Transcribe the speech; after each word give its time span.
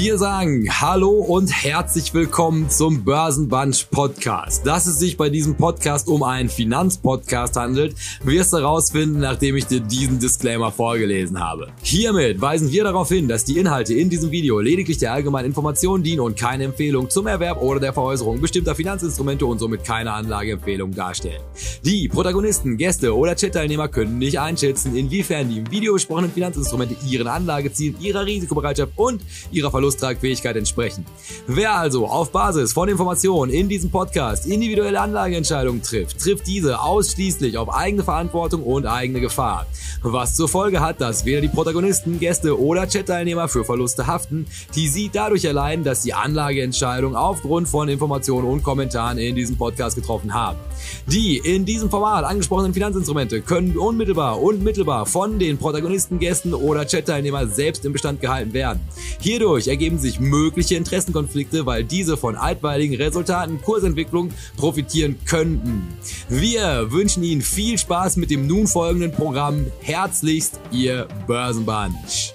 Wir 0.00 0.16
sagen 0.16 0.68
Hallo 0.80 1.10
und 1.10 1.48
herzlich 1.48 2.14
willkommen 2.14 2.70
zum 2.70 3.02
Börsenbunch 3.02 3.90
Podcast. 3.90 4.64
Dass 4.64 4.86
es 4.86 5.00
sich 5.00 5.16
bei 5.16 5.28
diesem 5.28 5.56
Podcast 5.56 6.06
um 6.06 6.22
einen 6.22 6.48
Finanzpodcast 6.48 7.56
handelt, 7.56 7.96
wirst 8.22 8.52
du 8.52 8.58
herausfinden, 8.58 9.18
nachdem 9.18 9.56
ich 9.56 9.66
dir 9.66 9.80
diesen 9.80 10.20
Disclaimer 10.20 10.70
vorgelesen 10.70 11.40
habe. 11.40 11.72
Hiermit 11.82 12.40
weisen 12.40 12.70
wir 12.70 12.84
darauf 12.84 13.08
hin, 13.08 13.26
dass 13.26 13.44
die 13.44 13.58
Inhalte 13.58 13.92
in 13.92 14.08
diesem 14.08 14.30
Video 14.30 14.60
lediglich 14.60 14.98
der 14.98 15.14
allgemeinen 15.14 15.46
Information 15.46 16.04
dienen 16.04 16.20
und 16.20 16.38
keine 16.38 16.62
Empfehlung 16.62 17.10
zum 17.10 17.26
Erwerb 17.26 17.60
oder 17.60 17.80
der 17.80 17.92
Veräußerung 17.92 18.40
bestimmter 18.40 18.76
Finanzinstrumente 18.76 19.46
und 19.46 19.58
somit 19.58 19.82
keine 19.82 20.12
Anlageempfehlung 20.12 20.94
darstellen. 20.94 21.42
Die 21.84 22.06
Protagonisten, 22.06 22.76
Gäste 22.76 23.16
oder 23.16 23.34
Chat-Teilnehmer 23.34 23.88
können 23.88 24.18
nicht 24.18 24.38
einschätzen, 24.38 24.94
inwiefern 24.94 25.48
die 25.48 25.58
im 25.58 25.68
Video 25.72 25.94
besprochenen 25.94 26.30
Finanzinstrumente 26.30 26.94
ihren 27.04 27.26
Anlagezielen, 27.26 28.00
ihrer 28.00 28.24
Risikobereitschaft 28.24 28.92
und 28.94 29.22
ihrer 29.50 29.72
Verlusttragfähigkeit 29.88 30.56
entsprechen. 30.56 31.04
Wer 31.46 31.74
also 31.74 32.06
auf 32.06 32.30
Basis 32.30 32.72
von 32.72 32.88
Informationen 32.88 33.52
in 33.52 33.68
diesem 33.68 33.90
Podcast 33.90 34.46
individuelle 34.46 35.00
Anlageentscheidungen 35.00 35.82
trifft, 35.82 36.20
trifft 36.20 36.46
diese 36.46 36.80
ausschließlich 36.80 37.56
auf 37.56 37.72
eigene 37.72 38.02
Verantwortung 38.02 38.62
und 38.62 38.86
eigene 38.86 39.20
Gefahr. 39.20 39.66
Was 40.02 40.36
zur 40.36 40.48
Folge 40.48 40.80
hat, 40.80 41.00
dass 41.00 41.24
weder 41.24 41.40
die 41.40 41.48
Protagonisten, 41.48 42.20
Gäste 42.20 42.60
oder 42.60 42.86
Chat-Teilnehmer 42.86 43.48
für 43.48 43.64
Verluste 43.64 44.06
haften, 44.06 44.46
die 44.74 44.88
sie 44.88 45.10
dadurch 45.12 45.44
erleiden, 45.44 45.84
dass 45.84 46.02
die 46.02 46.14
Anlageentscheidung 46.14 47.16
aufgrund 47.16 47.68
von 47.68 47.88
Informationen 47.88 48.46
und 48.46 48.62
Kommentaren 48.62 49.18
in 49.18 49.34
diesem 49.34 49.56
Podcast 49.56 49.96
getroffen 49.96 50.34
haben. 50.34 50.58
Die 51.06 51.38
in 51.38 51.64
diesem 51.64 51.90
Format 51.90 52.24
angesprochenen 52.24 52.74
Finanzinstrumente 52.74 53.40
können 53.40 53.76
unmittelbar 53.76 54.40
und 54.40 54.62
mittelbar 54.62 55.06
von 55.06 55.38
den 55.38 55.58
Protagonisten, 55.58 56.18
Gästen 56.18 56.54
oder 56.54 56.86
Chat-Teilnehmern 56.86 57.50
selbst 57.50 57.84
im 57.84 57.92
Bestand 57.92 58.20
gehalten 58.20 58.52
werden. 58.52 58.80
Hierdurch 59.20 59.68
ergeben 59.78 59.98
sich 60.00 60.18
mögliche 60.18 60.74
Interessenkonflikte, 60.74 61.64
weil 61.64 61.84
diese 61.84 62.16
von 62.16 62.34
altweiligen 62.34 62.96
Resultaten 62.96 63.62
Kursentwicklung 63.62 64.32
profitieren 64.56 65.14
könnten. 65.24 65.86
Wir 66.28 66.90
wünschen 66.90 67.22
Ihnen 67.22 67.42
viel 67.42 67.78
Spaß 67.78 68.16
mit 68.16 68.32
dem 68.32 68.48
nun 68.48 68.66
folgenden 68.66 69.12
Programm. 69.12 69.66
Herzlichst, 69.80 70.58
Ihr 70.72 71.06
Börsenbunch. 71.28 72.34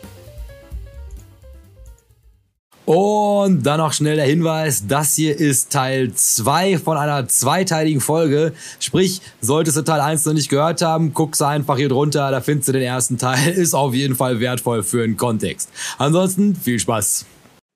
Und 2.86 3.64
dann 3.64 3.80
noch 3.80 3.92
schnell 3.92 4.16
der 4.16 4.26
Hinweis, 4.26 4.88
das 4.88 5.16
hier 5.16 5.38
ist 5.38 5.72
Teil 5.72 6.14
2 6.14 6.78
von 6.78 6.98
einer 6.98 7.28
zweiteiligen 7.28 8.00
Folge. 8.00 8.54
Sprich, 8.80 9.22
solltest 9.42 9.76
du 9.76 9.82
Teil 9.84 10.00
1 10.00 10.26
noch 10.26 10.34
nicht 10.34 10.50
gehört 10.50 10.82
haben, 10.82 11.14
guckst 11.14 11.42
du 11.42 11.45
einfach 11.45 11.78
hier 11.78 11.89
drunter, 11.89 12.32
da 12.32 12.39
findest 12.39 12.70
du 12.70 12.73
den 12.73 12.84
ersten 12.84 13.17
Teil. 13.17 13.50
Ist 13.56 13.73
auf 13.73 13.94
jeden 13.94 14.16
Fall 14.16 14.39
wertvoll 14.39 14.84
für 14.84 15.06
den 15.06 15.17
Kontext. 15.17 15.70
Ansonsten 15.98 16.56
viel 16.56 16.80
Spaß. 16.80 17.26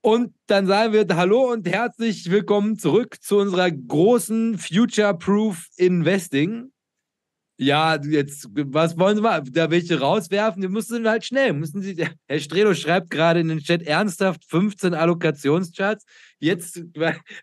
Und 0.08 0.33
dann 0.45 0.67
sagen 0.67 0.94
wir 0.94 1.05
Hallo 1.17 1.52
und 1.52 1.67
herzlich 1.67 2.31
willkommen 2.31 2.80
zurück 2.80 3.17
zu 3.19 3.39
unserer 3.39 3.69
großen 3.69 4.58
Future 4.58 5.13
Proof 5.13 5.67
Investing 5.75 6.72
ja, 7.59 8.00
jetzt, 8.03 8.47
was 8.53 9.00
wollen 9.00 9.16
Sie 9.16 9.22
mal? 9.23 9.41
Da 9.44 9.72
welche 9.72 10.00
rauswerfen? 10.00 10.61
Die 10.61 10.67
müssen 10.67 11.09
halt 11.09 11.25
schnell. 11.25 11.53
Müssen 11.53 11.81
Sie, 11.81 11.97
Herr 12.28 12.39
Strelo 12.39 12.75
schreibt 12.75 13.09
gerade 13.09 13.39
in 13.39 13.47
den 13.47 13.59
Chat 13.59 13.81
ernsthaft 13.81 14.45
15 14.45 14.94
Allokationscharts. 14.94 16.05
Jetzt, 16.38 16.83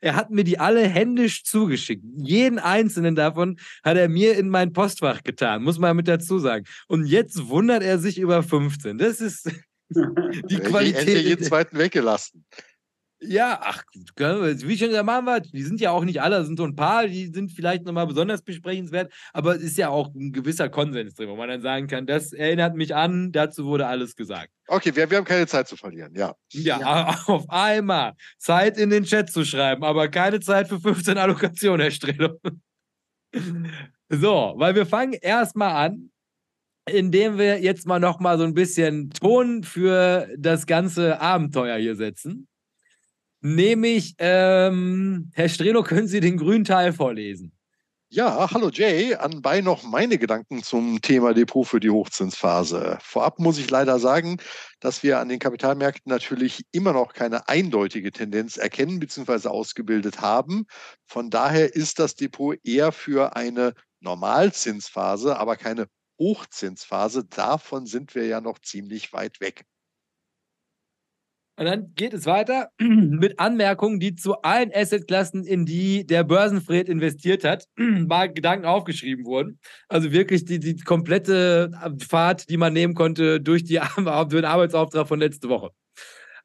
er 0.01 0.15
hat 0.15 0.31
mir 0.31 0.45
die 0.45 0.61
alle 0.61 0.87
händisch 0.87 1.43
zugeschickt. 1.43 2.05
Jeden 2.17 2.61
einzelnen 2.61 3.17
davon 3.17 3.59
hat 3.83 3.97
er 3.97 4.09
mir 4.09 4.39
in 4.39 4.51
mein 4.51 4.73
Postfach 4.73 5.25
getan, 5.25 5.65
muss 5.65 5.81
man 5.81 5.97
mit 5.97 6.07
dazu 6.07 6.39
sagen. 6.39 6.65
Und 6.87 7.07
jetzt 7.07 7.49
wundert 7.49 7.83
er 7.83 7.99
sich 7.99 8.21
über 8.21 8.45
15. 8.45 8.99
Das 8.99 9.21
ist 9.21 9.51
die 9.91 10.59
Qualität. 10.59 11.01
Endlich 11.01 11.27
jeden 11.27 11.45
zweiten 11.45 11.79
weggelassen. 11.79 12.45
Ja, 13.27 13.61
ach, 13.63 13.83
wie 13.95 14.77
schon 14.77 14.89
gesagt, 14.89 15.07
machen 15.07 15.25
wir, 15.25 15.41
die 15.41 15.63
sind 15.63 15.81
ja 15.81 15.91
auch 15.93 16.05
nicht 16.05 16.21
alle, 16.21 16.45
sind 16.45 16.59
so 16.59 16.65
ein 16.65 16.77
paar, 16.77 17.07
die 17.07 17.27
sind 17.27 17.53
vielleicht 17.53 17.85
nochmal 17.85 18.07
besonders 18.07 18.43
besprechenswert, 18.43 19.13
aber 19.33 19.57
es 19.57 19.63
ist 19.63 19.79
ja 19.79 19.89
auch 19.89 20.15
ein 20.15 20.33
gewisser 20.33 20.69
Konsens 20.69 21.15
drin, 21.15 21.29
wo 21.29 21.37
man 21.37 21.49
dann 21.49 21.63
sagen 21.63 21.87
kann, 21.87 22.07
das 22.07 22.33
erinnert 22.33 22.75
mich 22.75 22.95
an, 22.95 23.33
dazu 23.33 23.65
wurde 23.65 23.87
alles 23.87 24.15
gesagt. 24.15 24.51
Okay, 24.67 24.95
wir, 24.95 25.09
wir 25.11 25.19
haben 25.19 25.25
keine 25.25 25.47
Zeit 25.47 25.69
zu 25.69 25.77
verlieren, 25.77 26.15
ja. 26.15 26.35
Ja, 26.53 26.81
ja. 26.81 27.23
auf 27.27 27.49
einmal 27.49 28.15
Zeit 28.39 28.77
in 28.77 28.91
den 28.91 29.05
Chat 29.05 29.31
zu 29.31 29.45
schreiben, 29.45 29.85
aber 29.85 30.09
keine 30.09 30.41
Zeit 30.41 30.69
für 30.69 30.81
15 30.81 31.17
Allokationen, 31.17 31.81
Herr 31.81 31.91
Strelo. 31.91 32.41
so, 34.09 34.55
weil 34.57 34.75
wir 34.75 34.87
fangen 34.87 35.15
erstmal 35.15 35.87
an, 35.87 36.11
indem 36.87 37.39
wir 37.39 37.61
jetzt 37.61 37.87
mal 37.87 38.01
nochmal 38.01 38.39
so 38.39 38.45
ein 38.45 38.55
bisschen 38.55 39.11
Ton 39.11 39.63
für 39.63 40.29
das 40.37 40.67
ganze 40.67 41.21
Abenteuer 41.21 41.79
hier 41.79 41.97
setzen. 41.97 42.49
Nämlich, 43.41 44.15
ähm, 44.19 45.31
Herr 45.35 45.49
Strelo, 45.49 45.83
können 45.83 46.09
Sie 46.09 46.21
den 46.21 46.39
grünen 46.39 46.65
Teil 46.65 46.93
vorlesen? 46.93 47.53
Ja, 48.09 48.49
hallo 48.53 48.71
Jay. 48.71 49.17
Anbei 49.17 49.61
noch 49.61 49.83
meine 49.83 50.19
Gedanken 50.19 50.63
zum 50.63 51.01
Thema 51.03 51.35
Depot 51.35 51.67
für 51.67 51.81
die 51.81 51.91
Hochzinsphase. 51.91 52.97
Vorab 53.03 53.41
muss 53.41 53.59
ich 53.59 53.69
leider 53.69 53.99
sagen, 53.99 54.37
dass 54.79 55.03
wir 55.03 55.19
an 55.19 55.29
den 55.29 55.41
Kapitalmärkten 55.41 56.11
natürlich 56.11 56.63
immer 56.71 56.93
noch 56.93 57.13
keine 57.13 57.49
eindeutige 57.49 58.13
Tendenz 58.13 58.57
erkennen 58.57 59.01
bzw. 59.01 59.49
ausgebildet 59.49 60.21
haben. 60.21 60.67
Von 61.07 61.29
daher 61.29 61.75
ist 61.75 61.99
das 61.99 62.15
Depot 62.15 62.57
eher 62.63 62.93
für 62.93 63.35
eine 63.35 63.75
Normalzinsphase, 64.01 65.37
aber 65.37 65.57
keine 65.57 65.89
Hochzinsphase. 66.19 67.25
Davon 67.25 67.87
sind 67.87 68.15
wir 68.15 68.27
ja 68.27 68.41
noch 68.41 68.59
ziemlich 68.59 69.13
weit 69.13 69.41
weg. 69.41 69.65
Und 71.57 71.67
dann 71.67 71.95
geht 71.95 72.13
es 72.13 72.27
weiter 72.27 72.71
mit 72.79 73.39
Anmerkungen, 73.39 74.01
die 74.01 74.17
zu 74.17 74.43
allen 74.43 74.73
Assetklassen, 74.75 75.45
in 75.45 75.65
die 75.65 76.05
der 76.05 76.25
Börsenfred 76.25 76.89
investiert 76.89 77.45
hat, 77.45 77.69
mal 77.77 78.33
Gedanken 78.33 78.67
aufgeschrieben 78.67 79.25
wurden. 79.25 79.61
Also 79.89 80.11
wirklich 80.11 80.45
die, 80.45 80.59
die 80.59 80.77
komplette 80.77 81.71
Fahrt, 82.09 82.51
die 82.51 82.57
man 82.57 82.73
nehmen 82.73 82.95
konnte 82.95 83.41
durch, 83.41 83.63
die, 83.63 83.81
den 83.97 84.45
Arbeitsauftrag 84.45 85.07
von 85.07 85.21
letzte 85.21 85.49
Woche. 85.49 85.71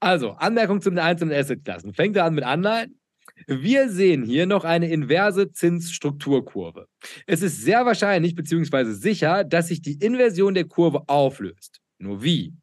Also, 0.02 0.32
Anmerkung 0.32 0.82
zu 0.82 0.90
den 0.90 1.00
einzelnen 1.00 1.38
Assetklassen. 1.38 1.94
Fängt 1.94 2.16
er 2.16 2.24
an 2.24 2.34
mit 2.34 2.46
Anleihen. 2.46 2.99
Wir 3.48 3.90
sehen 3.90 4.24
hier 4.24 4.46
noch 4.46 4.64
eine 4.64 4.90
inverse 4.90 5.52
Zinsstrukturkurve. 5.52 6.88
Es 7.26 7.42
ist 7.42 7.62
sehr 7.62 7.86
wahrscheinlich 7.86 8.36
bzw. 8.36 8.92
sicher, 8.92 9.44
dass 9.44 9.68
sich 9.68 9.82
die 9.82 9.94
Inversion 9.94 10.54
der 10.54 10.66
Kurve 10.66 11.04
auflöst. 11.08 11.82
Nur 12.00 12.24
wie? 12.24 12.54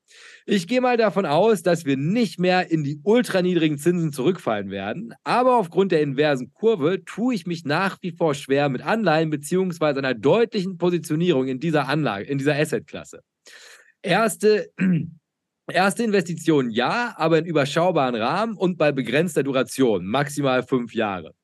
Ich 0.47 0.67
gehe 0.67 0.81
mal 0.81 0.97
davon 0.97 1.27
aus, 1.27 1.63
dass 1.63 1.85
wir 1.85 1.97
nicht 1.97 2.39
mehr 2.39 2.71
in 2.71 2.85
die 2.85 3.01
ultraniedrigen 3.03 3.77
Zinsen 3.79 4.13
zurückfallen 4.13 4.71
werden. 4.71 5.13
Aber 5.25 5.57
aufgrund 5.57 5.93
der 5.93 6.01
inversen 6.01 6.53
Kurve 6.55 7.05
tue 7.05 7.35
ich 7.35 7.47
mich 7.47 7.65
nach 7.65 7.99
wie 8.01 8.13
vor 8.13 8.35
schwer 8.35 8.69
mit 8.71 8.83
Anleihen 8.83 9.29
bzw. 9.29 9.99
einer 9.99 10.15
deutlichen 10.15 10.79
Positionierung 10.79 11.49
in 11.49 11.61
dieser 11.61 11.89
Anlage, 11.89 12.25
in 12.25 12.39
dieser 12.39 12.57
Assetklasse. 12.57 13.21
Erste, 14.03 14.71
erste 15.75 16.05
Investition 16.05 16.71
ja, 16.71 17.15
aber 17.17 17.39
in 17.39 17.45
überschaubaren 17.45 18.15
Rahmen 18.15 18.57
und 18.57 18.79
bei 18.79 18.93
begrenzter 18.93 19.43
Duration, 19.43 20.07
maximal 20.07 20.63
fünf 20.63 20.95
Jahre. 20.95 21.35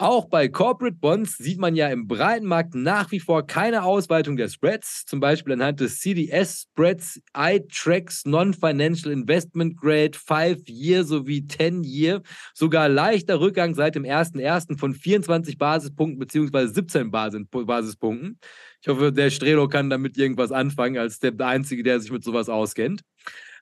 Auch 0.00 0.26
bei 0.26 0.46
Corporate 0.46 0.94
Bonds 0.94 1.38
sieht 1.38 1.58
man 1.58 1.74
ja 1.74 1.88
im 1.88 2.06
breiten 2.06 2.46
Markt 2.46 2.76
nach 2.76 3.10
wie 3.10 3.18
vor 3.18 3.44
keine 3.44 3.82
Ausweitung 3.82 4.36
der 4.36 4.48
Spreads, 4.48 5.04
zum 5.06 5.18
Beispiel 5.18 5.54
anhand 5.54 5.80
des 5.80 5.98
CDS-Spreads, 5.98 7.20
iTracks, 7.36 8.24
Non-Financial 8.24 9.12
Investment 9.12 9.76
Grade, 9.76 10.12
5-Year 10.16 11.02
sowie 11.02 11.44
10-Year. 11.48 12.22
Sogar 12.54 12.88
leichter 12.88 13.40
Rückgang 13.40 13.74
seit 13.74 13.96
dem 13.96 14.04
1.1. 14.04 14.78
von 14.78 14.94
24 14.94 15.58
Basispunkten 15.58 16.20
bzw. 16.20 16.66
17 16.68 17.10
Basispunkten. 17.10 18.38
Ich 18.80 18.86
hoffe, 18.86 19.10
der 19.10 19.30
Strelo 19.30 19.66
kann 19.66 19.90
damit 19.90 20.16
irgendwas 20.16 20.52
anfangen, 20.52 20.96
als 20.96 21.18
der 21.18 21.32
Einzige, 21.40 21.82
der 21.82 21.98
sich 21.98 22.12
mit 22.12 22.22
sowas 22.22 22.48
auskennt. 22.48 23.02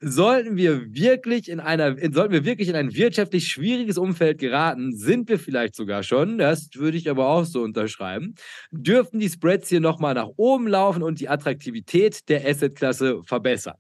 Sollten 0.00 0.56
wir 0.56 0.94
wirklich 0.94 1.48
in 1.48 1.60
einer, 1.60 1.96
sollten 2.12 2.32
wir 2.32 2.44
wirklich 2.44 2.68
in 2.68 2.76
ein 2.76 2.94
wirtschaftlich 2.94 3.48
schwieriges 3.48 3.98
Umfeld 3.98 4.38
geraten, 4.38 4.96
sind 4.96 5.28
wir 5.28 5.38
vielleicht 5.38 5.74
sogar 5.74 6.02
schon, 6.02 6.38
das 6.38 6.68
würde 6.74 6.98
ich 6.98 7.08
aber 7.08 7.28
auch 7.28 7.44
so 7.44 7.62
unterschreiben, 7.62 8.34
dürften 8.70 9.18
die 9.18 9.28
Spreads 9.28 9.68
hier 9.68 9.80
nochmal 9.80 10.14
nach 10.14 10.28
oben 10.36 10.68
laufen 10.68 11.02
und 11.02 11.20
die 11.20 11.28
Attraktivität 11.28 12.28
der 12.28 12.46
Assetklasse 12.46 13.22
verbessern. 13.24 13.76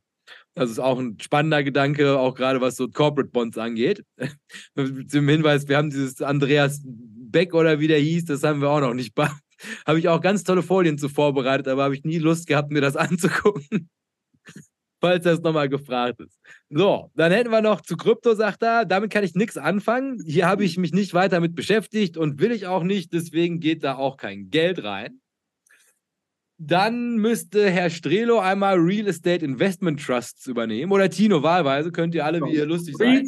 Das 0.54 0.70
ist 0.70 0.78
auch 0.78 0.98
ein 0.98 1.18
spannender 1.20 1.62
Gedanke, 1.62 2.18
auch 2.18 2.34
gerade 2.34 2.62
was 2.62 2.76
so 2.76 2.88
Corporate 2.88 3.30
Bonds 3.30 3.58
angeht. 3.58 4.02
Zum 5.08 5.28
Hinweis, 5.28 5.68
wir 5.68 5.76
haben 5.76 5.90
dieses 5.90 6.22
Andreas 6.22 6.80
Beck 6.82 7.52
oder 7.52 7.78
wie 7.78 7.88
der 7.88 7.98
hieß, 7.98 8.24
das 8.24 8.42
haben 8.42 8.62
wir 8.62 8.70
auch 8.70 8.80
noch 8.80 8.94
nicht. 8.94 9.14
habe 9.86 9.98
ich 9.98 10.08
auch 10.08 10.22
ganz 10.22 10.44
tolle 10.44 10.62
Folien 10.62 10.96
zu 10.96 11.10
vorbereitet, 11.10 11.68
aber 11.68 11.84
habe 11.84 11.94
ich 11.94 12.04
nie 12.04 12.18
Lust 12.18 12.46
gehabt, 12.46 12.70
mir 12.70 12.80
das 12.80 12.96
anzugucken 12.96 13.90
falls 15.06 15.24
das 15.24 15.40
nochmal 15.40 15.68
gefragt 15.68 16.20
ist. 16.20 16.38
So, 16.68 17.10
dann 17.14 17.30
hätten 17.30 17.50
wir 17.50 17.62
noch 17.62 17.80
zu 17.80 17.96
Krypto, 17.96 18.34
sagt 18.34 18.62
er, 18.62 18.84
damit 18.84 19.12
kann 19.12 19.22
ich 19.22 19.34
nichts 19.34 19.56
anfangen. 19.56 20.20
Hier 20.26 20.46
habe 20.48 20.64
ich 20.64 20.76
mich 20.78 20.92
nicht 20.92 21.14
weiter 21.14 21.40
mit 21.40 21.54
beschäftigt 21.54 22.16
und 22.16 22.40
will 22.40 22.50
ich 22.50 22.66
auch 22.66 22.82
nicht, 22.82 23.12
deswegen 23.12 23.60
geht 23.60 23.84
da 23.84 23.96
auch 23.96 24.16
kein 24.16 24.50
Geld 24.50 24.82
rein. 24.82 25.20
Dann 26.58 27.16
müsste 27.16 27.70
Herr 27.70 27.90
Strelo 27.90 28.40
einmal 28.40 28.78
Real 28.78 29.06
Estate 29.06 29.44
Investment 29.44 30.02
Trusts 30.02 30.46
übernehmen 30.46 30.90
oder 30.90 31.08
Tino 31.08 31.42
wahlweise, 31.42 31.92
könnt 31.92 32.14
ihr 32.14 32.24
alle, 32.24 32.40
wie 32.40 32.54
ihr 32.54 32.66
lustig 32.66 32.96
seid. 32.96 33.26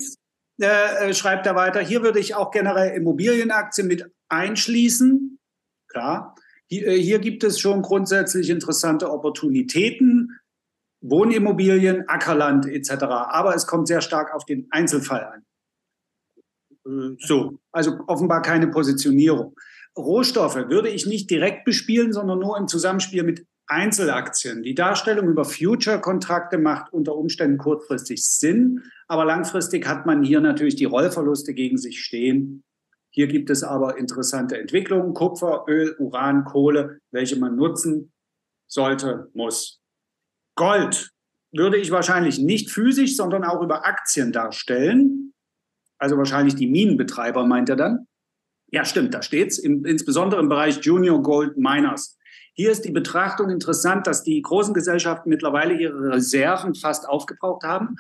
äh, 1.07 1.15
schreibt 1.15 1.47
er 1.47 1.55
weiter, 1.55 1.81
hier 1.81 2.03
würde 2.03 2.19
ich 2.19 2.35
auch 2.35 2.51
generell 2.51 2.97
Immobilienaktien 2.97 3.87
mit 3.87 4.05
einschließen. 4.29 5.39
Klar. 5.87 6.35
Hier, 6.67 6.89
äh, 6.89 7.01
hier 7.01 7.21
gibt 7.21 7.45
es 7.45 7.61
schon 7.61 7.83
grundsätzlich 7.83 8.51
interessante 8.51 9.11
Opportunitäten. 9.11 10.38
Wohnimmobilien, 11.01 12.09
Ackerland 12.09 12.67
etc. 12.67 13.05
Aber 13.05 13.55
es 13.55 13.67
kommt 13.67 13.89
sehr 13.89 14.01
stark 14.01 14.35
auf 14.35 14.45
den 14.45 14.67
Einzelfall 14.71 15.25
an. 15.25 15.47
Äh, 16.87 17.17
so, 17.19 17.59
also 17.73 17.99
offenbar 18.07 18.43
keine 18.43 18.69
Positionierung. 18.69 19.55
Rohstoffe 19.97 20.57
würde 20.69 20.89
ich 20.89 21.07
nicht 21.07 21.31
direkt 21.31 21.65
bespielen, 21.65 22.13
sondern 22.13 22.39
nur 22.39 22.57
im 22.57 22.69
Zusammenspiel 22.69 23.23
mit 23.23 23.47
Einzelaktien. 23.67 24.63
Die 24.63 24.75
Darstellung 24.75 25.29
über 25.29 25.45
Future-Kontrakte 25.45 26.57
macht 26.57 26.93
unter 26.93 27.15
Umständen 27.17 27.59
kurzfristig 27.59 28.25
Sinn, 28.25 28.83
aber 29.09 29.25
langfristig 29.25 29.87
hat 29.87 30.07
man 30.07 30.23
hier 30.23 30.41
natürlich 30.41 30.77
die 30.77 30.87
Rollverluste 30.87 31.53
gegen 31.53 31.77
sich 31.77 32.03
stehen. 32.03 32.65
Hier 33.11 33.27
gibt 33.27 33.51
es 33.51 33.63
aber 33.63 33.99
interessante 33.99 34.59
Entwicklungen, 34.59 35.13
Kupfer, 35.13 35.65
Öl, 35.69 35.97
Uran, 35.99 36.45
Kohle, 36.45 37.01
welche 37.11 37.37
man 37.37 37.57
nutzen 37.57 38.13
sollte, 38.67 39.31
muss. 39.35 39.81
Gold 40.59 41.13
würde 41.53 41.77
ich 41.77 41.93
wahrscheinlich 41.93 42.41
nicht 42.41 42.71
physisch, 42.71 43.17
sondern 43.17 43.45
auch 43.45 43.63
über 43.63 43.87
Aktien 43.87 44.33
darstellen. 44.33 45.33
Also 45.99 46.19
wahrscheinlich 46.19 46.57
die 46.57 46.67
Minenbetreiber, 46.67 47.47
meint 47.47 47.69
er 47.69 47.77
dann. 47.77 48.09
Ja, 48.71 48.85
stimmt, 48.85 49.15
da 49.15 49.23
steht 49.23 49.53
es, 49.53 49.59
insbesondere 49.59 50.41
im 50.41 50.49
Bereich 50.49 50.81
Junior 50.83 51.23
Gold 51.23 51.57
Miners. 51.57 52.19
Hier 52.55 52.73
ist 52.73 52.85
die 52.85 52.91
Betrachtung 52.91 53.51
interessant, 53.51 54.09
dass 54.09 54.25
die 54.25 54.43
großen 54.43 54.75
Gesellschaften 54.75 55.31
mittlerweile 55.31 55.75
ihre 55.75 56.15
Reserven 56.15 56.75
fast 56.75 57.09
aufgebraucht 57.09 57.63
haben 57.63 57.95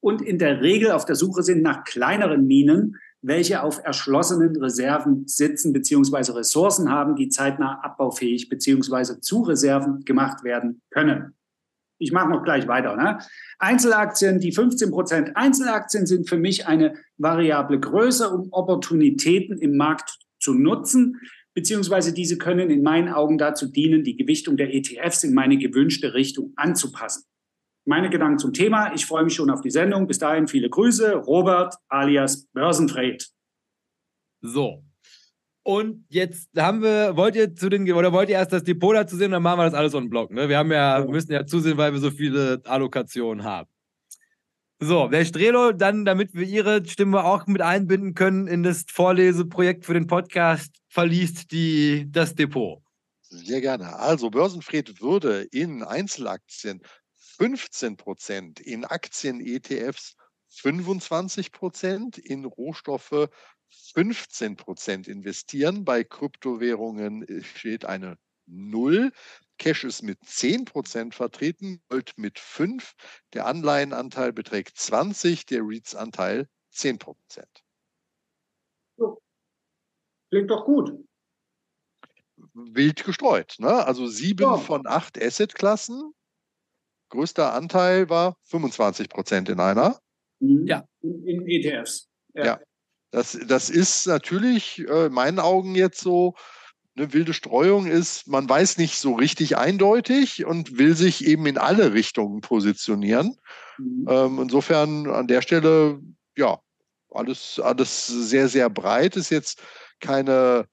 und 0.00 0.22
in 0.22 0.38
der 0.38 0.62
Regel 0.62 0.92
auf 0.92 1.04
der 1.04 1.16
Suche 1.16 1.42
sind 1.42 1.62
nach 1.62 1.82
kleineren 1.82 2.46
Minen, 2.46 2.96
welche 3.22 3.62
auf 3.62 3.80
erschlossenen 3.82 4.56
Reserven 4.56 5.26
sitzen 5.26 5.72
bzw. 5.72 6.30
Ressourcen 6.30 6.90
haben, 6.90 7.16
die 7.16 7.28
zeitnah 7.28 7.80
abbaufähig 7.82 8.48
bzw. 8.48 9.20
zu 9.20 9.42
Reserven 9.42 10.04
gemacht 10.04 10.44
werden 10.44 10.80
können. 10.90 11.34
Ich 12.04 12.12
mache 12.12 12.28
noch 12.28 12.44
gleich 12.44 12.68
weiter. 12.68 12.96
Ne? 12.96 13.18
Einzelaktien, 13.58 14.38
die 14.38 14.52
15 14.52 14.90
Prozent 14.90 15.36
Einzelaktien 15.36 16.06
sind 16.06 16.28
für 16.28 16.36
mich 16.36 16.66
eine 16.66 16.94
variable 17.16 17.80
Größe, 17.80 18.28
um 18.28 18.48
Opportunitäten 18.52 19.58
im 19.58 19.76
Markt 19.76 20.18
zu 20.38 20.52
nutzen, 20.52 21.20
beziehungsweise 21.54 22.12
diese 22.12 22.36
können 22.36 22.70
in 22.70 22.82
meinen 22.82 23.08
Augen 23.08 23.38
dazu 23.38 23.66
dienen, 23.66 24.04
die 24.04 24.16
Gewichtung 24.16 24.56
der 24.56 24.74
ETFs 24.74 25.24
in 25.24 25.32
meine 25.32 25.56
gewünschte 25.56 26.12
Richtung 26.14 26.52
anzupassen. 26.56 27.24
Meine 27.86 28.10
Gedanken 28.10 28.38
zum 28.38 28.52
Thema. 28.52 28.94
Ich 28.94 29.06
freue 29.06 29.24
mich 29.24 29.34
schon 29.34 29.50
auf 29.50 29.60
die 29.60 29.70
Sendung. 29.70 30.06
Bis 30.06 30.18
dahin 30.18 30.46
viele 30.46 30.70
Grüße. 30.70 31.14
Robert 31.14 31.74
alias 31.88 32.46
Börsentrade. 32.52 33.18
So, 34.40 34.84
und 35.64 36.04
jetzt 36.10 36.50
haben 36.58 36.82
wir, 36.82 37.16
wollt 37.16 37.34
ihr 37.36 37.56
zu 37.56 37.70
den, 37.70 37.90
oder 37.90 38.12
wollt 38.12 38.28
ihr 38.28 38.36
erst 38.36 38.52
das 38.52 38.64
Depot 38.64 38.94
dazu 38.94 39.16
sehen, 39.16 39.30
dann 39.30 39.42
machen 39.42 39.58
wir 39.58 39.64
das 39.64 39.72
alles 39.72 39.94
on 39.94 40.10
Block. 40.10 40.30
Ne? 40.30 40.48
Wir 40.50 40.58
haben 40.58 40.70
ja, 40.70 41.00
ja, 41.00 41.06
müssen 41.06 41.32
ja 41.32 41.46
zusehen, 41.46 41.78
weil 41.78 41.92
wir 41.94 42.00
so 42.00 42.10
viele 42.10 42.60
Allokationen 42.66 43.44
haben. 43.44 43.68
So, 44.78 45.08
der 45.08 45.24
Strelo, 45.24 45.72
dann, 45.72 46.04
damit 46.04 46.34
wir 46.34 46.46
Ihre 46.46 46.84
Stimme 46.84 47.24
auch 47.24 47.46
mit 47.46 47.62
einbinden 47.62 48.12
können 48.12 48.46
in 48.46 48.62
das 48.62 48.84
Vorleseprojekt 48.90 49.86
für 49.86 49.94
den 49.94 50.06
Podcast, 50.06 50.76
verliest 50.88 51.50
die, 51.50 52.06
das 52.10 52.34
Depot. 52.34 52.82
Sehr 53.22 53.62
gerne. 53.62 53.96
Also 53.96 54.28
Börsenfred 54.28 55.00
würde 55.00 55.46
in 55.50 55.82
Einzelaktien 55.82 56.82
15 57.38 57.96
Prozent, 57.96 58.60
in 58.60 58.84
Aktien-ETFs 58.84 60.14
25 60.50 61.52
Prozent, 61.52 62.18
in 62.18 62.44
Rohstoffe 62.44 63.28
15 63.94 64.56
Prozent 64.56 65.08
investieren. 65.08 65.84
Bei 65.84 66.04
Kryptowährungen 66.04 67.26
äh, 67.28 67.42
steht 67.42 67.84
eine 67.84 68.18
Null. 68.46 69.12
Cash 69.58 69.84
ist 69.84 70.02
mit 70.02 70.18
10 70.24 70.64
Prozent 70.64 71.14
vertreten, 71.14 71.80
Gold 71.88 72.12
mit 72.16 72.38
5. 72.38 72.94
Der 73.32 73.46
Anleihenanteil 73.46 74.32
beträgt 74.32 74.76
20, 74.76 75.46
der 75.46 75.62
REITs-Anteil 75.62 76.48
10 76.70 76.98
Prozent. 76.98 77.64
So. 78.96 79.22
Klingt 80.30 80.50
doch 80.50 80.64
gut. 80.64 80.92
Wild 82.52 83.04
gestreut. 83.04 83.54
Ne? 83.58 83.86
Also 83.86 84.06
sieben 84.06 84.42
ja. 84.42 84.56
von 84.56 84.86
acht 84.86 85.20
Assetklassen. 85.22 86.12
Größter 87.10 87.54
Anteil 87.54 88.08
war 88.10 88.36
25 88.44 89.08
Prozent 89.08 89.48
in 89.48 89.60
einer. 89.60 90.00
Mhm. 90.40 90.66
Ja. 90.66 90.86
In, 91.00 91.26
in 91.26 91.48
ETFs. 91.48 92.08
ja. 92.34 92.44
ja. 92.44 92.60
Das, 93.14 93.38
das 93.46 93.70
ist 93.70 94.08
natürlich 94.08 94.80
äh, 94.88 95.06
in 95.06 95.12
meinen 95.12 95.38
Augen 95.38 95.76
jetzt 95.76 96.00
so, 96.00 96.34
eine 96.96 97.12
wilde 97.12 97.32
Streuung 97.32 97.86
ist, 97.86 98.26
man 98.26 98.48
weiß 98.48 98.76
nicht 98.78 98.98
so 98.98 99.14
richtig 99.14 99.56
eindeutig 99.56 100.44
und 100.44 100.78
will 100.78 100.96
sich 100.96 101.24
eben 101.24 101.46
in 101.46 101.58
alle 101.58 101.92
Richtungen 101.92 102.40
positionieren. 102.40 103.36
Mhm. 103.78 104.06
Ähm, 104.08 104.38
insofern 104.42 105.08
an 105.08 105.28
der 105.28 105.42
Stelle, 105.42 106.00
ja, 106.36 106.60
alles, 107.10 107.60
alles 107.60 108.06
sehr, 108.06 108.48
sehr 108.48 108.68
breit, 108.68 109.14
ist 109.16 109.30
jetzt 109.30 109.62
keine, 110.00 110.66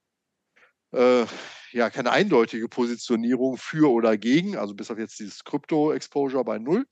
äh, 0.94 1.26
ja, 1.72 1.92
keine 1.92 2.12
eindeutige 2.12 2.68
Positionierung 2.68 3.58
für 3.58 3.92
oder 3.92 4.18
gegen, 4.18 4.58
also 4.58 4.74
bis 4.74 4.90
auf 4.90 4.98
jetzt 4.98 5.20
dieses 5.20 5.44
Krypto-Exposure 5.44 6.44
bei 6.44 6.58
null. 6.58 6.88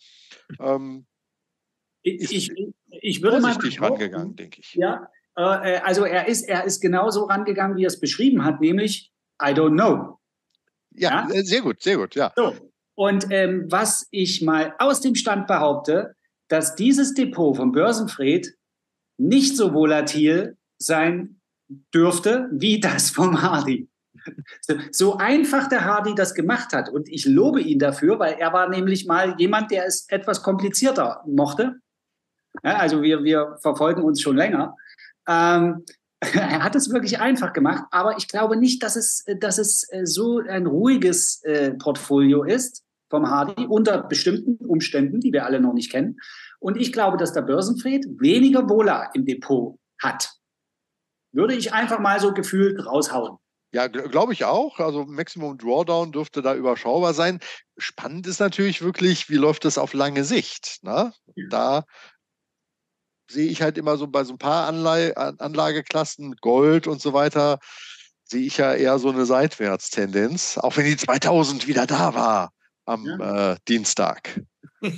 Ähm, 0.60 1.08
ich, 2.04 2.32
ich, 2.32 2.74
ich 3.02 3.22
würde 3.22 3.42
mal 3.42 3.54
rangegangen, 3.54 4.36
denke 4.36 4.62
ich. 4.62 4.74
Ja, 4.76 5.10
äh, 5.40 5.76
äh, 5.76 5.80
also 5.80 6.04
er 6.06 6.28
ist, 6.28 6.48
er 6.48 6.66
ist 6.66 6.82
genauso 6.82 7.24
rangegangen, 7.24 7.78
wie 7.78 7.86
er 7.86 7.88
es 7.88 8.00
beschrieben 8.00 8.44
hat, 8.44 8.60
nämlich 8.60 9.12
I 9.42 9.52
don't 9.52 9.72
know. 9.74 10.20
Ja, 10.92 11.28
ja? 11.32 11.44
Sehr 11.44 11.62
gut, 11.62 11.82
sehr 11.82 11.98
gut, 11.98 12.16
ja. 12.16 12.34
So. 12.36 12.56
Und 12.96 13.28
ähm, 13.30 13.66
was 13.70 14.08
ich 14.12 14.42
mal 14.42 14.76
aus 14.80 15.00
dem 15.00 15.16
Stand 15.16 15.48
behaupte, 15.48 16.16
dass 16.50 16.76
dieses 16.76 17.14
Depot 17.14 17.56
vom 17.56 17.72
Börsenfred 17.72 18.54
nicht 19.18 19.56
so 19.56 19.74
volatil 19.74 20.58
sein 20.78 21.40
dürfte 21.94 22.50
wie 22.52 22.80
das 22.80 23.10
vom 23.10 23.42
Hardy. 23.42 23.88
So 24.92 25.18
einfach 25.18 25.70
der 25.70 25.86
Hardy 25.86 26.14
das 26.14 26.34
gemacht 26.34 26.74
hat 26.74 26.90
und 26.90 27.08
ich 27.08 27.26
lobe 27.26 27.62
ihn 27.62 27.80
dafür, 27.80 28.20
weil 28.20 28.34
er 28.34 28.52
war 28.52 28.68
nämlich 28.68 29.06
mal 29.06 29.36
jemand, 29.38 29.72
der 29.72 29.86
es 29.86 30.10
etwas 30.10 30.44
komplizierter 30.44 31.24
mochte. 31.26 31.80
Ja, 32.64 32.78
also 32.78 33.02
wir, 33.02 33.24
wir 33.24 33.58
verfolgen 33.62 34.04
uns 34.04 34.22
schon 34.22 34.36
länger 34.36 34.76
ähm, 35.30 35.86
er 36.20 36.64
hat 36.64 36.76
es 36.76 36.92
wirklich 36.92 37.20
einfach 37.20 37.54
gemacht, 37.54 37.86
aber 37.92 38.18
ich 38.18 38.28
glaube 38.28 38.58
nicht, 38.58 38.84
dass 38.84 38.96
es, 38.96 39.24
dass 39.40 39.58
es 39.58 39.88
äh, 39.92 40.06
so 40.06 40.40
ein 40.40 40.66
ruhiges 40.66 41.42
äh, 41.44 41.72
Portfolio 41.76 42.44
ist 42.44 42.84
vom 43.10 43.30
Hardy 43.30 43.66
unter 43.66 44.04
bestimmten 44.04 44.66
Umständen, 44.66 45.20
die 45.20 45.32
wir 45.32 45.46
alle 45.46 45.62
noch 45.62 45.74
nicht 45.74 45.92
kennen. 45.92 46.18
Und 46.60 46.78
ich 46.78 46.92
glaube, 46.92 47.18
dass 47.18 47.34
der 47.34 47.42
Börsenfried 47.42 48.06
weniger 48.20 48.70
Wohler 48.70 49.10
im 49.14 49.26
Depot 49.26 49.80
hat. 50.02 50.34
Würde 51.32 51.56
ich 51.56 51.74
einfach 51.74 52.00
mal 52.00 52.20
so 52.20 52.34
gefühlt 52.34 52.86
raushauen. 52.86 53.38
Ja, 53.72 53.88
glaube 53.88 54.34
ich 54.34 54.46
auch. 54.46 54.80
Also 54.80 55.06
Maximum 55.06 55.58
Drawdown 55.58 56.12
dürfte 56.12 56.42
da 56.42 56.56
überschaubar 56.56 57.14
sein. 57.14 57.40
Spannend 57.78 58.26
ist 58.28 58.40
natürlich 58.40 58.82
wirklich, 58.82 59.30
wie 59.30 59.36
läuft 59.36 59.64
das 59.64 59.78
auf 59.78 59.94
lange 59.94 60.24
Sicht? 60.24 60.80
Ne? 60.82 61.14
Da 61.50 61.86
sehe 63.30 63.50
ich 63.50 63.62
halt 63.62 63.78
immer 63.78 63.98
so 63.98 64.08
bei 64.08 64.24
so 64.24 64.34
ein 64.34 64.38
paar 64.38 64.68
Anlage, 64.68 65.16
Anlageklassen, 65.18 66.36
Gold 66.42 66.88
und 66.88 67.02
so 67.02 67.14
weiter, 67.14 67.60
sehe 68.24 68.46
ich 68.46 68.58
ja 68.58 68.74
eher 68.74 69.00
so 69.00 69.10
eine 69.10 69.26
Seitwärtstendenz, 69.26 70.58
auch 70.58 70.78
wenn 70.78 70.86
die 70.86 70.98
2000 70.98 71.68
wieder 71.68 71.88
da 71.88 72.14
war 72.14 72.52
am 72.86 73.06
ja. 73.06 73.52
äh, 73.52 73.58
Dienstag. 73.68 74.42
Hat, 74.82 74.92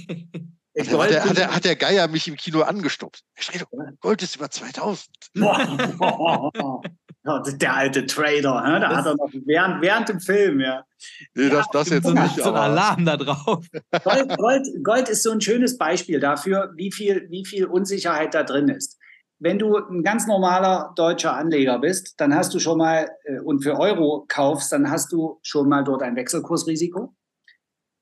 hat, 0.77 1.09
der, 1.09 1.25
hat, 1.25 1.37
der, 1.37 1.55
hat, 1.55 1.65
der, 1.65 1.75
Geier 1.75 2.07
mich 2.07 2.27
im 2.27 2.35
Kino 2.35 2.61
angestupst. 2.61 3.23
Gold 3.99 4.21
ist 4.21 4.35
über 4.35 4.49
2000. 4.49 5.07
der 7.23 7.75
alte 7.75 8.05
Trader, 8.05 8.61
da 8.63 8.79
das 8.79 8.97
hat 8.97 9.05
er 9.05 9.15
noch 9.15 9.29
während, 9.45 9.81
während 9.81 10.09
dem 10.09 10.19
Film, 10.19 10.59
ja. 10.59 10.83
Nee, 11.35 11.49
das, 11.49 11.67
das 11.71 11.89
jetzt 11.89 12.05
so, 12.05 12.13
nicht. 12.13 12.35
So 12.35 12.49
ein 12.49 12.55
Alarm 12.55 13.05
da 13.05 13.17
drauf. 13.17 13.65
Gold, 14.03 14.37
Gold, 14.37 14.67
Gold 14.83 15.09
ist 15.09 15.23
so 15.23 15.31
ein 15.31 15.41
schönes 15.41 15.77
Beispiel 15.77 16.19
dafür, 16.19 16.71
wie 16.75 16.91
viel, 16.91 17.27
wie 17.29 17.45
viel 17.45 17.65
Unsicherheit 17.65 18.33
da 18.33 18.43
drin 18.43 18.69
ist. 18.69 18.97
Wenn 19.39 19.59
du 19.59 19.77
ein 19.77 20.03
ganz 20.03 20.27
normaler 20.27 20.93
deutscher 20.95 21.35
Anleger 21.35 21.79
bist, 21.79 22.19
dann 22.19 22.35
hast 22.35 22.53
du 22.53 22.59
schon 22.59 22.77
mal 22.77 23.09
äh, 23.23 23.39
und 23.39 23.63
für 23.63 23.79
Euro 23.79 24.25
kaufst, 24.27 24.71
dann 24.71 24.89
hast 24.89 25.11
du 25.11 25.39
schon 25.41 25.69
mal 25.69 25.83
dort 25.83 26.03
ein 26.03 26.15
Wechselkursrisiko. 26.15 27.15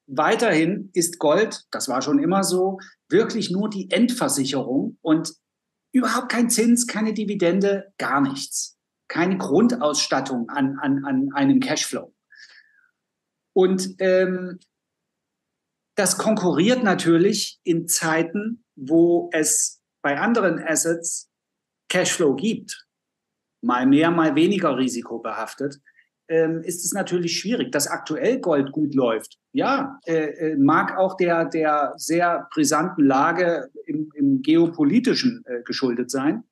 Weiterhin 0.07 0.89
ist 0.93 1.19
Gold, 1.19 1.65
das 1.71 1.87
war 1.87 2.01
schon 2.01 2.19
immer 2.19 2.43
so, 2.43 2.79
wirklich 3.09 3.51
nur 3.51 3.69
die 3.69 3.91
Endversicherung 3.91 4.97
und 5.01 5.33
überhaupt 5.91 6.29
kein 6.29 6.49
Zins, 6.49 6.87
keine 6.87 7.13
Dividende, 7.13 7.93
gar 7.97 8.19
nichts. 8.21 8.78
Keine 9.09 9.37
Grundausstattung 9.37 10.49
an, 10.49 10.77
an, 10.79 11.03
an 11.03 11.29
einem 11.33 11.59
Cashflow. 11.59 12.13
Und 13.53 13.95
ähm, 13.99 14.59
das 15.95 16.17
konkurriert 16.17 16.81
natürlich 16.83 17.59
in 17.63 17.89
Zeiten, 17.89 18.63
wo 18.77 19.29
es 19.33 19.81
bei 20.01 20.17
anderen 20.17 20.59
Assets 20.59 21.29
Cashflow 21.89 22.35
gibt, 22.35 22.87
mal 23.61 23.85
mehr, 23.85 24.11
mal 24.11 24.35
weniger 24.35 24.77
risikobehaftet, 24.77 25.81
ähm, 26.29 26.61
ist 26.63 26.85
es 26.85 26.93
natürlich 26.93 27.39
schwierig, 27.39 27.71
dass 27.71 27.87
aktuell 27.87 28.39
Gold 28.39 28.71
gut 28.71 28.93
läuft. 28.93 29.39
Ja, 29.51 29.99
äh, 30.05 30.51
äh, 30.51 30.55
mag 30.55 30.95
auch 30.97 31.17
der, 31.17 31.45
der 31.45 31.93
sehr 31.97 32.47
brisanten 32.53 33.03
Lage 33.03 33.69
im, 33.85 34.11
im 34.15 34.41
geopolitischen 34.41 35.43
äh, 35.47 35.63
geschuldet 35.63 36.11
sein. 36.11 36.43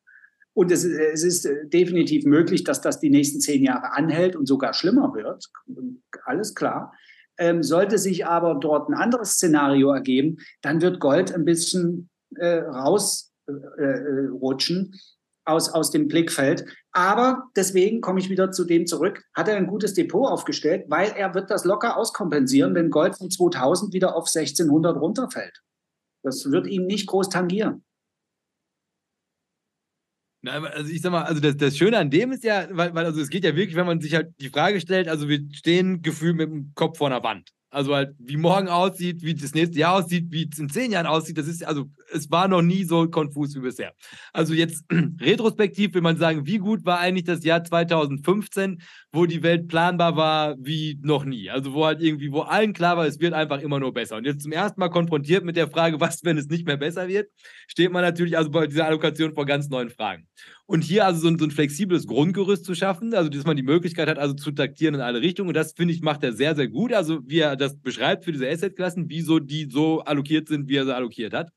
Und 0.57 0.71
es, 0.71 0.83
es 0.83 1.23
ist 1.23 1.45
äh, 1.45 1.67
definitiv 1.67 2.25
möglich, 2.25 2.63
dass 2.63 2.81
das 2.81 2.99
die 2.99 3.11
nächsten 3.11 3.39
zehn 3.39 3.63
Jahre 3.63 3.93
anhält 3.93 4.35
und 4.35 4.47
sogar 4.47 4.73
schlimmer 4.73 5.13
wird. 5.13 5.45
Alles 6.25 6.55
klar. 6.55 6.95
Ähm, 7.37 7.61
sollte 7.61 7.99
sich 7.99 8.25
aber 8.25 8.55
dort 8.55 8.89
ein 8.89 8.95
anderes 8.95 9.33
Szenario 9.33 9.91
ergeben, 9.91 10.37
dann 10.63 10.81
wird 10.81 10.99
Gold 10.99 11.31
ein 11.31 11.45
bisschen 11.45 12.09
äh, 12.37 12.61
rausrutschen. 12.61 13.35
Äh, 14.93 14.97
aus, 15.45 15.69
aus 15.69 15.91
dem 15.91 16.09
Blickfeld. 16.09 16.65
Aber 16.91 17.43
deswegen 17.55 18.01
komme 18.01 18.19
ich 18.19 18.29
wieder 18.29 18.51
zu 18.51 18.65
dem 18.65 18.85
zurück, 18.85 19.23
hat 19.33 19.47
er 19.47 19.55
ein 19.55 19.67
gutes 19.67 19.93
Depot 19.93 20.29
aufgestellt, 20.29 20.85
weil 20.89 21.13
er 21.15 21.35
wird 21.35 21.49
das 21.49 21.63
locker 21.63 21.95
auskompensieren, 21.95 22.75
wenn 22.75 22.89
Gold 22.89 23.15
von 23.15 23.31
2000 23.31 23.93
wieder 23.93 24.17
auf 24.17 24.25
1600 24.25 24.97
runterfällt. 24.97 25.61
Das 26.23 26.51
wird 26.51 26.67
ihn 26.67 26.85
nicht 26.85 27.07
groß 27.07 27.29
tangieren. 27.29 27.85
Also 30.45 30.91
ich 30.91 31.01
sag 31.01 31.11
mal, 31.11 31.23
also 31.23 31.41
das, 31.41 31.57
das 31.57 31.77
Schöne 31.77 31.97
an 31.97 32.09
dem 32.09 32.31
ist 32.31 32.43
ja, 32.43 32.67
weil, 32.71 32.93
weil 32.93 33.05
also 33.05 33.19
es 33.19 33.29
geht 33.29 33.43
ja 33.43 33.55
wirklich, 33.55 33.75
wenn 33.75 33.87
man 33.87 34.01
sich 34.01 34.13
halt 34.13 34.33
die 34.39 34.49
Frage 34.49 34.79
stellt, 34.79 35.07
also 35.07 35.27
wir 35.27 35.39
stehen 35.51 36.01
gefühlt 36.01 36.35
mit 36.35 36.49
dem 36.49 36.71
Kopf 36.75 36.99
vor 36.99 37.07
einer 37.07 37.23
Wand. 37.23 37.49
Also 37.69 37.93
halt, 37.93 38.15
wie 38.17 38.37
morgen 38.37 38.69
aussieht, 38.69 39.21
wie 39.23 39.35
das 39.35 39.53
nächste 39.53 39.77
Jahr 39.77 39.95
aussieht, 39.95 40.27
wie 40.29 40.47
es 40.49 40.57
in 40.57 40.69
zehn 40.69 40.91
Jahren 40.91 41.05
aussieht, 41.05 41.37
das 41.37 41.47
ist, 41.47 41.65
also 41.65 41.85
es 42.13 42.31
war 42.31 42.47
noch 42.47 42.61
nie 42.61 42.85
so 42.85 43.09
konfus 43.09 43.55
wie 43.55 43.59
bisher. 43.59 43.93
Also 44.31 44.53
jetzt 44.53 44.85
retrospektiv 45.21 45.93
will 45.93 46.01
man 46.01 46.17
sagen, 46.17 46.45
wie 46.45 46.59
gut 46.59 46.85
war 46.85 46.99
eigentlich 46.99 47.25
das 47.25 47.43
Jahr 47.43 47.63
2015, 47.63 48.81
wo 49.11 49.25
die 49.25 49.43
Welt 49.43 49.67
planbar 49.67 50.15
war 50.15 50.55
wie 50.59 50.97
noch 51.03 51.25
nie. 51.25 51.49
Also 51.49 51.73
wo 51.73 51.85
halt 51.85 52.01
irgendwie, 52.01 52.31
wo 52.31 52.41
allen 52.41 52.71
klar 52.71 52.95
war, 52.95 53.05
es 53.05 53.19
wird 53.19 53.33
einfach 53.33 53.59
immer 53.59 53.79
nur 53.81 53.93
besser. 53.93 54.15
Und 54.15 54.25
jetzt 54.25 54.43
zum 54.43 54.53
ersten 54.53 54.79
Mal 54.79 54.89
konfrontiert 54.89 55.43
mit 55.43 55.57
der 55.57 55.67
Frage, 55.67 55.99
was, 55.99 56.23
wenn 56.23 56.37
es 56.37 56.47
nicht 56.47 56.65
mehr 56.65 56.77
besser 56.77 57.09
wird, 57.09 57.29
steht 57.67 57.91
man 57.91 58.01
natürlich 58.01 58.37
also 58.37 58.49
bei 58.49 58.67
dieser 58.67 58.85
Allokation 58.85 59.33
vor 59.33 59.45
ganz 59.45 59.67
neuen 59.67 59.89
Fragen. 59.89 60.27
Und 60.67 60.83
hier 60.83 61.05
also 61.05 61.21
so 61.21 61.27
ein, 61.29 61.39
so 61.39 61.45
ein, 61.45 61.51
flexibles 61.51 62.07
Grundgerüst 62.07 62.65
zu 62.65 62.75
schaffen, 62.75 63.13
also 63.13 63.29
dass 63.29 63.45
man 63.45 63.55
die 63.55 63.63
Möglichkeit 63.63 64.09
hat, 64.09 64.19
also 64.19 64.33
zu 64.35 64.51
taktieren 64.51 64.95
in 64.95 65.01
alle 65.01 65.21
Richtungen. 65.21 65.47
Und 65.47 65.55
das 65.55 65.71
finde 65.71 65.93
ich, 65.93 66.01
macht 66.01 66.23
er 66.23 66.33
sehr, 66.33 66.55
sehr 66.55 66.67
gut. 66.67 66.93
Also 66.93 67.21
wie 67.25 67.39
er 67.39 67.55
das 67.55 67.79
beschreibt 67.79 68.25
für 68.25 68.33
diese 68.33 68.49
Asset-Klassen, 68.49 69.05
wieso 69.07 69.39
die 69.39 69.69
so 69.71 70.01
allokiert 70.01 70.49
sind, 70.49 70.67
wie 70.67 70.75
er 70.75 70.85
sie 70.85 70.93
allokiert 70.93 71.33
hat 71.33 71.51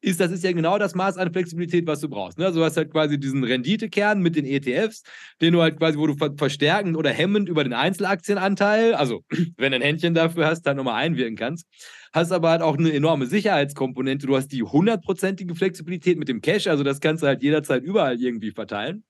ist, 0.00 0.20
das 0.20 0.30
ist 0.30 0.44
ja 0.44 0.52
genau 0.52 0.78
das 0.78 0.94
Maß 0.94 1.16
an 1.16 1.32
Flexibilität, 1.32 1.86
was 1.86 2.00
du 2.00 2.08
brauchst. 2.08 2.38
Ne? 2.38 2.46
Also 2.46 2.60
du 2.60 2.64
hast 2.64 2.76
halt 2.76 2.90
quasi 2.90 3.18
diesen 3.18 3.42
Renditekern 3.42 4.20
mit 4.20 4.36
den 4.36 4.44
ETFs, 4.44 5.02
den 5.40 5.52
du 5.52 5.60
halt 5.60 5.76
quasi, 5.78 5.98
wo 5.98 6.06
du 6.06 6.14
verstärkend 6.36 6.96
oder 6.96 7.10
hemmend 7.10 7.48
über 7.48 7.64
den 7.64 7.72
Einzelaktienanteil, 7.72 8.94
also 8.94 9.24
wenn 9.56 9.72
du 9.72 9.76
ein 9.76 9.82
Händchen 9.82 10.14
dafür 10.14 10.46
hast, 10.46 10.62
dann 10.62 10.76
nochmal 10.76 11.02
einwirken 11.02 11.36
kannst. 11.36 11.66
Hast 12.12 12.32
aber 12.32 12.50
halt 12.50 12.62
auch 12.62 12.78
eine 12.78 12.92
enorme 12.92 13.26
Sicherheitskomponente. 13.26 14.26
Du 14.26 14.36
hast 14.36 14.48
die 14.48 14.62
hundertprozentige 14.62 15.54
Flexibilität 15.54 16.18
mit 16.18 16.28
dem 16.28 16.40
Cash, 16.40 16.66
also 16.66 16.84
das 16.84 17.00
kannst 17.00 17.22
du 17.22 17.26
halt 17.26 17.42
jederzeit 17.42 17.82
überall 17.82 18.20
irgendwie 18.20 18.50
verteilen. 18.50 19.04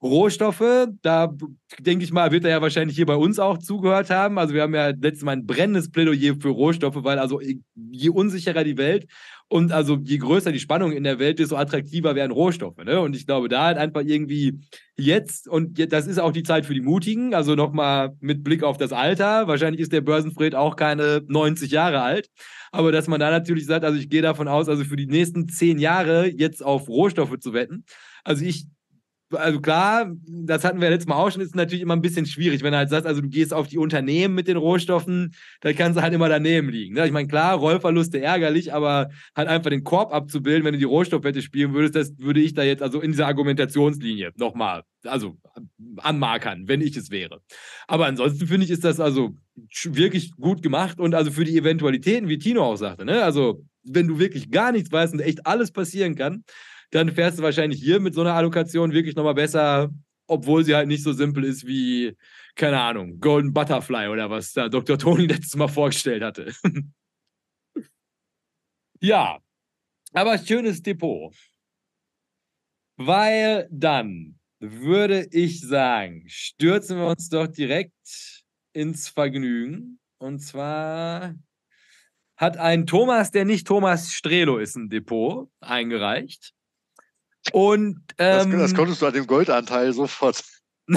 Rohstoffe, 0.00 0.88
da 1.02 1.34
denke 1.80 2.04
ich 2.04 2.12
mal, 2.12 2.30
wird 2.30 2.44
er 2.44 2.50
ja 2.50 2.62
wahrscheinlich 2.62 2.96
hier 2.96 3.06
bei 3.06 3.16
uns 3.16 3.40
auch 3.40 3.58
zugehört 3.58 4.10
haben. 4.10 4.38
Also 4.38 4.54
wir 4.54 4.62
haben 4.62 4.74
ja 4.74 4.88
letztes 4.90 5.24
Mal 5.24 5.32
ein 5.32 5.46
brennendes 5.46 5.90
Plädoyer 5.90 6.36
für 6.40 6.50
Rohstoffe, 6.50 7.02
weil 7.02 7.18
also 7.18 7.40
je 7.74 8.08
unsicherer 8.10 8.62
die 8.62 8.78
Welt 8.78 9.06
und 9.48 9.72
also 9.72 9.98
je 10.02 10.18
größer 10.18 10.52
die 10.52 10.58
Spannung 10.58 10.92
in 10.92 11.04
der 11.04 11.18
Welt, 11.18 11.38
desto 11.38 11.56
attraktiver 11.56 12.14
werden 12.14 12.32
Rohstoffe. 12.32 12.84
Ne? 12.84 13.00
Und 13.00 13.16
ich 13.16 13.26
glaube, 13.26 13.48
da 13.48 13.64
halt 13.64 13.78
einfach 13.78 14.02
irgendwie 14.04 14.60
jetzt, 14.96 15.48
und 15.48 15.92
das 15.92 16.06
ist 16.06 16.18
auch 16.18 16.32
die 16.32 16.42
Zeit 16.42 16.66
für 16.66 16.74
die 16.74 16.82
Mutigen, 16.82 17.34
also 17.34 17.54
nochmal 17.54 18.14
mit 18.20 18.44
Blick 18.44 18.62
auf 18.62 18.76
das 18.76 18.92
Alter. 18.92 19.48
Wahrscheinlich 19.48 19.80
ist 19.80 19.92
der 19.92 20.02
Börsenfred 20.02 20.54
auch 20.54 20.76
keine 20.76 21.22
90 21.26 21.70
Jahre 21.70 22.02
alt. 22.02 22.28
Aber 22.72 22.92
dass 22.92 23.08
man 23.08 23.20
da 23.20 23.30
natürlich 23.30 23.64
sagt, 23.64 23.86
also 23.86 23.98
ich 23.98 24.10
gehe 24.10 24.20
davon 24.20 24.48
aus, 24.48 24.68
also 24.68 24.84
für 24.84 24.96
die 24.96 25.06
nächsten 25.06 25.48
zehn 25.48 25.78
Jahre 25.78 26.26
jetzt 26.26 26.62
auf 26.62 26.86
Rohstoffe 26.88 27.38
zu 27.38 27.54
wetten. 27.54 27.84
Also 28.24 28.44
ich 28.44 28.66
also 29.32 29.60
klar, 29.60 30.10
das 30.26 30.64
hatten 30.64 30.80
wir 30.80 30.90
letztes 30.90 31.08
Mal 31.08 31.16
auch 31.16 31.30
schon, 31.30 31.42
ist 31.42 31.54
natürlich 31.54 31.82
immer 31.82 31.94
ein 31.94 32.00
bisschen 32.00 32.26
schwierig, 32.26 32.62
wenn 32.62 32.72
du 32.72 32.78
halt 32.78 32.90
sagst, 32.90 33.06
also 33.06 33.20
du 33.20 33.28
gehst 33.28 33.52
auf 33.52 33.68
die 33.68 33.78
Unternehmen 33.78 34.34
mit 34.34 34.48
den 34.48 34.56
Rohstoffen, 34.56 35.34
da 35.60 35.72
kannst 35.72 35.98
du 35.98 36.02
halt 36.02 36.14
immer 36.14 36.28
daneben 36.28 36.70
liegen. 36.70 36.94
Ne? 36.94 37.06
Ich 37.06 37.12
meine, 37.12 37.28
klar, 37.28 37.56
Rollverluste 37.56 38.20
ärgerlich, 38.20 38.72
aber 38.72 39.10
halt 39.36 39.48
einfach 39.48 39.70
den 39.70 39.84
Korb 39.84 40.12
abzubilden, 40.12 40.64
wenn 40.64 40.72
du 40.72 40.78
die 40.78 40.84
Rohstoffwette 40.84 41.42
spielen 41.42 41.74
würdest, 41.74 41.94
das 41.94 42.18
würde 42.18 42.40
ich 42.40 42.54
da 42.54 42.62
jetzt 42.62 42.82
also 42.82 43.00
in 43.00 43.12
dieser 43.12 43.26
Argumentationslinie 43.26 44.32
nochmal, 44.36 44.82
also 45.04 45.36
anmarkern, 45.98 46.64
wenn 46.66 46.80
ich 46.80 46.96
es 46.96 47.10
wäre. 47.10 47.40
Aber 47.86 48.06
ansonsten 48.06 48.46
finde 48.46 48.64
ich, 48.64 48.70
ist 48.70 48.84
das 48.84 49.00
also 49.00 49.36
wirklich 49.84 50.32
gut 50.32 50.62
gemacht 50.62 51.00
und 51.00 51.14
also 51.14 51.30
für 51.30 51.44
die 51.44 51.56
Eventualitäten, 51.56 52.28
wie 52.28 52.38
Tino 52.38 52.62
auch 52.62 52.76
sagte, 52.76 53.04
ne? 53.04 53.22
also 53.22 53.64
wenn 53.84 54.06
du 54.06 54.18
wirklich 54.18 54.50
gar 54.50 54.72
nichts 54.72 54.92
weißt 54.92 55.14
und 55.14 55.20
echt 55.20 55.46
alles 55.46 55.70
passieren 55.70 56.14
kann, 56.14 56.44
dann 56.90 57.12
fährst 57.12 57.38
du 57.38 57.42
wahrscheinlich 57.42 57.80
hier 57.80 58.00
mit 58.00 58.14
so 58.14 58.22
einer 58.22 58.34
Allokation 58.34 58.92
wirklich 58.92 59.16
nochmal 59.16 59.34
besser, 59.34 59.90
obwohl 60.26 60.64
sie 60.64 60.74
halt 60.74 60.88
nicht 60.88 61.02
so 61.02 61.12
simpel 61.12 61.44
ist 61.44 61.66
wie, 61.66 62.16
keine 62.54 62.80
Ahnung, 62.80 63.20
Golden 63.20 63.52
Butterfly 63.52 64.08
oder 64.08 64.30
was 64.30 64.52
da 64.52 64.68
Dr. 64.68 64.98
Tony 64.98 65.26
letztes 65.26 65.56
Mal 65.56 65.68
vorgestellt 65.68 66.22
hatte. 66.22 66.52
ja, 69.00 69.38
aber 70.12 70.38
schönes 70.38 70.82
Depot. 70.82 71.34
Weil 72.96 73.68
dann 73.70 74.38
würde 74.60 75.28
ich 75.30 75.60
sagen, 75.60 76.24
stürzen 76.26 76.98
wir 76.98 77.06
uns 77.06 77.28
doch 77.28 77.46
direkt 77.46 78.44
ins 78.72 79.08
Vergnügen. 79.08 80.00
Und 80.18 80.40
zwar 80.40 81.34
hat 82.36 82.56
ein 82.56 82.86
Thomas, 82.86 83.30
der 83.30 83.44
nicht 83.44 83.66
Thomas 83.66 84.12
Strelo 84.12 84.58
ist, 84.58 84.76
ein 84.76 84.88
Depot 84.88 85.48
eingereicht. 85.60 86.54
Und, 87.52 88.00
ähm, 88.18 88.50
das, 88.50 88.60
das, 88.60 88.74
konntest 88.74 89.02
du 89.02 89.06
an 89.06 89.12
dem 89.12 89.26
Goldanteil 89.26 89.92
sofort 89.92 90.42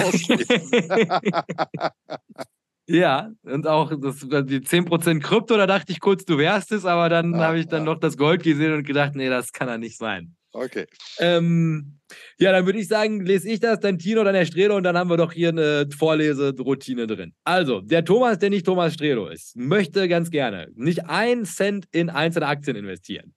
Ja, 2.88 3.30
und 3.44 3.66
auch 3.66 3.92
das, 4.00 4.18
die 4.18 4.60
10% 4.60 5.20
Krypto, 5.20 5.56
da 5.56 5.66
dachte 5.66 5.92
ich 5.92 6.00
kurz, 6.00 6.24
du 6.24 6.36
wärst 6.36 6.72
es, 6.72 6.84
aber 6.84 7.08
dann 7.08 7.34
ah, 7.36 7.46
habe 7.46 7.60
ich 7.60 7.68
dann 7.68 7.86
ja. 7.86 7.92
noch 7.92 8.00
das 8.00 8.16
Gold 8.16 8.42
gesehen 8.42 8.72
und 8.72 8.82
gedacht, 8.84 9.14
nee, 9.14 9.28
das 9.28 9.52
kann 9.52 9.68
er 9.68 9.78
nicht 9.78 9.96
sein. 9.96 10.34
Okay. 10.52 10.86
Ähm, 11.18 12.00
ja, 12.38 12.52
dann 12.52 12.66
würde 12.66 12.80
ich 12.80 12.88
sagen, 12.88 13.24
lese 13.24 13.48
ich 13.48 13.60
das, 13.60 13.80
dann 13.80 13.98
Tino, 13.98 14.22
dann 14.24 14.34
Herr 14.34 14.44
Strelo 14.44 14.76
und 14.76 14.82
dann 14.82 14.98
haben 14.98 15.08
wir 15.08 15.16
doch 15.16 15.32
hier 15.32 15.48
eine 15.50 15.88
Vorleseroutine 15.96 17.06
drin. 17.06 17.32
Also, 17.44 17.80
der 17.80 18.04
Thomas, 18.04 18.38
der 18.38 18.50
nicht 18.50 18.66
Thomas 18.66 18.94
Strelo 18.94 19.28
ist, 19.28 19.56
möchte 19.56 20.08
ganz 20.08 20.30
gerne 20.30 20.68
nicht 20.74 21.08
einen 21.08 21.46
Cent 21.46 21.86
in 21.92 22.10
einzelne 22.10 22.46
Aktien 22.48 22.76
investieren 22.76 23.32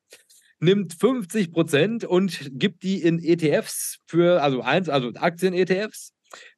nimmt 0.59 0.93
50 0.93 1.51
Prozent 1.51 2.03
und 2.03 2.51
gibt 2.53 2.83
die 2.83 3.01
in 3.01 3.19
ETFs 3.23 3.99
für, 4.07 4.41
also 4.41 4.61
eins, 4.61 4.89
also 4.89 5.11
Aktien-ETFs. 5.13 6.13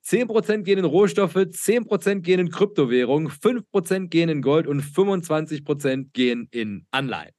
10% 0.05 0.63
gehen 0.63 0.79
in 0.79 0.85
Rohstoffe, 0.85 1.35
10% 1.35 2.21
gehen 2.21 2.39
in 2.39 2.49
Kryptowährungen, 2.49 3.29
5% 3.29 4.07
gehen 4.07 4.29
in 4.29 4.41
Gold 4.41 4.65
und 4.65 4.81
25% 4.81 6.07
gehen 6.13 6.47
in 6.51 6.85
Anleihen. 6.91 7.33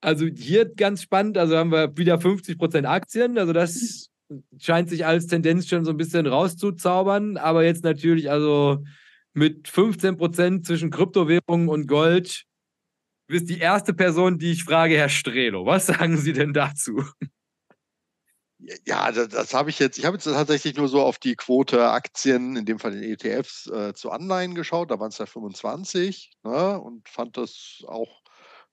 Also 0.00 0.26
hier 0.26 0.64
ganz 0.66 1.02
spannend, 1.02 1.36
also 1.36 1.56
haben 1.56 1.72
wir 1.72 1.96
wieder 1.96 2.16
50% 2.16 2.84
Aktien, 2.84 3.36
also 3.36 3.52
das 3.52 4.10
scheint 4.58 4.88
sich 4.88 5.04
als 5.04 5.26
Tendenz 5.26 5.68
schon 5.68 5.84
so 5.84 5.90
ein 5.90 5.96
bisschen 5.96 6.26
rauszuzaubern, 6.26 7.36
aber 7.36 7.64
jetzt 7.64 7.82
natürlich 7.82 8.30
also 8.30 8.84
mit 9.34 9.68
15% 9.68 10.62
zwischen 10.62 10.90
Kryptowährungen 10.90 11.68
und 11.68 11.86
Gold 11.86 12.44
Du 13.28 13.34
bist 13.34 13.50
die 13.50 13.58
erste 13.58 13.92
Person, 13.92 14.38
die 14.38 14.52
ich 14.52 14.64
frage, 14.64 14.96
Herr 14.96 15.10
Strelo. 15.10 15.66
Was 15.66 15.86
sagen 15.86 16.16
Sie 16.16 16.32
denn 16.32 16.54
dazu? 16.54 17.04
Ja, 18.86 19.12
das, 19.12 19.28
das 19.28 19.52
habe 19.52 19.68
ich 19.68 19.78
jetzt. 19.78 19.98
Ich 19.98 20.06
habe 20.06 20.16
jetzt 20.16 20.24
tatsächlich 20.24 20.76
nur 20.76 20.88
so 20.88 21.02
auf 21.02 21.18
die 21.18 21.36
Quote 21.36 21.90
Aktien, 21.90 22.56
in 22.56 22.64
dem 22.64 22.78
Fall 22.78 22.92
den 22.92 23.02
ETFs, 23.02 23.66
äh, 23.66 23.92
zu 23.92 24.10
Anleihen 24.10 24.54
geschaut. 24.54 24.90
Da 24.90 24.98
waren 24.98 25.10
es 25.10 25.18
ja 25.18 25.26
25 25.26 26.32
ne, 26.42 26.80
und 26.80 27.06
fand 27.06 27.36
das 27.36 27.82
auch 27.86 28.22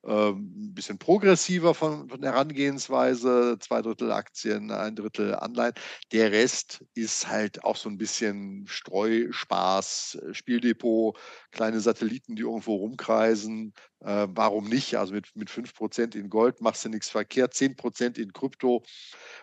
ein 0.05 0.73
bisschen 0.73 0.97
progressiver 0.97 1.73
von, 1.73 2.09
von 2.09 2.21
Herangehensweise, 2.21 3.57
zwei 3.59 3.81
Drittel 3.81 4.11
Aktien, 4.11 4.71
ein 4.71 4.95
Drittel 4.95 5.35
Anleihen. 5.35 5.73
Der 6.11 6.31
Rest 6.31 6.83
ist 6.93 7.27
halt 7.27 7.63
auch 7.63 7.75
so 7.75 7.89
ein 7.89 7.97
bisschen 7.97 8.65
Streuspaß, 8.67 10.19
Spieldepot, 10.31 11.17
kleine 11.51 11.79
Satelliten, 11.79 12.35
die 12.35 12.43
irgendwo 12.43 12.75
rumkreisen. 12.75 13.73
Äh, 14.01 14.27
warum 14.29 14.69
nicht? 14.69 14.95
Also 14.97 15.13
mit, 15.13 15.35
mit 15.35 15.49
5% 15.49 16.15
in 16.15 16.29
Gold 16.29 16.61
machst 16.61 16.85
du 16.85 16.89
nichts 16.89 17.09
verkehrt, 17.09 17.53
10% 17.53 18.19
in 18.19 18.33
Krypto 18.33 18.83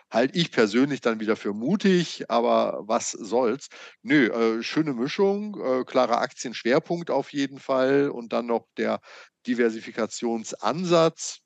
halte 0.09 0.37
ich 0.37 0.51
persönlich 0.51 1.01
dann 1.01 1.19
wieder 1.19 1.35
für 1.35 1.53
mutig, 1.53 2.29
aber 2.29 2.83
was 2.85 3.11
soll's? 3.11 3.67
Nö, 4.03 4.27
äh, 4.27 4.63
schöne 4.63 4.93
Mischung, 4.93 5.59
äh, 5.59 5.83
klarer 5.83 6.21
Aktienschwerpunkt 6.21 7.09
auf 7.09 7.33
jeden 7.33 7.59
Fall 7.59 8.09
und 8.09 8.31
dann 8.31 8.45
noch 8.45 8.67
der 8.77 9.01
Diversifikationsansatz, 9.47 11.39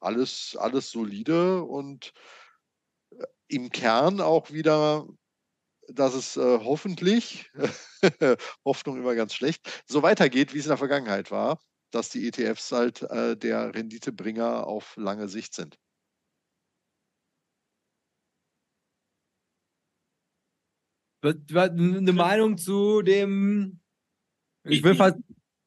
alles, 0.00 0.56
alles 0.58 0.90
solide 0.90 1.62
und 1.62 2.12
im 3.48 3.70
Kern 3.70 4.20
auch 4.20 4.50
wieder, 4.50 5.06
dass 5.88 6.14
es 6.14 6.36
äh, 6.36 6.60
hoffentlich, 6.62 7.50
Hoffnung 8.64 8.98
immer 8.98 9.14
ganz 9.14 9.34
schlecht, 9.34 9.82
so 9.86 10.02
weitergeht, 10.02 10.54
wie 10.54 10.58
es 10.58 10.66
in 10.66 10.70
der 10.70 10.78
Vergangenheit 10.78 11.30
war, 11.30 11.60
dass 11.90 12.10
die 12.10 12.26
ETFs 12.28 12.72
halt 12.72 13.02
äh, 13.02 13.36
der 13.36 13.74
Renditebringer 13.74 14.66
auf 14.66 14.96
lange 14.96 15.28
Sicht 15.28 15.54
sind. 15.54 15.78
Eine 21.22 22.12
Meinung 22.12 22.56
zu 22.56 23.02
dem. 23.02 23.80
Ich, 24.64 24.82
will 24.82 24.94
fast. 24.94 25.18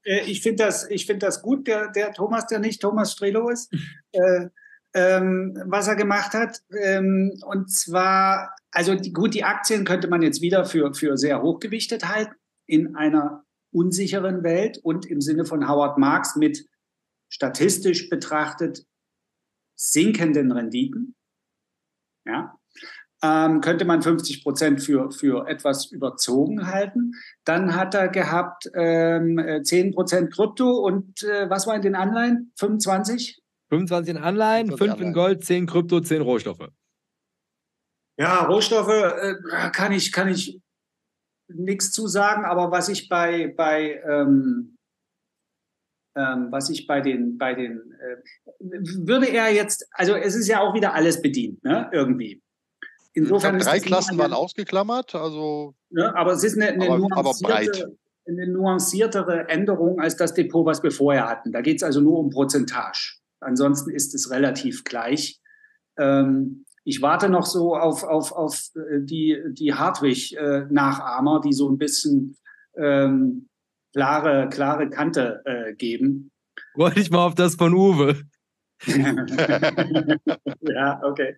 Ich, 0.03 0.29
ich 0.29 0.41
finde 0.41 0.65
das, 0.65 0.87
find 0.87 1.23
das 1.23 1.41
gut, 1.41 1.67
der, 1.67 1.91
der 1.91 2.13
Thomas, 2.13 2.47
der 2.47 2.59
nicht 2.59 2.81
Thomas 2.81 3.11
Strelo 3.11 3.49
ist, 3.49 3.73
äh, 4.11 4.47
ähm, 4.93 5.61
was 5.65 5.87
er 5.87 5.95
gemacht 5.95 6.33
hat. 6.33 6.61
Ähm, 6.77 7.39
und 7.45 7.71
zwar, 7.71 8.55
also 8.71 8.95
die, 8.95 9.11
gut, 9.11 9.33
die 9.33 9.43
Aktien 9.43 9.85
könnte 9.85 10.07
man 10.07 10.21
jetzt 10.21 10.41
wieder 10.41 10.65
für, 10.65 10.93
für 10.93 11.17
sehr 11.17 11.41
hochgewichtet 11.41 12.07
halten 12.07 12.35
in 12.65 12.95
einer 12.95 13.43
unsicheren 13.71 14.43
Welt 14.43 14.77
und 14.83 15.05
im 15.05 15.19
Sinne 15.19 15.45
von 15.45 15.67
Howard 15.67 15.97
Marks 15.97 16.35
mit 16.35 16.67
statistisch 17.29 18.09
betrachtet 18.09 18.85
sinkenden 19.75 20.51
Renditen. 20.51 21.15
Ja, 22.25 22.57
ähm, 23.23 23.61
könnte 23.61 23.85
man 23.85 24.01
50 24.01 24.43
Prozent 24.43 24.81
für, 24.81 25.09
für 25.11 25.47
etwas 25.47 25.85
überzogen 25.91 26.67
halten. 26.67 27.13
Dann 27.45 27.75
hat 27.75 27.95
er 27.95 28.09
gehabt 28.09 28.69
ähm, 28.75 29.41
10 29.63 29.87
äh, 29.87 29.91
Prozent 29.91 30.33
Krypto 30.33 30.69
und 30.69 31.23
äh, 31.23 31.49
was 31.49 31.65
war 31.65 31.75
in 31.75 31.81
den 31.81 31.95
Anleihen? 31.95 32.51
25? 32.57 33.41
25 33.69 34.15
in 34.15 34.21
Anleihen, 34.21 34.67
5 34.67 34.81
Anleihen. 34.81 35.07
in 35.07 35.13
Gold, 35.13 35.43
10 35.45 35.65
Krypto, 35.65 36.01
10 36.01 36.21
Rohstoffe. 36.21 36.69
Ja, 38.17 38.43
Rohstoffe 38.45 38.89
äh, 38.89 39.35
kann 39.71 39.93
ich, 39.93 40.11
kann 40.11 40.27
ich 40.27 40.59
nichts 41.47 41.91
zu 41.91 42.07
sagen, 42.07 42.45
aber 42.45 42.71
was 42.71 42.89
ich 42.89 43.09
bei, 43.09 43.53
bei 43.55 44.01
ähm, 44.07 44.75
ähm, 46.15 46.51
was 46.51 46.69
ich 46.69 46.85
bei 46.85 47.01
den, 47.01 47.37
bei 47.37 47.55
den, 47.55 47.91
äh, 47.93 48.17
würde 48.59 49.29
er 49.29 49.51
jetzt, 49.51 49.87
also 49.93 50.15
es 50.15 50.35
ist 50.35 50.47
ja 50.47 50.59
auch 50.59 50.75
wieder 50.75 50.93
alles 50.93 51.21
bedient, 51.21 51.63
ne, 51.63 51.89
irgendwie. 51.91 52.42
Insofern 53.13 53.59
drei 53.59 53.79
Klassen 53.79 54.17
waren 54.17 54.33
ausgeklammert, 54.33 55.13
also. 55.15 55.75
Ne, 55.89 56.15
aber 56.15 56.33
es 56.33 56.43
ist 56.43 56.57
eine, 56.57 56.69
eine, 56.69 56.85
aber, 56.87 56.97
nuancierte, 56.97 57.83
aber 57.83 57.93
eine, 58.27 58.47
nuanciertere 58.47 59.49
Änderung 59.49 59.99
als 59.99 60.15
das 60.15 60.33
Depot, 60.33 60.65
was 60.65 60.81
wir 60.81 60.91
vorher 60.91 61.29
hatten. 61.29 61.51
Da 61.51 61.61
geht 61.61 61.77
es 61.77 61.83
also 61.83 62.01
nur 62.01 62.17
um 62.19 62.31
Prozentage. 62.31 63.17
Ansonsten 63.39 63.91
ist 63.91 64.15
es 64.15 64.31
relativ 64.31 64.83
gleich. 64.83 65.39
Ähm, 65.97 66.65
ich 66.85 67.01
warte 67.01 67.29
noch 67.29 67.45
so 67.45 67.75
auf, 67.75 68.03
auf, 68.03 68.31
auf 68.31 68.69
äh, 68.75 68.99
die, 69.01 69.37
die 69.51 69.73
Hartwig-Nachahmer, 69.73 71.41
die 71.41 71.53
so 71.53 71.69
ein 71.69 71.77
bisschen 71.77 72.35
ähm, 72.75 73.47
klare, 73.93 74.49
klare 74.49 74.89
Kante 74.89 75.41
äh, 75.45 75.73
geben. 75.75 76.31
Wollte 76.75 76.99
ich 76.99 77.11
mal 77.11 77.25
auf 77.25 77.35
das 77.35 77.55
von 77.55 77.73
Uwe. 77.73 78.21
ja, 80.61 81.01
okay. 81.03 81.37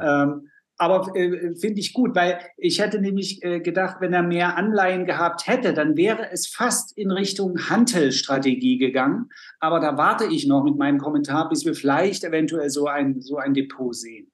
Ähm, 0.00 0.48
aber 0.78 1.14
äh, 1.16 1.56
finde 1.56 1.80
ich 1.80 1.92
gut, 1.92 2.14
weil 2.14 2.38
ich 2.56 2.80
hätte 2.80 3.00
nämlich 3.00 3.42
äh, 3.42 3.60
gedacht, 3.60 3.96
wenn 4.00 4.12
er 4.12 4.22
mehr 4.22 4.56
Anleihen 4.56 5.06
gehabt 5.06 5.46
hätte, 5.48 5.74
dann 5.74 5.96
wäre 5.96 6.30
es 6.30 6.46
fast 6.46 6.96
in 6.96 7.10
Richtung 7.10 7.68
Hantelstrategie 7.68 8.78
gegangen. 8.78 9.28
Aber 9.58 9.80
da 9.80 9.96
warte 9.98 10.26
ich 10.26 10.46
noch 10.46 10.62
mit 10.62 10.76
meinem 10.76 10.98
Kommentar, 10.98 11.48
bis 11.48 11.64
wir 11.64 11.74
vielleicht 11.74 12.22
eventuell 12.22 12.70
so 12.70 12.86
ein, 12.86 13.20
so 13.20 13.36
ein 13.36 13.54
Depot 13.54 13.94
sehen. 13.94 14.30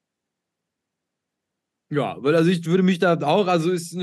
Ja, 1.90 2.18
also 2.18 2.50
ich 2.50 2.64
würde 2.66 2.82
mich 2.82 2.98
da 2.98 3.16
auch, 3.20 3.46
also 3.46 3.70
ist 3.70 3.96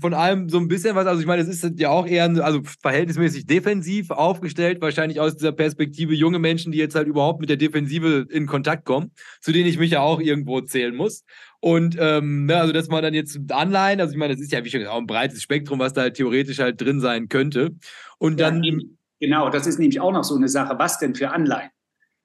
von 0.00 0.14
allem 0.14 0.48
so 0.48 0.58
ein 0.58 0.68
bisschen 0.68 0.94
was, 0.94 1.06
also 1.06 1.20
ich 1.20 1.26
meine, 1.26 1.42
es 1.42 1.48
ist 1.48 1.78
ja 1.78 1.90
auch 1.90 2.06
eher, 2.06 2.24
also 2.42 2.62
verhältnismäßig 2.80 3.46
defensiv 3.46 4.10
aufgestellt, 4.10 4.80
wahrscheinlich 4.80 5.20
aus 5.20 5.36
dieser 5.36 5.52
Perspektive 5.52 6.14
junge 6.14 6.38
Menschen, 6.38 6.72
die 6.72 6.78
jetzt 6.78 6.94
halt 6.94 7.08
überhaupt 7.08 7.40
mit 7.40 7.50
der 7.50 7.56
Defensive 7.58 8.26
in 8.30 8.46
Kontakt 8.46 8.86
kommen, 8.86 9.10
zu 9.40 9.52
denen 9.52 9.68
ich 9.68 9.78
mich 9.78 9.90
ja 9.90 10.00
auch 10.00 10.20
irgendwo 10.20 10.60
zählen 10.62 10.94
muss. 10.94 11.24
Und 11.60 11.96
ähm, 11.98 12.46
ne, 12.46 12.56
also 12.56 12.72
dass 12.72 12.88
man 12.88 13.02
dann 13.02 13.14
jetzt 13.14 13.38
Anleihen, 13.50 14.00
also 14.00 14.12
ich 14.12 14.18
meine, 14.18 14.34
das 14.34 14.42
ist 14.42 14.52
ja 14.52 14.64
wie 14.64 14.70
schon 14.70 14.86
auch 14.86 14.98
ein 14.98 15.06
breites 15.06 15.42
Spektrum, 15.42 15.78
was 15.78 15.92
da 15.92 16.02
halt 16.02 16.14
theoretisch 16.14 16.58
halt 16.58 16.80
drin 16.80 17.00
sein 17.00 17.28
könnte. 17.28 17.74
Und 18.18 18.40
dann. 18.40 18.62
Ja, 18.62 18.78
genau, 19.20 19.50
das 19.50 19.66
ist 19.66 19.78
nämlich 19.78 20.00
auch 20.00 20.12
noch 20.12 20.24
so 20.24 20.36
eine 20.36 20.48
Sache. 20.48 20.78
Was 20.78 20.98
denn 20.98 21.14
für 21.14 21.30
Anleihen? 21.30 21.70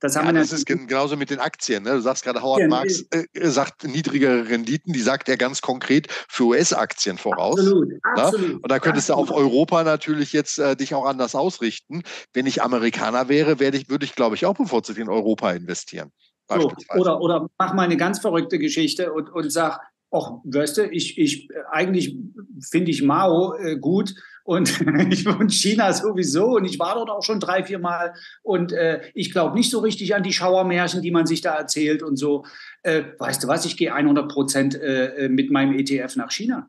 Das, 0.02 0.16
haben 0.16 0.26
ja, 0.26 0.34
wir 0.34 0.40
das 0.40 0.52
ist 0.52 0.66
genauso 0.66 1.16
mit 1.16 1.30
den 1.30 1.40
Aktien. 1.40 1.84
Ne? 1.84 1.92
Du 1.92 2.02
sagst 2.02 2.24
gerade, 2.24 2.42
Howard 2.42 2.62
ja, 2.62 2.68
Marks 2.68 3.06
äh, 3.12 3.26
sagt 3.34 3.84
niedrigere 3.84 4.50
Renditen, 4.50 4.94
die 4.94 5.00
sagt 5.00 5.30
er 5.30 5.38
ganz 5.38 5.62
konkret 5.62 6.08
für 6.28 6.46
US-Aktien 6.46 7.20
voraus. 7.20 7.60
Absolut, 7.60 7.90
ne? 7.90 8.00
absolut. 8.04 8.64
Und 8.64 8.72
da 8.72 8.80
könntest 8.80 9.10
du 9.10 9.14
auf 9.14 9.30
Europa 9.30 9.84
natürlich 9.84 10.34
jetzt 10.34 10.58
äh, 10.58 10.76
dich 10.76 10.96
auch 10.96 11.06
anders 11.06 11.36
ausrichten. 11.36 12.02
Wenn 12.34 12.48
ich 12.48 12.64
Amerikaner 12.64 13.30
wäre, 13.30 13.60
werde 13.60 13.78
ich, 13.78 13.90
würde 13.90 14.06
ich, 14.06 14.16
glaube 14.16 14.36
ich, 14.36 14.48
auch 14.48 14.56
bevorzugt 14.56 14.98
in 14.98 15.08
Europa 15.08 15.52
investieren. 15.52 16.12
So, 16.60 16.72
oder, 16.98 17.22
oder 17.22 17.48
mach 17.58 17.74
mal 17.74 17.84
eine 17.84 17.98
ganz 17.98 18.20
verrückte 18.20 18.60
Geschichte 18.60 19.14
und, 19.14 19.30
und 19.30 19.52
sag, 19.52 19.80
ach, 20.12 20.32
weißt 20.44 20.78
du, 20.78 20.90
ich, 20.90 21.18
ich, 21.18 21.50
eigentlich 21.72 22.18
finde 22.70 22.92
ich 22.92 23.02
Mao 23.02 23.56
äh, 23.56 23.78
gut 23.78 24.14
und 24.44 24.70
ich 25.12 25.26
wohne 25.26 25.50
China 25.50 25.94
sowieso 25.94 26.56
und 26.56 26.66
ich 26.66 26.80
war 26.80 26.96
dort 26.96 27.10
auch 27.10 27.24
schon 27.24 27.40
drei, 27.40 27.64
vier 27.64 27.80
Mal 27.80 28.14
und 28.44 28.74
äh, 28.74 29.02
ich 29.14 29.32
glaube 29.32 29.56
nicht 29.56 29.72
so 29.72 29.80
richtig 29.80 30.14
an 30.16 30.24
die 30.24 30.34
Schauermärchen, 30.34 31.02
die 31.02 31.12
man 31.12 31.26
sich 31.26 31.42
da 31.42 31.56
erzählt 31.56 32.04
und 32.04 32.18
so. 32.18 32.46
Äh, 32.84 33.04
weißt 33.18 33.44
du 33.44 33.48
was, 33.48 33.66
ich 33.66 33.78
gehe 33.78 33.94
100 33.94 34.32
Prozent 34.32 34.76
äh, 34.76 35.30
mit 35.30 35.52
meinem 35.52 35.78
ETF 35.78 36.16
nach 36.16 36.32
China. 36.32 36.68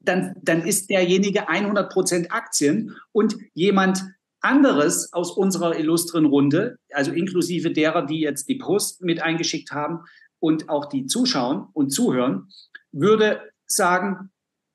Dann, 0.00 0.36
dann 0.42 0.62
ist 0.62 0.90
derjenige 0.90 1.48
100 1.48 1.92
Prozent 1.92 2.32
Aktien 2.32 2.96
und 3.12 3.36
jemand 3.52 4.04
anderes 4.40 5.12
aus 5.12 5.30
unserer 5.30 5.78
illustren 5.78 6.26
Runde, 6.26 6.78
also 6.92 7.12
inklusive 7.12 7.72
derer, 7.72 8.06
die 8.06 8.20
jetzt 8.20 8.48
die 8.48 8.56
Post 8.56 9.02
mit 9.02 9.20
eingeschickt 9.20 9.72
haben 9.72 10.04
und 10.38 10.68
auch 10.68 10.86
die 10.86 11.06
zuschauen 11.06 11.66
und 11.72 11.90
zuhören, 11.90 12.48
würde 12.92 13.40
sagen, 13.66 14.30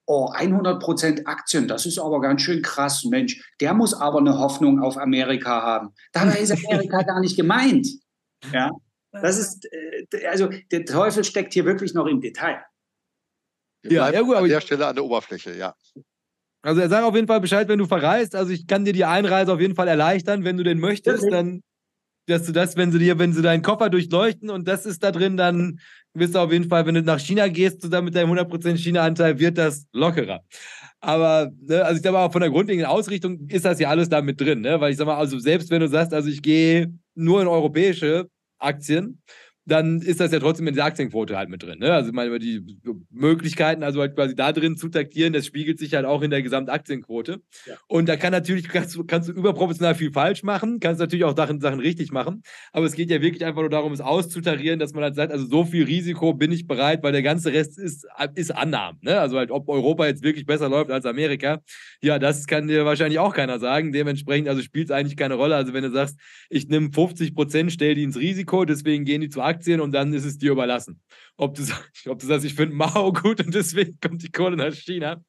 oh, 0.05 0.27
100 0.27 0.81
Prozent 0.81 1.27
Aktien, 1.27 1.67
das 1.67 1.85
ist 1.85 1.97
aber 1.97 2.19
ganz 2.21 2.41
schön 2.41 2.61
krass, 2.61 3.05
Mensch, 3.05 3.53
der 3.61 3.73
muss 3.73 3.93
aber 3.93 4.19
eine 4.19 4.37
Hoffnung 4.37 4.81
auf 4.81 4.97
Amerika 4.97 5.61
haben. 5.61 5.93
Dabei 6.11 6.39
ist 6.39 6.51
Amerika 6.51 7.01
gar 7.03 7.19
nicht 7.21 7.37
gemeint. 7.37 7.87
Ja, 8.51 8.71
das 9.11 9.37
ist, 9.37 9.67
äh, 9.71 10.27
also 10.27 10.49
der 10.71 10.85
Teufel 10.85 11.23
steckt 11.23 11.53
hier 11.53 11.65
wirklich 11.65 11.93
noch 11.93 12.07
im 12.07 12.19
Detail. 12.19 12.63
Ja, 13.83 14.09
ja 14.09 14.21
gut, 14.21 14.35
an 14.35 14.47
der 14.47 14.61
Stelle 14.61 14.87
an 14.87 14.95
der 14.95 15.03
Oberfläche, 15.03 15.55
ja. 15.55 15.75
Also 16.63 16.81
er 16.81 16.89
sagt 16.89 17.03
auf 17.03 17.15
jeden 17.15 17.27
Fall 17.27 17.41
Bescheid, 17.41 17.67
wenn 17.67 17.77
du 17.77 17.85
verreist. 17.85 18.35
Also 18.35 18.51
ich 18.51 18.65
kann 18.65 18.85
dir 18.85 18.93
die 18.93 19.05
Einreise 19.05 19.53
auf 19.53 19.61
jeden 19.61 19.75
Fall 19.75 19.87
erleichtern, 19.87 20.43
wenn 20.43 20.57
du 20.57 20.63
denn 20.63 20.79
möchtest, 20.79 21.29
dann 21.31 21.61
dass 22.25 22.45
du 22.45 22.53
das, 22.53 22.77
wenn 22.77 22.91
sie 22.91 22.99
dir, 22.99 23.19
wenn 23.19 23.33
sie 23.33 23.41
deinen 23.41 23.61
Koffer 23.61 23.89
durchleuchten 23.89 24.49
und 24.49 24.67
das 24.67 24.85
ist 24.85 25.03
da 25.03 25.11
drin, 25.11 25.35
dann 25.35 25.79
wirst 26.13 26.35
du 26.35 26.39
auf 26.39 26.51
jeden 26.51 26.69
Fall, 26.69 26.85
wenn 26.85 26.95
du 26.95 27.01
nach 27.01 27.19
China 27.19 27.47
gehst, 27.47 27.81
zusammen 27.81 28.05
mit 28.05 28.15
deinem 28.15 28.31
100% 28.31 28.77
China-Anteil, 28.77 29.39
wird 29.39 29.57
das 29.57 29.87
lockerer. 29.91 30.41
Aber, 31.01 31.51
ne, 31.59 31.83
also 31.83 31.97
ich 31.97 32.03
sag 32.03 32.13
mal, 32.13 32.29
von 32.29 32.41
der 32.41 32.49
grundlegenden 32.49 32.89
Ausrichtung 32.89 33.45
ist 33.49 33.65
das 33.65 33.79
ja 33.79 33.89
alles 33.89 34.07
da 34.07 34.21
mit 34.21 34.39
drin, 34.39 34.61
ne? 34.61 34.79
Weil 34.79 34.91
ich 34.91 34.97
sag 34.97 35.05
mal, 35.05 35.17
also 35.17 35.37
selbst 35.37 35.69
wenn 35.69 35.81
du 35.81 35.89
sagst, 35.89 36.13
also 36.13 36.29
ich 36.29 36.41
gehe 36.41 36.93
nur 37.13 37.41
in 37.41 37.47
europäische 37.47 38.29
Aktien, 38.57 39.21
dann 39.65 40.01
ist 40.01 40.19
das 40.19 40.31
ja 40.31 40.39
trotzdem 40.39 40.67
in 40.67 40.75
der 40.75 40.85
Aktienquote 40.85 41.37
halt 41.37 41.49
mit 41.49 41.63
drin. 41.63 41.79
Ne? 41.79 41.93
Also 41.93 42.09
ich 42.09 42.15
meine, 42.15 42.37
die 42.37 42.61
Möglichkeiten, 43.09 43.83
also 43.83 44.01
halt 44.01 44.15
quasi 44.15 44.35
da 44.35 44.51
drin 44.51 44.75
zu 44.75 44.89
taktieren, 44.89 45.31
das 45.31 45.45
spiegelt 45.45 45.79
sich 45.79 45.93
halt 45.93 46.05
auch 46.05 46.21
in 46.21 46.31
der 46.31 46.41
Gesamtaktienquote. 46.41 47.41
Ja. 47.65 47.75
Und 47.87 48.09
da 48.09 48.17
kann 48.17 48.31
natürlich, 48.31 48.67
kannst, 48.67 48.99
kannst, 49.07 49.29
du 49.29 49.33
überproportional 49.33 49.95
viel 49.95 50.11
falsch 50.11 50.43
machen, 50.43 50.79
kannst 50.81 50.99
natürlich 50.99 51.23
auch 51.23 51.35
Sachen, 51.35 51.61
Sachen 51.61 51.79
richtig 51.79 52.11
machen. 52.11 52.43
Aber 52.73 52.85
es 52.85 52.93
geht 52.93 53.09
ja 53.09 53.21
wirklich 53.21 53.45
einfach 53.45 53.61
nur 53.61 53.69
darum, 53.69 53.93
es 53.93 54.01
auszutarieren, 54.01 54.79
dass 54.79 54.93
man 54.93 55.03
halt 55.03 55.15
sagt, 55.15 55.31
also 55.31 55.45
so 55.45 55.63
viel 55.63 55.85
Risiko 55.85 56.33
bin 56.33 56.51
ich 56.51 56.67
bereit, 56.67 57.01
weil 57.01 57.13
der 57.13 57.23
ganze 57.23 57.53
Rest 57.53 57.79
ist, 57.79 58.05
ist 58.35 58.51
Annahmen. 58.51 58.99
Ne? 59.01 59.17
Also 59.17 59.37
halt, 59.37 59.49
ob 59.51 59.69
Europa 59.69 60.05
jetzt 60.05 60.23
wirklich 60.23 60.45
besser 60.45 60.67
läuft 60.67 60.91
als 60.91 61.05
Amerika, 61.05 61.61
ja, 62.01 62.19
das 62.19 62.47
kann 62.47 62.67
dir 62.67 62.85
wahrscheinlich 62.85 63.19
auch 63.19 63.33
keiner 63.33 63.59
sagen. 63.59 63.93
Dementsprechend, 63.93 64.49
also 64.49 64.61
spielt 64.61 64.89
es 64.89 64.91
eigentlich 64.91 65.15
keine 65.15 65.35
Rolle. 65.35 65.55
Also 65.55 65.73
wenn 65.73 65.83
du 65.83 65.91
sagst, 65.91 66.19
ich 66.49 66.67
nehme 66.67 66.91
50 66.91 67.33
Prozent, 67.33 67.71
stell 67.71 67.95
die 67.95 68.03
ins 68.03 68.17
Risiko, 68.17 68.65
deswegen 68.65 69.05
gehen 69.05 69.21
die 69.21 69.29
zu 69.29 69.41
Aktien, 69.53 69.81
und 69.81 69.91
dann 69.91 70.13
ist 70.13 70.25
es 70.25 70.37
dir 70.37 70.51
überlassen. 70.51 71.01
Ob 71.37 71.55
du, 71.55 71.63
ob 72.07 72.19
du 72.19 72.25
sagst, 72.25 72.45
ich 72.45 72.55
finde 72.55 72.75
Mao 72.75 73.11
gut 73.23 73.45
und 73.45 73.53
deswegen 73.53 73.97
kommt 73.99 74.23
die 74.23 74.31
Kohle 74.31 74.57
nach 74.57 74.73
China. 74.73 75.23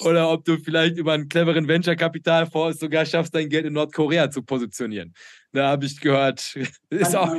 Oder 0.00 0.30
ob 0.30 0.44
du 0.44 0.56
vielleicht 0.56 0.96
über 0.96 1.12
einen 1.12 1.28
cleveren 1.28 1.68
Venture-Kapitalfonds 1.68 2.80
sogar 2.80 3.04
schaffst, 3.04 3.34
dein 3.34 3.50
Geld 3.50 3.66
in 3.66 3.74
Nordkorea 3.74 4.30
zu 4.30 4.42
positionieren. 4.42 5.12
Da 5.52 5.68
habe 5.68 5.84
ich 5.84 6.00
gehört. 6.00 6.56
Ist 6.90 7.14
auch 7.14 7.36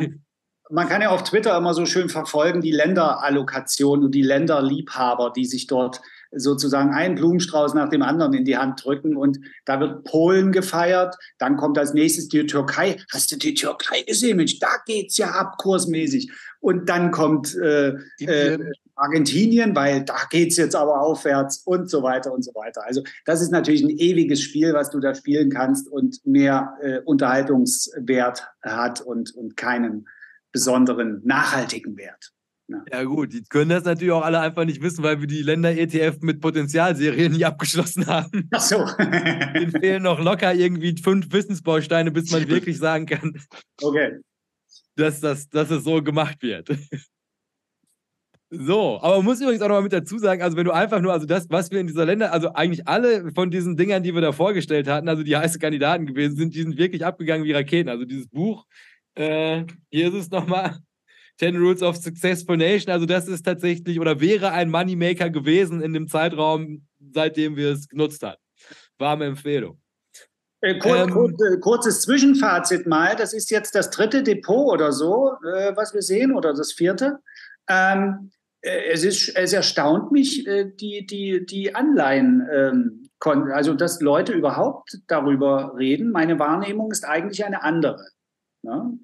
man 0.70 0.90
kann 0.90 1.02
ja 1.02 1.10
auf 1.10 1.24
Twitter 1.24 1.56
immer 1.58 1.74
so 1.74 1.86
schön 1.86 2.10
verfolgen, 2.10 2.62
die 2.62 2.72
Länderallokation 2.72 4.04
und 4.04 4.16
die 4.16 4.24
Länderliebhaber, 4.24 5.32
die 5.36 5.46
sich 5.46 5.68
dort 5.68 6.02
sozusagen 6.36 6.94
einen 6.94 7.16
Blumenstrauß 7.16 7.74
nach 7.74 7.90
dem 7.90 8.02
anderen 8.02 8.34
in 8.34 8.46
die 8.46 8.58
Hand 8.58 8.84
drücken 8.84 9.16
und 9.16 9.40
da 9.66 9.80
wird 9.80 10.04
Polen 10.04 10.52
gefeiert, 10.52 11.16
dann 11.38 11.58
kommt 11.58 11.78
als 11.78 11.94
nächstes 11.94 12.28
die 12.28 12.46
Türkei. 12.46 12.98
Hast 13.12 13.32
du 13.32 13.38
die 13.38 13.54
Türkei 13.54 14.02
gesehen? 14.02 14.38
Mensch, 14.38 14.60
da 14.60 14.70
geht's 14.86 15.18
ja 15.18 15.32
ab 15.32 15.58
kursmäßig. 15.58 16.32
Und 16.60 16.90
dann 16.90 17.12
kommt 17.12 17.56
äh, 17.56 17.94
äh, 18.20 18.58
Argentinien, 18.96 19.76
weil 19.76 20.04
da 20.04 20.18
geht's 20.30 20.58
jetzt 20.58 20.76
aber 20.76 21.02
aufwärts 21.02 21.62
und 21.66 21.90
so 21.90 22.02
weiter 22.02 22.34
und 22.34 22.44
so 22.44 22.54
weiter. 22.56 22.86
Also 22.86 23.04
das 23.26 23.42
ist 23.42 23.52
natürlich 23.52 23.84
ein 23.84 23.90
ewiges 23.90 24.42
Spiel, 24.42 24.74
was 24.74 24.90
du 24.90 25.00
da 25.00 25.14
spielen 25.14 25.50
kannst 25.50 25.88
und 25.88 26.26
mehr 26.26 26.78
äh, 26.82 27.00
Unterhaltungswert 27.00 28.48
hat 28.64 29.02
und, 29.02 29.36
und 29.36 29.58
keinen 29.58 30.08
besonderen 30.52 31.22
nachhaltigen 31.26 31.98
Wert. 31.98 32.32
Ja. 32.68 32.84
ja. 32.92 33.04
gut, 33.04 33.34
die 33.34 33.44
können 33.44 33.70
das 33.70 33.84
natürlich 33.84 34.12
auch 34.12 34.24
alle 34.24 34.40
einfach 34.40 34.66
nicht 34.66 34.82
wissen, 34.82 35.04
weil 35.04 35.20
wir 35.20 35.28
die 35.28 35.42
Länder-ETF 35.42 36.22
mit 36.22 36.42
Potenzialserien 36.42 37.32
nie 37.34 37.46
abgeschlossen 37.46 38.08
haben. 38.08 38.50
Ach 38.52 38.62
so. 38.62 38.78
Ihnen 39.00 39.72
fehlen 39.72 40.04
noch 40.04 40.20
locker 40.20 40.54
irgendwie 40.54 40.96
fünf 41.02 41.32
Wissensbausteine, 41.32 42.12
bis 42.12 42.32
man 42.32 42.48
wirklich 42.48 42.78
sagen 42.78 43.06
kann, 43.06 43.38
okay. 43.82 44.20
dass, 44.96 45.20
das, 45.22 45.50
dass 45.50 45.70
es 45.70 45.84
so 45.84 46.02
gemacht 46.02 46.42
wird. 46.42 46.70
So, 48.52 49.00
aber 49.02 49.18
man 49.18 49.26
muss 49.26 49.42
übrigens 49.42 49.62
auch 49.62 49.68
noch 49.68 49.76
mal 49.76 49.82
mit 49.82 49.92
dazu 49.92 50.18
sagen, 50.18 50.42
also 50.42 50.56
wenn 50.56 50.66
du 50.66 50.72
einfach 50.72 51.02
nur, 51.02 51.12
also 51.12 51.26
das, 51.26 51.50
was 51.50 51.72
wir 51.72 51.80
in 51.80 51.88
dieser 51.88 52.06
Länder, 52.06 52.32
also 52.32 52.54
eigentlich 52.54 52.88
alle 52.88 53.32
von 53.34 53.50
diesen 53.50 53.76
Dingern, 53.76 54.04
die 54.04 54.14
wir 54.14 54.22
da 54.22 54.32
vorgestellt 54.32 54.88
hatten, 54.88 55.10
also 55.10 55.24
die 55.24 55.36
heiße 55.36 55.60
Kandidaten 55.60 56.06
gewesen 56.06 56.38
sind, 56.38 56.54
die 56.54 56.62
sind 56.62 56.78
wirklich 56.78 57.04
abgegangen 57.04 57.44
wie 57.44 57.52
Raketen. 57.52 57.90
Also 57.90 58.06
dieses 58.06 58.28
Buch, 58.28 58.66
äh, 59.16 59.66
hier 59.90 60.08
ist 60.08 60.14
es 60.14 60.30
nochmal, 60.30 60.78
10 61.40 61.58
Rules 61.58 61.82
of 61.82 61.98
Successful 61.98 62.58
Nation. 62.58 62.92
Also 62.92 63.06
das 63.06 63.28
ist 63.28 63.44
tatsächlich 63.44 64.00
oder 64.00 64.20
wäre 64.20 64.52
ein 64.52 64.70
Moneymaker 64.70 65.30
gewesen 65.30 65.82
in 65.82 65.94
dem 65.94 66.08
Zeitraum, 66.08 66.86
seitdem 67.14 67.56
wir 67.56 67.72
es 67.72 67.88
genutzt 67.88 68.24
haben. 68.24 68.38
Warme 68.98 69.26
Empfehlung. 69.26 69.80
Äh, 70.62 70.80
kur 70.80 70.98
ähm, 70.98 71.10
kur 71.12 71.30
äh, 71.30 71.60
kurzes 71.60 72.02
Zwischenfazit 72.02 72.88
mal. 72.88 73.16
Das 73.16 73.34
ist 73.34 73.52
jetzt 73.52 73.76
das 73.76 73.90
dritte 73.90 74.24
Depot 74.24 74.74
oder 74.74 74.92
so, 74.92 75.34
äh, 75.44 75.76
was 75.76 75.94
wir 75.94 76.02
sehen, 76.02 76.34
oder 76.34 76.54
das 76.54 76.72
vierte. 76.72 77.20
Ähm, 77.70 78.32
äh, 78.62 78.92
es, 78.92 79.04
ist, 79.04 79.36
es 79.36 79.54
erstaunt 79.54 80.12
mich, 80.12 80.48
äh, 80.48 80.66
die, 80.66 81.06
die, 81.06 81.46
die 81.46 81.76
Anleihen, 81.76 82.48
ähm, 82.52 83.10
also 83.54 83.74
dass 83.74 84.02
Leute 84.02 84.34
überhaupt 84.34 85.00
darüber 85.08 85.76
reden. 85.78 86.12
Meine 86.12 86.40
Wahrnehmung 86.40 86.92
ist 86.92 87.06
eigentlich 87.06 87.46
eine 87.46 87.64
andere. 87.64 88.04
Ne? 88.66 88.98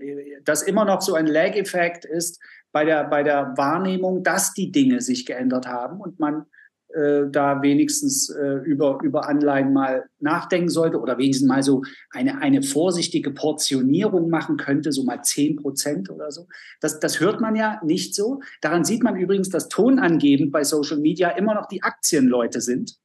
Dass 0.43 0.63
immer 0.63 0.85
noch 0.85 1.01
so 1.01 1.13
ein 1.13 1.27
Lag-Effekt 1.27 2.03
ist 2.03 2.41
bei 2.71 2.83
der, 2.83 3.03
bei 3.05 3.23
der 3.23 3.53
Wahrnehmung, 3.57 4.23
dass 4.23 4.53
die 4.53 4.71
Dinge 4.71 5.01
sich 5.01 5.25
geändert 5.25 5.67
haben 5.67 6.01
und 6.01 6.19
man 6.19 6.45
äh, 6.93 7.29
da 7.29 7.61
wenigstens 7.61 8.29
äh, 8.29 8.55
über, 8.65 8.99
über 9.01 9.29
Anleihen 9.29 9.71
mal 9.71 10.09
nachdenken 10.19 10.69
sollte 10.69 10.99
oder 10.99 11.17
wenigstens 11.17 11.47
mal 11.47 11.63
so 11.63 11.83
eine, 12.09 12.41
eine 12.41 12.63
vorsichtige 12.63 13.31
Portionierung 13.31 14.29
machen 14.29 14.57
könnte, 14.57 14.91
so 14.91 15.03
mal 15.03 15.21
10 15.21 15.57
Prozent 15.57 16.09
oder 16.09 16.31
so. 16.31 16.47
Das, 16.81 16.99
das 16.99 17.19
hört 17.19 17.39
man 17.39 17.55
ja 17.55 17.79
nicht 17.83 18.15
so. 18.15 18.41
Daran 18.61 18.83
sieht 18.83 19.03
man 19.03 19.15
übrigens, 19.15 19.49
dass 19.49 19.69
tonangebend 19.69 20.51
bei 20.51 20.63
Social 20.63 20.97
Media 20.97 21.29
immer 21.29 21.53
noch 21.53 21.67
die 21.67 21.83
Aktienleute 21.83 22.59
sind. 22.59 22.97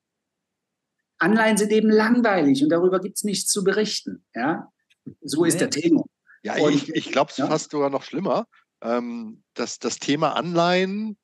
Anleihen 1.19 1.57
sind 1.57 1.73
eben 1.73 1.91
langweilig 1.91 2.63
und 2.63 2.71
darüber 2.71 3.01
gibt 3.01 3.19
es 3.19 3.25
nichts 3.25 3.51
zu 3.51 3.63
berichten. 3.63 4.25
Ja? 4.35 4.73
So 5.23 5.45
ist 5.45 5.61
der 5.61 5.71
Tenor. 5.71 6.07
Ja, 6.43 6.57
und, 6.57 6.75
ich, 6.75 6.89
ich 6.95 7.13
glaube 7.13 7.31
es 7.31 7.37
ja. 7.37 7.47
fast 7.47 7.71
sogar 7.71 7.91
noch 7.91 8.03
schlimmer. 8.03 8.47
Ähm, 8.83 9.43
dass 9.55 9.79
das 9.79 9.99
Thema 9.99 10.37
Anleihen, 10.37 11.17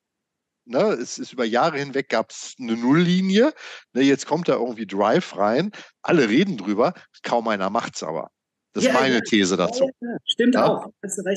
ne, 0.65 0.81
es 0.93 1.19
ist 1.19 1.33
über 1.33 1.45
Jahre 1.45 1.77
hinweg 1.77 2.09
gab 2.09 2.31
es 2.31 2.55
eine 2.59 2.75
Nulllinie. 2.75 3.53
Ne, 3.93 4.01
jetzt 4.01 4.25
kommt 4.25 4.47
da 4.47 4.53
irgendwie 4.53 4.87
Drive 4.87 5.37
rein. 5.37 5.71
Alle 6.01 6.29
reden 6.29 6.57
drüber, 6.57 6.93
kaum 7.21 7.47
einer 7.47 7.69
macht 7.69 7.95
es 7.95 8.03
aber. 8.03 8.31
Das 8.73 8.85
ja, 8.85 8.89
ist 8.89 8.99
meine 8.99 9.15
ja, 9.15 9.21
These 9.21 9.55
dazu. 9.55 9.91
Ja, 10.01 10.17
stimmt 10.25 10.57
auch. 10.57 10.87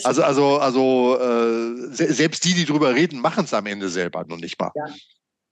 Also, 0.04 0.22
also, 0.22 0.58
also 0.58 1.18
äh, 1.20 1.92
selbst 1.92 2.44
die, 2.46 2.54
die 2.54 2.64
drüber 2.64 2.94
reden, 2.94 3.20
machen 3.20 3.44
es 3.44 3.52
am 3.52 3.66
Ende 3.66 3.90
selber 3.90 4.24
noch 4.26 4.38
nicht 4.38 4.58
mal. 4.58 4.72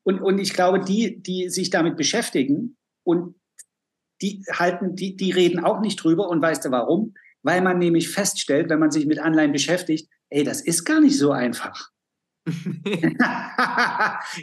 Und, 0.03 0.21
und 0.21 0.39
ich 0.39 0.55
glaube, 0.55 0.81
die, 0.81 1.21
die 1.21 1.51
sich 1.51 1.69
damit 1.69 1.97
beschäftigen 1.97 2.77
und 3.03 3.37
die 4.23 4.43
halten, 4.51 4.97
die, 4.97 5.15
die 5.17 5.31
reden 5.31 5.63
auch 5.63 5.81
nicht 5.81 5.97
drüber. 5.97 6.29
Und 6.29 6.41
weißt 6.41 6.65
du 6.65 6.71
warum? 6.71 7.15
Weil 7.45 7.63
man 7.63 7.79
nämlich 7.79 8.11
feststellt, 8.11 8.69
wenn 8.71 8.81
man 8.81 8.91
sich 8.91 9.07
mit 9.07 9.21
Anleihen 9.21 9.53
beschäftigt, 9.53 10.11
ey, 10.31 10.43
das 10.43 10.61
ist 10.61 10.85
gar 10.85 11.01
nicht 11.01 11.17
so 11.17 11.31
einfach. 11.31 11.91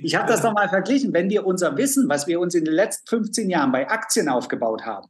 ich 0.02 0.16
habe 0.16 0.28
das 0.28 0.42
doch 0.42 0.54
mal 0.54 0.70
verglichen. 0.70 1.14
Wenn 1.14 1.30
wir 1.30 1.46
unser 1.46 1.78
Wissen, 1.78 2.08
was 2.10 2.28
wir 2.28 2.40
uns 2.40 2.56
in 2.56 2.64
den 2.64 2.74
letzten 2.74 3.08
15 3.10 3.50
Jahren 3.50 3.72
bei 3.72 3.90
Aktien 3.90 4.30
aufgebaut 4.30 4.86
haben, 4.86 5.08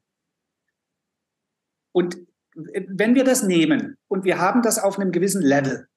und 1.93 2.17
wenn 2.55 3.15
wir 3.15 3.25
das 3.25 3.43
nehmen 3.43 3.97
und 4.07 4.23
wir 4.23 4.39
haben 4.39 4.61
das 4.61 4.79
auf 4.79 4.97
einem 4.97 5.11
gewissen 5.11 5.41
Level 5.41 5.87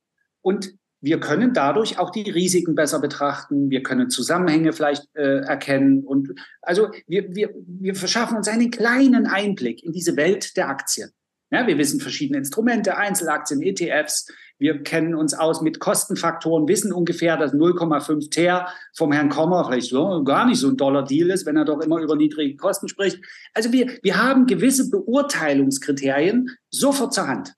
und 0.41 0.75
wir 1.01 1.21
können 1.21 1.53
dadurch 1.53 1.99
auch 1.99 2.11
die 2.11 2.29
Risiken 2.31 2.75
besser 2.75 3.01
betrachten, 3.01 3.71
wir 3.71 3.83
können 3.83 4.11
Zusammenhänge 4.11 4.73
vielleicht 4.73 5.05
äh, 5.15 5.41
erkennen 5.41 6.03
und 6.05 6.33
also 6.63 6.91
wir, 7.07 7.35
wir, 7.35 7.55
wir 7.55 7.95
verschaffen 7.95 8.37
uns 8.37 8.49
einen 8.49 8.71
kleinen 8.71 9.27
Einblick 9.27 9.85
in 9.85 9.93
diese 9.93 10.17
Welt 10.17 10.57
der 10.57 10.69
Aktien. 10.69 11.11
Ja, 11.55 11.69
wir 11.69 11.79
wissen 11.79 12.01
verschiedene 12.01 12.39
Instrumente, 12.39 12.97
Einzelaktien, 12.97 13.63
ETFs. 13.63 14.27
Wir 14.59 14.83
kennen 14.83 15.15
uns 15.15 15.35
aus 15.35 15.63
mit 15.63 15.79
Kostenfaktoren, 15.79 16.67
wissen 16.67 16.93
ungefähr, 16.93 17.37
dass 17.37 17.53
0,5 17.53 18.29
Ter 18.29 18.67
vom 18.93 19.13
Herrn 19.13 19.29
Kommer 19.29 19.65
vielleicht 19.65 19.91
so, 19.91 20.25
gar 20.25 20.47
nicht 20.47 20.59
so 20.59 20.69
ein 20.69 20.77
Dollar-Deal 20.77 21.31
ist, 21.31 21.47
wenn 21.47 21.57
er 21.57 21.65
doch 21.65 21.81
immer 21.81 22.01
über 22.01 22.17
niedrige 22.17 22.57
Kosten 22.57 22.89
spricht. 22.89 23.21
Also 23.53 23.71
wir, 23.71 23.99
wir 24.03 24.21
haben 24.21 24.47
gewisse 24.47 24.91
Beurteilungskriterien 24.91 26.51
sofort 26.71 27.15
zur 27.15 27.29
Hand. 27.29 27.55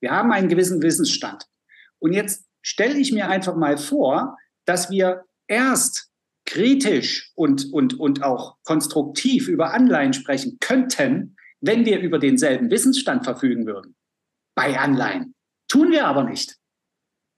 Wir 0.00 0.10
haben 0.10 0.30
einen 0.30 0.50
gewissen 0.50 0.82
Wissensstand. 0.82 1.46
Und 2.00 2.12
jetzt 2.12 2.44
stelle 2.60 2.98
ich 2.98 3.10
mir 3.10 3.30
einfach 3.30 3.56
mal 3.56 3.78
vor, 3.78 4.36
dass 4.66 4.90
wir 4.90 5.24
erst 5.46 6.10
kritisch 6.44 7.32
und, 7.36 7.72
und, 7.72 7.98
und 7.98 8.22
auch 8.22 8.58
konstruktiv 8.64 9.48
über 9.48 9.72
Anleihen 9.72 10.12
sprechen 10.12 10.58
könnten, 10.60 11.36
wenn 11.66 11.84
wir 11.84 12.00
über 12.00 12.18
denselben 12.18 12.70
Wissensstand 12.70 13.24
verfügen 13.24 13.66
würden 13.66 13.96
bei 14.54 14.78
Anleihen. 14.78 15.34
Tun 15.68 15.90
wir 15.90 16.06
aber 16.06 16.24
nicht. 16.24 16.56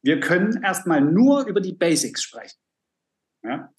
Wir 0.03 0.21
können 0.21 0.62
erstmal 0.62 1.01
nur 1.01 1.47
über 1.47 1.61
die 1.61 1.73
Basics 1.73 2.23
sprechen. 2.23 2.59
Ja? 3.43 3.73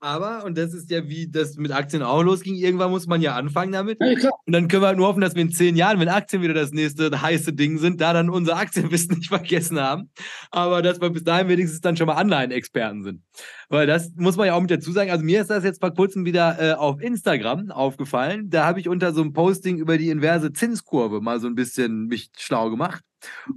Aber, 0.00 0.44
und 0.44 0.58
das 0.58 0.74
ist 0.74 0.90
ja 0.90 1.08
wie 1.08 1.26
das 1.26 1.56
mit 1.56 1.72
Aktien 1.72 2.02
auch 2.02 2.22
losging, 2.22 2.54
irgendwann 2.54 2.90
muss 2.90 3.06
man 3.06 3.22
ja 3.22 3.34
anfangen 3.34 3.72
damit. 3.72 3.98
Ja, 4.00 4.30
und 4.44 4.52
dann 4.52 4.68
können 4.68 4.82
wir 4.82 4.88
halt 4.88 4.98
nur 4.98 5.08
hoffen, 5.08 5.22
dass 5.22 5.34
wir 5.34 5.42
in 5.42 5.52
zehn 5.52 5.74
Jahren, 5.74 5.98
wenn 5.98 6.08
Aktien 6.08 6.42
wieder 6.42 6.52
das 6.52 6.72
nächste 6.72 7.22
heiße 7.22 7.54
Ding 7.54 7.78
sind, 7.78 8.00
da 8.00 8.12
dann 8.12 8.28
unser 8.28 8.56
Aktienwissen 8.56 9.14
nicht 9.16 9.28
vergessen 9.28 9.80
haben. 9.80 10.10
Aber 10.50 10.82
dass 10.82 11.00
wir 11.00 11.08
bis 11.10 11.24
dahin 11.24 11.48
wenigstens 11.48 11.80
dann 11.80 11.96
schon 11.96 12.06
mal 12.06 12.14
Anleihen-Experten 12.14 13.04
sind. 13.04 13.22
Weil 13.68 13.86
das 13.86 14.12
muss 14.16 14.36
man 14.36 14.46
ja 14.46 14.54
auch 14.54 14.60
mit 14.60 14.70
dazu 14.70 14.92
sagen. 14.92 15.10
Also 15.10 15.24
mir 15.24 15.40
ist 15.40 15.50
das 15.50 15.64
jetzt 15.64 15.80
vor 15.80 15.94
kurzem 15.94 16.26
wieder 16.26 16.56
äh, 16.60 16.74
auf 16.74 17.00
Instagram 17.00 17.70
aufgefallen. 17.70 18.50
Da 18.50 18.66
habe 18.66 18.80
ich 18.80 18.88
unter 18.88 19.14
so 19.14 19.22
einem 19.22 19.32
Posting 19.32 19.78
über 19.78 19.96
die 19.96 20.10
inverse 20.10 20.52
Zinskurve 20.52 21.20
mal 21.22 21.40
so 21.40 21.46
ein 21.46 21.54
bisschen 21.54 22.06
mich 22.06 22.30
schlau 22.36 22.70
gemacht. 22.70 23.02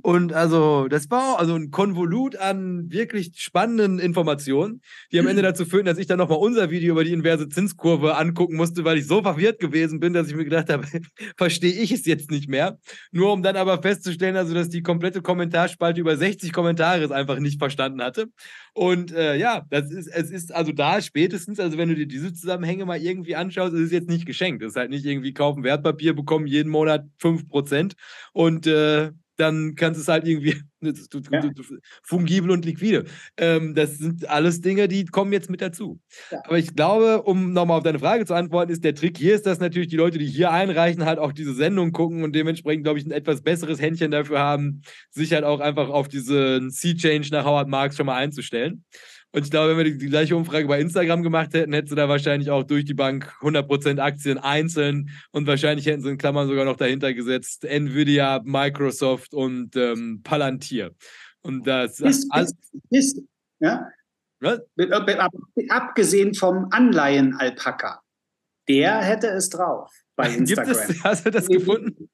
Und 0.02 0.34
also, 0.34 0.88
das 0.88 1.10
war 1.10 1.40
also 1.40 1.56
ein 1.56 1.72
Konvolut 1.72 2.36
an 2.36 2.92
wirklich 2.92 3.32
spannenden 3.36 4.00
Informationen, 4.00 4.82
die 5.12 5.20
am 5.20 5.28
Ende 5.28 5.42
dazu 5.42 5.66
führten, 5.66 5.86
dass 5.86 5.98
ich 5.98 6.08
dann 6.08 6.18
nochmal 6.18 6.38
unser 6.38 6.70
Video 6.70 6.94
über 6.94 7.04
die 7.04 7.14
inverse 7.14 7.50
Zinskurve 7.50 8.16
angucken 8.16 8.56
musste, 8.56 8.84
weil 8.84 8.98
ich 8.98 9.08
so 9.08 9.22
verwirrt 9.22 9.60
gewesen 9.60 10.00
bin, 10.00 10.14
dass 10.14 10.28
ich 10.28 10.36
mir 10.36 10.46
gedacht 10.46 10.70
habe, 10.70 10.86
verstehe 11.38 11.74
ich 11.74 11.92
es 11.92 12.06
jetzt 12.06 12.32
nicht 12.32 12.50
mehr. 12.50 12.80
Nur 13.12 13.34
um 13.34 13.44
dann 13.44 13.56
aber 13.56 13.82
festzustellen, 13.82 14.36
also, 14.38 14.54
dass 14.54 14.70
die 14.70 14.82
komplette 14.82 15.22
Kommentarspalte 15.22 16.02
über 16.02 16.16
60 16.18 16.54
Kommentare 16.54 17.04
es 17.04 17.12
einfach 17.12 17.40
nicht 17.40 17.60
verstanden 17.60 18.02
hatte. 18.02 18.28
Und 18.74 19.12
äh, 19.12 19.36
ja, 19.36 19.66
das 19.70 19.92
ist, 19.92 20.08
es 20.08 20.32
ist 20.32 20.54
also 20.54 20.72
da 20.72 21.02
spätestens, 21.02 21.60
also 21.60 21.78
wenn 21.78 21.90
du 21.90 21.96
dir 21.96 22.08
diese 22.08 22.34
Zusammenhänge 22.34 22.86
mal 22.86 23.02
irgendwie 23.02 23.36
anschaust, 23.36 23.74
ist 23.74 23.82
es 23.82 23.92
jetzt 23.92 24.10
nicht 24.10 24.26
geschenkt. 24.26 24.64
Es 24.64 24.72
ist 24.72 24.78
halt 24.78 24.90
nicht 24.90 25.06
irgendwie 25.06 25.34
kaufen 25.34 25.64
Wertpapier, 25.64 26.16
bekommen 26.16 26.48
jeden 26.48 26.70
Monat 26.70 27.06
5% 27.20 27.94
und 28.34 28.68
äh, 28.68 29.12
dann 29.40 29.76
kannst 29.76 29.98
du 29.98 30.02
es 30.02 30.08
halt 30.08 30.28
irgendwie 30.28 30.56
ja. 30.82 31.44
fungibel 32.04 32.52
und 32.52 32.66
liquide. 32.66 33.06
Ähm, 33.38 33.76
das 33.76 33.98
sind 33.98 34.30
alles 34.30 34.62
Dinge, 34.62 34.88
die 34.88 35.06
kommen 35.06 35.34
jetzt 35.34 35.50
mit 35.50 35.62
dazu. 35.62 36.00
Ja. 36.32 36.42
Aber 36.46 36.58
ich 36.58 36.76
glaube, 36.76 37.24
um 37.24 37.54
nochmal 37.54 37.78
auf 37.78 37.84
deine 37.84 38.00
Frage 38.00 38.26
zu 38.26 38.34
antworten, 38.34 38.72
ist 38.72 38.84
der 38.84 38.96
Trick 38.96 39.18
hier 39.18 39.36
ist, 39.36 39.46
dass 39.46 39.60
natürlich 39.60 39.90
die 39.90 39.96
Leute, 39.96 40.18
die 40.18 40.28
hier 40.28 40.52
einreichen, 40.52 41.06
halt 41.06 41.20
auch 41.20 41.32
diese 41.32 41.54
Sendung 41.54 41.92
gucken 41.92 42.24
und 42.24 42.36
dementsprechend, 42.36 42.84
glaube 42.84 43.00
ich, 43.00 43.06
ein 43.06 43.12
etwas 43.12 43.42
besseres 43.42 43.82
Händchen 43.82 44.12
dafür 44.12 44.40
haben, 44.40 44.82
sich 45.10 45.34
halt 45.34 45.44
auch 45.44 45.60
einfach 45.60 45.90
auf 45.90 46.08
diesen 46.08 46.70
Sea-Change 46.70 47.30
nach 47.32 47.46
Howard 47.46 47.70
Marks 47.70 47.96
schon 47.96 48.06
mal 48.06 48.16
einzustellen. 48.16 48.84
Und 49.32 49.44
ich 49.44 49.52
glaube, 49.52 49.70
wenn 49.70 49.78
wir 49.78 49.84
die, 49.84 49.98
die, 49.98 50.08
gleiche 50.08 50.36
Umfrage 50.36 50.68
bei 50.68 50.80
Instagram 50.80 51.22
gemacht 51.22 51.54
hätten, 51.54 51.74
hätten 51.74 51.88
sie 51.88 51.96
da 51.96 52.10
wahrscheinlich 52.10 52.50
auch 52.50 52.64
durch 52.64 52.86
die 52.86 52.96
Bank 52.96 53.32
100% 53.42 54.00
Aktien 54.00 54.40
einzeln 54.40 55.12
und 55.32 55.46
wahrscheinlich 55.46 55.86
hätten 55.86 56.02
sie 56.02 56.10
in 56.10 56.18
Klammern 56.18 56.48
sogar 56.48 56.66
noch 56.66 56.78
dahinter 56.78 57.14
gesetzt 57.14 57.64
Nvidia, 57.64 58.42
Microsoft 58.44 59.34
und 59.34 59.76
ähm, 59.76 60.22
Palantir. 60.24 60.96
Und 61.42 61.68
das 61.68 62.00
ist, 62.00 62.28
ist, 62.36 62.58
ist, 62.90 63.22
ja. 63.60 63.88
Ne? 64.40 64.66
Abgesehen 65.70 66.34
vom 66.34 66.68
Anleihen-Alpaka. 66.72 68.02
Der 68.68 68.98
hätte 69.02 69.28
es 69.28 69.50
drauf 69.50 69.92
bei 70.16 70.34
Instagram. 70.34 70.74
Gibt 70.74 70.90
es, 70.90 71.04
hast 71.04 71.26
du 71.26 71.32
das 71.32 71.48
gefunden? 71.48 72.10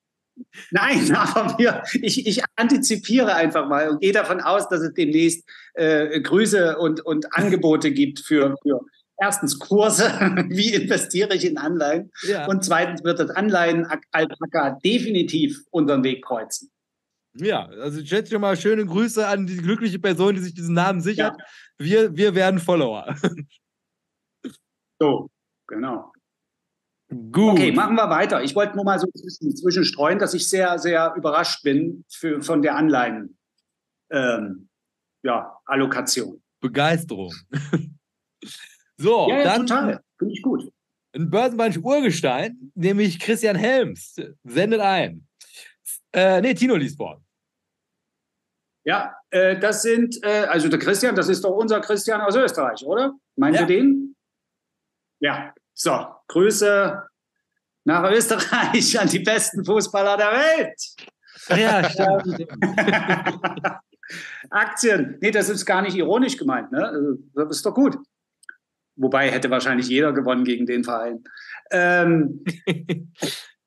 Nein, 0.72 1.12
aber 1.16 1.58
wir, 1.58 1.84
ich, 2.02 2.26
ich 2.26 2.44
antizipiere 2.56 3.36
einfach 3.36 3.68
mal 3.68 3.90
und 3.90 4.02
gehe 4.02 4.14
davon 4.14 4.42
aus, 4.42 4.70
dass 4.70 4.82
es 4.82 4.94
demnächst 4.94 5.48
äh, 5.74 6.20
Grüße 6.22 6.78
und, 6.78 7.02
und 7.02 7.34
Angebote 7.34 7.92
gibt 7.92 8.20
für, 8.20 8.56
für 8.62 8.82
erstens 9.18 9.60
Kurse, 9.60 10.06
wie 10.50 10.74
investiere 10.74 11.36
ich 11.36 11.46
in 11.46 11.58
Anleihen 11.58 12.12
ja. 12.24 12.46
und 12.48 12.64
zweitens 12.64 13.04
wird 13.04 13.20
das 13.20 13.30
Anleihen 13.32 13.88
Alpaka 14.12 14.80
definitiv 14.84 15.62
unseren 15.72 16.04
Weg 16.04 16.24
kreuzen. 16.24 16.72
Ja, 17.38 17.66
also 17.66 18.00
ich 18.00 18.08
schätze 18.08 18.32
schon 18.32 18.42
mal 18.42 18.56
schöne 18.56 18.86
Grüße 18.86 19.28
an 19.28 19.46
die 19.46 19.58
glückliche 19.58 20.00
Person, 20.00 20.36
die 20.36 20.42
sich 20.42 20.54
diesen 20.54 20.74
Namen 20.74 21.02
sichert. 21.02 21.36
Ja. 21.38 21.46
Wir, 21.78 22.16
wir 22.16 22.36
werden 22.36 22.60
Follower. 22.60 23.16
So, 24.98 25.30
genau. 25.68 26.14
Gut. 27.32 27.54
Okay, 27.54 27.72
machen 27.72 27.96
wir 27.96 28.10
weiter. 28.10 28.44
Ich 28.44 28.56
wollte 28.56 28.76
nur 28.76 28.84
mal 28.84 29.00
so 29.00 29.08
zwischenstreuen, 29.08 30.20
dass 30.20 30.34
ich 30.34 30.48
sehr, 30.50 30.80
sehr 30.80 31.14
überrascht 31.16 31.64
bin 31.64 32.04
für, 32.10 32.42
von 32.42 32.62
der 32.62 32.76
Anleihen. 32.76 33.38
Ähm, 34.10 34.70
ja, 35.24 35.58
Allokation. 35.66 36.42
Begeisterung. 36.60 37.34
so, 38.98 39.30
ja, 39.30 39.38
ja, 39.38 39.44
dann 39.44 39.68
total. 39.68 40.02
Finde 40.18 40.34
ich 40.34 40.42
gut. 40.42 40.72
Ein 41.14 41.30
Börsenbunch-Urgestein, 41.30 42.72
nämlich 42.76 43.20
Christian 43.20 43.56
Helms, 43.56 44.16
sendet 44.44 44.82
ein. 44.82 45.26
Äh, 46.12 46.42
nee, 46.42 46.54
Tino 46.54 46.76
liest 46.76 46.98
vor. 46.98 47.22
Ja, 48.84 49.16
äh, 49.30 49.58
das 49.58 49.82
sind, 49.82 50.22
äh, 50.24 50.46
also 50.50 50.68
der 50.68 50.80
Christian, 50.80 51.16
das 51.16 51.30
ist 51.30 51.44
doch 51.44 51.56
unser 51.56 51.80
Christian 51.80 52.22
aus 52.22 52.36
Österreich, 52.36 52.86
oder? 52.86 53.14
Meint 53.36 53.56
ja. 53.56 53.62
ihr 53.62 53.68
den? 53.68 54.16
Ja, 55.20 55.54
so, 55.74 56.15
Grüße 56.28 57.04
nach 57.86 58.12
Österreich 58.12 59.00
an 59.00 59.08
die 59.08 59.20
besten 59.20 59.64
Fußballer 59.64 60.18
der 60.18 60.32
Welt. 60.32 60.82
Ja, 61.50 61.90
stimmt. 61.90 62.48
Aktien. 64.50 65.18
Nee, 65.22 65.32
das 65.32 65.50
ist 65.50 65.66
gar 65.66 65.82
nicht 65.82 65.96
ironisch 65.96 66.38
gemeint. 66.38 66.72
Ne? 66.72 66.88
Also, 66.88 67.18
das 67.34 67.58
ist 67.58 67.66
doch 67.66 67.74
gut. 67.74 67.98
Wobei 68.96 69.30
hätte 69.30 69.50
wahrscheinlich 69.50 69.88
jeder 69.88 70.14
gewonnen 70.14 70.46
gegen 70.46 70.66
den 70.66 70.84
Verein. 70.84 71.24
Ähm, 71.72 72.44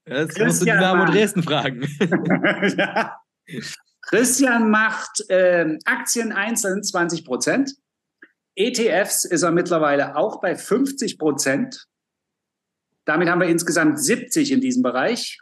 das 0.05 0.29
Christian 0.29 0.47
musst 0.47 0.61
du 0.63 0.65
Dynamo 0.67 1.05
Dresden 1.05 1.43
fragen. 1.43 1.87
ja. 2.79 3.17
Christian 4.03 4.71
macht 4.71 5.29
äh, 5.29 5.77
Aktien 5.85 6.33
einzeln 6.33 6.83
20 6.83 7.25
Prozent. 7.25 7.75
ETFs 8.55 9.25
ist 9.25 9.43
er 9.43 9.53
mittlerweile 9.53 10.17
auch 10.17 10.41
bei 10.41 10.57
50 10.57 11.19
Prozent. 11.19 11.87
Damit 13.09 13.31
haben 13.31 13.41
wir 13.41 13.49
insgesamt 13.49 13.99
70 13.99 14.53
in 14.53 14.61
diesem 14.61 14.83
Bereich. 14.83 15.41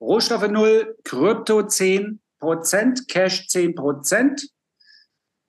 Rohstoffe 0.00 0.48
0, 0.48 0.96
Krypto 1.02 1.64
10 1.64 2.20
Prozent, 2.38 3.08
Cash 3.08 3.48
10 3.48 3.74
Prozent, 3.74 4.48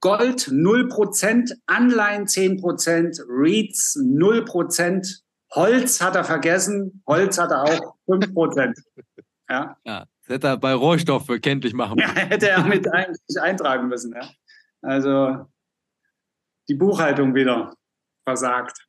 Gold 0.02 0.50
0 0.52 0.88
Prozent, 0.88 1.56
Anleihen 1.68 2.26
10 2.26 2.60
Prozent, 2.60 3.20
REITs 3.30 4.00
0 4.04 4.46
Prozent, 4.46 5.22
Holz 5.54 6.02
hat 6.02 6.16
er 6.16 6.24
vergessen, 6.24 7.04
Holz 7.06 7.38
hat 7.38 7.52
er 7.52 7.62
auch 7.62 7.96
5 8.08 8.34
Prozent. 8.34 8.80
Ja. 9.48 9.78
ja, 9.84 10.06
das 10.22 10.30
hätte 10.36 10.48
er 10.48 10.58
bei 10.58 10.74
Rohstoffe 10.74 11.40
kenntlich 11.40 11.74
machen 11.74 11.98
müssen. 11.98 12.18
Ja, 12.18 12.24
hätte 12.24 12.50
er 12.50 12.64
mit 12.64 12.92
eigentlich 12.92 13.40
eintragen 13.40 13.90
müssen. 13.90 14.16
Ja. 14.16 14.28
Also 14.82 15.46
die 16.68 16.76
Buchhaltung 16.76 17.36
wieder 17.36 17.76
versagt. 18.26 18.89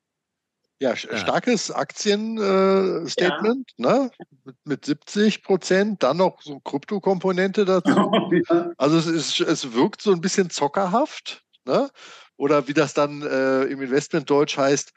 Ja, 0.80 0.96
starkes 0.96 1.70
Aktienstatement, 1.70 3.70
äh, 3.78 3.82
ja. 3.82 4.02
ne? 4.02 4.10
Mit, 4.44 4.56
mit 4.64 4.84
70 4.86 5.42
Prozent, 5.42 6.02
dann 6.02 6.16
noch 6.16 6.40
so 6.40 6.58
Kryptokomponente 6.60 7.66
dazu. 7.66 7.94
Oh, 7.94 8.32
ja. 8.48 8.72
Also 8.78 8.96
es, 8.96 9.06
ist, 9.06 9.40
es 9.40 9.74
wirkt 9.74 10.00
so 10.00 10.12
ein 10.12 10.22
bisschen 10.22 10.48
zockerhaft, 10.48 11.44
ne? 11.66 11.90
Oder 12.38 12.66
wie 12.66 12.72
das 12.72 12.94
dann 12.94 13.20
äh, 13.20 13.64
im 13.64 13.82
Investmentdeutsch 13.82 14.56
heißt, 14.56 14.94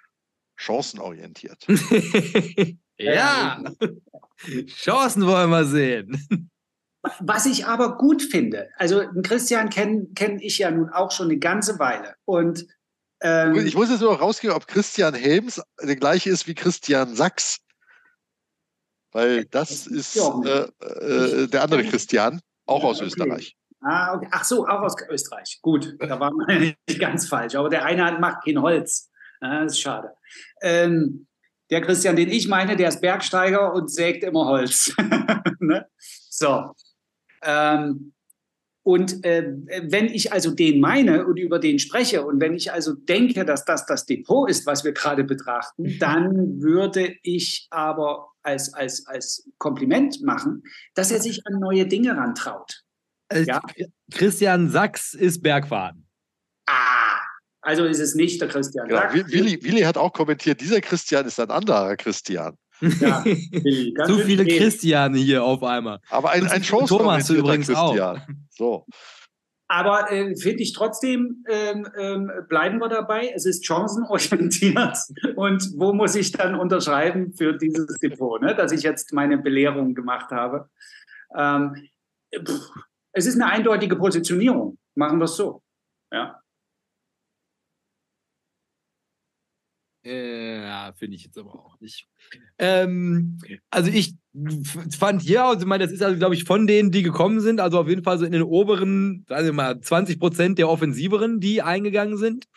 chancenorientiert. 0.56 1.68
ja, 2.98 3.62
Chancen 4.68 5.28
wollen 5.28 5.50
wir 5.50 5.66
sehen. 5.66 6.50
Was 7.20 7.46
ich 7.46 7.66
aber 7.66 7.98
gut 7.98 8.22
finde, 8.22 8.70
also 8.78 9.04
Christian 9.24 9.70
kenne 9.70 10.08
kenn 10.16 10.40
ich 10.40 10.60
ja 10.60 10.72
nun 10.72 10.90
auch 10.90 11.12
schon 11.12 11.26
eine 11.26 11.38
ganze 11.38 11.78
Weile 11.78 12.16
und 12.24 12.66
ähm, 13.24 13.56
ich 13.66 13.76
muss 13.76 13.90
jetzt 13.90 14.02
nur 14.02 14.12
noch 14.12 14.22
rausgehen, 14.22 14.54
ob 14.54 14.68
Christian 14.68 15.14
Helms 15.14 15.62
der 15.82 15.96
gleiche 15.96 16.30
ist 16.30 16.46
wie 16.48 16.54
Christian 16.54 17.16
Sachs. 17.16 17.60
Weil 19.12 19.46
das, 19.46 19.88
ist 19.88 20.18
äh, 20.18 20.68
äh, 20.86 21.48
der 21.48 21.64
andere 21.64 21.84
Christian, 21.86 22.42
auch 22.66 22.84
aus 22.84 22.98
okay. 22.98 23.08
Österreich. 23.08 23.56
Ah, 23.82 24.16
okay. 24.16 24.28
Ach 24.32 24.44
so, 24.44 24.68
auch 24.68 24.82
aus 24.82 24.96
Österreich. 25.10 25.60
Gut, 25.62 25.96
da 26.00 26.20
war 26.20 26.32
man 26.32 26.48
nicht 26.88 27.00
ganz 27.00 27.28
falsch. 27.28 27.56
Aber 27.56 27.70
der 27.70 27.86
eine 27.86 28.20
macht 28.20 28.44
kein 28.44 28.62
Holz. 28.62 29.10
Ah, 29.40 29.64
das 29.64 29.74
ist 29.74 29.80
schade. 29.80 30.14
Ähm, 30.62 31.28
der 31.70 31.82
Christian, 31.82 32.16
den 32.16 32.30
ich 32.30 32.48
meine, 32.48 32.76
der 32.76 32.90
ist 32.90 33.02
Bergsteiger 33.02 33.74
und 33.74 33.90
sägt 33.92 34.24
immer 34.24 34.46
Holz. 34.46 34.94
ne? 35.60 35.88
So. 36.30 36.74
Ähm, 37.42 38.14
und 38.84 39.24
äh, 39.24 39.50
wenn 39.84 40.08
ich 40.08 40.34
also 40.34 40.52
den 40.52 40.82
meine 40.82 41.26
und 41.26 41.38
über 41.38 41.58
den 41.58 41.80
spreche 41.80 42.26
und 42.26 42.42
wenn 42.42 42.54
ich 42.54 42.72
also 42.72 42.94
denke, 42.94 43.46
dass 43.46 43.64
das 43.64 43.86
das 43.86 44.06
Depot 44.06 44.50
ist, 44.50 44.66
was 44.66 44.84
wir 44.84 44.92
gerade 44.92 45.24
betrachten, 45.24 45.98
dann 46.00 46.62
würde 46.62 47.16
ich 47.24 47.68
aber 47.72 48.28
als, 48.42 48.74
als, 48.74 49.08
als 49.08 49.50
Kompliment 49.58 50.22
machen, 50.22 50.64
dass 50.96 51.12
er 51.12 51.22
sich 51.22 51.48
an 51.48 51.60
neue 51.60 51.88
Dinge 51.88 52.16
rantraut. 52.18 52.84
Also 53.30 53.50
ja? 53.50 53.62
Christian 54.12 54.70
Sachs 54.70 55.14
ist 55.14 55.42
Bergfahren. 55.42 56.06
Ah, 56.68 57.22
also 57.62 57.86
ist 57.86 58.00
es 58.00 58.16
nicht 58.16 58.42
der 58.42 58.50
Christian 58.50 58.90
genau. 58.90 59.00
Sachs. 59.00 59.32
Willi, 59.32 59.64
Willi 59.64 59.82
hat 59.82 59.98
auch 59.98 60.12
kommentiert, 60.12 60.60
dieser 60.60 60.82
Christian 60.82 61.26
ist 61.26 61.40
ein 61.40 61.50
anderer 61.50 61.96
Christian. 61.96 62.58
Ja, 63.00 63.24
Zu 64.06 64.20
viele 64.20 64.46
Christiane 64.46 65.18
hier 65.18 65.44
auf 65.44 65.64
einmal. 65.64 66.00
Aber 66.10 66.32
ein, 66.32 66.48
ein 66.48 66.62
Thomas 66.62 67.30
übrigens 67.30 67.68
Christian. 67.68 68.18
auch. 68.18 68.20
So. 68.50 68.86
Aber 69.68 70.12
äh, 70.12 70.36
finde 70.36 70.62
ich 70.62 70.74
trotzdem, 70.74 71.44
ähm, 71.50 71.88
ähm, 71.98 72.32
bleiben 72.48 72.80
wir 72.80 72.90
dabei. 72.90 73.32
Es 73.34 73.46
ist 73.46 73.66
chancenorientiert. 73.66 74.98
Und 75.36 75.74
wo 75.78 75.94
muss 75.94 76.16
ich 76.16 76.32
dann 76.32 76.56
unterschreiben 76.56 77.34
für 77.34 77.54
dieses 77.58 77.98
Depot, 77.98 78.42
ne? 78.42 78.54
dass 78.56 78.72
ich 78.72 78.84
jetzt 78.84 79.14
meine 79.14 79.38
Belehrung 79.38 79.96
gemacht 79.96 80.30
habe? 80.32 80.70
Ähm, 81.36 81.88
pff, 82.36 82.70
es 83.14 83.26
ist 83.26 83.36
eine 83.36 83.48
eindeutige 83.52 83.96
Positionierung. 83.96 84.78
Machen 84.96 85.18
wir 85.18 85.26
es 85.26 85.36
so. 85.36 85.64
Ja. 86.12 86.43
Ja, 90.04 90.94
finde 90.98 91.16
ich 91.16 91.24
jetzt 91.24 91.38
aber 91.38 91.54
auch 91.56 91.80
nicht. 91.80 92.08
Ähm, 92.60 93.38
also 93.70 93.90
ich 93.90 94.16
fand 94.98 95.22
hier, 95.22 95.46
also 95.46 95.62
ich 95.62 95.66
meine, 95.66 95.84
das 95.86 95.94
ist 95.94 96.04
also, 96.04 96.18
glaube 96.18 96.36
ich, 96.36 96.44
von 96.44 96.68
denen, 96.68 96.92
die 96.92 97.04
gekommen 97.04 97.40
sind, 97.40 97.60
also 97.60 97.80
auf 97.80 97.88
jeden 97.88 98.04
Fall 98.04 98.18
so 98.18 98.26
in 98.26 98.32
den 98.32 98.44
oberen, 98.44 99.26
sagen 99.30 99.46
wir 99.46 99.54
mal, 99.54 99.80
20 99.80 100.20
Prozent 100.20 100.58
der 100.58 100.70
offensiveren, 100.70 101.40
die 101.40 101.62
eingegangen 101.62 102.18
sind 102.18 102.48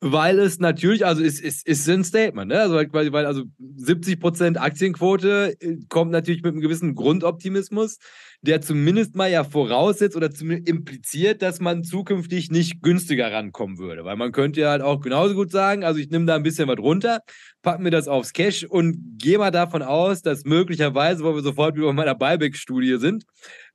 weil 0.00 0.38
es 0.38 0.60
natürlich, 0.60 1.04
also 1.04 1.22
ist, 1.22 1.40
ist, 1.40 1.66
ist 1.66 1.88
ein 1.88 2.04
Statement, 2.04 2.48
ne? 2.48 2.60
Also, 2.60 2.76
weil, 2.92 3.12
weil 3.12 3.26
also 3.26 3.44
70 3.76 4.20
Prozent 4.20 4.60
Aktienquote 4.60 5.56
äh, 5.60 5.76
kommt 5.88 6.12
natürlich 6.12 6.42
mit 6.42 6.52
einem 6.52 6.60
gewissen 6.60 6.94
Grundoptimismus, 6.94 7.98
der 8.40 8.60
zumindest 8.60 9.16
mal 9.16 9.30
ja 9.30 9.42
voraussetzt 9.42 10.16
oder 10.16 10.30
zumindest 10.30 10.68
impliziert, 10.68 11.42
dass 11.42 11.58
man 11.58 11.82
zukünftig 11.82 12.50
nicht 12.50 12.80
günstiger 12.80 13.32
rankommen 13.32 13.78
würde. 13.78 14.04
Weil 14.04 14.16
man 14.16 14.30
könnte 14.30 14.60
ja 14.60 14.70
halt 14.70 14.82
auch 14.82 15.00
genauso 15.00 15.34
gut 15.34 15.50
sagen, 15.50 15.82
also 15.82 15.98
ich 15.98 16.10
nehme 16.10 16.26
da 16.26 16.36
ein 16.36 16.44
bisschen 16.44 16.68
was 16.68 16.78
runter, 16.78 17.20
pack 17.68 17.80
mir 17.80 17.90
das 17.90 18.08
aufs 18.08 18.32
Cash 18.32 18.64
und 18.64 19.18
gehe 19.18 19.36
mal 19.36 19.50
davon 19.50 19.82
aus, 19.82 20.22
dass 20.22 20.44
möglicherweise, 20.46 21.22
weil 21.22 21.34
wir 21.34 21.42
sofort 21.42 21.76
wieder 21.76 21.88
bei 21.88 21.92
meiner 21.92 22.14
Buyback-Studie 22.14 22.96
sind, 22.96 23.26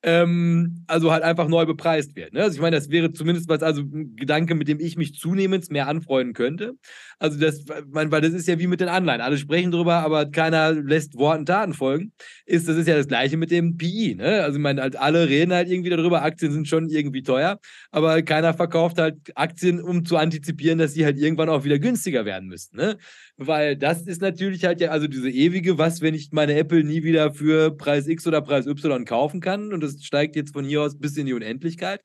ähm, 0.06 0.84
also 0.88 1.12
halt 1.12 1.24
einfach 1.24 1.48
neu 1.48 1.66
bepreist 1.66 2.16
wird. 2.16 2.34
Ne? 2.34 2.42
Also 2.42 2.56
ich 2.56 2.62
meine, 2.62 2.76
das 2.76 2.90
wäre 2.90 3.14
zumindest 3.14 3.48
was, 3.48 3.64
also 3.64 3.82
ein 3.82 4.16
Gedanke, 4.18 4.54
mit 4.54 4.68
dem 4.68 4.80
ich 4.80 4.98
mich 4.98 5.14
zunehmend 5.14 5.72
mehr 5.72 5.88
anfreunden 5.88 6.34
könnte. 6.34 6.74
Also 7.20 7.40
das, 7.40 7.64
weil 7.86 8.10
das 8.10 8.34
ist 8.34 8.48
ja 8.50 8.60
wie 8.60 8.68
mit 8.68 8.82
den 8.82 8.90
Anleihen. 8.90 9.22
Alle 9.22 9.38
sprechen 9.38 9.72
drüber, 9.72 9.96
aber 9.96 10.26
keiner 10.26 10.74
lässt 10.74 11.16
Worten 11.16 11.46
Taten 11.46 11.74
folgen. 11.74 12.12
Ist, 12.46 12.68
das 12.68 12.76
ist 12.76 12.88
ja 12.88 12.98
das 12.98 13.08
gleiche 13.08 13.38
mit 13.38 13.50
dem 13.50 13.78
PI. 13.78 14.16
Ne? 14.16 14.44
Also 14.44 14.58
ich 14.58 14.62
meine, 14.62 14.82
halt 14.82 14.98
alle 14.98 15.30
reden 15.30 15.54
halt 15.54 15.70
irgendwie 15.70 15.90
darüber, 15.90 16.22
Aktien 16.22 16.52
sind 16.52 16.68
schon 16.68 16.90
irgendwie 16.90 17.24
teuer, 17.24 17.60
aber 17.92 18.22
keiner 18.24 18.54
verkauft 18.54 18.98
halt 18.98 19.16
Aktien, 19.36 19.82
um 19.82 20.04
zu 20.04 20.18
antizipieren, 20.18 20.80
dass 20.80 20.94
sie 20.94 21.06
halt 21.06 21.18
irgendwann 21.18 21.48
auch 21.48 21.64
wieder 21.64 21.80
günstiger 21.80 22.26
werden 22.26 22.50
müssten. 22.50 22.76
Ne? 22.76 22.98
Weil 23.38 23.78
das 23.84 24.04
ist 24.04 24.22
natürlich 24.22 24.64
halt 24.64 24.80
ja, 24.80 24.92
also 24.92 25.08
diese 25.08 25.30
ewige, 25.30 25.78
was, 25.78 26.00
wenn 26.00 26.14
ich 26.14 26.32
meine 26.32 26.56
Apple 26.56 26.86
nie 26.86 27.04
wieder 27.04 27.34
für 27.34 27.76
Preis 27.76 28.08
X 28.08 28.26
oder 28.26 28.42
Preis 28.42 28.66
Y 28.66 29.04
kaufen 29.04 29.42
kann 29.42 29.74
und 29.74 29.84
das 29.84 30.02
steigt 30.02 30.38
jetzt 30.38 30.54
von 30.54 30.64
hier 30.64 30.84
aus 30.84 30.98
bis 30.98 31.18
in 31.18 31.26
die 31.26 31.34
Unendlichkeit. 31.34 32.00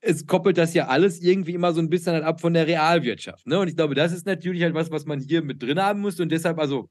es 0.00 0.26
koppelt 0.26 0.56
das 0.56 0.72
ja 0.74 0.86
alles 0.86 1.20
irgendwie 1.20 1.54
immer 1.54 1.72
so 1.72 1.80
ein 1.80 1.90
bisschen 1.90 2.12
halt 2.12 2.22
ab 2.22 2.40
von 2.40 2.54
der 2.54 2.68
Realwirtschaft. 2.68 3.44
Ne? 3.44 3.58
Und 3.58 3.66
ich 3.66 3.74
glaube, 3.74 3.96
das 3.96 4.12
ist 4.12 4.24
natürlich 4.24 4.62
halt 4.62 4.74
was, 4.74 4.92
was 4.92 5.04
man 5.04 5.18
hier 5.18 5.42
mit 5.42 5.60
drin 5.60 5.82
haben 5.82 6.00
muss. 6.00 6.20
Und 6.20 6.30
deshalb, 6.30 6.60
also 6.60 6.90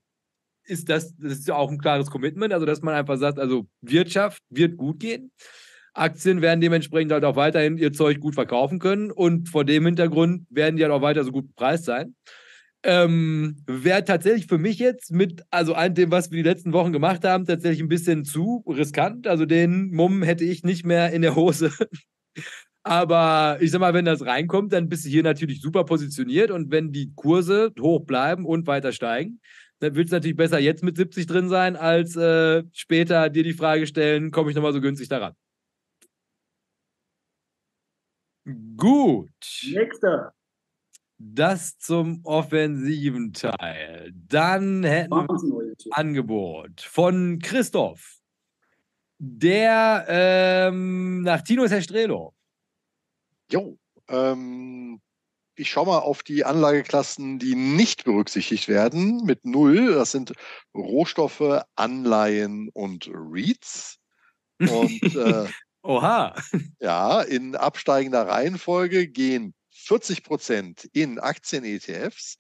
ist 0.66 0.90
das, 0.90 1.16
das 1.16 1.34
ist 1.40 1.48
ja 1.48 1.56
auch 1.56 1.72
ein 1.72 1.78
klares 1.78 2.12
Commitment, 2.12 2.52
also 2.54 2.66
dass 2.66 2.82
man 2.82 2.94
einfach 2.94 3.18
sagt, 3.18 3.40
also 3.40 3.68
Wirtschaft 3.82 4.42
wird 4.50 4.76
gut 4.76 5.00
gehen. 5.00 5.32
Aktien 5.94 6.42
werden 6.42 6.60
dementsprechend 6.60 7.14
halt 7.14 7.24
auch 7.24 7.38
weiterhin 7.38 7.78
ihr 7.78 7.94
Zeug 7.94 8.20
gut 8.20 8.36
verkaufen 8.36 8.80
können 8.80 9.12
und 9.12 9.48
vor 9.48 9.64
dem 9.64 9.86
Hintergrund 9.86 10.46
werden 10.50 10.76
die 10.76 10.84
halt 10.84 10.92
auch 10.92 11.02
weiter 11.02 11.24
so 11.24 11.32
gut 11.32 11.48
bepreist 11.48 11.86
sein. 11.86 12.16
Ähm, 12.88 13.64
Wäre 13.66 14.06
tatsächlich 14.06 14.46
für 14.46 14.60
mich 14.60 14.78
jetzt 14.78 15.12
mit, 15.12 15.44
also 15.50 15.74
all 15.74 15.90
dem, 15.90 16.12
was 16.12 16.30
wir 16.30 16.38
die 16.38 16.48
letzten 16.48 16.72
Wochen 16.72 16.94
gemacht 16.94 17.26
haben, 17.26 17.46
tatsächlich 17.46 17.82
ein 17.82 17.88
bisschen 17.88 18.26
zu 18.26 18.64
riskant. 18.68 19.26
Also 19.26 19.48
den 19.48 19.90
Mumm 19.90 20.22
hätte 20.22 20.44
ich 20.44 20.64
nicht 20.64 20.86
mehr 20.86 21.12
in 21.12 21.24
der 21.24 21.36
Hose. 21.36 21.72
Aber 22.84 23.58
ich 23.60 23.72
sag 23.72 23.80
mal, 23.80 23.96
wenn 23.96 24.06
das 24.06 24.24
reinkommt, 24.24 24.72
dann 24.72 24.88
bist 24.88 25.04
du 25.04 25.10
hier 25.10 25.24
natürlich 25.24 25.62
super 25.62 25.84
positioniert 25.84 26.52
und 26.52 26.70
wenn 26.70 26.92
die 26.92 27.12
Kurse 27.16 27.72
hoch 27.80 28.06
bleiben 28.06 28.46
und 28.46 28.68
weiter 28.68 28.92
steigen, 28.92 29.42
dann 29.80 29.96
willst 29.96 30.12
du 30.12 30.18
natürlich 30.18 30.38
besser 30.38 30.60
jetzt 30.60 30.84
mit 30.84 30.96
70 30.96 31.26
drin 31.26 31.50
sein, 31.50 31.76
als 31.76 32.16
äh, 32.16 32.64
später 32.72 33.32
dir 33.32 33.42
die 33.42 33.54
Frage 33.54 33.88
stellen, 33.88 34.30
komme 34.30 34.52
ich 34.52 34.56
nochmal 34.56 34.74
so 34.74 34.82
günstig 34.82 35.10
daran. 35.10 35.34
Gut. 38.78 39.32
Nächster. 39.74 40.35
Das 41.18 41.78
zum 41.78 42.22
offensiven 42.24 43.32
Teil. 43.32 44.12
Dann 44.14 44.84
hätten 44.84 45.12
wir 45.12 45.30
ein 45.30 45.76
Angebot 45.92 46.82
von 46.82 47.40
Christoph. 47.40 48.20
Der 49.18 50.06
ähm, 50.10 51.22
nach 51.22 51.42
Tino 51.42 51.64
ist 51.64 51.72
Herr 51.72 51.82
Strelo. 51.82 52.34
Jo, 53.50 53.78
ähm, 54.10 55.00
ich 55.56 55.70
schaue 55.70 55.86
mal 55.86 56.00
auf 56.00 56.22
die 56.22 56.44
Anlageklassen, 56.44 57.40
die 57.40 57.56
nicht 57.56 58.04
berücksichtigt 58.04 58.68
werden 58.68 59.24
mit 59.24 59.46
null. 59.46 59.94
Das 59.94 60.12
sind 60.12 60.34
Rohstoffe, 60.76 61.64
Anleihen 61.76 62.70
und 62.74 63.10
REITs. 63.10 64.00
Und 64.60 65.02
äh, 65.16 65.48
Oha. 65.82 66.36
Ja, 66.82 67.22
in 67.22 67.56
absteigender 67.56 68.28
Reihenfolge 68.28 69.08
gehen 69.08 69.54
40 69.86 70.24
Prozent 70.24 70.90
in 70.94 71.20
Aktien-ETFs, 71.20 72.40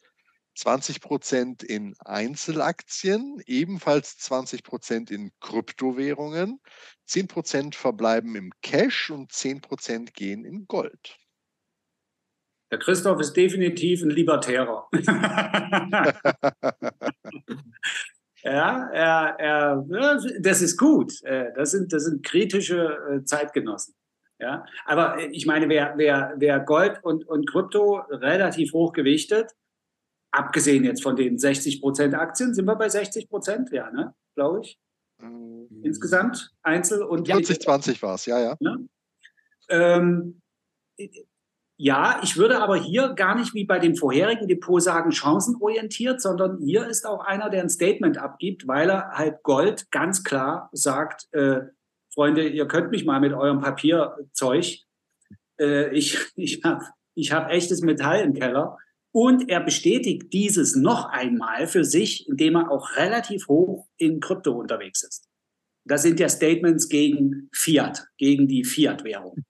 20 0.56 1.00
Prozent 1.00 1.62
in 1.62 1.94
Einzelaktien, 2.00 3.40
ebenfalls 3.46 4.18
20 4.18 4.64
Prozent 4.64 5.12
in 5.12 5.32
Kryptowährungen, 5.42 6.60
10 7.06 7.28
Prozent 7.28 7.76
verbleiben 7.76 8.36
im 8.36 8.52
Cash 8.64 9.12
und 9.12 9.32
10 9.32 9.62
Prozent 9.62 10.16
gehen 10.16 10.44
in 10.44 10.66
Gold. 10.66 11.20
Der 12.72 12.80
Christoph 12.80 13.20
ist 13.20 13.34
definitiv 13.34 14.02
ein 14.02 14.10
Libertärer. 14.10 14.88
ja, 18.42 18.90
er, 18.90 19.36
er, 19.40 19.86
das 20.40 20.64
ist 20.64 20.78
gut. 20.78 21.14
Das 21.24 21.70
sind, 21.72 21.94
das 21.94 22.06
sind 22.06 22.26
kritische 22.26 22.98
äh, 23.12 23.24
Zeitgenossen. 23.24 23.94
Ja, 24.40 24.66
aber 24.86 25.20
äh, 25.20 25.28
ich 25.28 25.46
meine, 25.46 25.70
wer, 25.70 25.94
wer, 25.98 26.34
wer 26.38 26.60
Gold 26.60 27.00
und, 27.04 27.28
und 27.28 27.50
Krypto 27.50 28.00
relativ 28.10 28.74
hoch 28.74 28.94
gewichtet, 28.94 29.56
abgesehen 30.32 30.84
jetzt 30.84 31.04
von 31.04 31.16
den 31.16 31.40
60 31.40 31.82
Prozent 31.82 32.14
Aktien, 32.16 32.54
sind 32.54 32.66
wir 32.66 32.76
bei 32.76 32.90
60 32.90 33.30
Prozent, 33.30 33.72
ja, 33.72 33.90
ne, 33.92 34.14
glaube 34.36 34.62
ich. 34.62 34.78
Mhm. 35.22 35.68
Insgesamt 35.84 36.52
Einzel 36.62 37.02
und 37.04 37.28
40, 37.28 37.62
20 37.62 38.02
war 38.02 38.16
es, 38.16 38.26
ja, 38.26 38.40
ja. 38.40 38.56
Ne? 38.60 38.88
Ähm, 39.70 40.42
ja, 41.78 42.22
ich 42.24 42.38
würde 42.38 42.62
aber 42.62 42.78
hier 42.78 43.10
gar 43.10 43.36
nicht 43.36 43.54
wie 43.54 43.66
bei 43.66 43.80
dem 43.80 43.96
vorherigen 43.96 44.48
Depot 44.48 44.82
sagen, 44.82 45.12
chancenorientiert, 45.12 46.22
sondern 46.22 46.58
hier 46.58 46.88
ist 46.88 47.06
auch 47.06 47.20
einer, 47.26 47.50
der 47.50 47.64
ein 47.64 47.70
Statement 47.70 48.18
abgibt, 48.18 48.68
weil 48.68 48.90
er 48.90 49.12
halt 49.12 49.44
Gold 49.44 49.92
ganz 49.92 50.24
klar 50.24 50.70
sagt, 50.72 51.28
äh, 51.34 51.62
Freunde, 52.16 52.48
ihr 52.48 52.66
könnt 52.68 52.92
mich 52.92 53.06
mal 53.06 53.20
mit 53.20 53.34
eurem 53.34 53.60
Papierzeug. 53.60 54.80
Äh, 55.60 55.96
ich 55.96 56.18
ich 56.36 56.64
habe 56.64 56.84
ich 57.14 57.32
hab 57.32 57.52
echtes 57.52 57.82
Metall 57.82 58.22
im 58.22 58.34
Keller. 58.34 58.78
Und 59.12 59.50
er 59.50 59.62
bestätigt 59.62 60.34
dieses 60.34 60.76
noch 60.76 61.06
einmal 61.06 61.68
für 61.68 61.86
sich, 61.86 62.28
indem 62.28 62.56
er 62.56 62.70
auch 62.70 62.98
relativ 62.98 63.48
hoch 63.48 63.88
in 63.98 64.20
Krypto 64.20 64.52
unterwegs 64.52 65.04
ist. 65.04 65.30
Das 65.86 66.02
sind 66.02 66.20
ja 66.20 66.28
Statements 66.28 66.90
gegen 66.90 67.48
Fiat, 67.54 68.08
gegen 68.18 68.48
die 68.48 68.66
Fiat-Währung. 68.66 69.46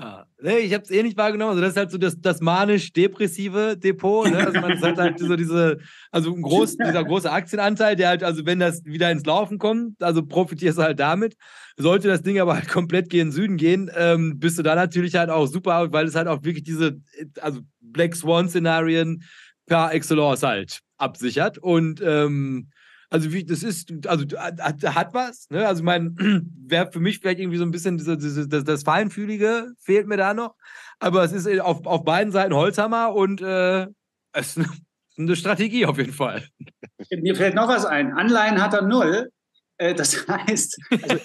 Ah, 0.00 0.26
nee, 0.40 0.58
ich 0.58 0.72
habe 0.74 0.84
es 0.84 0.92
eh 0.92 1.02
nicht 1.02 1.16
wahrgenommen. 1.16 1.50
Also 1.50 1.60
das 1.60 1.70
ist 1.72 1.76
halt 1.76 1.90
so 1.90 1.98
das, 1.98 2.20
das 2.20 2.40
manisch-depressive 2.40 3.76
Depot. 3.76 4.30
Ne? 4.30 4.38
Also 4.38 4.60
man 4.60 4.80
hat 4.80 4.96
halt 4.96 5.18
so 5.18 5.34
diese, 5.34 5.78
also 6.12 6.32
ein 6.32 6.40
groß, 6.40 6.76
dieser 6.86 7.02
große 7.02 7.28
Aktienanteil, 7.28 7.96
der 7.96 8.10
halt, 8.10 8.22
also 8.22 8.46
wenn 8.46 8.60
das 8.60 8.84
wieder 8.84 9.10
ins 9.10 9.26
Laufen 9.26 9.58
kommt, 9.58 10.00
also 10.00 10.24
profitierst 10.24 10.78
du 10.78 10.82
halt 10.82 11.00
damit. 11.00 11.34
Sollte 11.76 12.06
das 12.06 12.22
Ding 12.22 12.38
aber 12.38 12.54
halt 12.54 12.68
komplett 12.68 13.10
gegen 13.10 13.32
Süden 13.32 13.56
gehen, 13.56 13.90
ähm, 13.96 14.38
bist 14.38 14.56
du 14.56 14.62
da 14.62 14.76
natürlich 14.76 15.16
halt 15.16 15.30
auch 15.30 15.46
super, 15.46 15.92
weil 15.92 16.06
es 16.06 16.14
halt 16.14 16.28
auch 16.28 16.44
wirklich 16.44 16.62
diese, 16.62 17.00
also 17.40 17.60
Black 17.80 18.14
Swan-Szenarien 18.14 19.24
per 19.66 19.92
Excellence 19.92 20.44
halt 20.44 20.78
absichert. 20.96 21.58
Und 21.58 22.00
ähm, 22.04 22.68
also 23.10 23.32
wie, 23.32 23.44
das 23.44 23.62
ist, 23.62 24.06
also 24.06 24.24
hat, 24.36 24.82
hat 24.82 25.14
was, 25.14 25.48
ne? 25.50 25.66
Also 25.66 25.82
mein, 25.82 26.14
wäre 26.66 26.92
für 26.92 27.00
mich 27.00 27.18
vielleicht 27.18 27.40
irgendwie 27.40 27.56
so 27.56 27.64
ein 27.64 27.70
bisschen 27.70 27.96
diese, 27.96 28.18
diese, 28.18 28.48
das, 28.48 28.64
das 28.64 28.82
Feinfühlige 28.82 29.72
fehlt 29.78 30.06
mir 30.06 30.18
da 30.18 30.34
noch. 30.34 30.54
Aber 30.98 31.24
es 31.24 31.32
ist 31.32 31.46
äh, 31.46 31.60
auf, 31.60 31.86
auf 31.86 32.04
beiden 32.04 32.32
Seiten 32.32 32.54
Holzhammer 32.54 33.14
und 33.14 33.40
äh, 33.40 33.86
es 34.32 34.56
ist 34.56 34.68
eine 35.16 35.36
Strategie 35.36 35.86
auf 35.86 35.96
jeden 35.96 36.12
Fall. 36.12 36.46
Mir 37.10 37.34
fällt 37.34 37.54
noch 37.54 37.68
was 37.68 37.86
ein. 37.86 38.12
Anleihen 38.12 38.60
hat 38.60 38.74
er 38.74 38.82
null. 38.82 39.30
Äh, 39.78 39.94
das 39.94 40.28
heißt, 40.28 40.78
also, 40.90 41.18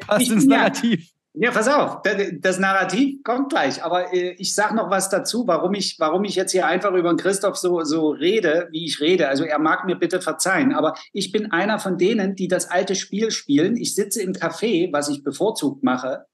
Passt 0.00 0.30
ins 0.30 0.46
Narrativ. 0.46 1.00
Ja, 1.00 1.06
pass 1.50 1.68
auf, 1.68 2.02
das 2.40 2.58
Narrativ 2.58 3.22
kommt 3.24 3.50
gleich. 3.50 3.82
Aber 3.82 4.12
äh, 4.12 4.34
ich 4.38 4.54
sage 4.54 4.76
noch 4.76 4.90
was 4.90 5.10
dazu, 5.10 5.46
warum 5.46 5.74
ich, 5.74 5.96
warum 5.98 6.24
ich 6.24 6.36
jetzt 6.36 6.52
hier 6.52 6.66
einfach 6.66 6.92
über 6.92 7.12
den 7.12 7.18
Christoph 7.18 7.56
so, 7.56 7.82
so 7.82 8.10
rede, 8.10 8.68
wie 8.70 8.84
ich 8.84 9.00
rede. 9.00 9.28
Also 9.28 9.44
er 9.44 9.58
mag 9.58 9.84
mir 9.84 9.96
bitte 9.96 10.20
verzeihen, 10.20 10.72
aber 10.72 10.94
ich 11.12 11.32
bin 11.32 11.50
einer 11.50 11.78
von 11.78 11.98
denen, 11.98 12.36
die 12.36 12.46
das 12.46 12.70
alte 12.70 12.94
Spiel 12.94 13.30
spielen. 13.30 13.76
Ich 13.76 13.94
sitze 13.94 14.22
im 14.22 14.32
Café, 14.32 14.92
was 14.92 15.08
ich 15.08 15.24
bevorzugt 15.24 15.82
mache, 15.82 16.26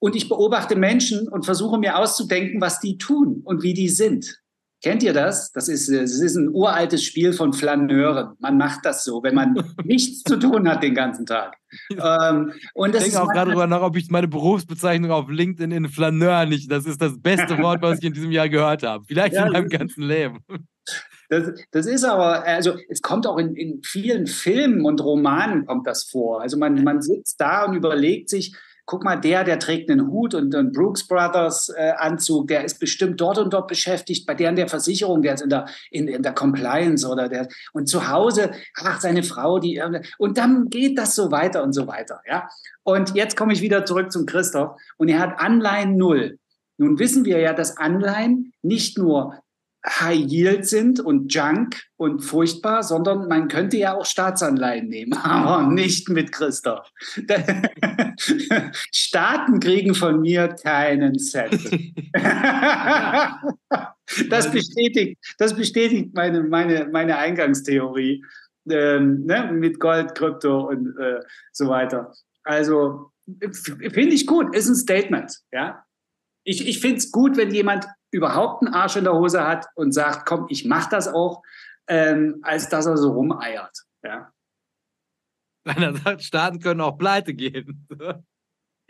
und 0.00 0.16
ich 0.16 0.28
beobachte 0.28 0.76
Menschen 0.76 1.28
und 1.28 1.44
versuche 1.44 1.78
mir 1.78 1.98
auszudenken, 1.98 2.60
was 2.60 2.80
die 2.80 2.96
tun 2.96 3.42
und 3.44 3.62
wie 3.62 3.74
die 3.74 3.90
sind. 3.90 4.40
Kennt 4.82 5.02
ihr 5.02 5.12
das? 5.12 5.52
Das 5.52 5.68
ist, 5.68 5.88
das 5.88 6.12
ist 6.12 6.36
ein 6.36 6.48
uraltes 6.48 7.04
Spiel 7.04 7.34
von 7.34 7.52
Flaneuren. 7.52 8.34
Man 8.38 8.56
macht 8.56 8.84
das 8.84 9.04
so, 9.04 9.22
wenn 9.22 9.34
man 9.34 9.62
nichts 9.84 10.22
zu 10.22 10.38
tun 10.38 10.68
hat 10.68 10.82
den 10.82 10.94
ganzen 10.94 11.26
Tag. 11.26 11.56
Ähm, 11.90 12.52
und 12.72 12.94
das 12.94 13.06
ich 13.06 13.12
denke 13.12 13.22
auch 13.22 13.32
gerade 13.32 13.50
darüber 13.50 13.66
nach, 13.66 13.82
ob 13.82 13.96
ich 13.96 14.10
meine 14.10 14.28
Berufsbezeichnung 14.28 15.10
auf 15.10 15.28
LinkedIn 15.28 15.70
in 15.70 15.88
Flaneur 15.88 16.46
nicht. 16.46 16.70
Das 16.70 16.86
ist 16.86 17.00
das 17.02 17.20
beste 17.20 17.58
Wort, 17.62 17.82
was 17.82 17.98
ich 17.98 18.04
in 18.04 18.14
diesem 18.14 18.32
Jahr 18.32 18.48
gehört 18.48 18.82
habe. 18.82 19.04
Vielleicht 19.06 19.34
ja, 19.34 19.46
in 19.46 19.52
meinem 19.52 19.68
ganzen 19.68 20.02
Leben. 20.02 20.38
Das, 21.28 21.52
das, 21.70 21.86
ist 21.86 22.04
aber, 22.04 22.44
also 22.44 22.76
es 22.88 23.02
kommt 23.02 23.26
auch 23.26 23.36
in, 23.36 23.54
in 23.54 23.82
vielen 23.84 24.26
Filmen 24.26 24.84
und 24.84 25.00
Romanen 25.00 25.66
kommt 25.66 25.86
das 25.86 26.04
vor. 26.04 26.40
Also 26.40 26.56
man, 26.56 26.82
man 26.82 27.02
sitzt 27.02 27.40
da 27.40 27.66
und 27.66 27.74
überlegt 27.74 28.30
sich, 28.30 28.56
guck 28.90 29.04
mal, 29.04 29.14
der, 29.14 29.44
der 29.44 29.60
trägt 29.60 29.88
einen 29.88 30.08
Hut 30.08 30.34
und 30.34 30.52
einen 30.52 30.72
Brooks 30.72 31.06
Brothers 31.06 31.68
äh, 31.68 31.92
Anzug, 31.96 32.48
der 32.48 32.64
ist 32.64 32.80
bestimmt 32.80 33.20
dort 33.20 33.38
und 33.38 33.52
dort 33.52 33.68
beschäftigt, 33.68 34.26
bei 34.26 34.34
der 34.34 34.50
in 34.50 34.56
der 34.56 34.66
Versicherung, 34.66 35.22
der 35.22 35.34
ist 35.34 35.42
in 35.42 35.48
der, 35.48 35.66
in, 35.92 36.08
in 36.08 36.24
der 36.24 36.32
Compliance 36.32 37.06
oder 37.06 37.28
der, 37.28 37.46
und 37.72 37.88
zu 37.88 38.08
Hause, 38.08 38.50
ach, 38.74 39.00
seine 39.00 39.22
Frau, 39.22 39.60
die, 39.60 39.80
und 40.18 40.38
dann 40.38 40.70
geht 40.70 40.98
das 40.98 41.14
so 41.14 41.30
weiter 41.30 41.62
und 41.62 41.72
so 41.72 41.86
weiter, 41.86 42.20
ja. 42.26 42.48
Und 42.82 43.14
jetzt 43.14 43.36
komme 43.36 43.52
ich 43.52 43.60
wieder 43.60 43.84
zurück 43.84 44.10
zum 44.10 44.26
Christoph 44.26 44.76
und 44.96 45.08
er 45.08 45.20
hat 45.20 45.38
Anleihen 45.38 45.96
null. 45.96 46.40
Nun 46.76 46.98
wissen 46.98 47.24
wir 47.24 47.38
ja, 47.38 47.52
dass 47.52 47.76
Anleihen 47.76 48.52
nicht 48.60 48.98
nur 48.98 49.40
High 49.86 50.26
Yield 50.26 50.66
sind 50.66 51.00
und 51.00 51.32
Junk 51.32 51.82
und 51.96 52.20
furchtbar, 52.20 52.82
sondern 52.82 53.28
man 53.28 53.48
könnte 53.48 53.78
ja 53.78 53.94
auch 53.94 54.04
Staatsanleihen 54.04 54.88
nehmen, 54.88 55.12
aber 55.22 55.66
nicht 55.66 56.08
mit 56.08 56.32
Christoph. 56.32 56.90
Staaten 58.92 59.60
kriegen 59.60 59.94
von 59.94 60.20
mir 60.20 60.48
keinen 60.48 61.18
Cent. 61.18 61.52
das 64.28 64.50
bestätigt, 64.50 65.18
das 65.38 65.54
bestätigt 65.56 66.14
meine, 66.14 66.42
meine, 66.42 66.88
meine 66.92 67.16
Eingangstheorie 67.16 68.22
ähm, 68.68 69.24
ne, 69.24 69.50
mit 69.52 69.80
Gold, 69.80 70.14
Krypto 70.14 70.68
und 70.68 70.94
äh, 70.98 71.20
so 71.52 71.68
weiter. 71.68 72.12
Also 72.42 73.12
finde 73.38 74.14
ich 74.14 74.26
gut, 74.26 74.54
ist 74.54 74.68
ein 74.68 74.74
Statement. 74.74 75.32
Ja? 75.52 75.84
Ich, 76.44 76.66
ich 76.68 76.80
finde 76.80 76.98
es 76.98 77.10
gut, 77.10 77.36
wenn 77.36 77.50
jemand 77.50 77.86
überhaupt 78.10 78.62
einen 78.62 78.74
Arsch 78.74 78.96
in 78.96 79.04
der 79.04 79.14
Hose 79.14 79.46
hat 79.46 79.66
und 79.74 79.92
sagt, 79.92 80.26
komm, 80.26 80.46
ich 80.48 80.64
mache 80.64 80.90
das 80.90 81.08
auch, 81.08 81.42
ähm, 81.86 82.40
als 82.42 82.68
dass 82.68 82.86
er 82.86 82.96
so 82.96 83.12
rumeiert. 83.12 83.76
Ja. 84.02 84.32
Wenn 85.64 85.82
er 85.82 85.96
sagt, 85.96 86.22
Staaten 86.22 86.60
können 86.60 86.80
auch 86.80 86.98
pleite 86.98 87.34
gehen. 87.34 87.86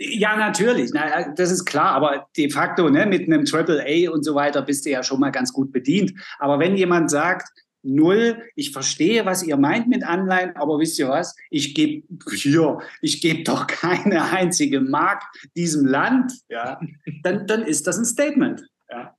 Ja, 0.03 0.35
natürlich. 0.35 0.93
Na, 0.95 1.31
das 1.35 1.51
ist 1.51 1.66
klar. 1.66 1.91
Aber 1.91 2.27
de 2.35 2.49
facto 2.49 2.89
ne, 2.89 3.05
mit 3.05 3.27
einem 3.27 3.45
Triple 3.45 3.85
A 3.87 4.11
und 4.11 4.25
so 4.25 4.35
weiter 4.35 4.62
bist 4.62 4.87
du 4.87 4.91
ja 4.91 5.03
schon 5.03 5.21
mal 5.21 5.29
ganz 5.29 5.53
gut 5.53 5.73
bedient. 5.73 6.14
Aber 6.39 6.59
wenn 6.59 6.75
jemand 6.75 7.11
sagt, 7.11 7.47
null, 7.83 8.43
ich 8.55 8.73
verstehe, 8.73 9.27
was 9.27 9.43
ihr 9.43 9.59
meint 9.59 9.89
mit 9.89 10.03
Anleihen, 10.03 10.57
aber 10.57 10.79
wisst 10.79 10.99
ihr 10.99 11.09
was? 11.09 11.37
Ich 11.51 11.75
gebe 11.75 12.07
hier, 12.35 12.79
ich 13.03 13.21
gebe 13.21 13.43
doch 13.43 13.66
keine 13.66 14.33
einzige 14.33 14.81
Mark 14.81 15.23
diesem 15.55 15.87
Land, 15.87 16.33
ja, 16.49 16.81
dann, 17.23 17.47
dann 17.47 17.62
ist 17.62 17.87
das 17.87 17.99
ein 17.99 18.05
Statement. 18.05 18.66
Ja. 18.91 19.16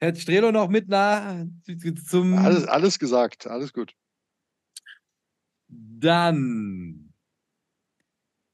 Herr 0.00 0.14
Strelo 0.14 0.50
noch 0.50 0.68
mit 0.68 0.88
nah 0.88 1.44
zum. 2.06 2.38
Alles, 2.38 2.66
alles 2.66 2.98
gesagt, 2.98 3.46
alles 3.46 3.72
gut. 3.72 3.94
Dann 5.68 7.12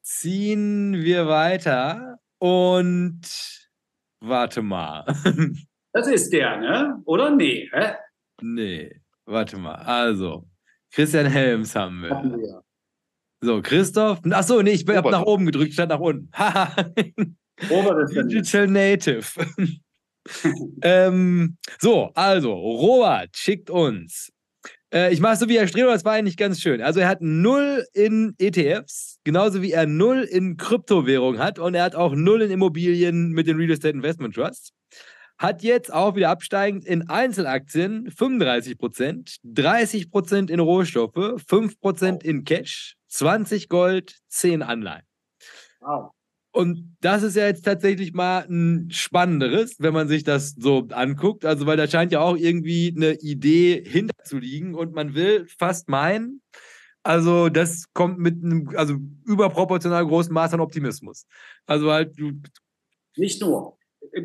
ziehen 0.03 0.95
wir 0.95 1.29
weiter 1.29 2.19
und 2.39 3.21
warte 4.21 4.63
mal. 4.63 5.05
Das 5.93 6.09
ist 6.09 6.31
der, 6.31 6.59
ne? 6.59 7.03
Oder 7.07 7.31
nee? 7.31 7.71
Hä? 7.73 7.95
Nee, 8.43 9.01
warte 9.25 9.57
mal. 9.57 9.77
Also, 9.77 10.47
Christian 10.91 11.25
Helms 11.25 11.75
haben 11.75 12.03
wir. 12.03 12.63
So, 13.41 13.63
Christoph. 13.63 14.21
Achso, 14.31 14.61
nee, 14.61 14.73
ich 14.73 14.87
habe 14.87 15.11
nach 15.11 15.23
oben 15.23 15.47
gedrückt, 15.47 15.73
statt 15.73 15.89
nach 15.89 16.01
unten. 16.01 16.29
Digital 18.29 18.67
Native. 18.67 19.27
ähm, 20.83 21.57
so, 21.79 22.11
also, 22.15 22.53
Robert 22.53 23.37
schickt 23.37 23.71
uns. 23.71 24.31
Äh, 24.93 25.13
ich 25.13 25.21
mache 25.21 25.37
so 25.37 25.49
wie 25.49 25.59
Herr 25.59 25.69
Streber, 25.69 25.93
das 25.93 26.05
war 26.05 26.13
eigentlich 26.13 26.37
ganz 26.37 26.61
schön. 26.61 26.83
Also, 26.83 27.01
er 27.01 27.09
hat 27.09 27.23
null 27.23 27.85
in 27.93 28.35
ETFs, 28.39 29.19
genauso 29.25 29.63
wie 29.63 29.73
er 29.73 29.87
null 29.87 30.23
in 30.23 30.57
Kryptowährung 30.57 31.39
hat 31.39 31.59
und 31.59 31.75
er 31.75 31.85
hat 31.85 31.95
auch 31.95 32.15
null 32.15 32.43
in 32.43 32.51
Immobilien 32.51 33.31
mit 33.31 33.47
den 33.47 33.57
Real 33.57 33.71
Estate 33.71 33.97
Investment 33.97 34.35
Trusts 34.35 34.73
hat 35.39 35.63
jetzt 35.63 35.93
auch 35.93 36.17
wieder 36.17 36.31
absteigend 36.31 36.85
in 36.85 37.09
Einzelaktien 37.09 38.11
35 38.11 38.79
Prozent, 38.79 39.37
30 39.45 40.11
Prozent 40.11 40.51
in 40.51 40.61
Rohstoffe, 40.61 41.43
5 41.47 41.81
Prozent 41.81 42.25
in 42.25 42.45
Cash, 42.45 42.97
20 43.09 43.69
Gold, 43.69 44.19
10 44.29 44.63
Anleihen. 44.63 45.05
Wow. 45.81 46.16
Und 46.57 46.97
das 47.03 47.23
ist 47.23 47.37
ja 47.37 47.47
jetzt 47.47 47.67
tatsächlich 47.67 48.15
mal 48.15 48.47
ein 48.49 48.91
spannenderes, 48.91 49.77
wenn 49.79 49.93
man 49.93 50.09
sich 50.09 50.25
das 50.25 50.55
so 50.59 50.89
anguckt. 50.91 51.45
Also, 51.45 51.67
weil 51.67 51.77
da 51.77 51.87
scheint 51.87 52.13
ja 52.13 52.21
auch 52.21 52.35
irgendwie 52.35 52.95
eine 52.97 53.13
Idee 53.21 53.85
hinterzuliegen 53.87 54.75
und 54.75 54.95
man 54.95 55.15
will 55.15 55.47
fast 55.59 55.91
meinen, 55.91 56.41
also 57.03 57.51
das 57.51 57.85
kommt 57.93 58.19
mit 58.19 58.43
einem 58.43 58.71
also 58.75 58.97
überproportional 59.27 60.07
großen 60.07 60.33
Maß 60.33 60.55
an 60.55 60.61
Optimismus. 60.61 61.27
Also 61.67 61.93
halt 61.93 62.19
du 62.19 62.33
nicht 63.17 63.43
nur 63.43 63.77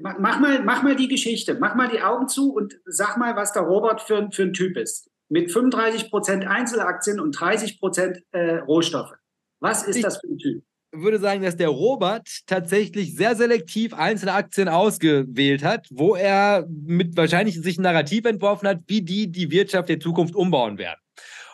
mach 0.02 0.40
mal, 0.40 0.64
mach 0.64 0.84
mal 0.84 0.96
die 0.96 1.10
Geschichte, 1.10 1.58
mach 1.60 1.76
mal 1.76 1.90
die 1.90 2.02
Augen 2.02 2.30
zu 2.30 2.54
und 2.54 2.80
sag 2.86 3.18
mal, 3.18 3.36
was 3.36 3.52
der 3.52 3.64
Robert 3.64 4.02
für, 4.02 4.30
für 4.32 4.44
ein 4.44 4.54
Typ 4.54 4.78
ist. 4.78 5.10
Mit 5.28 5.52
35 5.52 6.10
Prozent 6.10 6.48
Einzelaktien 6.48 7.20
und 7.20 7.34
30 7.34 7.78
Prozent 7.78 8.24
äh, 8.32 8.60
Rohstoffe. 8.60 9.14
Was 9.60 9.84
ist 9.84 9.98
ich 9.98 10.04
das 10.04 10.20
für 10.22 10.28
ein 10.28 10.38
Typ? 10.38 10.64
Würde 10.94 11.20
sagen, 11.20 11.42
dass 11.42 11.56
der 11.56 11.70
Robert 11.70 12.28
tatsächlich 12.48 13.16
sehr 13.16 13.36
selektiv 13.36 13.94
einzelne 13.94 14.34
Aktien 14.34 14.68
ausgewählt 14.68 15.64
hat, 15.64 15.88
wo 15.90 16.16
er 16.16 16.68
mit 16.70 17.16
wahrscheinlich 17.16 17.62
sich 17.62 17.78
ein 17.78 17.84
Narrativ 17.84 18.26
entworfen 18.26 18.68
hat, 18.68 18.80
wie 18.88 19.02
die 19.02 19.32
die 19.32 19.52
Wirtschaft 19.52 19.90
der 19.90 20.00
Zukunft 20.00 20.36
umbauen 20.36 20.78
werden. 20.78 21.01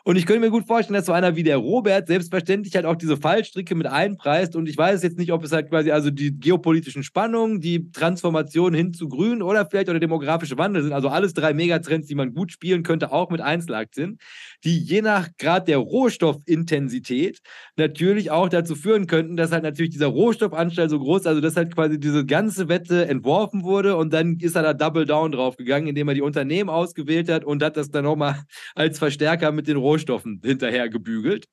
Und 0.08 0.16
ich 0.16 0.26
könnte 0.26 0.40
mir 0.40 0.52
gut 0.52 0.66
vorstellen, 0.66 0.94
dass 0.94 1.08
so 1.08 1.12
einer 1.12 1.36
wie 1.36 1.44
der 1.44 1.58
Robert 1.58 2.08
selbstverständlich 2.08 2.74
halt 2.76 2.86
auch 2.86 2.96
diese 2.96 3.18
Fallstricke 3.18 3.76
mit 3.76 3.88
einpreist. 3.88 4.56
Und 4.56 4.70
ich 4.70 4.78
weiß 4.78 5.04
jetzt 5.04 5.18
nicht, 5.18 5.34
ob 5.34 5.44
es 5.44 5.52
halt 5.52 5.68
quasi 5.68 5.92
also 5.92 6.12
die 6.12 6.32
geopolitischen 6.32 7.04
Spannungen, 7.04 7.60
die 7.60 7.92
Transformation 7.92 8.74
hin 8.74 8.94
zu 8.94 9.10
Grün 9.10 9.42
oder 9.42 9.66
vielleicht 9.66 9.90
auch 9.90 9.94
der 9.94 10.00
demografische 10.00 10.58
Wandel 10.58 10.82
sind. 10.82 10.94
Also 10.94 11.10
alles 11.10 11.34
drei 11.34 11.54
Megatrends, 11.54 12.08
die 12.08 12.16
man 12.16 12.34
gut 12.34 12.54
spielen 12.54 12.84
könnte, 12.84 13.12
auch 13.12 13.30
mit 13.32 13.42
Einzelaktien, 13.42 14.18
die 14.64 14.80
je 14.80 15.02
nach 15.02 15.28
Grad 15.38 15.68
der 15.68 15.80
Rohstoffintensität 15.80 17.40
natürlich 17.76 18.32
auch 18.32 18.48
dazu 18.48 18.76
führen 18.76 19.08
könnten, 19.08 19.36
dass 19.36 19.52
halt 19.52 19.64
natürlich 19.64 19.92
dieser 19.92 20.08
Rohstoffanstall 20.08 20.90
so 20.90 21.00
groß, 21.00 21.26
also 21.26 21.42
dass 21.42 21.58
halt 21.58 21.76
quasi 21.76 22.00
diese 22.00 22.26
ganze 22.26 22.70
Wette 22.70 23.10
entworfen 23.10 23.64
wurde 23.66 23.98
und 23.98 24.14
dann 24.14 24.38
ist 24.40 24.56
er 24.56 24.64
da 24.64 24.74
Double 24.74 25.06
Down 25.06 25.34
drauf 25.34 25.58
gegangen, 25.58 25.88
indem 25.88 26.08
er 26.08 26.14
die 26.14 26.22
Unternehmen 26.22 26.70
ausgewählt 26.70 27.30
hat 27.30 27.44
und 27.44 27.62
hat 27.62 27.76
das 27.76 27.92
dann 27.92 28.06
nochmal 28.06 28.44
als 28.74 29.00
Verstärker 29.00 29.52
mit 29.52 29.68
den 29.68 29.76
Rohstoffen 29.76 29.97
Hinterher 30.44 30.90
gebügelt. 30.90 31.46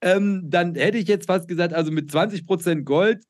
Ähm, 0.00 0.42
dann 0.44 0.74
hätte 0.74 0.98
ich 0.98 1.08
jetzt 1.08 1.26
fast 1.26 1.48
gesagt, 1.48 1.72
also 1.72 1.90
mit 1.90 2.10
20% 2.10 2.82
Gold 2.82 3.24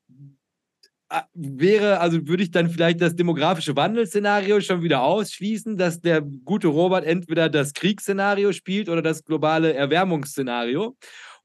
äh, 1.09 1.21
wäre, 1.33 1.99
also 1.99 2.27
würde 2.27 2.43
ich 2.43 2.51
dann 2.51 2.69
vielleicht 2.69 2.99
das 2.99 3.15
demografische 3.15 3.75
Wandelszenario 3.75 4.59
schon 4.59 4.81
wieder 4.81 5.03
ausschließen, 5.03 5.77
dass 5.77 6.01
der 6.01 6.21
gute 6.21 6.67
Robert 6.67 7.05
entweder 7.05 7.49
das 7.49 7.73
Kriegsszenario 7.73 8.51
spielt 8.51 8.89
oder 8.89 9.01
das 9.01 9.23
globale 9.23 9.73
Erwärmungsszenario 9.73 10.97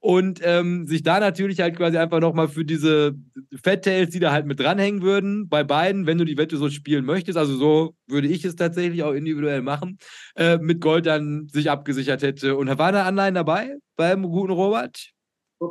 und 0.02 0.40
ähm, 0.42 0.88
sich 0.88 1.04
da 1.04 1.20
natürlich 1.20 1.60
halt 1.60 1.76
quasi 1.76 1.96
einfach 1.96 2.18
nochmal 2.18 2.48
für 2.48 2.64
diese 2.64 3.14
Fat-Tails, 3.62 4.10
die 4.10 4.18
da 4.18 4.32
halt 4.32 4.46
mit 4.46 4.58
dranhängen 4.58 5.00
würden, 5.00 5.48
bei 5.48 5.62
beiden, 5.62 6.06
wenn 6.06 6.18
du 6.18 6.24
die 6.24 6.36
Wette 6.36 6.56
so 6.56 6.68
spielen 6.70 7.04
möchtest, 7.04 7.38
also 7.38 7.54
so 7.54 7.94
würde 8.08 8.26
ich 8.26 8.44
es 8.44 8.56
tatsächlich 8.56 9.04
auch 9.04 9.12
individuell 9.12 9.62
machen, 9.62 9.98
äh, 10.34 10.58
mit 10.58 10.80
Gold 10.80 11.06
dann 11.06 11.46
sich 11.52 11.70
abgesichert 11.70 12.22
hätte. 12.22 12.56
Und 12.56 12.66
waren 12.66 12.94
da 12.94 13.04
Anleihen 13.04 13.36
dabei 13.36 13.76
beim 13.94 14.24
guten 14.24 14.52
Robert? 14.52 15.12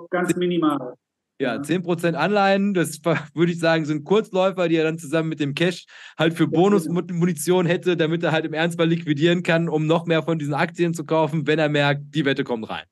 Ganz 0.09 0.33
minimal. 0.37 0.93
Ja, 1.37 1.59
10% 1.59 2.15
Anleihen, 2.15 2.73
das 2.73 3.01
würde 3.33 3.51
ich 3.51 3.59
sagen, 3.59 3.83
sind 3.83 4.05
Kurzläufer, 4.05 4.69
die 4.69 4.77
er 4.77 4.85
dann 4.85 4.97
zusammen 4.97 5.27
mit 5.27 5.41
dem 5.41 5.55
Cash 5.55 5.83
halt 6.17 6.35
für 6.35 6.47
Bonusmunition 6.47 7.65
hätte, 7.65 7.97
damit 7.97 8.23
er 8.23 8.31
halt 8.31 8.45
im 8.45 8.53
Ernstfall 8.53 8.87
liquidieren 8.87 9.43
kann, 9.43 9.67
um 9.67 9.87
noch 9.87 10.05
mehr 10.05 10.23
von 10.23 10.39
diesen 10.39 10.53
Aktien 10.53 10.93
zu 10.93 11.03
kaufen, 11.03 11.47
wenn 11.47 11.59
er 11.59 11.67
merkt, 11.67 12.15
die 12.15 12.23
Wette 12.23 12.45
kommt 12.45 12.69
rein 12.69 12.85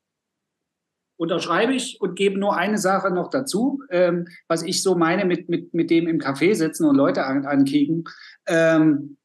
unterschreibe 1.20 1.74
ich 1.74 2.00
und 2.00 2.16
gebe 2.16 2.40
nur 2.40 2.56
eine 2.56 2.78
Sache 2.78 3.10
noch 3.10 3.28
dazu, 3.28 3.82
ähm, 3.90 4.26
was 4.48 4.62
ich 4.62 4.82
so 4.82 4.94
meine 4.94 5.26
mit, 5.26 5.50
mit, 5.50 5.74
mit 5.74 5.90
dem 5.90 6.08
im 6.08 6.18
Café 6.18 6.54
sitzen 6.54 6.86
und 6.86 6.96
Leute 6.96 7.26
an, 7.26 7.44
ankicken. 7.44 8.04
Ähm, 8.46 9.18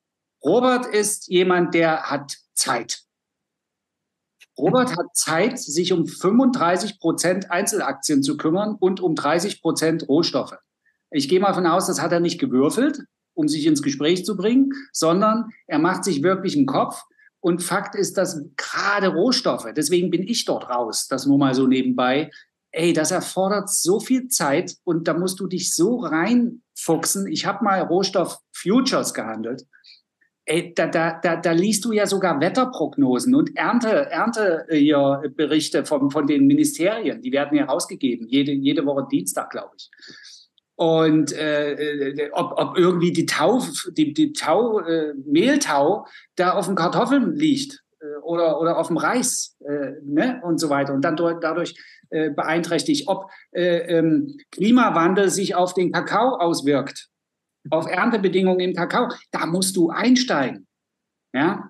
Robert 0.43 0.87
ist 0.87 1.29
jemand, 1.29 1.73
der 1.73 2.11
hat 2.11 2.35
Zeit. 2.53 2.99
Robert 4.57 4.97
hat 4.97 5.15
Zeit, 5.15 5.57
sich 5.57 5.93
um 5.93 6.05
35 6.05 6.99
Prozent 6.99 7.49
Einzelaktien 7.49 8.23
zu 8.23 8.35
kümmern 8.35 8.75
und 8.77 8.99
um 8.99 9.15
30 9.15 9.61
Prozent 9.61 10.09
Rohstoffe. 10.09 10.57
Ich 11.11 11.29
gehe 11.29 11.39
mal 11.39 11.53
von 11.53 11.65
aus, 11.65 11.87
das 11.87 12.01
hat 12.01 12.11
er 12.11 12.19
nicht 12.19 12.39
gewürfelt, 12.39 12.99
um 13.33 13.47
sich 13.47 13.65
ins 13.65 13.81
Gespräch 13.81 14.25
zu 14.25 14.35
bringen, 14.35 14.73
sondern 14.91 15.51
er 15.65 15.79
macht 15.79 16.03
sich 16.03 16.23
wirklich 16.23 16.57
einen 16.57 16.65
Kopf 16.65 17.05
und 17.45 17.61
Fakt 17.61 17.93
ist, 17.93 18.17
dass 18.17 18.43
gerade 18.57 19.09
Rohstoffe, 19.09 19.67
deswegen 19.77 20.09
bin 20.09 20.27
ich 20.27 20.45
dort 20.45 20.67
raus, 20.67 21.07
das 21.07 21.27
nur 21.27 21.37
mal 21.37 21.53
so 21.53 21.67
nebenbei, 21.67 22.31
ey, 22.71 22.91
das 22.91 23.11
erfordert 23.11 23.69
so 23.69 23.99
viel 23.99 24.29
Zeit 24.29 24.73
und 24.83 25.07
da 25.07 25.13
musst 25.13 25.39
du 25.39 25.45
dich 25.45 25.75
so 25.75 25.97
reinfuchsen. 25.97 27.27
Ich 27.27 27.45
habe 27.45 27.63
mal 27.63 27.81
Rohstoff-Futures 27.81 29.13
gehandelt. 29.13 29.61
Ey, 30.45 30.73
da, 30.73 30.87
da, 30.87 31.19
da, 31.21 31.35
da 31.35 31.51
liest 31.51 31.85
du 31.85 31.91
ja 31.91 32.07
sogar 32.07 32.41
Wetterprognosen 32.41 33.35
und 33.35 33.55
Ernte, 33.55 34.09
Ernteberichte 34.09 35.77
äh, 35.77 35.85
von, 35.85 36.09
von 36.09 36.25
den 36.25 36.47
Ministerien. 36.47 37.21
Die 37.21 37.31
werden 37.31 37.55
ja 37.55 37.65
rausgegeben, 37.65 38.27
jede, 38.27 38.53
jede 38.53 38.83
Woche 38.87 39.05
Dienstag, 39.11 39.51
glaube 39.51 39.75
ich 39.77 39.91
und 40.75 41.31
äh, 41.31 41.73
äh, 41.73 42.31
ob, 42.33 42.53
ob 42.57 42.77
irgendwie 42.77 43.13
die 43.13 43.25
Tau, 43.25 43.61
die, 43.91 44.13
die 44.13 44.33
Tau, 44.33 44.79
äh, 44.79 45.13
Mehltau 45.25 46.05
da 46.35 46.53
auf 46.53 46.67
den 46.67 46.75
Kartoffeln 46.75 47.35
liegt 47.35 47.81
äh, 48.01 48.17
oder, 48.21 48.59
oder 48.59 48.77
auf 48.77 48.87
dem 48.87 48.97
Reis 48.97 49.55
äh, 49.65 49.93
ne? 50.03 50.41
und 50.43 50.59
so 50.59 50.69
weiter 50.69 50.93
und 50.93 51.01
dann 51.01 51.15
dadurch 51.15 51.75
äh, 52.09 52.29
beeinträchtigt, 52.29 53.07
ob 53.07 53.31
äh, 53.51 53.97
ähm, 53.97 54.37
Klimawandel 54.51 55.29
sich 55.29 55.55
auf 55.55 55.73
den 55.73 55.91
Kakao 55.93 56.35
auswirkt, 56.35 57.07
auf 57.69 57.87
Erntebedingungen 57.87 58.59
im 58.59 58.75
Kakao, 58.75 59.09
da 59.31 59.45
musst 59.45 59.77
du 59.77 59.89
einsteigen. 59.89 60.67
Ja? 61.33 61.69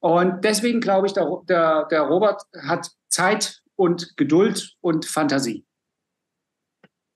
Und 0.00 0.44
deswegen 0.44 0.80
glaube 0.80 1.06
ich, 1.06 1.14
der, 1.14 1.26
der, 1.48 1.86
der 1.86 2.02
Robert 2.02 2.42
hat 2.66 2.90
Zeit 3.08 3.62
und 3.76 4.16
Geduld 4.16 4.74
und 4.82 5.06
Fantasie 5.06 5.64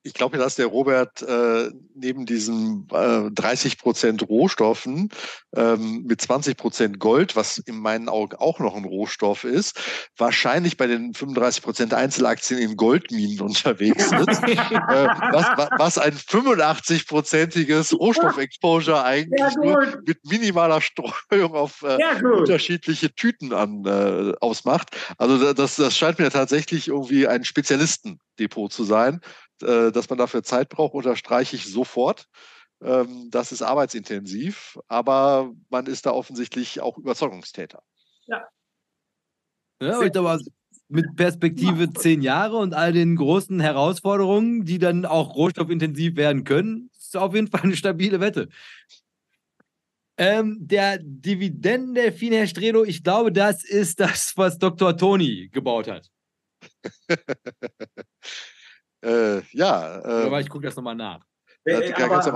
ich 0.06 0.14
glaube, 0.14 0.38
dass 0.38 0.54
der 0.54 0.66
Robert 0.66 1.20
äh, 1.22 1.70
neben 1.94 2.26
diesen 2.26 2.86
äh, 2.92 3.30
30 3.30 3.78
Prozent 3.78 4.28
Rohstoffen 4.28 5.10
ähm, 5.54 6.04
mit 6.06 6.20
20 6.20 6.56
Prozent 6.56 7.00
Gold, 7.00 7.34
was 7.34 7.58
in 7.58 7.78
meinen 7.78 8.08
Augen 8.08 8.36
auch 8.36 8.60
noch 8.60 8.76
ein 8.76 8.84
Rohstoff 8.84 9.42
ist, 9.42 9.80
wahrscheinlich 10.16 10.76
bei 10.76 10.86
den 10.86 11.12
35 11.12 11.62
Prozent 11.62 11.94
Einzelaktien 11.94 12.60
in 12.60 12.76
Goldminen 12.76 13.40
unterwegs 13.46 14.04
ist, 14.04 14.12
äh, 14.44 15.08
was, 15.32 15.68
was 15.76 15.98
ein 15.98 16.14
85-prozentiges 16.14 17.96
Rohstoffexposure 17.96 19.02
eigentlich 19.02 19.56
nur 19.56 20.02
mit 20.06 20.24
minimaler 20.24 20.80
Streuung 20.80 21.54
auf 21.54 21.82
äh, 21.82 22.22
unterschiedliche 22.22 23.12
Tüten 23.12 23.52
an, 23.52 23.84
äh, 23.84 24.34
ausmacht. 24.40 24.96
Also 25.18 25.52
das, 25.52 25.76
das 25.76 25.96
scheint 25.96 26.20
mir 26.20 26.30
tatsächlich 26.30 26.88
irgendwie 26.88 27.26
ein 27.26 27.42
Spezialistendepot 27.42 28.72
zu 28.72 28.84
sein 28.84 29.20
Äh, 29.62 29.90
dass 29.90 30.10
man 30.10 30.18
dafür 30.18 30.42
Zeit 30.42 30.68
braucht, 30.68 30.94
unterstreiche 30.94 31.56
ich 31.56 31.66
sofort. 31.66 32.28
Ähm, 32.82 33.28
das 33.30 33.52
ist 33.52 33.62
arbeitsintensiv, 33.62 34.78
aber 34.86 35.52
man 35.70 35.86
ist 35.86 36.04
da 36.04 36.10
offensichtlich 36.10 36.80
auch 36.80 36.98
Überzeugungstäter. 36.98 37.82
Ja. 38.26 38.46
Ja, 39.80 39.98
und 39.98 40.16
aber 40.16 40.38
mit 40.88 41.16
Perspektive 41.16 41.92
zehn 41.92 42.22
Jahre 42.22 42.56
und 42.56 42.74
all 42.74 42.92
den 42.92 43.16
großen 43.16 43.60
Herausforderungen, 43.60 44.64
die 44.64 44.78
dann 44.78 45.04
auch 45.04 45.34
rohstoffintensiv 45.34 46.16
werden 46.16 46.44
können, 46.44 46.90
ist 46.96 47.16
auf 47.16 47.34
jeden 47.34 47.48
Fall 47.48 47.62
eine 47.62 47.76
stabile 47.76 48.20
Wette. 48.20 48.48
Ähm, 50.18 50.56
der 50.60 50.98
Dividendendelfin, 51.02 52.32
Herr 52.32 52.46
Stredo, 52.46 52.84
ich 52.84 53.02
glaube, 53.04 53.32
das 53.32 53.64
ist 53.64 54.00
das, 54.00 54.32
was 54.36 54.58
Dr. 54.58 54.96
Toni 54.96 55.48
gebaut 55.50 55.88
hat. 55.88 56.10
äh, 59.06 59.42
ja. 59.52 60.02
Ähm, 60.04 60.26
aber 60.26 60.40
ich 60.40 60.48
gucke 60.48 60.66
das 60.66 60.76
nochmal 60.76 60.96
nach. 60.96 61.20
Äh, 61.64 61.92
hat, 61.92 61.98
er 61.98 62.08
das, 62.08 62.26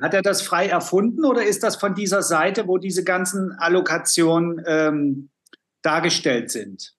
hat, 0.00 0.14
er 0.14 0.22
das, 0.22 0.42
frei 0.42 0.66
erfunden 0.66 1.24
oder 1.24 1.44
ist 1.44 1.62
das 1.62 1.76
von 1.76 1.94
dieser 1.94 2.22
Seite, 2.22 2.66
wo 2.66 2.78
diese 2.78 3.04
ganzen 3.04 3.52
Allokationen 3.52 4.62
ähm, 4.66 5.30
dargestellt 5.82 6.50
sind? 6.50 6.94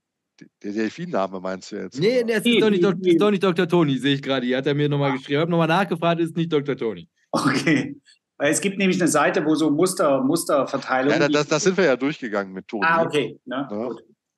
Der 0.64 0.72
Delfin-Name 0.72 1.40
meinst 1.40 1.72
du 1.72 1.78
jetzt? 1.78 2.00
Nee, 2.00 2.24
das 2.24 2.46
ist, 2.46 2.62
doch 2.62 2.70
nicht, 2.70 2.84
ist 2.84 3.22
doch 3.22 3.32
nicht 3.32 3.44
Dr. 3.44 3.68
Toni, 3.68 3.98
sehe 3.98 4.16
ich 4.16 4.22
gerade. 4.22 4.46
Hier 4.46 4.58
hat 4.58 4.68
er 4.68 4.74
mir 4.74 4.90
nochmal 4.90 5.12
ah. 5.12 5.14
geschrieben. 5.14 5.34
Ich 5.34 5.42
habe 5.42 5.52
nochmal 5.52 5.68
nachgefragt, 5.68 6.20
ist 6.20 6.36
nicht 6.36 6.52
Dr. 6.52 6.76
Toni. 6.76 7.08
Okay. 7.32 8.00
Weil 8.38 8.52
es 8.52 8.60
gibt 8.60 8.80
nämlich 8.80 9.00
eine 9.00 9.08
Seite, 9.08 9.46
wo 9.46 9.54
so 9.54 9.70
Muster, 9.70 10.22
Musterverteilung. 10.22 11.14
Ja, 11.14 11.30
das, 11.30 11.48
das 11.48 11.64
sind 11.64 11.78
wir 11.78 11.86
ja 11.86 11.96
durchgegangen 11.96 12.54
mit 12.54 12.68
Toni. 12.68 12.86
Ah, 12.86 13.04
okay. 13.04 13.40
Ja, 13.46 13.70
ja 13.72 13.96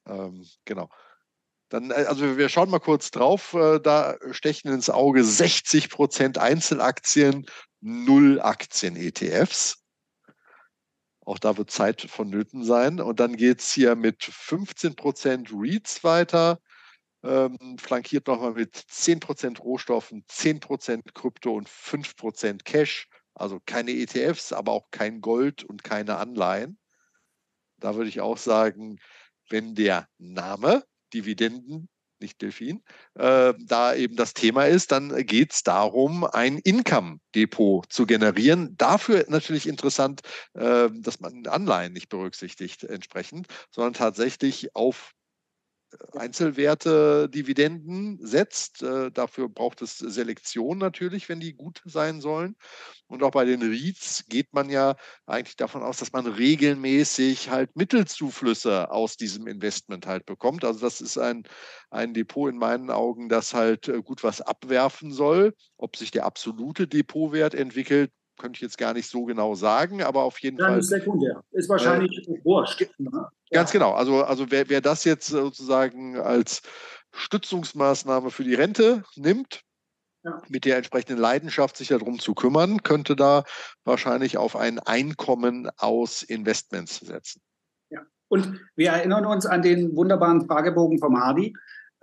ähm, 0.07 0.43
genau. 0.65 0.89
Dann, 1.69 1.91
äh, 1.91 2.05
also 2.07 2.37
wir 2.37 2.49
schauen 2.49 2.69
mal 2.69 2.79
kurz 2.79 3.11
drauf. 3.11 3.53
Äh, 3.53 3.79
da 3.79 4.17
stechen 4.31 4.71
ins 4.71 4.89
Auge 4.89 5.23
60 5.23 5.89
Prozent 5.89 6.37
Einzelaktien, 6.37 7.45
null 7.81 8.39
Aktien-ETFs. 8.41 9.83
Auch 11.25 11.39
da 11.39 11.57
wird 11.57 11.71
Zeit 11.71 12.01
vonnöten 12.01 12.63
sein. 12.63 12.99
Und 12.99 13.19
dann 13.19 13.35
geht 13.35 13.61
es 13.61 13.71
hier 13.71 13.95
mit 13.95 14.23
15 14.23 14.95
Prozent 14.95 15.51
REITs 15.53 16.03
weiter, 16.03 16.59
ähm, 17.23 17.77
flankiert 17.77 18.27
nochmal 18.27 18.53
mit 18.53 18.75
10 18.75 19.19
Prozent 19.21 19.61
Rohstoffen, 19.61 20.25
10 20.27 20.59
Prozent 20.59 21.15
Krypto 21.15 21.55
und 21.55 21.69
5 21.69 22.15
Prozent 22.17 22.65
Cash. 22.65 23.07
Also 23.35 23.59
keine 23.65 23.91
ETFs, 23.91 24.53
aber 24.53 24.73
auch 24.73 24.91
kein 24.91 25.21
Gold 25.21 25.63
und 25.63 25.83
keine 25.83 26.17
Anleihen. 26.17 26.77
Da 27.79 27.95
würde 27.95 28.09
ich 28.09 28.21
auch 28.21 28.37
sagen, 28.37 28.99
wenn 29.49 29.75
der 29.75 30.07
Name 30.17 30.83
Dividenden, 31.13 31.89
nicht 32.19 32.41
Delfin, 32.41 32.81
äh, 33.15 33.53
da 33.65 33.93
eben 33.93 34.15
das 34.15 34.33
Thema 34.33 34.65
ist, 34.65 34.91
dann 34.91 35.25
geht 35.25 35.53
es 35.53 35.63
darum, 35.63 36.23
ein 36.23 36.57
Income-Depot 36.57 37.85
zu 37.91 38.05
generieren. 38.05 38.75
Dafür 38.77 39.25
natürlich 39.27 39.67
interessant, 39.67 40.21
äh, 40.53 40.89
dass 40.91 41.19
man 41.19 41.45
Anleihen 41.45 41.93
nicht 41.93 42.09
berücksichtigt 42.09 42.83
entsprechend, 42.83 43.47
sondern 43.69 43.93
tatsächlich 43.93 44.75
auf 44.75 45.13
Einzelwerte 46.13 47.29
Dividenden 47.29 48.19
setzt. 48.25 48.83
Äh, 48.83 49.11
dafür 49.11 49.49
braucht 49.49 49.81
es 49.81 49.97
Selektion 49.97 50.77
natürlich, 50.77 51.29
wenn 51.29 51.39
die 51.39 51.53
gut 51.53 51.81
sein 51.85 52.21
sollen. 52.21 52.55
Und 53.07 53.23
auch 53.23 53.31
bei 53.31 53.45
den 53.45 53.61
REITs 53.61 54.25
geht 54.27 54.53
man 54.53 54.69
ja 54.69 54.95
eigentlich 55.25 55.55
davon 55.55 55.83
aus, 55.83 55.97
dass 55.97 56.13
man 56.13 56.25
regelmäßig 56.25 57.49
halt 57.49 57.75
Mittelzuflüsse 57.75 58.89
aus 58.91 59.17
diesem 59.17 59.47
Investment 59.47 60.07
halt 60.07 60.25
bekommt. 60.25 60.63
Also 60.65 60.79
das 60.79 61.01
ist 61.01 61.17
ein, 61.17 61.43
ein 61.89 62.13
Depot 62.13 62.49
in 62.49 62.57
meinen 62.57 62.89
Augen, 62.89 63.29
das 63.29 63.53
halt 63.53 63.87
äh, 63.87 64.01
gut 64.01 64.23
was 64.23 64.41
abwerfen 64.41 65.11
soll. 65.11 65.53
Ob 65.77 65.95
sich 65.95 66.11
der 66.11 66.25
absolute 66.25 66.87
Depotwert 66.87 67.53
entwickelt, 67.53 68.11
könnte 68.37 68.57
ich 68.57 68.61
jetzt 68.61 68.77
gar 68.77 68.93
nicht 68.93 69.09
so 69.09 69.25
genau 69.25 69.55
sagen, 69.55 70.01
aber 70.03 70.23
auf 70.23 70.39
jeden 70.39 70.57
ja, 70.57 70.67
Fall. 70.67 70.79
Ist 70.79 70.89
sekundär. 70.89 71.43
Ist 71.51 71.69
wahrscheinlich 71.69 72.27
äh, 72.27 72.43
wurscht. 72.43 72.85
Ne? 72.97 73.27
Ganz 73.51 73.71
genau. 73.71 73.93
Also, 73.93 74.23
also 74.23 74.49
wer, 74.49 74.69
wer 74.69 74.81
das 74.81 75.03
jetzt 75.03 75.27
sozusagen 75.27 76.17
als 76.17 76.61
Stützungsmaßnahme 77.11 78.31
für 78.31 78.43
die 78.43 78.55
Rente 78.55 79.03
nimmt, 79.15 79.61
ja. 80.23 80.41
mit 80.47 80.65
der 80.65 80.77
entsprechenden 80.77 81.19
Leidenschaft 81.19 81.77
sich 81.77 81.89
darum 81.89 82.19
zu 82.19 82.33
kümmern, 82.33 82.83
könnte 82.83 83.15
da 83.15 83.43
wahrscheinlich 83.83 84.37
auf 84.37 84.55
ein 84.55 84.79
Einkommen 84.79 85.69
aus 85.77 86.23
Investments 86.23 86.99
setzen. 86.99 87.41
Ja. 87.89 88.01
Und 88.29 88.59
wir 88.75 88.91
erinnern 88.91 89.25
uns 89.25 89.45
an 89.45 89.61
den 89.61 89.95
wunderbaren 89.95 90.47
Fragebogen 90.47 90.99
vom 90.99 91.19
Hardy 91.19 91.53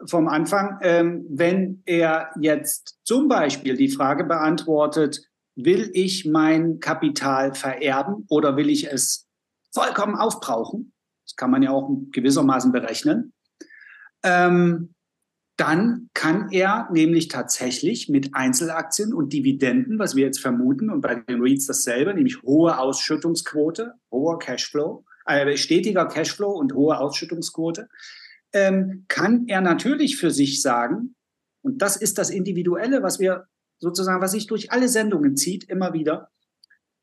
vom 0.06 0.28
Anfang. 0.28 0.78
Ähm, 0.82 1.26
wenn 1.28 1.82
er 1.84 2.30
jetzt 2.40 2.98
zum 3.04 3.28
Beispiel 3.28 3.76
die 3.76 3.90
Frage 3.90 4.24
beantwortet, 4.24 5.29
will 5.64 5.90
ich 5.94 6.26
mein 6.26 6.80
Kapital 6.80 7.54
vererben 7.54 8.26
oder 8.28 8.56
will 8.56 8.68
ich 8.68 8.90
es 8.90 9.28
vollkommen 9.72 10.16
aufbrauchen? 10.16 10.92
Das 11.24 11.36
kann 11.36 11.50
man 11.50 11.62
ja 11.62 11.70
auch 11.70 11.90
gewissermaßen 12.12 12.72
berechnen. 12.72 13.32
Ähm, 14.22 14.94
dann 15.56 16.08
kann 16.14 16.50
er 16.50 16.88
nämlich 16.90 17.28
tatsächlich 17.28 18.08
mit 18.08 18.34
Einzelaktien 18.34 19.12
und 19.12 19.32
Dividenden, 19.32 19.98
was 19.98 20.16
wir 20.16 20.24
jetzt 20.24 20.40
vermuten, 20.40 20.88
und 20.88 21.02
bei 21.02 21.16
den 21.16 21.42
REITs 21.42 21.66
dasselbe, 21.66 22.14
nämlich 22.14 22.42
hohe 22.42 22.78
Ausschüttungsquote, 22.78 23.92
hoher 24.10 24.38
Cashflow, 24.38 25.04
äh, 25.26 25.56
stetiger 25.58 26.06
Cashflow 26.06 26.50
und 26.50 26.72
hohe 26.74 26.98
Ausschüttungsquote, 26.98 27.88
ähm, 28.54 29.04
kann 29.08 29.46
er 29.48 29.60
natürlich 29.60 30.16
für 30.16 30.30
sich 30.30 30.62
sagen, 30.62 31.14
und 31.62 31.82
das 31.82 31.96
ist 31.96 32.16
das 32.16 32.30
Individuelle, 32.30 33.02
was 33.02 33.20
wir 33.20 33.44
sozusagen, 33.80 34.20
was 34.20 34.32
sich 34.32 34.46
durch 34.46 34.70
alle 34.70 34.88
Sendungen 34.88 35.36
zieht, 35.36 35.64
immer 35.64 35.92
wieder, 35.92 36.30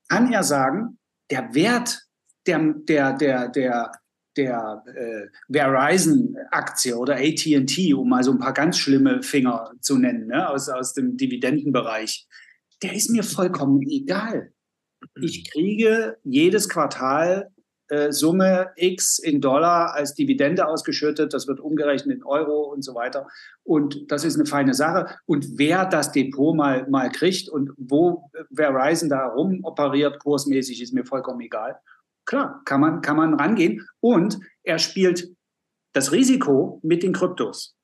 kann 0.07 0.31
er 0.31 0.43
sagen, 0.43 0.99
der 1.29 1.53
Wert 1.53 2.07
der, 2.45 2.59
der, 2.73 3.13
der, 3.17 3.49
der, 3.49 3.91
der 4.37 4.83
äh, 4.85 5.27
Verizon-Aktie 5.49 6.95
oder 6.95 7.17
ATT, 7.17 7.93
um 7.93 8.07
mal 8.07 8.23
so 8.23 8.31
ein 8.31 8.39
paar 8.39 8.53
ganz 8.53 8.77
schlimme 8.77 9.21
Finger 9.21 9.71
zu 9.81 9.97
nennen, 9.97 10.27
ne, 10.27 10.49
aus, 10.49 10.69
aus 10.69 10.93
dem 10.93 11.17
Dividendenbereich, 11.17 12.27
der 12.81 12.93
ist 12.93 13.09
mir 13.09 13.23
vollkommen 13.23 13.81
egal. 13.81 14.53
Ich 15.21 15.51
kriege 15.51 16.17
jedes 16.23 16.69
Quartal 16.69 17.51
äh, 17.89 18.11
Summe 18.11 18.71
X 18.75 19.19
in 19.19 19.41
Dollar 19.41 19.93
als 19.93 20.13
Dividende 20.13 20.67
ausgeschüttet, 20.67 21.33
das 21.33 21.47
wird 21.47 21.59
umgerechnet 21.59 22.17
in 22.17 22.23
Euro 22.23 22.71
und 22.73 22.83
so 22.83 22.95
weiter. 22.95 23.27
Und 23.63 24.11
das 24.11 24.23
ist 24.23 24.35
eine 24.35 24.45
feine 24.45 24.73
Sache. 24.73 25.17
Und 25.25 25.57
wer 25.57 25.85
das 25.85 26.11
Depot 26.11 26.55
mal, 26.55 26.87
mal 26.89 27.09
kriegt 27.09 27.49
und 27.49 27.71
wo 27.77 28.29
Verizon 28.51 29.09
da 29.09 29.27
rum 29.27 29.59
operiert, 29.63 30.19
kursmäßig, 30.19 30.81
ist 30.81 30.93
mir 30.93 31.05
vollkommen 31.05 31.41
egal. 31.41 31.79
Klar, 32.25 32.61
kann 32.65 32.81
man, 32.81 33.01
kann 33.01 33.17
man 33.17 33.33
rangehen. 33.35 33.87
Und 34.01 34.39
er 34.63 34.79
spielt 34.79 35.29
das 35.93 36.11
Risiko 36.11 36.79
mit 36.83 37.03
den 37.03 37.13
Kryptos. 37.13 37.77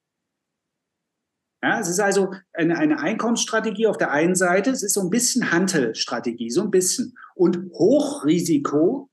Ja, 1.64 1.80
es 1.80 1.88
ist 1.88 2.02
also 2.02 2.34
eine, 2.52 2.78
eine 2.78 3.00
Einkommensstrategie 3.00 3.88
auf 3.88 3.98
der 3.98 4.12
einen 4.12 4.36
Seite, 4.36 4.70
es 4.70 4.84
ist 4.84 4.96
so 4.96 5.00
ein 5.00 5.10
bisschen 5.10 5.50
Handelstrategie, 5.50 6.50
so 6.50 6.62
ein 6.62 6.72
bisschen. 6.72 7.16
Und 7.36 7.72
Hochrisiko 7.72 9.10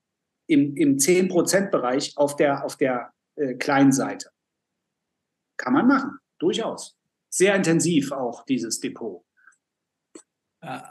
im, 0.51 0.75
im 0.75 0.97
10%-Bereich 0.97 2.17
auf 2.17 2.35
der, 2.35 2.65
auf 2.65 2.75
der 2.75 3.13
äh, 3.35 3.55
kleinen 3.55 3.93
Seite. 3.93 4.29
Kann 5.57 5.73
man 5.73 5.87
machen, 5.87 6.19
durchaus. 6.39 6.97
Sehr 7.29 7.55
intensiv 7.55 8.11
auch 8.11 8.43
dieses 8.45 8.79
Depot. 8.81 9.23
Ja. 10.61 10.89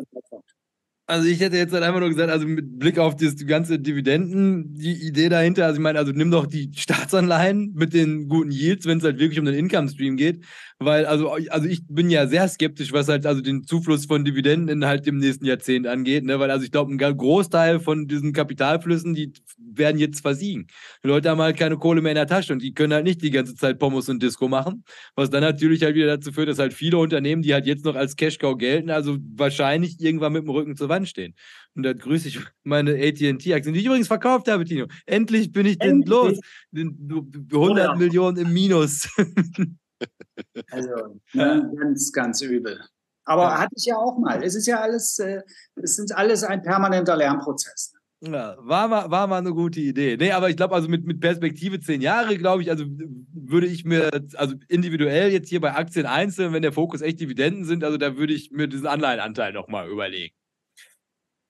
Also 1.11 1.26
ich 1.26 1.40
hätte 1.40 1.56
jetzt 1.56 1.72
halt 1.72 1.82
einfach 1.82 1.98
nur 1.98 2.08
gesagt, 2.08 2.30
also 2.30 2.46
mit 2.46 2.78
Blick 2.78 2.96
auf 2.98 3.16
das 3.16 3.34
ganze 3.44 3.80
Dividenden, 3.80 4.76
die 4.76 4.92
Idee 4.92 5.28
dahinter, 5.28 5.66
also 5.66 5.78
ich 5.78 5.82
meine, 5.82 5.98
also 5.98 6.12
nimm 6.12 6.30
doch 6.30 6.46
die 6.46 6.70
Staatsanleihen 6.72 7.72
mit 7.74 7.92
den 7.92 8.28
guten 8.28 8.52
Yields, 8.52 8.86
wenn 8.86 8.98
es 8.98 9.04
halt 9.04 9.18
wirklich 9.18 9.40
um 9.40 9.44
den 9.44 9.56
Income 9.56 9.88
Stream 9.88 10.16
geht, 10.16 10.44
weil 10.78 11.06
also 11.06 11.32
also 11.50 11.66
ich 11.66 11.82
bin 11.88 12.11
ja 12.11 12.28
sehr 12.28 12.46
skeptisch, 12.48 12.92
was 12.92 13.08
halt 13.08 13.26
also 13.26 13.40
den 13.40 13.64
Zufluss 13.64 14.06
von 14.06 14.24
Dividenden 14.24 14.68
in 14.68 14.86
halt 14.86 15.04
dem 15.04 15.18
nächsten 15.18 15.46
Jahrzehnt 15.46 15.88
angeht, 15.88 16.24
ne, 16.24 16.38
weil 16.38 16.52
also 16.52 16.64
ich 16.64 16.70
glaube, 16.70 16.94
ein 16.94 16.98
Großteil 16.98 17.80
von 17.80 18.06
diesen 18.06 18.32
Kapitalflüssen, 18.32 19.12
die 19.14 19.32
werden 19.58 19.98
jetzt 19.98 20.20
versiegen. 20.20 20.68
Die 21.02 21.08
Leute 21.08 21.28
haben 21.28 21.40
halt 21.40 21.58
keine 21.58 21.76
Kohle 21.76 22.02
mehr 22.02 22.12
in 22.12 22.16
der 22.16 22.28
Tasche 22.28 22.52
und 22.52 22.62
die 22.62 22.72
können 22.72 22.92
halt 22.92 23.04
nicht 23.04 23.20
die 23.20 23.32
ganze 23.32 23.56
Zeit 23.56 23.80
Pommes 23.80 24.08
und 24.08 24.22
Disco 24.22 24.46
machen, 24.46 24.84
was 25.16 25.28
dann 25.28 25.42
natürlich 25.42 25.82
halt 25.82 25.96
wieder 25.96 26.06
dazu 26.06 26.30
führt, 26.30 26.48
dass 26.48 26.61
halt 26.61 26.72
viele 26.72 26.98
Unternehmen, 26.98 27.42
die 27.42 27.52
halt 27.52 27.66
jetzt 27.66 27.84
noch 27.84 27.96
als 27.96 28.14
Cash 28.14 28.38
Cow 28.38 28.56
gelten, 28.56 28.90
also 28.90 29.18
wahrscheinlich 29.34 30.00
irgendwann 30.00 30.32
mit 30.32 30.44
dem 30.44 30.50
Rücken 30.50 30.76
zur 30.76 30.88
Wand 30.88 30.99
anstehen. 31.01 31.34
Und 31.74 31.82
da 31.82 31.92
grüße 31.92 32.28
ich 32.28 32.40
meine 32.62 32.92
ATT-Aktien, 32.92 33.74
die 33.74 33.80
ich 33.80 33.86
übrigens 33.86 34.09
verkauft 34.09 34.48
habe, 34.48 34.64
Tino. 34.64 34.86
Endlich 35.07 35.53
bin 35.53 35.66
ich 35.66 35.78
denn 35.78 36.03
los. 36.03 36.38
Den 36.70 36.96
100 37.11 37.53
oh 37.55 37.76
ja. 37.76 37.94
Millionen 37.94 38.36
im 38.36 38.53
Minus. 38.53 39.09
also, 40.70 41.20
ne, 41.32 41.70
ganz, 41.76 42.12
ganz 42.12 42.42
übel. 42.42 42.80
Aber 43.24 43.42
ja. 43.42 43.59
hatte 43.59 43.74
ich 43.76 43.84
ja 43.84 43.96
auch 43.96 44.18
mal. 44.18 44.42
Es 44.42 44.55
ist 44.55 44.66
ja 44.66 44.80
alles, 44.80 45.18
äh, 45.18 45.42
es 45.76 45.98
ist 45.98 46.12
alles 46.12 46.42
ein 46.42 46.62
permanenter 46.62 47.16
Lernprozess. 47.16 47.92
Ja, 48.22 48.57
war 48.59 48.86
mal, 48.86 49.11
war 49.11 49.26
mal 49.26 49.38
eine 49.38 49.53
gute 49.53 49.80
Idee. 49.80 50.16
Nee, 50.18 50.32
aber 50.32 50.51
ich 50.51 50.57
glaube, 50.57 50.74
also 50.74 50.88
mit, 50.88 51.07
mit 51.07 51.20
Perspektive 51.20 51.80
zehn 51.80 52.03
Jahre, 52.03 52.36
glaube 52.36 52.62
ich, 52.62 52.70
also 52.70 52.84
würde 53.32 53.66
ich 53.66 53.86
mir, 53.86 54.11
also 54.36 54.57
individuell 54.68 55.32
jetzt 55.32 55.48
hier 55.48 55.61
bei 55.61 55.74
Aktien 55.74 56.05
einzeln, 56.05 56.53
wenn 56.53 56.61
der 56.61 56.72
Fokus 56.72 57.01
echt 57.01 57.20
Dividenden 57.20 57.64
sind, 57.64 57.82
also 57.82 57.96
da 57.96 58.18
würde 58.18 58.34
ich 58.34 58.51
mir 58.51 58.68
diesen 58.68 58.86
Anleihenanteil 58.86 59.55
nochmal 59.55 59.88
überlegen. 59.88 60.34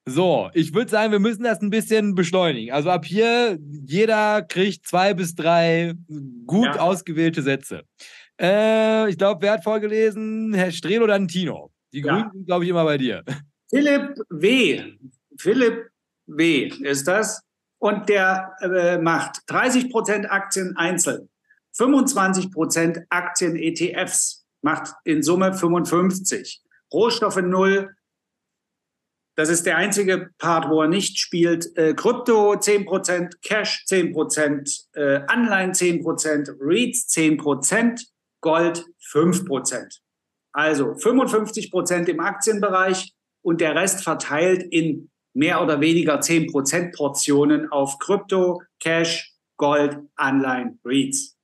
So, 0.05 0.49
ich 0.53 0.73
würde 0.73 0.89
sagen, 0.89 1.11
wir 1.11 1.19
müssen 1.19 1.43
das 1.43 1.61
ein 1.61 1.69
bisschen 1.69 2.15
beschleunigen. 2.15 2.73
Also 2.73 2.89
ab 2.89 3.05
hier, 3.05 3.59
jeder 3.85 4.41
kriegt 4.41 4.87
zwei 4.87 5.13
bis 5.13 5.35
drei 5.35 5.93
gut 6.47 6.65
ja. 6.65 6.79
ausgewählte 6.79 7.43
Sätze. 7.43 7.83
Äh, 8.39 9.09
ich 9.09 9.17
glaube, 9.17 9.43
wer 9.43 9.53
hat 9.53 9.63
vorgelesen? 9.63 10.53
Herr 10.53 10.71
Strehl 10.71 11.03
oder 11.03 11.25
Tino? 11.27 11.71
Die 11.93 12.01
Grünen 12.01 12.19
ja. 12.19 12.31
sind, 12.33 12.45
glaube 12.45 12.63
ich, 12.63 12.71
immer 12.71 12.83
bei 12.83 12.97
dir. 12.97 13.23
Philipp 13.69 14.15
W. 14.29 14.93
Philipp 15.37 15.91
W. 16.25 16.67
ist 16.81 17.07
das. 17.07 17.41
Und 17.77 18.09
der 18.09 18.53
äh, 18.61 18.97
macht 18.97 19.37
30% 19.49 20.27
Aktien 20.27 20.77
einzeln, 20.77 21.29
25% 21.75 23.05
Aktien 23.09 23.55
ETFs, 23.55 24.45
macht 24.61 24.93
in 25.03 25.23
Summe 25.23 25.53
55. 25.53 26.61
Rohstoffe 26.93 27.41
0, 27.41 27.95
das 29.35 29.49
ist 29.49 29.65
der 29.65 29.77
einzige 29.77 30.29
Part, 30.37 30.69
wo 30.69 30.81
er 30.81 30.87
nicht 30.87 31.17
spielt. 31.17 31.75
Äh, 31.77 31.93
Krypto 31.93 32.53
10%, 32.53 33.35
Cash 33.41 33.85
10%, 33.87 34.87
äh, 34.93 35.21
Anleihen 35.27 35.71
10%, 35.71 36.55
REITs 36.59 37.07
10%, 37.07 38.01
Gold 38.41 38.85
5%. 39.11 39.99
Also 40.53 40.91
55% 40.91 42.09
im 42.09 42.19
Aktienbereich 42.19 43.13
und 43.41 43.61
der 43.61 43.75
Rest 43.75 44.03
verteilt 44.03 44.63
in 44.69 45.09
mehr 45.33 45.61
oder 45.63 45.79
weniger 45.79 46.19
10% 46.19 46.95
Portionen 46.95 47.71
auf 47.71 47.99
Krypto, 47.99 48.61
Cash, 48.79 49.33
Gold, 49.57 49.97
Anleihen, 50.15 50.79
REITs. 50.83 51.37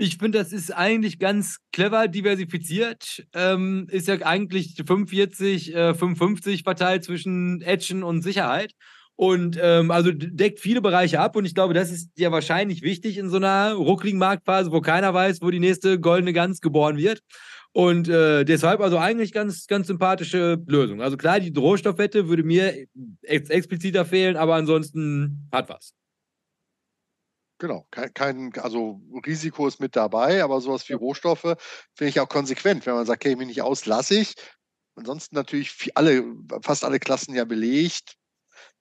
Ich 0.00 0.18
finde, 0.18 0.38
das 0.38 0.52
ist 0.52 0.70
eigentlich 0.70 1.18
ganz 1.18 1.58
clever 1.72 2.06
diversifiziert. 2.06 3.26
Ähm, 3.34 3.88
ist 3.90 4.06
ja 4.06 4.14
eigentlich 4.22 4.76
45, 4.86 5.74
äh, 5.74 5.92
55 5.92 6.62
verteilt 6.62 7.02
zwischen 7.02 7.60
Action 7.62 8.04
und 8.04 8.22
Sicherheit. 8.22 8.74
Und 9.16 9.58
ähm, 9.60 9.90
also 9.90 10.12
deckt 10.12 10.60
viele 10.60 10.80
Bereiche 10.80 11.18
ab. 11.18 11.34
Und 11.34 11.44
ich 11.44 11.54
glaube, 11.54 11.74
das 11.74 11.90
ist 11.90 12.10
ja 12.16 12.30
wahrscheinlich 12.30 12.82
wichtig 12.82 13.18
in 13.18 13.28
so 13.28 13.38
einer 13.38 13.72
ruckligen 13.72 14.20
Marktphase, 14.20 14.70
wo 14.70 14.80
keiner 14.80 15.12
weiß, 15.12 15.42
wo 15.42 15.50
die 15.50 15.58
nächste 15.58 15.98
goldene 15.98 16.32
Gans 16.32 16.60
geboren 16.60 16.96
wird. 16.96 17.20
Und 17.72 18.08
äh, 18.08 18.44
deshalb 18.44 18.80
also 18.80 18.98
eigentlich 18.98 19.32
ganz, 19.32 19.66
ganz 19.66 19.88
sympathische 19.88 20.62
Lösung. 20.68 21.02
Also 21.02 21.16
klar, 21.16 21.40
die 21.40 21.52
Rohstoffwette 21.58 22.28
würde 22.28 22.44
mir 22.44 22.86
ex 23.22 23.50
expliziter 23.50 24.04
fehlen, 24.04 24.36
aber 24.36 24.54
ansonsten 24.54 25.48
hat 25.50 25.68
was. 25.68 25.92
Genau, 27.58 27.86
kein, 27.90 28.14
kein, 28.14 28.52
also 28.58 29.00
Risiko 29.26 29.66
ist 29.66 29.80
mit 29.80 29.96
dabei, 29.96 30.44
aber 30.44 30.60
sowas 30.60 30.88
wie 30.88 30.92
Rohstoffe 30.92 31.56
finde 31.94 32.10
ich 32.10 32.20
auch 32.20 32.28
konsequent. 32.28 32.86
Wenn 32.86 32.94
man 32.94 33.04
sagt, 33.04 33.24
okay, 33.24 33.34
mich 33.34 33.48
nicht 33.48 33.62
aus, 33.62 33.84
lasse 33.84 34.20
ich. 34.20 34.34
Ansonsten 34.94 35.34
natürlich 35.34 35.90
alle, 35.94 36.24
fast 36.62 36.84
alle 36.84 37.00
Klassen 37.00 37.34
ja 37.34 37.44
belegt. 37.44 38.14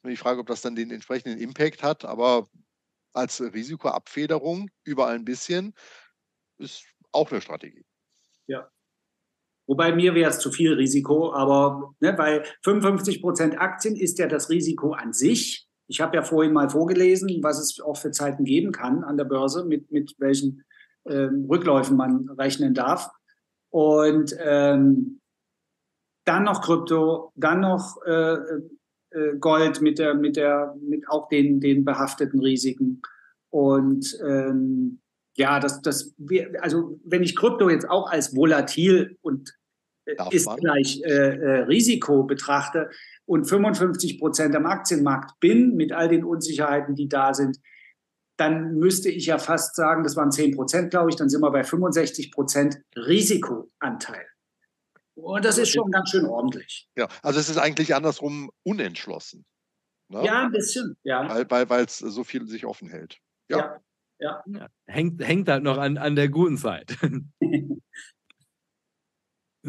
Die 0.05 0.15
Frage, 0.15 0.39
ob 0.39 0.47
das 0.47 0.61
dann 0.61 0.75
den 0.75 0.91
entsprechenden 0.91 1.39
Impact 1.39 1.83
hat, 1.83 2.05
aber 2.05 2.47
als 3.13 3.41
Risikoabfederung 3.41 4.69
überall 4.83 5.15
ein 5.15 5.25
bisschen 5.25 5.73
ist 6.59 6.85
auch 7.11 7.31
eine 7.31 7.41
Strategie. 7.41 7.85
Ja. 8.45 8.69
Wobei 9.67 9.91
mir 9.93 10.15
wäre 10.15 10.29
es 10.29 10.39
zu 10.39 10.51
viel 10.51 10.73
Risiko, 10.73 11.33
aber 11.33 11.93
ne, 11.99 12.17
weil 12.17 12.45
55 12.63 13.21
Prozent 13.21 13.59
Aktien 13.59 13.95
ist 13.95 14.17
ja 14.17 14.27
das 14.27 14.49
Risiko 14.49 14.93
an 14.93 15.13
sich 15.13 15.66
ich 15.87 16.01
habe 16.01 16.15
ja 16.15 16.23
vorhin 16.23 16.53
mal 16.53 16.69
vorgelesen, 16.69 17.41
was 17.41 17.59
es 17.59 17.79
auch 17.79 17.97
für 17.97 18.11
Zeiten 18.11 18.43
geben 18.43 18.71
kann 18.71 19.03
an 19.03 19.17
der 19.17 19.25
Börse, 19.25 19.65
mit, 19.65 19.91
mit 19.91 20.15
welchen 20.17 20.63
ähm, 21.05 21.45
Rückläufen 21.49 21.95
man 21.97 22.29
rechnen 22.37 22.73
darf. 22.73 23.09
Und 23.69 24.35
ähm, 24.39 25.19
dann 26.25 26.43
noch 26.43 26.61
Krypto, 26.61 27.31
dann 27.35 27.61
noch 27.61 28.01
äh, 28.05 28.37
äh, 29.11 29.37
Gold 29.39 29.81
mit 29.81 29.99
der, 29.99 30.13
mit 30.13 30.35
der, 30.35 30.75
mit 30.81 31.07
auch 31.09 31.29
den, 31.29 31.59
den 31.61 31.85
behafteten 31.85 32.41
Risiken. 32.41 33.01
Und 33.49 34.17
ähm, 34.25 34.99
ja, 35.35 35.59
das, 35.59 35.81
das, 35.81 36.13
also 36.61 36.99
wenn 37.05 37.23
ich 37.23 37.35
Krypto 37.35 37.69
jetzt 37.69 37.89
auch 37.89 38.09
als 38.09 38.35
volatil 38.35 39.17
und 39.21 39.56
äh, 40.07 40.15
ist 40.31 40.49
gleich 40.57 41.01
äh, 41.03 41.09
äh, 41.09 41.59
Risiko 41.63 42.23
betrachte, 42.23 42.89
und 43.27 43.45
55 43.45 44.19
Prozent 44.19 44.55
am 44.55 44.65
Aktienmarkt 44.65 45.39
bin, 45.39 45.75
mit 45.75 45.91
all 45.91 46.07
den 46.07 46.23
Unsicherheiten, 46.23 46.95
die 46.95 47.09
da 47.09 47.33
sind, 47.33 47.59
dann 48.37 48.75
müsste 48.75 49.09
ich 49.09 49.25
ja 49.25 49.37
fast 49.37 49.75
sagen, 49.75 50.03
das 50.03 50.15
waren 50.15 50.31
10 50.31 50.55
Prozent, 50.55 50.91
glaube 50.91 51.09
ich, 51.09 51.15
dann 51.15 51.29
sind 51.29 51.41
wir 51.41 51.51
bei 51.51 51.63
65 51.63 52.31
Prozent 52.31 52.79
Risikoanteil. 52.95 54.25
Und 55.15 55.43
das 55.43 55.57
ist 55.57 55.69
schon 55.69 55.91
ganz 55.91 56.11
schön 56.11 56.25
ordentlich. 56.25 56.87
Ja, 56.95 57.07
also 57.23 57.39
es 57.39 57.49
ist 57.49 57.57
eigentlich 57.57 57.95
andersrum 57.95 58.51
unentschlossen. 58.63 59.45
Ne? 60.09 60.23
Ja, 60.23 60.45
ein 60.45 60.51
bisschen, 60.51 60.95
ja. 61.03 61.27
Weil 61.49 61.69
weil 61.69 61.85
es 61.85 61.97
so 61.97 62.23
viel 62.23 62.47
sich 62.47 62.65
offen 62.65 62.87
hält. 62.87 63.17
Ja. 63.49 63.81
ja. 64.19 64.43
ja. 64.45 64.67
Hängt, 64.85 65.21
hängt 65.25 65.49
halt 65.49 65.63
noch 65.63 65.79
an, 65.79 65.97
an 65.97 66.15
der 66.15 66.29
guten 66.29 66.57
Zeit. 66.57 66.95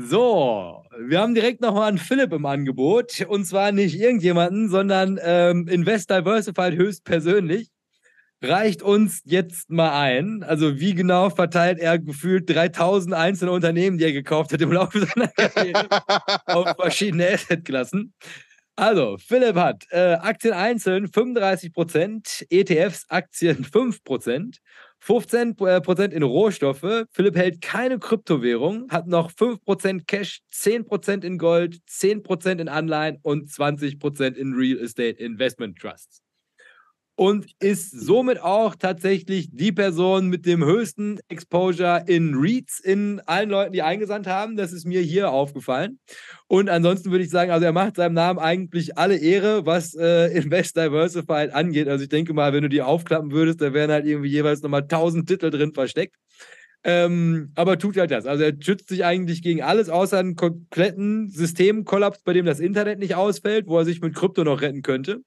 So, 0.00 0.84
wir 0.96 1.18
haben 1.18 1.34
direkt 1.34 1.60
nochmal 1.60 1.88
einen 1.88 1.98
Philipp 1.98 2.32
im 2.32 2.46
Angebot. 2.46 3.20
Und 3.22 3.46
zwar 3.46 3.72
nicht 3.72 3.98
irgendjemanden, 3.98 4.68
sondern 4.68 5.18
ähm, 5.20 5.66
Invest 5.66 6.08
Diversified 6.08 6.74
höchstpersönlich. 6.74 7.68
Reicht 8.40 8.80
uns 8.80 9.22
jetzt 9.24 9.70
mal 9.70 10.00
ein. 10.00 10.44
Also, 10.44 10.78
wie 10.78 10.94
genau 10.94 11.30
verteilt 11.30 11.80
er 11.80 11.98
gefühlt 11.98 12.48
3000 12.48 13.12
einzelne 13.12 13.50
Unternehmen, 13.50 13.98
die 13.98 14.04
er 14.04 14.12
gekauft 14.12 14.52
hat 14.52 14.60
im 14.60 14.70
Laufe 14.70 15.04
seiner 15.04 15.26
Karriere 15.28 15.88
auf 16.46 16.76
verschiedene 16.76 17.32
Assetklassen? 17.32 18.14
Also, 18.76 19.16
Philipp 19.18 19.56
hat 19.56 19.84
äh, 19.90 20.12
Aktien 20.20 20.54
einzeln 20.54 21.08
35%, 21.08 22.46
ETFs 22.50 23.06
Aktien 23.08 23.64
5%, 23.64 24.58
15% 25.08 26.10
äh, 26.10 26.14
in 26.14 26.22
Rohstoffe. 26.22 27.04
Philipp 27.10 27.36
hält 27.36 27.62
keine 27.62 27.98
Kryptowährung, 27.98 28.90
hat 28.90 29.06
noch 29.06 29.30
5% 29.30 30.04
Cash, 30.06 30.40
10% 30.52 31.24
in 31.24 31.38
Gold, 31.38 31.78
10% 31.88 32.60
in 32.60 32.68
Anleihen 32.68 33.18
und 33.22 33.48
20% 33.48 34.34
in 34.34 34.52
Real 34.52 34.78
Estate 34.78 35.18
Investment 35.18 35.78
Trusts 35.78 36.22
und 37.18 37.46
ist 37.58 37.90
somit 37.90 38.40
auch 38.40 38.76
tatsächlich 38.76 39.48
die 39.50 39.72
Person 39.72 40.28
mit 40.28 40.46
dem 40.46 40.64
höchsten 40.64 41.18
Exposure 41.28 42.04
in 42.06 42.36
Reads 42.36 42.78
in 42.78 43.20
allen 43.26 43.50
Leuten, 43.50 43.72
die 43.72 43.82
eingesandt 43.82 44.28
haben. 44.28 44.56
Das 44.56 44.72
ist 44.72 44.86
mir 44.86 45.00
hier 45.00 45.32
aufgefallen. 45.32 45.98
Und 46.46 46.70
ansonsten 46.70 47.10
würde 47.10 47.24
ich 47.24 47.30
sagen, 47.30 47.50
also 47.50 47.66
er 47.66 47.72
macht 47.72 47.96
seinem 47.96 48.14
Namen 48.14 48.38
eigentlich 48.38 48.96
alle 48.96 49.16
Ehre, 49.16 49.66
was 49.66 49.96
äh, 49.96 50.28
Invest 50.28 50.76
Diversified 50.76 51.52
angeht. 51.52 51.88
Also 51.88 52.04
ich 52.04 52.08
denke 52.08 52.34
mal, 52.34 52.52
wenn 52.52 52.62
du 52.62 52.68
die 52.68 52.82
aufklappen 52.82 53.32
würdest, 53.32 53.60
da 53.60 53.72
wären 53.72 53.90
halt 53.90 54.06
irgendwie 54.06 54.30
jeweils 54.30 54.62
nochmal 54.62 54.82
1000 54.82 55.28
Titel 55.28 55.50
drin 55.50 55.74
versteckt. 55.74 56.14
Ähm, 56.84 57.50
aber 57.56 57.78
tut 57.78 57.96
halt 57.96 58.10
das. 58.10 58.24
Also 58.24 58.44
er 58.44 58.54
schützt 58.58 58.88
sich 58.88 59.04
eigentlich 59.04 59.42
gegen 59.42 59.62
alles, 59.62 59.88
außer 59.88 60.18
einen 60.18 60.36
kompletten 60.36 61.28
Systemkollaps, 61.28 62.22
bei 62.22 62.32
dem 62.32 62.46
das 62.46 62.60
Internet 62.60 63.00
nicht 63.00 63.16
ausfällt, 63.16 63.66
wo 63.66 63.78
er 63.78 63.84
sich 63.84 64.00
mit 64.00 64.14
Krypto 64.14 64.44
noch 64.44 64.60
retten 64.60 64.82
könnte. 64.82 65.20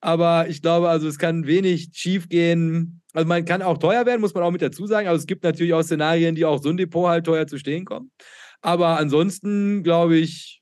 Aber 0.00 0.48
ich 0.48 0.62
glaube, 0.62 0.88
also 0.88 1.06
es 1.06 1.18
kann 1.18 1.46
wenig 1.46 1.90
schief 1.92 2.28
gehen. 2.28 3.02
Also 3.12 3.28
man 3.28 3.44
kann 3.44 3.62
auch 3.62 3.78
teuer 3.78 4.04
werden, 4.04 4.20
muss 4.20 4.34
man 4.34 4.42
auch 4.42 4.50
mit 4.50 4.62
dazu 4.62 4.86
sagen. 4.86 5.06
Also 5.06 5.20
es 5.20 5.26
gibt 5.26 5.44
natürlich 5.44 5.74
auch 5.74 5.82
Szenarien, 5.82 6.34
die 6.34 6.44
auch 6.44 6.60
so 6.60 6.70
ein 6.70 6.76
Depot 6.76 7.08
halt 7.08 7.24
teuer 7.24 7.46
zu 7.46 7.58
stehen 7.58 7.84
kommen. 7.84 8.10
Aber 8.60 8.98
ansonsten, 8.98 9.84
glaube 9.84 10.16
ich, 10.16 10.60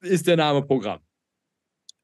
ist 0.00 0.26
der 0.26 0.36
Name 0.36 0.62
Programm 0.62 1.03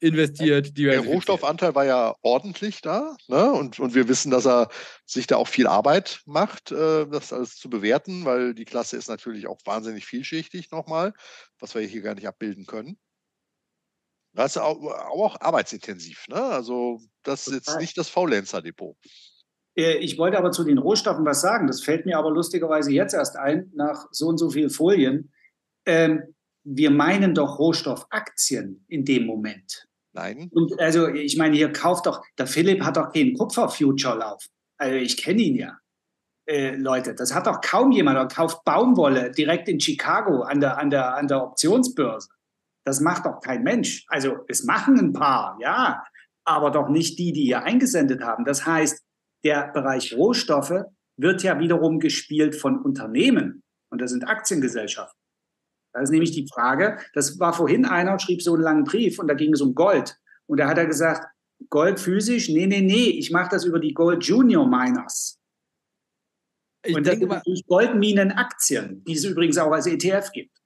investiert. 0.01 0.77
Der 0.77 1.01
Rohstoffanteil 1.01 1.75
war 1.75 1.85
ja 1.85 2.15
ordentlich 2.23 2.81
da. 2.81 3.17
Ne? 3.29 3.53
Und, 3.53 3.79
und 3.79 3.95
wir 3.95 4.09
wissen, 4.09 4.31
dass 4.31 4.47
er 4.47 4.69
sich 5.07 5.27
da 5.27 5.37
auch 5.37 5.49
viel 5.49 5.67
Arbeit 5.67 6.23
macht, 6.27 6.73
äh, 6.73 7.07
das 7.07 7.33
alles 7.33 7.57
zu 7.57 7.71
bewerten, 7.71 8.25
weil 8.25 8.55
die 8.55 8.65
Klasse 8.65 8.97
ist 8.97 9.09
natürlich 9.09 9.47
auch 9.47 9.61
wahnsinnig 9.65 10.07
vielschichtig 10.07 10.71
nochmal, 10.71 11.13
was 11.59 11.75
wir 11.75 11.83
hier 11.83 12.03
gar 12.03 12.15
nicht 12.15 12.27
abbilden 12.27 12.67
können. 12.67 12.99
Das 14.33 14.57
ist 14.57 14.63
auch, 14.63 14.81
auch 14.83 15.41
arbeitsintensiv. 15.41 16.27
Ne? 16.29 16.41
Also 16.41 17.01
das 17.23 17.47
ist 17.47 17.55
jetzt 17.55 17.79
nicht 17.79 17.99
das 17.99 18.09
Faulenzer-Depot. 18.09 18.97
Äh, 19.77 19.99
ich 19.99 20.19
wollte 20.19 20.39
aber 20.39 20.53
zu 20.53 20.65
den 20.65 20.79
Rohstoffen 20.79 21.25
was 21.25 21.41
sagen. 21.41 21.67
Das 21.67 21.83
fällt 21.83 22.07
mir 22.07 22.19
aber 22.19 22.31
lustigerweise 22.31 22.93
jetzt 22.93 23.15
erst 23.15 23.37
ein, 23.37 23.71
nach 23.75 24.07
so 24.13 24.29
und 24.29 24.39
so 24.39 24.51
vielen 24.51 24.71
Folien. 24.71 25.33
Ähm, 25.87 26.35
wir 26.63 26.91
meinen 26.91 27.35
doch 27.35 27.59
Rohstoffaktien 27.59 28.85
in 28.89 29.05
dem 29.05 29.27
Moment. 29.27 29.89
Nein. 30.21 30.51
Und 30.53 30.79
also, 30.79 31.09
ich 31.09 31.37
meine, 31.37 31.57
hier 31.57 31.73
kauft 31.73 32.07
doch, 32.07 32.23
der 32.39 32.47
Philipp 32.47 32.83
hat 32.83 32.97
doch 32.97 33.13
keinen 33.13 33.35
Kupfer-Future-Lauf. 33.35 34.45
Also, 34.79 34.97
ich 34.97 35.17
kenne 35.17 35.41
ihn 35.41 35.57
ja. 35.57 35.79
Äh, 36.47 36.77
Leute, 36.77 37.15
das 37.15 37.35
hat 37.35 37.47
doch 37.47 37.61
kaum 37.61 37.93
jemand. 37.93 38.19
Er 38.19 38.29
kauft 38.29 38.65
Baumwolle 38.65 39.31
direkt 39.31 39.69
in 39.69 39.81
Chicago 39.81 40.43
an 40.43 40.61
der, 40.61 40.79
an 40.79 40.91
der, 40.91 41.15
an 41.15 41.27
der 41.29 41.43
Optionsbörse. 41.43 42.29
Das 42.85 43.01
macht 43.01 43.25
doch 43.25 43.41
kein 43.41 43.63
Mensch. 43.63 44.05
Also 44.09 44.39
es 44.49 44.65
machen 44.65 44.99
ein 44.99 45.13
paar, 45.13 45.57
ja, 45.61 46.03
aber 46.45 46.71
doch 46.71 46.89
nicht 46.89 47.19
die, 47.19 47.33
die 47.33 47.47
ihr 47.47 47.63
eingesendet 47.63 48.23
haben. 48.23 48.45
Das 48.45 48.67
heißt, 48.67 49.03
der 49.45 49.69
Bereich 49.73 50.15
Rohstoffe 50.17 50.85
wird 51.17 51.43
ja 51.43 51.59
wiederum 51.59 52.01
gespielt 52.01 52.57
von 52.57 52.83
Unternehmen 52.83 53.63
und 53.91 54.01
das 54.01 54.11
sind 54.11 54.27
Aktiengesellschaften. 54.27 55.20
Da 55.93 56.01
ist 56.01 56.11
nämlich 56.11 56.33
die 56.33 56.47
Frage, 56.53 56.99
das 57.15 57.39
war 57.41 57.53
vorhin 57.53 57.85
einer, 57.85 58.19
schrieb 58.19 58.43
so 58.43 58.55
einen 58.55 58.63
langen 58.63 58.85
Brief 58.85 59.19
und 59.19 59.29
da 59.29 59.35
ging 59.35 59.53
es 59.53 59.61
um 59.61 59.75
Gold. 59.75 60.17
Und 60.47 60.59
da 60.59 60.69
hat 60.69 60.79
er 60.79 60.87
gesagt, 60.87 61.27
Gold 61.69 62.01
physisch, 62.01 62.49
nee, 62.49 62.67
nee, 62.67 62.81
nee, 62.81 63.11
ich 63.11 63.31
mache 63.31 63.51
das 63.51 63.65
über 63.65 63.79
die 63.79 63.93
Gold 63.93 64.25
Junior 64.25 64.67
Miners. 64.67 65.39
Ich 66.83 66.97
und 66.97 67.07
das 67.07 67.19
sind 67.19 67.67
Goldminenaktien, 67.67 69.05
die 69.05 69.13
es 69.13 69.25
übrigens 69.25 69.59
auch 69.59 69.73
als 69.73 69.87
ETF 69.87 70.33
gibt. 70.33 70.60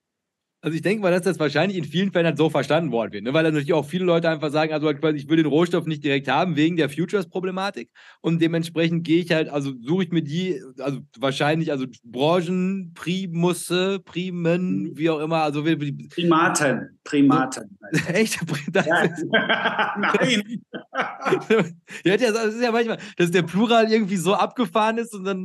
Also 0.64 0.76
ich 0.76 0.80
denke 0.80 1.02
mal, 1.02 1.10
dass 1.10 1.20
das 1.20 1.38
wahrscheinlich 1.38 1.76
in 1.76 1.84
vielen 1.84 2.10
Fällen 2.10 2.24
halt 2.24 2.38
so 2.38 2.48
verstanden 2.48 2.90
worden 2.90 3.12
wird, 3.12 3.24
ne? 3.24 3.34
weil 3.34 3.42
natürlich 3.42 3.74
auch 3.74 3.84
viele 3.84 4.06
Leute 4.06 4.30
einfach 4.30 4.50
sagen, 4.50 4.72
also 4.72 4.86
halt 4.86 5.04
ich 5.14 5.28
will 5.28 5.36
den 5.36 5.44
Rohstoff 5.44 5.84
nicht 5.84 6.02
direkt 6.02 6.26
haben 6.26 6.56
wegen 6.56 6.76
der 6.76 6.88
Futures-Problematik 6.88 7.90
und 8.22 8.40
dementsprechend 8.40 9.04
gehe 9.04 9.20
ich 9.20 9.30
halt, 9.30 9.50
also 9.50 9.74
suche 9.82 10.04
ich 10.04 10.10
mir 10.10 10.22
die, 10.22 10.58
also 10.78 11.00
wahrscheinlich, 11.18 11.70
also 11.70 11.84
Branchen, 12.02 12.92
Primusse, 12.94 14.00
Primen, 14.00 14.84
mhm. 14.84 14.96
wie 14.96 15.10
auch 15.10 15.20
immer, 15.20 15.42
also 15.42 15.62
Primaten, 15.64 16.98
Primaten. 17.04 17.78
Echt? 18.06 18.40
Das 18.72 18.86
ja. 18.86 19.04
Nein. 19.98 20.62
ja, 22.04 22.16
das 22.16 22.54
ist 22.54 22.62
ja 22.62 22.72
manchmal, 22.72 22.96
dass 23.18 23.30
der 23.30 23.42
Plural 23.42 23.92
irgendwie 23.92 24.16
so 24.16 24.32
abgefahren 24.32 24.96
ist 24.96 25.14
und 25.14 25.24
dann 25.24 25.44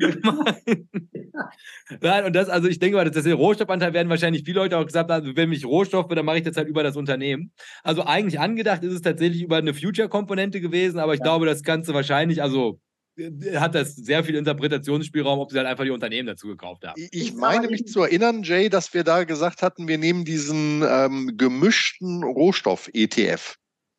Nein, 2.01 2.25
und 2.25 2.35
das, 2.35 2.47
also 2.47 2.69
ich 2.69 2.79
denke 2.79 2.97
mal, 2.97 3.09
dass 3.09 3.23
der 3.23 3.35
Rohstoffanteil 3.35 3.93
werden 3.93 4.09
wahrscheinlich 4.09 4.43
viele 4.45 4.59
Leute 4.59 4.77
auch 4.77 4.85
gesagt 4.85 5.08
wenn 5.09 5.49
mich 5.49 5.65
Rohstoffe, 5.65 6.07
dann 6.09 6.25
mache 6.25 6.37
ich 6.37 6.43
das 6.43 6.57
halt 6.57 6.67
über 6.67 6.83
das 6.83 6.95
Unternehmen. 6.95 7.51
Also 7.83 8.03
eigentlich 8.03 8.39
angedacht 8.39 8.83
ist 8.83 8.93
es 8.93 9.01
tatsächlich 9.01 9.41
über 9.41 9.57
eine 9.57 9.73
Future-Komponente 9.73 10.61
gewesen, 10.61 10.99
aber 10.99 11.13
ich 11.13 11.19
ja. 11.19 11.25
glaube, 11.25 11.45
das 11.45 11.63
Ganze 11.63 11.93
wahrscheinlich, 11.93 12.41
also 12.41 12.79
äh, 13.17 13.57
hat 13.57 13.75
das 13.75 13.95
sehr 13.95 14.23
viel 14.23 14.35
Interpretationsspielraum, 14.35 15.39
ob 15.39 15.51
sie 15.51 15.57
halt 15.57 15.67
einfach 15.67 15.83
die 15.83 15.91
Unternehmen 15.91 16.27
dazu 16.27 16.47
gekauft 16.47 16.85
haben. 16.85 17.01
Ich 17.11 17.33
meine 17.33 17.67
mich 17.67 17.87
zu 17.87 18.03
erinnern, 18.03 18.43
Jay, 18.43 18.69
dass 18.69 18.93
wir 18.93 19.03
da 19.03 19.23
gesagt 19.23 19.61
hatten, 19.61 19.87
wir 19.87 19.97
nehmen 19.97 20.25
diesen 20.25 20.83
ähm, 20.87 21.33
gemischten 21.35 22.23
Rohstoff-ETF. 22.23 23.55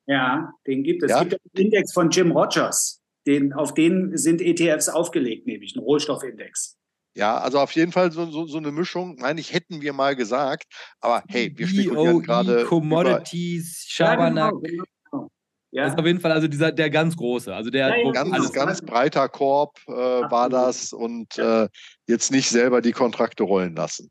Ja, 0.07 0.53
den 0.67 0.83
gibt 0.83 1.03
es. 1.03 1.11
Ja. 1.11 1.23
Es 1.23 1.29
gibt 1.29 1.41
einen 1.55 1.67
Index 1.67 1.93
von 1.93 2.11
Jim 2.11 2.33
Rogers. 2.33 3.01
Den, 3.27 3.53
auf 3.53 3.75
den 3.75 4.17
sind 4.17 4.41
ETFs 4.41 4.89
aufgelegt, 4.89 5.47
nämlich 5.47 5.77
ein 5.77 5.81
Rohstoffindex. 5.81 6.80
Ja, 7.15 7.39
also 7.39 7.59
auf 7.59 7.73
jeden 7.73 7.93
Fall 7.93 8.13
so, 8.13 8.27
so, 8.31 8.47
so 8.47 8.59
eine 8.59 8.71
Mischung, 8.71 9.17
meine 9.19 9.41
ich, 9.41 9.53
hätten 9.53 9.81
wir 9.81 9.93
mal 9.93 10.15
gesagt. 10.15 10.65
Aber 11.01 11.23
hey, 11.29 11.53
wir 11.57 11.67
spekulieren 11.67 12.23
gerade. 12.23 12.65
Commodities, 12.65 13.85
Schabernack. 13.89 14.53
Ja, 14.53 14.71
genau, 14.71 14.85
genau. 15.11 15.31
Ja. 15.73 15.85
Das 15.85 15.93
ist 15.93 15.99
auf 16.01 16.07
jeden 16.07 16.21
Fall 16.21 16.33
also 16.33 16.49
dieser, 16.49 16.73
der 16.73 16.91
ganz 16.91 17.17
große. 17.17 17.55
Also 17.55 17.71
der 17.71 17.97
ja, 17.97 18.11
ganz, 18.13 18.33
alles 18.33 18.53
ganz 18.53 18.83
breiter 18.83 19.29
Korb 19.29 19.79
äh, 19.87 19.93
war 19.93 20.49
das 20.49 20.93
und 20.93 21.39
äh, 21.39 21.69
jetzt 22.07 22.33
nicht 22.33 22.51
selber 22.51 22.81
die 22.81 22.93
Kontrakte 22.93 23.45
rollen 23.45 23.77
lassen. 23.77 24.11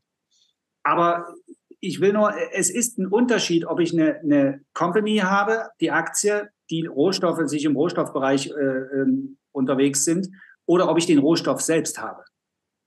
Aber 0.82 1.34
ich 1.80 2.00
will 2.00 2.12
nur, 2.12 2.32
es 2.52 2.70
ist 2.70 2.98
ein 2.98 3.06
Unterschied, 3.06 3.66
ob 3.66 3.80
ich 3.80 3.92
eine, 3.92 4.20
eine 4.20 4.60
Company 4.72 5.18
habe, 5.18 5.68
die 5.80 5.90
Aktie, 5.90 6.48
die 6.70 6.86
Rohstoffe 6.86 7.46
sich 7.48 7.64
im 7.64 7.76
Rohstoffbereich 7.76 8.48
äh, 8.48 8.52
ähm, 8.52 9.38
unterwegs 9.52 10.04
sind, 10.04 10.28
oder 10.66 10.88
ob 10.88 10.98
ich 10.98 11.06
den 11.06 11.18
Rohstoff 11.18 11.60
selbst 11.60 12.00
habe. 12.00 12.22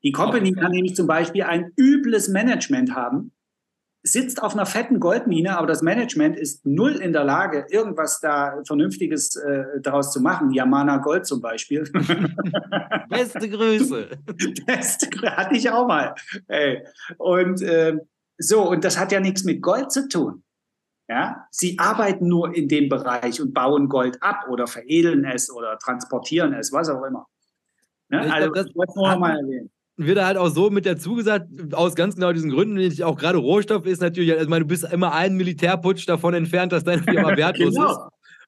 Die 0.04 0.12
Company 0.12 0.51
kann 0.51 0.72
nämlich 0.72 0.95
zum 0.95 1.08
Beispiel 1.08 1.43
ein 1.43 1.72
übles 1.78 2.28
Management 2.28 2.93
haben, 2.93 3.32
sitzt 4.06 4.43
auf 4.43 4.54
einer 4.54 4.66
fetten 4.66 4.99
Goldmine, 4.99 5.58
aber 5.58 5.66
das 5.66 5.82
Management 5.82 6.36
ist 6.36 6.66
null 6.66 6.97
in 6.97 7.14
der 7.14 7.24
Lage, 7.24 7.66
irgendwas 7.70 8.20
da 8.20 8.62
Vernünftiges 8.68 9.38
äh, 9.38 9.64
daraus 9.82 10.12
zu 10.12 10.20
machen. 10.20 10.51
Yamana 10.51 10.97
Gold 10.97 11.26
zum 11.26 11.39
Beispiel. 11.39 11.84
Beste 13.10 13.49
Grüße. 13.49 14.10
Beste 14.66 15.10
Grüße, 15.10 15.38
hatte 15.38 15.56
ich 15.56 15.70
auch 15.70 15.88
mal. 15.88 16.16
Ey. 16.47 16.86
Und 17.18 17.62
äh, 17.62 17.97
so, 18.38 18.70
und 18.70 18.84
das 18.84 18.99
hat 18.99 19.14
ja 19.14 19.22
nichts 19.22 19.45
mit 19.45 19.62
Gold 19.62 19.89
zu 19.91 20.10
tun. 20.10 20.43
Ja, 21.08 21.47
sie 21.51 21.78
arbeiten 21.80 22.28
nur 22.28 22.56
in 22.56 22.68
dem 22.68 22.89
Bereich 22.89 23.41
und 23.41 23.54
bauen 23.54 23.88
Gold 23.88 24.22
ab 24.22 24.47
oder 24.49 24.68
veredeln 24.68 25.26
es 25.26 25.51
oder 25.51 25.78
transportieren 25.78 26.54
es, 26.54 26.72
was 26.72 26.89
auch 26.89 27.04
immer. 27.04 27.28
Ja, 28.10 28.20
also, 28.22 28.51
glaub, 28.51 28.66
das 28.66 28.76
wollte 28.76 28.91
ich 28.91 28.95
nur 28.95 29.16
mal 29.18 29.38
erwähnen 29.38 29.70
wird 29.98 30.18
er 30.18 30.26
halt 30.26 30.38
auch 30.38 30.50
so 30.50 30.70
mit 30.70 30.86
dazu 30.86 31.16
gesagt, 31.16 31.48
aus 31.74 31.96
ganz 31.96 32.16
genau 32.16 32.34
diesen 32.34 32.50
Gründen, 32.50 32.78
ich 32.78 33.04
auch 33.04 33.18
gerade 33.18 33.38
Rohstoff 33.38 33.86
ist 33.86 34.02
natürlich, 34.02 34.34
also 34.34 34.50
meine, 34.50 34.66
du 34.66 34.70
bist 34.70 34.84
immer 34.91 35.14
einen 35.14 35.38
Militärputsch 35.38 36.08
davon 36.08 36.34
entfernt, 36.34 36.72
dass 36.72 36.84
deine 36.84 37.04
Firma 37.04 37.36
wertlos 37.38 37.76
genau. 37.76 37.91
ist. 37.91 38.00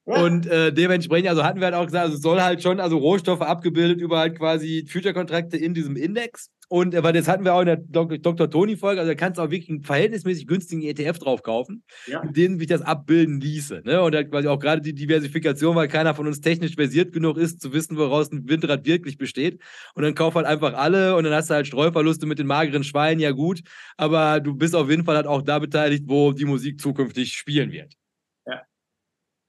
Und 0.06 0.46
äh, 0.46 0.72
dementsprechend, 0.72 1.30
also 1.30 1.44
hatten 1.44 1.60
wir 1.60 1.66
halt 1.66 1.76
auch 1.76 1.86
gesagt, 1.86 2.04
also 2.06 2.16
es 2.16 2.22
soll 2.22 2.40
halt 2.40 2.62
schon, 2.62 2.80
also 2.80 2.98
Rohstoffe 2.98 3.42
abgebildet 3.42 4.00
über 4.00 4.20
halt 4.20 4.38
quasi 4.38 4.86
Future-Kontrakte 4.88 5.58
in 5.58 5.74
diesem 5.74 5.96
Index. 5.96 6.52
Und 6.68 6.94
äh, 6.94 7.04
weil 7.04 7.14
das 7.14 7.28
hatten 7.28 7.44
wir 7.44 7.56
auch 7.56 7.62
in 7.62 7.66
der 7.66 7.78
Dr. 7.78 8.50
Tony-Folge, 8.50 9.00
also 9.00 9.12
da 9.12 9.16
kannst 9.16 9.40
du 9.40 9.44
auch 9.44 9.50
wirklich 9.50 9.70
einen 9.70 9.84
verhältnismäßig 9.84 10.46
günstigen 10.46 10.84
ETF 10.84 11.18
drauf 11.18 11.42
kaufen, 11.42 11.84
ja. 12.06 12.24
mit 12.24 12.38
dem 12.38 12.60
sich 12.60 12.68
das 12.68 12.82
abbilden 12.82 13.42
ließe. 13.42 13.82
Ne? 13.84 14.02
Und 14.02 14.16
halt 14.16 14.30
quasi 14.30 14.48
auch 14.48 14.60
gerade 14.60 14.82
die 14.82 14.94
Diversifikation, 14.94 15.76
weil 15.76 15.88
keiner 15.88 16.14
von 16.14 16.28
uns 16.28 16.40
technisch 16.40 16.76
versiert 16.76 17.12
genug 17.12 17.38
ist, 17.38 17.62
zu 17.62 17.74
wissen, 17.74 17.98
woraus 17.98 18.32
ein 18.32 18.48
Windrad 18.48 18.86
wirklich 18.86 19.18
besteht. 19.18 19.60
Und 19.96 20.04
dann 20.04 20.14
kauf 20.14 20.36
halt 20.36 20.46
einfach 20.46 20.74
alle 20.76 21.16
und 21.16 21.24
dann 21.24 21.34
hast 21.34 21.50
du 21.50 21.56
halt 21.56 21.68
Streuverluste 21.68 22.28
mit 22.28 22.38
den 22.38 22.48
mageren 22.48 22.84
Schweinen, 22.84 23.20
ja 23.20 23.32
gut. 23.32 23.62
Aber 23.98 24.40
du 24.40 24.56
bist 24.56 24.76
auf 24.76 24.90
jeden 24.90 25.04
Fall 25.04 25.16
halt 25.16 25.28
auch 25.28 25.42
da 25.42 25.58
beteiligt, 25.58 26.04
wo 26.08 26.32
die 26.32 26.46
Musik 26.46 26.80
zukünftig 26.80 27.34
spielen 27.34 27.72
wird. 27.72 27.96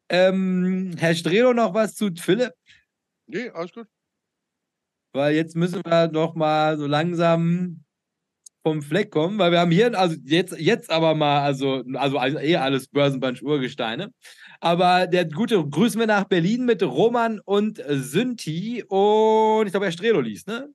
Ähm, 0.09 0.95
Herr 0.99 1.15
Strelo, 1.15 1.53
noch 1.53 1.75
was 1.75 1.95
zu 1.95 2.11
Philipp? 2.15 2.53
Nee, 3.27 3.51
alles 3.51 3.73
gut 3.73 3.89
weil 5.17 5.35
jetzt 5.35 5.57
müssen 5.57 5.83
wir 5.85 6.09
noch 6.09 6.37
mal 6.37 6.79
so 6.79 6.87
langsam 6.87 7.83
vom 8.63 8.83
Fleck 8.83 9.11
kommen, 9.11 9.39
weil 9.39 9.53
wir 9.53 9.61
haben 9.61 9.71
hier, 9.71 9.99
also 9.99 10.17
jetzt, 10.25 10.59
jetzt 10.59 10.91
aber 10.91 11.15
mal, 11.15 11.43
also, 11.43 11.85
also, 11.95 12.19
also 12.19 12.39
eh 12.39 12.57
alles 12.57 12.89
Börsenbunch-Urgesteine. 12.89 14.13
Aber 14.61 15.07
der 15.07 15.25
gute 15.25 15.65
grüßen 15.69 16.01
wir 16.01 16.07
nach 16.07 16.25
Berlin 16.25 16.65
mit 16.65 16.83
Roman 16.83 17.41
und 17.45 17.83
Synthi 17.89 18.85
und 18.89 19.67
ich 19.67 19.73
glaube, 19.73 19.87
Herr 19.87 19.93
Strelo 19.93 20.21
liest, 20.21 20.49
ne? 20.49 20.69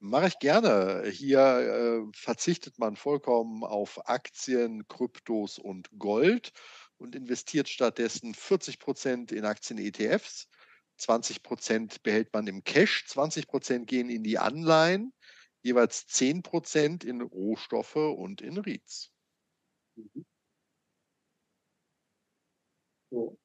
Mache 0.00 0.28
ich 0.28 0.38
gerne. 0.38 1.02
Hier 1.10 1.40
äh, 1.40 2.10
verzichtet 2.14 2.78
man 2.78 2.96
vollkommen 2.96 3.64
auf 3.64 4.08
Aktien, 4.08 4.86
Kryptos 4.88 5.58
und 5.58 5.88
Gold 5.98 6.52
und 6.98 7.14
investiert 7.14 7.68
stattdessen 7.68 8.34
40 8.34 8.78
Prozent 8.78 9.32
in 9.32 9.44
Aktien-ETFs 9.44 10.48
20 10.98 11.42
Prozent 11.42 12.02
behält 12.02 12.32
man 12.32 12.46
im 12.46 12.64
Cash, 12.64 13.06
20 13.06 13.46
Prozent 13.46 13.86
gehen 13.86 14.10
in 14.10 14.22
die 14.22 14.38
Anleihen, 14.38 15.12
jeweils 15.62 16.06
10 16.06 16.42
Prozent 16.42 17.04
in 17.04 17.22
Rohstoffe 17.22 17.96
und 17.96 18.40
in 18.40 18.58
REITs. 18.58 19.12
Mhm. 19.96 20.26
So. 23.10 23.38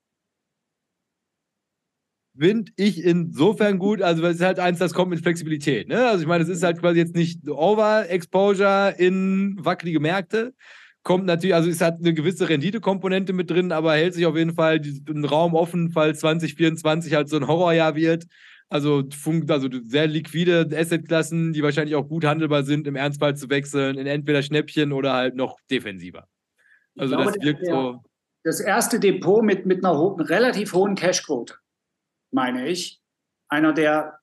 Finde 2.36 2.72
ich 2.78 3.04
insofern 3.04 3.78
gut, 3.78 4.02
also 4.02 4.26
es 4.26 4.38
ist 4.38 4.42
halt 4.42 4.58
eins, 4.58 4.80
das 4.80 4.96
kommt 4.96 5.12
mit 5.12 5.22
Flexibilität. 5.22 5.88
Ne? 5.88 6.08
Also 6.08 6.24
ich 6.24 6.28
meine, 6.28 6.44
es 6.44 6.50
ist 6.50 6.64
halt 6.64 6.80
quasi 6.80 6.98
jetzt 6.98 7.16
nicht 7.16 7.48
Overexposure 7.48 8.96
in 8.98 9.56
wackelige 9.64 10.00
Märkte, 10.00 10.56
kommt 11.04 11.26
natürlich, 11.26 11.54
also 11.54 11.70
es 11.70 11.82
hat 11.82 12.00
eine 12.00 12.14
gewisse 12.14 12.50
Renditekomponente 12.50 13.34
mit 13.34 13.50
drin, 13.50 13.72
aber 13.72 13.94
hält 13.94 14.14
sich 14.14 14.26
auf 14.26 14.38
jeden 14.38 14.56
Fall 14.56 14.80
den 14.80 15.26
Raum 15.26 15.54
offen, 15.54 15.92
falls 15.92 16.20
2024 16.20 17.14
halt 17.14 17.30
so 17.30 17.38
ein 17.38 17.48
Horrorjahr 17.48 17.96
wird. 17.96 18.26
Also, 18.70 19.04
also 19.50 19.70
sehr 19.84 20.08
liquide 20.08 20.68
Assetklassen, 20.74 21.54
die 21.54 21.62
wahrscheinlich 21.62 21.96
auch 21.96 22.08
gut 22.08 22.26
handelbar 22.26 22.64
sind, 22.64 22.88
im 22.88 22.96
Ernstfall 22.96 23.36
zu 23.36 23.50
wechseln 23.50 23.98
in 23.98 24.08
entweder 24.08 24.42
Schnäppchen 24.42 24.94
oder 24.94 25.14
halt 25.14 25.36
noch 25.36 25.60
defensiver. 25.70 26.28
Also 26.98 27.16
glaube, 27.16 27.34
das 27.34 27.44
wirkt 27.44 27.66
so. 27.66 28.02
Das 28.44 28.60
erste 28.60 29.00
Depot 29.00 29.44
mit, 29.44 29.66
mit 29.66 29.86
einer 29.86 29.98
ho 29.98 30.14
relativ 30.20 30.74
hohen 30.74 30.96
Cashquote, 30.96 31.56
meine 32.32 32.68
ich. 32.68 33.00
Einer, 33.48 33.74
der 33.74 34.20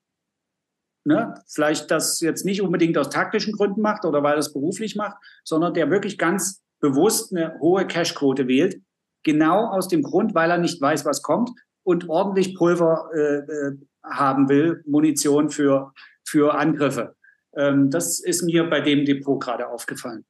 ne, 1.05 1.33
vielleicht 1.47 1.89
das 1.89 2.19
jetzt 2.19 2.45
nicht 2.45 2.61
unbedingt 2.61 2.97
aus 2.97 3.09
taktischen 3.09 3.53
Gründen 3.53 3.81
macht 3.81 4.05
oder 4.05 4.21
weil 4.23 4.33
er 4.33 4.39
es 4.39 4.53
beruflich 4.53 4.95
macht, 4.95 5.17
sondern 5.43 5.73
der 5.73 5.89
wirklich 5.89 6.17
ganz 6.17 6.61
bewusst 6.81 7.33
eine 7.33 7.57
hohe 7.59 7.87
Cashquote 7.87 8.47
wählt, 8.47 8.81
genau 9.23 9.67
aus 9.67 9.87
dem 9.87 10.01
Grund, 10.01 10.35
weil 10.35 10.51
er 10.51 10.57
nicht 10.57 10.81
weiß, 10.81 11.05
was 11.05 11.21
kommt 11.21 11.51
und 11.83 12.09
ordentlich 12.09 12.55
Pulver 12.55 13.09
äh, 13.13 13.37
äh, 13.37 13.77
haben 14.03 14.49
will, 14.49 14.83
Munition 14.85 15.49
für, 15.49 15.93
für 16.25 16.55
Angriffe. 16.55 17.15
Ähm, 17.55 17.89
das 17.89 18.19
ist 18.19 18.43
mir 18.43 18.69
bei 18.69 18.81
dem 18.81 19.05
Depot 19.05 19.41
gerade 19.41 19.67
aufgefallen. 19.69 20.25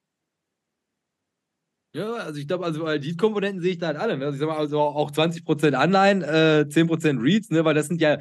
Ja, 1.94 2.14
also 2.14 2.40
ich 2.40 2.48
glaube, 2.48 2.64
also 2.64 2.98
die 2.98 3.18
Komponenten 3.18 3.62
sehe 3.62 3.74
ich 3.74 3.78
da 3.78 3.88
halt 3.88 3.98
alle. 3.98 4.18
Ne? 4.18 4.26
Also 4.26 4.36
ich 4.36 4.40
sag 4.40 4.48
mal, 4.48 4.58
also 4.58 4.80
auch 4.80 5.12
20% 5.12 5.74
Anleihen, 5.74 6.22
äh, 6.22 6.66
10% 6.68 7.22
Reads, 7.22 7.50
ne? 7.50 7.66
weil 7.66 7.74
das 7.74 7.88
sind 7.88 8.00
ja 8.00 8.18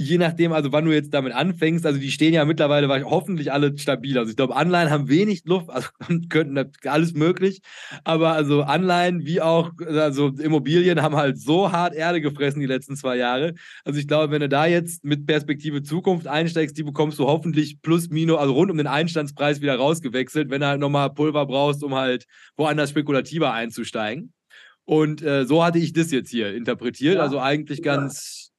je 0.00 0.18
nachdem, 0.18 0.52
also 0.52 0.72
wann 0.72 0.86
du 0.86 0.92
jetzt 0.92 1.12
damit 1.12 1.32
anfängst, 1.34 1.84
also 1.84 1.98
die 1.98 2.10
stehen 2.10 2.32
ja 2.32 2.44
mittlerweile 2.44 2.88
hoffentlich 3.04 3.52
alle 3.52 3.76
stabil. 3.76 4.18
Also 4.18 4.30
ich 4.30 4.36
glaube, 4.36 4.56
Anleihen 4.56 4.90
haben 4.90 5.08
wenig 5.08 5.44
Luft, 5.44 5.68
also 5.70 5.88
könnten 6.28 6.58
alles 6.84 7.12
möglich. 7.12 7.60
Aber 8.04 8.32
also 8.32 8.62
Anleihen 8.62 9.24
wie 9.26 9.40
auch 9.40 9.72
also 9.86 10.28
Immobilien 10.28 11.02
haben 11.02 11.16
halt 11.16 11.38
so 11.38 11.70
hart 11.70 11.94
Erde 11.94 12.20
gefressen 12.20 12.60
die 12.60 12.66
letzten 12.66 12.96
zwei 12.96 13.16
Jahre. 13.16 13.54
Also 13.84 14.00
ich 14.00 14.08
glaube, 14.08 14.32
wenn 14.32 14.40
du 14.40 14.48
da 14.48 14.66
jetzt 14.66 15.04
mit 15.04 15.26
Perspektive 15.26 15.82
Zukunft 15.82 16.26
einsteigst, 16.26 16.76
die 16.78 16.82
bekommst 16.82 17.18
du 17.18 17.26
hoffentlich 17.26 17.82
plus 17.82 18.08
minus, 18.08 18.38
also 18.38 18.54
rund 18.54 18.70
um 18.70 18.78
den 18.78 18.86
Einstandspreis 18.86 19.60
wieder 19.60 19.76
rausgewechselt, 19.76 20.50
wenn 20.50 20.62
du 20.62 20.66
halt 20.66 20.80
nochmal 20.80 21.12
Pulver 21.12 21.44
brauchst, 21.46 21.84
um 21.84 21.94
halt 21.94 22.24
woanders 22.56 22.90
spekulativer 22.90 23.52
einzusteigen. 23.52 24.32
Und 24.84 25.22
äh, 25.22 25.44
so 25.44 25.62
hatte 25.62 25.78
ich 25.78 25.92
das 25.92 26.10
jetzt 26.10 26.30
hier 26.30 26.54
interpretiert. 26.54 27.16
Ja. 27.16 27.22
Also 27.22 27.38
eigentlich 27.38 27.82
ganz 27.82 28.49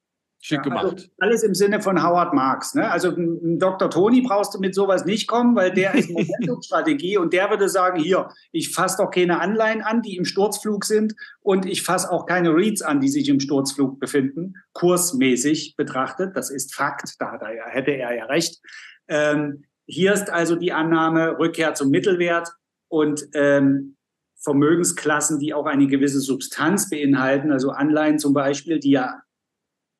Schick 0.44 0.66
ja, 0.66 0.72
also 0.72 0.88
gemacht. 0.88 0.94
Also 0.94 1.10
alles 1.20 1.42
im 1.44 1.54
Sinne 1.54 1.80
von 1.80 2.02
Howard 2.02 2.34
Marks. 2.34 2.74
Ne? 2.74 2.90
Also 2.90 3.10
ein 3.10 3.60
Dr. 3.60 3.88
Tony 3.88 4.22
brauchst 4.22 4.52
du 4.54 4.58
mit 4.58 4.74
sowas 4.74 5.04
nicht 5.04 5.28
kommen, 5.28 5.54
weil 5.54 5.70
der 5.70 5.94
ist 5.94 6.10
Momentumstrategie 6.10 7.16
und 7.18 7.32
der 7.32 7.48
würde 7.48 7.68
sagen, 7.68 8.02
hier, 8.02 8.28
ich 8.50 8.74
fasse 8.74 8.96
doch 8.98 9.12
keine 9.12 9.40
Anleihen 9.40 9.82
an, 9.82 10.02
die 10.02 10.16
im 10.16 10.24
Sturzflug 10.24 10.84
sind 10.84 11.14
und 11.42 11.64
ich 11.64 11.84
fasse 11.84 12.10
auch 12.10 12.26
keine 12.26 12.52
REITs 12.52 12.82
an, 12.82 13.00
die 13.00 13.08
sich 13.08 13.28
im 13.28 13.38
Sturzflug 13.38 14.00
befinden, 14.00 14.54
kursmäßig 14.72 15.76
betrachtet. 15.76 16.36
Das 16.36 16.50
ist 16.50 16.74
Fakt, 16.74 17.14
da 17.20 17.36
er 17.36 17.54
ja, 17.54 17.66
hätte 17.68 17.92
er 17.92 18.12
ja 18.12 18.24
recht. 18.24 18.60
Ähm, 19.06 19.62
hier 19.86 20.12
ist 20.12 20.28
also 20.28 20.56
die 20.56 20.72
Annahme 20.72 21.38
Rückkehr 21.38 21.74
zum 21.74 21.90
Mittelwert 21.90 22.48
und 22.88 23.28
ähm, 23.34 23.96
Vermögensklassen, 24.40 25.38
die 25.38 25.54
auch 25.54 25.66
eine 25.66 25.86
gewisse 25.86 26.18
Substanz 26.18 26.90
beinhalten, 26.90 27.52
also 27.52 27.70
Anleihen 27.70 28.18
zum 28.18 28.34
Beispiel, 28.34 28.80
die 28.80 28.90
ja 28.90 29.21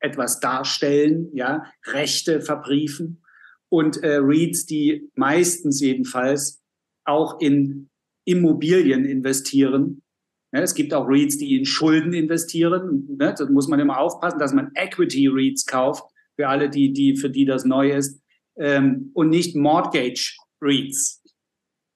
etwas 0.03 0.39
darstellen, 0.39 1.29
ja, 1.33 1.65
Rechte 1.85 2.41
verbriefen 2.41 3.23
und 3.69 4.03
äh, 4.03 4.17
REITs, 4.17 4.65
die 4.65 5.09
meistens 5.15 5.79
jedenfalls 5.79 6.61
auch 7.05 7.39
in 7.39 7.89
Immobilien 8.25 9.05
investieren. 9.05 10.03
Ja, 10.51 10.61
es 10.61 10.75
gibt 10.75 10.93
auch 10.93 11.07
REITs, 11.07 11.37
die 11.37 11.57
in 11.57 11.65
Schulden 11.65 12.13
investieren. 12.13 13.07
Ne? 13.17 13.33
Da 13.35 13.49
muss 13.49 13.67
man 13.67 13.79
immer 13.79 13.97
aufpassen, 13.97 14.39
dass 14.39 14.53
man 14.53 14.71
Equity 14.75 15.27
REITs 15.27 15.65
kauft, 15.65 16.03
für 16.35 16.47
alle, 16.47 16.69
die, 16.69 16.91
die, 16.91 17.15
für 17.15 17.29
die 17.29 17.45
das 17.45 17.63
neu 17.63 17.91
ist, 17.91 18.21
ähm, 18.57 19.11
und 19.13 19.29
nicht 19.29 19.55
Mortgage 19.55 20.37
REITs. 20.61 21.23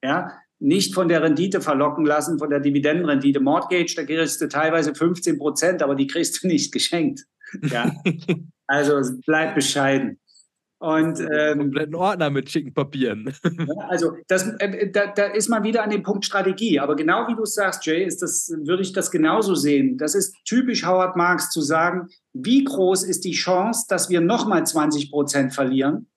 Ja, 0.03 0.31
nicht 0.59 0.93
von 0.93 1.07
der 1.07 1.23
Rendite 1.23 1.59
verlocken 1.59 2.05
lassen, 2.05 2.39
von 2.39 2.49
der 2.49 2.59
Dividendenrendite. 2.59 3.39
Mortgage, 3.39 3.93
da 3.95 4.03
kriegst 4.03 4.41
du 4.41 4.47
teilweise 4.47 4.95
15 4.95 5.37
Prozent, 5.37 5.83
aber 5.83 5.95
die 5.95 6.07
kriegst 6.07 6.41
du 6.41 6.47
nicht 6.47 6.71
geschenkt. 6.71 7.25
Ja. 7.63 7.91
also 8.67 9.01
bleib 9.25 9.55
bescheiden. 9.55 10.19
Und 10.79 11.19
ähm, 11.19 11.57
kompletten 11.57 11.95
Ordner 11.95 12.29
mit 12.29 12.51
schicken 12.51 12.71
Papieren. 12.71 13.33
also 13.89 14.11
das, 14.27 14.47
äh, 14.59 14.91
da, 14.91 15.07
da, 15.07 15.25
ist 15.25 15.49
man 15.49 15.63
wieder 15.63 15.83
an 15.83 15.89
dem 15.89 16.03
Punkt 16.03 16.23
Strategie. 16.23 16.79
Aber 16.79 16.95
genau 16.95 17.27
wie 17.27 17.35
du 17.35 17.45
sagst, 17.45 17.83
Jay, 17.85 18.05
ist 18.05 18.21
das, 18.21 18.53
würde 18.63 18.83
ich 18.83 18.93
das 18.93 19.09
genauso 19.09 19.55
sehen. 19.55 19.97
Das 19.97 20.13
ist 20.13 20.35
typisch 20.45 20.85
Howard 20.85 21.15
Marks 21.15 21.49
zu 21.49 21.61
sagen, 21.61 22.09
wie 22.33 22.63
groß 22.63 23.03
ist 23.05 23.25
die 23.25 23.31
Chance, 23.31 23.85
dass 23.89 24.09
wir 24.11 24.21
nochmal 24.21 24.67
20 24.67 25.09
Prozent 25.09 25.53
verlieren? 25.53 26.09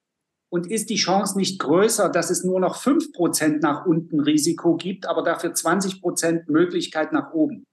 Und 0.53 0.67
ist 0.71 0.91
die 0.91 0.97
Chance 0.97 1.39
nicht 1.39 1.59
größer, 1.61 2.11
dass 2.11 2.29
es 2.29 2.45
nur 2.45 2.61
noch 2.61 2.77
5 2.77 3.13
Prozent 3.13 3.63
nach 3.63 3.87
unten 3.87 4.21
Risiko 4.21 4.77
gibt, 4.77 5.07
aber 5.07 5.23
dafür 5.23 5.55
20 5.55 6.03
Prozent 6.03 6.51
Möglichkeit 6.51 7.13
nach 7.13 7.33
oben? 7.33 7.65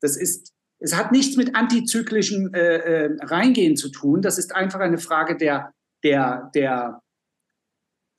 Das 0.00 0.16
ist 0.16 0.53
es 0.84 0.94
hat 0.94 1.12
nichts 1.12 1.36
mit 1.36 1.56
antizyklischen 1.56 2.52
äh, 2.52 2.76
äh, 3.06 3.16
Reingehen 3.22 3.76
zu 3.76 3.88
tun. 3.88 4.20
Das 4.20 4.36
ist 4.36 4.54
einfach 4.54 4.80
eine 4.80 4.98
Frage 4.98 5.36
der, 5.36 5.72
der, 6.02 6.50
der, 6.54 7.00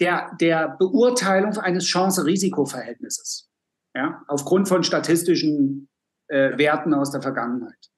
der, 0.02 0.32
der 0.42 0.76
Beurteilung 0.80 1.58
eines 1.60 1.86
Chance-Risiko-Verhältnisses. 1.86 3.50
Ja, 3.96 4.24
aufgrund 4.28 4.68
von 4.68 4.84
statistischen 4.84 5.88
äh, 6.28 6.58
Werten 6.58 6.94
aus 6.94 7.12
der 7.12 7.22
Vergangenheit. 7.22 7.92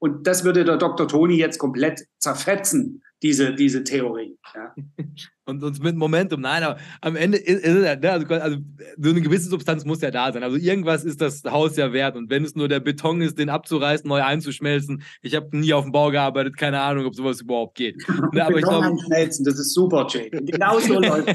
Und 0.00 0.28
das 0.28 0.44
würde 0.44 0.64
der 0.64 0.76
Dr. 0.76 1.08
Toni 1.08 1.34
jetzt 1.34 1.58
komplett 1.58 2.06
zerfetzen, 2.18 3.02
diese, 3.20 3.54
diese 3.54 3.82
Theorie. 3.82 4.38
Ja. 4.54 4.74
und 5.48 5.64
uns 5.64 5.80
mit 5.80 5.96
Momentum. 5.96 6.40
Nein, 6.40 6.62
aber 6.62 6.78
am 7.00 7.16
Ende 7.16 7.38
ist, 7.38 7.64
ist 7.64 7.74
es 7.74 7.84
ja, 7.84 7.96
ne, 7.96 8.12
also, 8.12 8.26
also, 8.34 8.58
so 8.96 9.10
eine 9.10 9.20
gewisse 9.20 9.48
Substanz 9.48 9.84
muss 9.84 10.00
ja 10.00 10.10
da 10.10 10.32
sein. 10.32 10.42
Also 10.42 10.56
irgendwas 10.56 11.04
ist 11.04 11.20
das 11.20 11.42
Haus 11.44 11.76
ja 11.76 11.92
wert. 11.92 12.16
Und 12.16 12.30
wenn 12.30 12.44
es 12.44 12.54
nur 12.54 12.68
der 12.68 12.80
Beton 12.80 13.20
ist, 13.22 13.38
den 13.38 13.48
abzureißen, 13.48 14.06
neu 14.06 14.22
einzuschmelzen, 14.22 15.02
ich 15.22 15.34
habe 15.34 15.56
nie 15.56 15.72
auf 15.72 15.84
dem 15.84 15.92
Bau 15.92 16.10
gearbeitet, 16.10 16.56
keine 16.56 16.80
Ahnung, 16.80 17.06
ob 17.06 17.14
sowas 17.14 17.40
überhaupt 17.40 17.76
geht. 17.76 17.96
Ne, 18.32 18.44
aber 18.44 18.56
Beton 18.56 18.84
ich 18.84 18.90
einschmelzen, 18.90 19.44
das 19.44 19.58
ist 19.58 19.72
super, 19.72 20.06
Jay. 20.10 20.28
Genau 20.30 20.78
so 20.80 20.94
läuft 21.00 21.34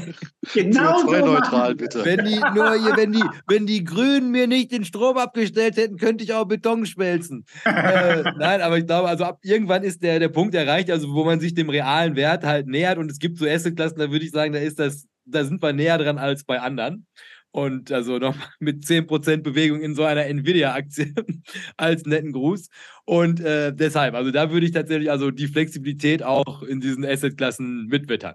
Genau 0.52 0.98
so 0.98 1.10
neutral, 1.10 1.74
bitte. 1.74 2.04
Wenn 2.04 2.24
die, 2.24 2.36
nur, 2.54 2.96
wenn, 2.96 3.12
die, 3.12 3.24
wenn 3.48 3.66
die 3.66 3.82
Grünen 3.82 4.30
mir 4.30 4.46
nicht 4.46 4.70
den 4.70 4.84
Strom 4.84 5.16
abgestellt 5.16 5.76
hätten, 5.76 5.96
könnte 5.96 6.22
ich 6.22 6.32
auch 6.32 6.44
Beton 6.44 6.86
schmelzen. 6.86 7.46
äh, 7.64 8.22
nein, 8.38 8.60
aber 8.60 8.78
ich 8.78 8.86
glaube, 8.86 9.08
also 9.08 9.24
ab 9.24 9.38
irgendwann 9.42 9.82
ist 9.82 10.02
der, 10.02 10.20
der 10.20 10.28
Punkt 10.28 10.54
erreicht, 10.54 10.90
also 10.90 11.12
wo 11.14 11.24
man 11.24 11.40
sich 11.40 11.54
dem 11.54 11.68
realen 11.68 12.14
Wert 12.14 12.44
halt 12.44 12.68
nähert 12.68 12.98
und 12.98 13.10
es 13.10 13.18
gibt 13.18 13.38
so 13.38 13.46
Assetklassen, 13.46 14.03
da 14.04 14.10
würde 14.10 14.24
ich 14.24 14.30
sagen, 14.30 14.52
da 14.52 14.58
ist 14.58 14.78
das, 14.78 15.06
da 15.24 15.44
sind 15.44 15.62
wir 15.62 15.72
näher 15.72 15.98
dran 15.98 16.18
als 16.18 16.44
bei 16.44 16.60
anderen. 16.60 17.06
Und 17.50 17.92
also 17.92 18.18
noch 18.18 18.36
mit 18.58 18.84
10% 18.84 19.42
Bewegung 19.42 19.80
in 19.80 19.94
so 19.94 20.02
einer 20.02 20.26
Nvidia-Aktie 20.26 21.14
als 21.76 22.04
netten 22.04 22.32
Gruß. 22.32 22.68
Und 23.04 23.38
äh, 23.40 23.72
deshalb, 23.72 24.14
also 24.14 24.32
da 24.32 24.50
würde 24.50 24.66
ich 24.66 24.72
tatsächlich 24.72 25.10
also 25.10 25.30
die 25.30 25.46
Flexibilität 25.46 26.24
auch 26.24 26.62
in 26.62 26.80
diesen 26.80 27.04
Assetklassen 27.04 27.86
mitwittern. 27.86 28.34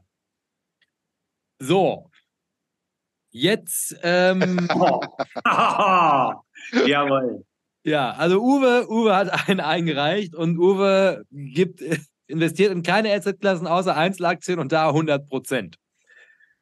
So. 1.59 2.09
Jetzt. 3.31 3.97
Ähm, 4.03 4.67
Jawohl. 6.87 7.43
Ja, 7.83 8.11
also 8.11 8.41
Uwe, 8.41 8.89
Uwe 8.89 9.15
hat 9.15 9.49
einen 9.49 9.59
eingereicht 9.59 10.33
und 10.33 10.57
Uwe 10.57 11.25
gibt 11.31 11.81
investiert 12.29 12.71
in 12.71 12.83
keine 12.83 13.13
Assetklassen 13.13 13.67
außer 13.67 13.95
Einzelaktien 13.95 14.59
und 14.59 14.71
da 14.71 14.87
100 14.89 15.27
Prozent. 15.27 15.77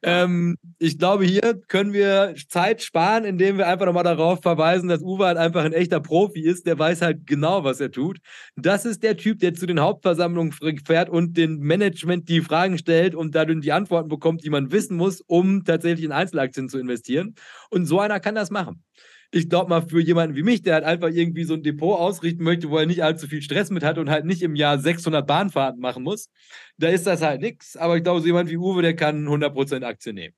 Ähm, 0.02 0.56
ich 0.78 0.96
glaube, 0.96 1.24
hier 1.24 1.60
können 1.66 1.92
wir 1.92 2.34
Zeit 2.48 2.82
sparen, 2.82 3.24
indem 3.24 3.58
wir 3.58 3.66
einfach 3.66 3.86
nochmal 3.86 4.04
darauf 4.04 4.40
verweisen, 4.40 4.88
dass 4.88 5.02
Uwe 5.02 5.26
halt 5.26 5.38
einfach 5.38 5.64
ein 5.64 5.72
echter 5.72 5.98
Profi 5.98 6.40
ist, 6.40 6.66
der 6.66 6.78
weiß 6.78 7.02
halt 7.02 7.26
genau, 7.26 7.64
was 7.64 7.80
er 7.80 7.90
tut. 7.90 8.18
Das 8.54 8.84
ist 8.84 9.02
der 9.02 9.16
Typ, 9.16 9.40
der 9.40 9.54
zu 9.54 9.66
den 9.66 9.80
Hauptversammlungen 9.80 10.52
fährt 10.86 11.10
und 11.10 11.36
dem 11.36 11.58
Management 11.58 12.28
die 12.28 12.42
Fragen 12.42 12.78
stellt 12.78 13.16
und 13.16 13.34
dadurch 13.34 13.60
die 13.60 13.72
Antworten 13.72 14.08
bekommt, 14.08 14.44
die 14.44 14.50
man 14.50 14.70
wissen 14.70 14.96
muss, 14.96 15.20
um 15.20 15.64
tatsächlich 15.64 16.04
in 16.04 16.12
Einzelaktien 16.12 16.68
zu 16.68 16.78
investieren. 16.78 17.34
Und 17.70 17.86
so 17.86 17.98
einer 17.98 18.20
kann 18.20 18.36
das 18.36 18.50
machen 18.50 18.84
ich 19.30 19.48
glaube 19.48 19.68
mal, 19.68 19.82
für 19.82 20.00
jemanden 20.00 20.36
wie 20.36 20.42
mich, 20.42 20.62
der 20.62 20.74
halt 20.74 20.84
einfach 20.84 21.08
irgendwie 21.08 21.44
so 21.44 21.54
ein 21.54 21.62
Depot 21.62 21.98
ausrichten 21.98 22.42
möchte, 22.42 22.70
wo 22.70 22.78
er 22.78 22.86
nicht 22.86 23.02
allzu 23.02 23.26
viel 23.26 23.42
Stress 23.42 23.70
mit 23.70 23.84
hat 23.84 23.98
und 23.98 24.08
halt 24.08 24.24
nicht 24.24 24.42
im 24.42 24.54
Jahr 24.54 24.78
600 24.78 25.26
Bahnfahrten 25.26 25.80
machen 25.80 26.02
muss, 26.02 26.30
da 26.78 26.88
ist 26.88 27.06
das 27.06 27.20
halt 27.20 27.42
nichts. 27.42 27.76
Aber 27.76 27.96
ich 27.96 28.02
glaube, 28.02 28.20
so 28.20 28.26
jemand 28.26 28.48
wie 28.48 28.56
Uwe, 28.56 28.82
der 28.82 28.96
kann 28.96 29.26
100% 29.26 29.84
Aktien 29.84 30.14
nehmen. 30.14 30.34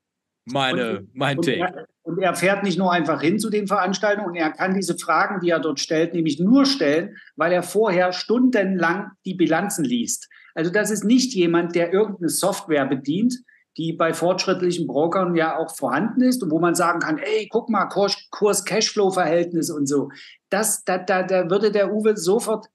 Meine, 0.46 0.98
und, 0.98 1.14
mein 1.14 1.38
und 1.38 1.44
Take. 1.44 1.60
Er, 1.60 1.86
und 2.02 2.18
er 2.18 2.34
fährt 2.34 2.64
nicht 2.64 2.78
nur 2.78 2.90
einfach 2.90 3.20
hin 3.20 3.38
zu 3.38 3.50
den 3.50 3.68
Veranstaltungen 3.68 4.30
und 4.30 4.36
er 4.36 4.50
kann 4.50 4.74
diese 4.74 4.98
Fragen, 4.98 5.40
die 5.40 5.50
er 5.50 5.60
dort 5.60 5.78
stellt, 5.78 6.12
nämlich 6.14 6.40
nur 6.40 6.66
stellen, 6.66 7.16
weil 7.36 7.52
er 7.52 7.62
vorher 7.62 8.12
stundenlang 8.12 9.12
die 9.24 9.34
Bilanzen 9.34 9.84
liest. 9.84 10.28
Also 10.54 10.72
das 10.72 10.90
ist 10.90 11.04
nicht 11.04 11.32
jemand, 11.34 11.76
der 11.76 11.92
irgendeine 11.92 12.28
Software 12.28 12.86
bedient, 12.86 13.36
die 13.80 13.94
bei 13.94 14.12
fortschrittlichen 14.12 14.86
Brokern 14.86 15.34
ja 15.34 15.56
auch 15.56 15.74
vorhanden 15.74 16.20
ist 16.20 16.42
und 16.42 16.50
wo 16.50 16.58
man 16.58 16.74
sagen 16.74 17.00
kann, 17.00 17.16
ey, 17.16 17.48
guck 17.50 17.70
mal, 17.70 17.86
Kurs-Cashflow-Verhältnis 17.86 19.70
und 19.70 19.86
so. 19.86 20.10
Das, 20.50 20.84
da, 20.84 20.98
da, 20.98 21.22
da 21.22 21.48
würde 21.48 21.72
der 21.72 21.90
Uwe 21.90 22.14
sofort 22.14 22.66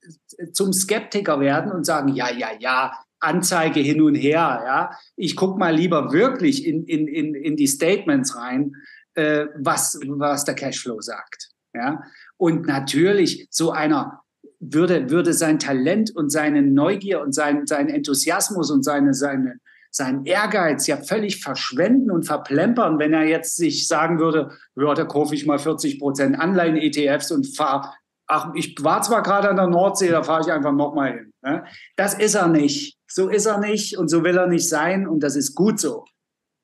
zum 0.51 0.74
Skeptiker 0.74 1.39
werden 1.39 1.72
und 1.72 1.86
sagen, 1.86 2.08
ja, 2.16 2.32
ja, 2.32 2.49
ja, 2.58 2.91
Anzeige 3.20 3.82
hin 3.82 4.01
und 4.01 4.16
her, 4.16 4.64
ja. 4.66 4.91
Ich 5.16 5.36
guck 5.36 5.60
mal 5.60 5.76
lieber 5.76 6.12
wirklich 6.12 6.66
in, 6.66 6.86
in, 6.86 7.08
in, 7.08 7.36
in 7.36 7.56
die 7.56 7.68
Statements 7.68 8.36
rein, 8.36 8.76
äh, 9.14 9.45
was, 9.58 9.99
was 10.08 10.43
der 10.43 10.56
Cashflow 10.56 11.01
sagt, 11.01 11.51
ja. 11.76 12.01
Und 12.38 12.66
natürlich 12.66 13.47
so 13.51 13.70
einer 13.72 14.22
würde, 14.60 15.12
würde 15.12 15.34
sein 15.34 15.60
Talent 15.60 16.16
und 16.16 16.32
seine 16.32 16.64
Neugier 16.64 17.22
und 17.22 17.34
sein, 17.36 17.68
sein 17.68 17.89
Enthusiasmus 17.89 18.72
und 18.72 18.82
seine, 18.82 19.14
seine, 19.14 19.60
seinen 19.96 20.26
Ehrgeiz 20.26 20.88
ja 20.88 20.98
völlig 20.98 21.41
verschwenden 21.41 22.12
und 22.12 22.24
verplempern, 22.24 23.00
wenn 23.00 23.14
er 23.14 23.26
jetzt 23.26 23.56
sich 23.56 23.88
sagen 23.88 24.20
würde, 24.20 24.52
ja, 24.76 24.93
da 24.93 25.06
kaufe 25.06 25.34
ich 25.36 25.46
mal 25.46 25.60
40 25.60 26.00
Prozent 26.00 26.38
Anleihen-ETFs 26.38 27.32
und 27.32 27.56
fahre, 27.56 27.93
ach, 28.28 28.54
ich 28.56 28.76
war 28.82 29.02
zwar 29.02 29.24
gerade 29.24 29.50
an 29.50 29.56
der 29.56 29.68
Nordsee, 29.68 30.10
da 30.10 30.24
fahre 30.24 30.41
ich 30.41 30.52
einfach 30.52 30.74
nochmal 30.74 31.14
hin. 31.14 31.32
Ne? 31.41 31.66
Das 31.96 32.14
ist 32.14 32.36
er 32.36 32.48
nicht. 32.48 32.98
So 33.08 33.30
ist 33.30 33.46
er 33.46 33.60
nicht 33.60 33.98
und 33.98 34.10
so 34.10 34.24
will 34.24 34.38
er 34.38 34.48
nicht 34.48 34.68
sein 34.68 35.08
und 35.08 35.22
das 35.22 35.36
ist 35.36 35.56
gut 35.56 35.80
so. 35.80 36.06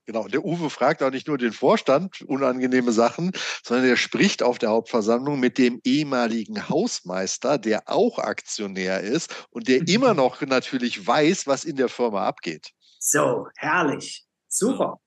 Genau, 0.08 0.28
der 0.28 0.44
Uwe 0.44 0.70
fragt 0.70 1.04
auch 1.04 1.12
nicht 1.12 1.28
nur 1.28 1.38
den 1.38 1.54
Vorstand 1.54 2.22
unangenehme 2.24 2.92
Sachen, 2.92 3.32
sondern 3.64 3.88
er 3.88 3.96
spricht 3.96 4.44
auf 4.44 4.58
der 4.58 4.72
Hauptversammlung 4.72 5.40
mit 5.40 5.58
dem 5.58 5.80
ehemaligen 5.86 6.68
Hausmeister, 6.68 7.58
der 7.58 7.84
auch 7.86 8.18
Aktionär 8.18 9.00
ist 9.02 9.34
und 9.52 9.70
der 9.70 9.82
immer 9.88 10.14
noch 10.14 10.42
natürlich 10.42 11.08
weiß, 11.08 11.48
was 11.48 11.64
in 11.64 11.78
der 11.78 11.88
Firma 11.88 12.28
abgeht. 12.28 12.72
So, 13.04 13.48
herrlich. 13.58 14.26
Super. 14.48 15.02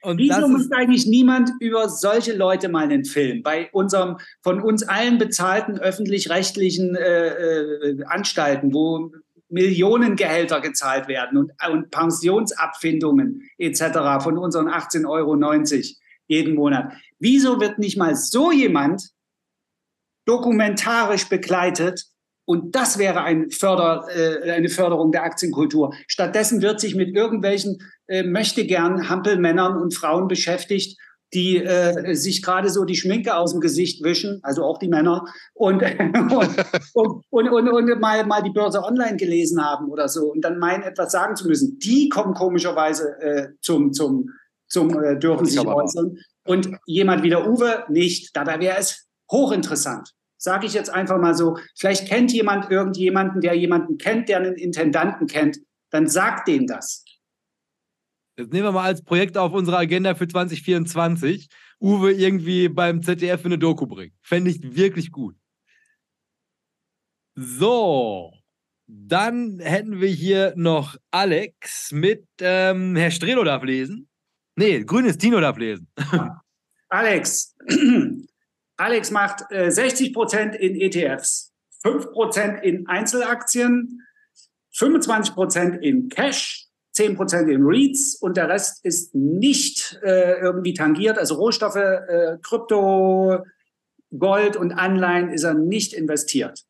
Und 0.00 0.18
Wieso 0.18 0.48
macht 0.48 0.72
eigentlich 0.72 1.06
niemand 1.06 1.50
über 1.60 1.88
solche 1.88 2.34
Leute 2.34 2.68
mal 2.68 2.84
einen 2.84 3.04
Film? 3.04 3.42
Bei 3.42 3.70
unserem 3.72 4.16
von 4.42 4.60
uns 4.60 4.82
allen 4.82 5.18
bezahlten 5.18 5.78
öffentlich-rechtlichen 5.78 6.96
äh, 6.96 7.28
äh, 7.28 8.04
Anstalten, 8.06 8.74
wo 8.74 9.12
Millionengehälter 9.48 10.60
gezahlt 10.60 11.06
werden 11.06 11.38
und, 11.38 11.52
und 11.70 11.90
Pensionsabfindungen 11.90 13.48
etc. 13.58 14.24
von 14.24 14.38
unseren 14.38 14.68
18,90 14.68 15.06
Euro 15.08 15.36
jeden 16.26 16.54
Monat. 16.54 16.94
Wieso 17.18 17.60
wird 17.60 17.78
nicht 17.78 17.98
mal 17.98 18.16
so 18.16 18.50
jemand 18.50 19.10
dokumentarisch 20.24 21.28
begleitet? 21.28 22.06
Und 22.44 22.74
das 22.74 22.98
wäre 22.98 23.22
ein 23.22 23.50
Förder, 23.50 24.06
äh, 24.14 24.50
eine 24.50 24.68
Förderung 24.68 25.12
der 25.12 25.22
Aktienkultur. 25.22 25.94
Stattdessen 26.08 26.60
wird 26.60 26.80
sich 26.80 26.94
mit 26.94 27.14
irgendwelchen 27.14 27.78
äh, 28.08 28.22
möchte 28.22 28.66
gern 28.66 29.08
Hampelmännern 29.08 29.76
und 29.76 29.94
Frauen 29.94 30.28
beschäftigt 30.28 30.98
die 31.34 31.56
äh, 31.56 32.14
sich 32.14 32.42
gerade 32.42 32.68
so 32.68 32.84
die 32.84 32.94
Schminke 32.94 33.36
aus 33.36 33.52
dem 33.52 33.60
Gesicht 33.60 34.02
wischen, 34.04 34.40
also 34.42 34.64
auch 34.64 34.78
die 34.78 34.88
Männer, 34.88 35.24
und, 35.54 35.82
und, 36.92 37.24
und, 37.30 37.48
und, 37.48 37.68
und, 37.68 38.00
mal, 38.00 38.26
mal 38.26 38.42
die 38.42 38.50
Börse 38.50 38.82
online 38.82 39.16
gelesen 39.16 39.64
haben 39.64 39.88
oder 39.88 40.08
so 40.08 40.32
und 40.32 40.42
dann 40.42 40.58
meinen, 40.58 40.82
etwas 40.82 41.12
sagen 41.12 41.36
zu 41.36 41.48
müssen. 41.48 41.78
Die 41.78 42.08
kommen 42.08 42.34
komischerweise 42.34 43.18
äh, 43.20 43.48
zum, 43.60 43.92
zum, 43.92 44.30
zum 44.68 44.90
äh, 45.02 45.18
dürfen 45.18 45.46
sich 45.46 45.66
äußern. 45.66 46.18
Und 46.44 46.70
jemand 46.86 47.22
wie 47.22 47.30
der 47.30 47.48
Uwe 47.48 47.84
nicht. 47.88 48.36
Dabei 48.36 48.60
wäre 48.60 48.78
es 48.78 49.06
hochinteressant. 49.30 50.12
Sage 50.42 50.66
ich 50.66 50.74
jetzt 50.74 50.90
einfach 50.90 51.20
mal 51.20 51.36
so. 51.36 51.56
Vielleicht 51.76 52.08
kennt 52.08 52.32
jemand 52.32 52.68
irgendjemanden, 52.68 53.40
der 53.40 53.54
jemanden 53.54 53.96
kennt, 53.96 54.28
der 54.28 54.38
einen 54.38 54.56
Intendanten 54.56 55.28
kennt. 55.28 55.60
Dann 55.90 56.08
sagt 56.08 56.48
denen 56.48 56.66
das. 56.66 57.04
Das 58.34 58.48
nehmen 58.48 58.64
wir 58.64 58.72
mal 58.72 58.86
als 58.86 59.04
Projekt 59.04 59.38
auf 59.38 59.52
unsere 59.52 59.76
Agenda 59.76 60.16
für 60.16 60.26
2024. 60.26 61.48
Uwe 61.80 62.12
irgendwie 62.12 62.68
beim 62.68 63.04
ZDF 63.04 63.44
eine 63.44 63.56
Doku 63.56 63.86
bringen. 63.86 64.16
Fände 64.20 64.50
ich 64.50 64.74
wirklich 64.74 65.12
gut. 65.12 65.36
So, 67.36 68.32
dann 68.88 69.60
hätten 69.60 70.00
wir 70.00 70.08
hier 70.08 70.54
noch 70.56 70.96
Alex 71.12 71.92
mit 71.92 72.26
ähm, 72.40 72.96
Herr 72.96 73.12
Strelo 73.12 73.44
darf 73.44 73.62
lesen. 73.62 74.08
Nee, 74.56 74.82
grünes 74.82 75.18
Tino 75.18 75.40
darf 75.40 75.56
lesen. 75.56 75.86
Alex. 76.88 77.54
Alex 78.76 79.10
macht 79.10 79.44
äh, 79.50 79.68
60% 79.68 80.54
in 80.54 80.80
ETFs, 80.80 81.52
5% 81.84 82.60
in 82.60 82.86
Einzelaktien, 82.86 84.02
25% 84.74 85.78
in 85.80 86.08
Cash, 86.08 86.68
10% 86.96 87.48
in 87.48 87.62
REITs 87.62 88.16
und 88.16 88.36
der 88.36 88.48
Rest 88.48 88.84
ist 88.84 89.14
nicht 89.14 89.98
äh, 90.02 90.40
irgendwie 90.40 90.74
tangiert. 90.74 91.18
Also 91.18 91.36
Rohstoffe, 91.36 91.76
äh, 91.76 92.38
Krypto, 92.42 93.38
Gold 94.18 94.56
und 94.56 94.72
Anleihen 94.72 95.30
ist 95.30 95.44
er 95.44 95.54
nicht 95.54 95.94
investiert. 95.94 96.64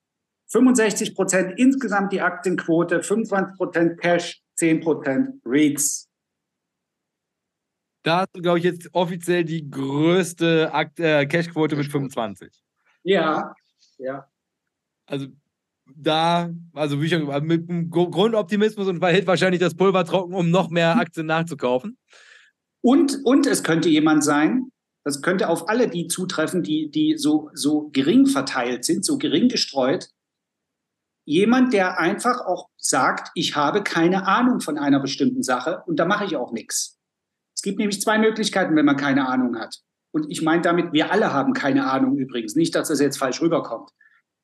65% 0.53 1.55
insgesamt 1.57 2.13
die 2.13 2.21
Aktienquote, 2.21 3.01
25% 3.01 3.97
Cash, 3.97 4.43
10% 4.61 5.41
REITs. 5.45 6.09
Da 8.03 8.21
hast 8.21 8.35
du, 8.35 8.43
glaube 8.43 8.59
ich, 8.59 8.65
jetzt 8.65 8.89
offiziell 8.93 9.45
die 9.45 9.71
größte 9.71 10.73
äh, 10.99 11.27
Cashquote 11.27 11.77
mit 11.77 11.87
25. 11.87 12.51
Ja, 13.05 13.55
ja. 13.99 14.27
Also 15.07 15.27
da, 15.87 16.51
also 16.73 17.01
wie 17.01 17.09
schon 17.09 17.27
mit 17.47 17.69
einem 17.69 17.91
Grundoptimismus 17.91 18.89
und 18.89 19.03
hält 19.05 19.27
wahrscheinlich 19.27 19.61
das 19.61 19.75
Pulver 19.75 20.05
trocken, 20.05 20.35
um 20.35 20.51
noch 20.51 20.71
mehr 20.71 20.97
Aktien 20.97 21.27
nachzukaufen. 21.27 21.99
Und, 22.81 23.19
und 23.25 23.47
es 23.47 23.63
könnte 23.63 23.89
jemand 23.89 24.25
sein, 24.25 24.73
das 25.05 25.23
könnte 25.23 25.49
auf 25.49 25.69
alle 25.69 25.89
die 25.89 26.07
zutreffen, 26.07 26.63
die, 26.63 26.91
die 26.91 27.17
so, 27.17 27.51
so 27.55 27.91
gering 27.93 28.27
verteilt 28.27 28.85
sind, 28.85 29.05
so 29.05 29.19
gering 29.19 29.49
gestreut. 29.49 30.09
Jemand, 31.25 31.73
der 31.73 31.99
einfach 31.99 32.41
auch 32.41 32.69
sagt, 32.77 33.31
ich 33.35 33.55
habe 33.55 33.83
keine 33.83 34.27
Ahnung 34.27 34.61
von 34.61 34.79
einer 34.79 35.01
bestimmten 35.01 35.43
Sache 35.43 35.83
und 35.87 35.97
da 35.97 36.05
mache 36.05 36.25
ich 36.25 36.37
auch 36.37 36.53
nichts. 36.53 37.01
Es 37.63 37.65
gibt 37.65 37.79
nämlich 37.79 38.01
zwei 38.01 38.19
Möglichkeiten, 38.19 38.75
wenn 38.75 38.85
man 38.85 38.97
keine 38.97 39.29
Ahnung 39.29 39.57
hat. 39.57 39.77
Und 40.13 40.29
ich 40.29 40.43
meine 40.43 40.63
damit, 40.63 40.93
wir 40.93 41.13
alle 41.13 41.33
haben 41.33 41.53
keine 41.53 41.89
Ahnung 41.89 42.19
übrigens. 42.19 42.57
Nicht, 42.57 42.75
dass 42.75 42.89
das 42.89 42.99
jetzt 42.99 43.19
falsch 43.19 43.41
rüberkommt. 43.41 43.89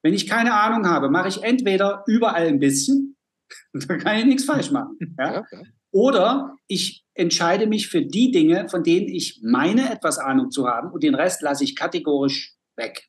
Wenn 0.04 0.14
ich 0.14 0.28
keine 0.28 0.54
Ahnung 0.54 0.88
habe, 0.88 1.10
mache 1.10 1.26
ich 1.26 1.42
entweder 1.42 2.04
überall 2.06 2.46
ein 2.46 2.60
bisschen, 2.60 3.16
da 3.72 3.96
kann 3.96 4.18
ich 4.18 4.24
nichts 4.24 4.44
falsch 4.44 4.70
machen. 4.70 5.16
Ja? 5.18 5.44
Oder 5.90 6.54
ich 6.68 7.04
entscheide 7.14 7.66
mich 7.66 7.88
für 7.88 8.02
die 8.02 8.30
Dinge, 8.30 8.68
von 8.68 8.84
denen 8.84 9.08
ich 9.08 9.40
meine, 9.42 9.90
etwas 9.90 10.20
Ahnung 10.20 10.52
zu 10.52 10.68
haben 10.68 10.92
und 10.92 11.02
den 11.02 11.16
Rest 11.16 11.42
lasse 11.42 11.64
ich 11.64 11.74
kategorisch 11.74 12.54
weg. 12.76 13.08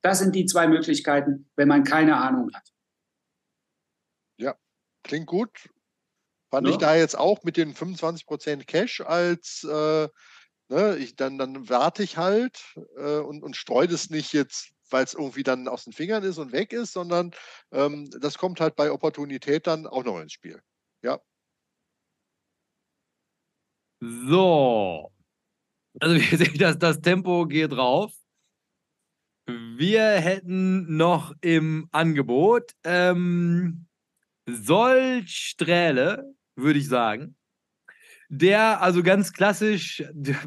Das 0.00 0.20
sind 0.20 0.34
die 0.34 0.46
zwei 0.46 0.68
Möglichkeiten, 0.68 1.50
wenn 1.54 1.68
man 1.68 1.84
keine 1.84 2.16
Ahnung 2.16 2.50
hat. 2.54 2.66
Ja, 4.38 4.54
klingt 5.02 5.26
gut. 5.26 5.68
Fand 6.54 6.68
ja. 6.68 6.72
ich 6.72 6.78
da 6.78 6.94
jetzt 6.94 7.18
auch 7.18 7.42
mit 7.42 7.56
den 7.56 7.74
25% 7.74 8.64
Cash 8.64 9.00
als, 9.00 9.64
äh, 9.64 10.08
ne, 10.68 10.96
ich, 10.98 11.16
dann, 11.16 11.36
dann 11.36 11.68
warte 11.68 12.04
ich 12.04 12.16
halt 12.16 12.76
äh, 12.96 13.18
und, 13.18 13.42
und 13.42 13.56
streue 13.56 13.88
das 13.88 14.08
nicht 14.08 14.32
jetzt 14.32 14.70
weil 14.90 15.02
es 15.02 15.14
irgendwie 15.14 15.42
dann 15.42 15.66
aus 15.66 15.82
den 15.82 15.92
Fingern 15.92 16.22
ist 16.22 16.38
und 16.38 16.52
weg 16.52 16.72
ist, 16.72 16.92
sondern 16.92 17.32
ähm, 17.72 18.08
das 18.20 18.38
kommt 18.38 18.60
halt 18.60 18.76
bei 18.76 18.92
Opportunität 18.92 19.66
dann 19.66 19.88
auch 19.88 20.04
noch 20.04 20.20
ins 20.20 20.34
Spiel. 20.34 20.62
Ja. 21.02 21.20
So. 24.00 25.10
Also 25.98 26.14
wir 26.30 26.38
sehen, 26.38 26.58
dass 26.58 26.78
das 26.78 27.00
Tempo 27.00 27.46
geht 27.46 27.72
rauf. 27.72 28.12
Wir 29.46 30.12
hätten 30.20 30.96
noch 30.96 31.32
im 31.40 31.88
Angebot 31.90 32.70
ähm, 32.84 33.86
Sollsträhle, 34.46 36.34
würde 36.56 36.78
ich 36.78 36.88
sagen 36.88 37.36
der 38.28 38.82
also 38.82 39.02
ganz 39.02 39.32
klassisch 39.32 40.02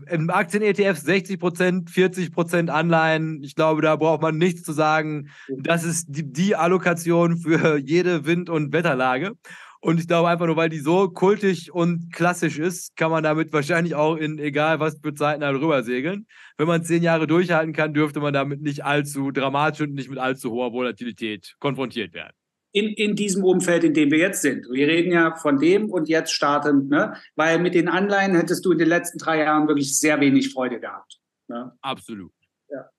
im 0.10 0.30
Aktien-ETF 0.30 0.97
60%, 0.97 1.89
40% 1.89 2.70
Anleihen. 2.70 3.43
Ich 3.43 3.55
glaube, 3.55 3.82
da 3.82 3.95
braucht 3.95 4.22
man 4.22 4.38
nichts 4.38 4.64
zu 4.64 4.74
sagen. 4.74 5.30
Das 5.47 5.84
ist 5.84 6.08
die, 6.10 6.32
die 6.32 6.55
Allokation 6.55 7.38
für 7.38 7.78
jede 7.78 8.26
Wind- 8.26 8.49
und 8.49 8.74
Wetterlage. 8.74 9.34
Und 9.80 9.99
ich 9.99 10.08
glaube 10.08 10.28
einfach 10.28 10.47
nur, 10.47 10.55
weil 10.55 10.70
die 10.70 10.80
so 10.80 11.08
kultig 11.10 11.72
und 11.72 12.12
klassisch 12.12 12.58
ist, 12.58 12.95
kann 12.95 13.12
man 13.12 13.24
damit 13.24 13.53
wahrscheinlich 13.53 13.93
auch 13.93 14.16
in 14.16 14.39
egal 14.39 14.80
was 14.80 14.97
für 15.01 15.14
Zeiten 15.14 15.41
darüber 15.41 15.84
segeln. 15.84 16.26
Wenn 16.58 16.68
man 16.68 16.84
zehn 16.84 17.03
Jahre 17.03 17.28
durchhalten 17.28 17.74
kann, 17.74 17.93
dürfte 17.93 18.20
man 18.20 18.34
damit 18.34 18.62
nicht 18.62 18.84
allzu 18.84 19.32
dramatisch 19.32 19.82
und 19.82 19.93
nicht 19.93 20.10
mit 20.10 20.18
allzu 20.18 20.51
hoher 20.51 20.74
Volatilität 20.74 21.55
konfrontiert 21.60 22.14
werden 22.14 22.34
in, 22.72 22.93
in 22.93 23.15
diesem 23.15 23.43
Umfeld, 23.43 23.84
in 23.84 23.93
dem 23.93 24.11
wir 24.11 24.20
jetzt 24.20 24.41
sind. 24.41 24.65
Wir 24.70 24.88
reden 24.88 25.11
ja 25.11 25.36
von 25.36 25.59
dem 25.59 25.89
und 25.89 26.09
jetzt 26.09 26.34
startend, 26.34 26.89
ne? 26.89 27.15
weil 27.36 27.59
mit 27.59 27.74
den 27.74 27.88
Anleihen 27.88 28.36
hättest 28.36 28.65
du 28.65 28.72
in 28.72 28.78
den 28.78 28.89
letzten 28.89 29.18
drei 29.18 29.39
Jahren 29.39 29.68
wirklich 29.68 29.97
sehr 29.97 30.20
wenig 30.20 30.51
Freude 30.53 30.80
gehabt. 30.80 31.20
Ne? 31.47 31.72
Absolut. 31.82 32.32
Ja. 32.70 32.89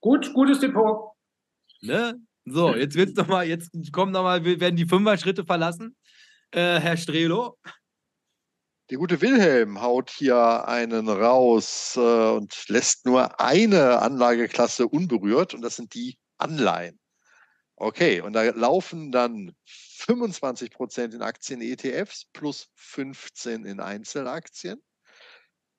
Gut, 0.00 0.32
gutes 0.32 0.60
Depot. 0.60 1.12
Ne? 1.80 2.20
So, 2.44 2.74
jetzt 2.74 2.96
wird's 2.96 3.14
noch 3.14 3.28
mal, 3.28 3.46
jetzt 3.46 3.70
kommen 3.92 4.12
noch 4.12 4.24
mal, 4.24 4.44
werden 4.44 4.76
die 4.76 4.86
Fünfer-Schritte 4.86 5.44
verlassen. 5.44 5.96
Äh, 6.50 6.80
Herr 6.80 6.96
Strelo. 6.96 7.58
Die 8.90 8.96
gute 8.96 9.20
Wilhelm 9.22 9.80
haut 9.80 10.10
hier 10.10 10.68
einen 10.68 11.08
raus 11.08 11.94
äh, 11.96 12.00
und 12.00 12.68
lässt 12.68 13.06
nur 13.06 13.40
eine 13.40 14.00
Anlageklasse 14.00 14.88
unberührt 14.88 15.54
und 15.54 15.62
das 15.62 15.76
sind 15.76 15.94
die 15.94 16.18
Anleihen. 16.36 16.98
Okay, 17.82 18.20
und 18.20 18.34
da 18.34 18.44
laufen 18.44 19.10
dann 19.10 19.56
25 19.66 20.70
Prozent 20.70 21.14
in 21.14 21.22
Aktien-ETFs 21.22 22.26
plus 22.32 22.70
15 22.76 23.64
in 23.64 23.80
Einzelaktien. 23.80 24.80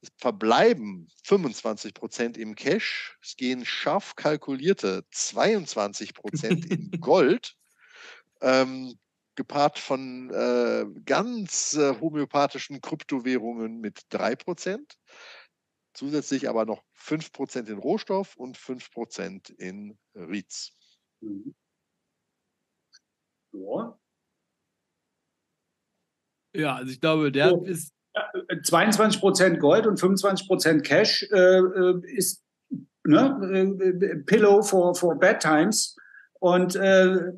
Es 0.01 0.09
verbleiben 0.17 1.07
25 1.23 1.93
Prozent 1.93 2.37
im 2.37 2.55
Cash. 2.55 3.17
Es 3.21 3.37
gehen 3.37 3.63
scharf 3.63 4.17
kalkulierte 4.17 5.05
22 5.11 6.13
Prozent 6.13 6.65
in 6.65 6.91
Gold. 6.99 7.55
Ähm, 8.41 8.99
gepaart 9.35 9.79
von 9.79 10.29
äh, 10.31 10.85
ganz 11.05 11.75
äh, 11.75 11.97
homöopathischen 12.01 12.81
Kryptowährungen 12.81 13.79
mit 13.79 14.01
3 14.09 14.35
Prozent. 14.35 14.97
Zusätzlich 15.93 16.49
aber 16.49 16.65
noch 16.65 16.83
5 16.95 17.31
Prozent 17.31 17.69
in 17.69 17.77
Rohstoff 17.77 18.35
und 18.35 18.57
5 18.57 18.91
Prozent 18.91 19.49
in 19.51 19.97
REITs. 20.15 20.73
Mhm. 21.21 21.55
Ja. 23.53 23.97
Ja, 26.55 26.75
also 26.75 26.91
ich 26.91 27.01
glaube, 27.01 27.31
der 27.31 27.53
oh. 27.53 27.63
ist 27.63 27.93
22 28.63 29.19
Prozent 29.19 29.59
Gold 29.59 29.87
und 29.87 29.99
25 29.99 30.47
Prozent 30.47 30.83
Cash 30.83 31.27
äh, 31.31 31.37
äh, 31.37 32.01
ist 32.15 32.43
ne, 33.03 33.67
äh, 34.01 34.15
Pillow 34.17 34.61
for, 34.61 34.95
for 34.95 35.17
Bad 35.17 35.41
Times. 35.41 35.95
Und 36.39 36.75
äh, 36.75 37.31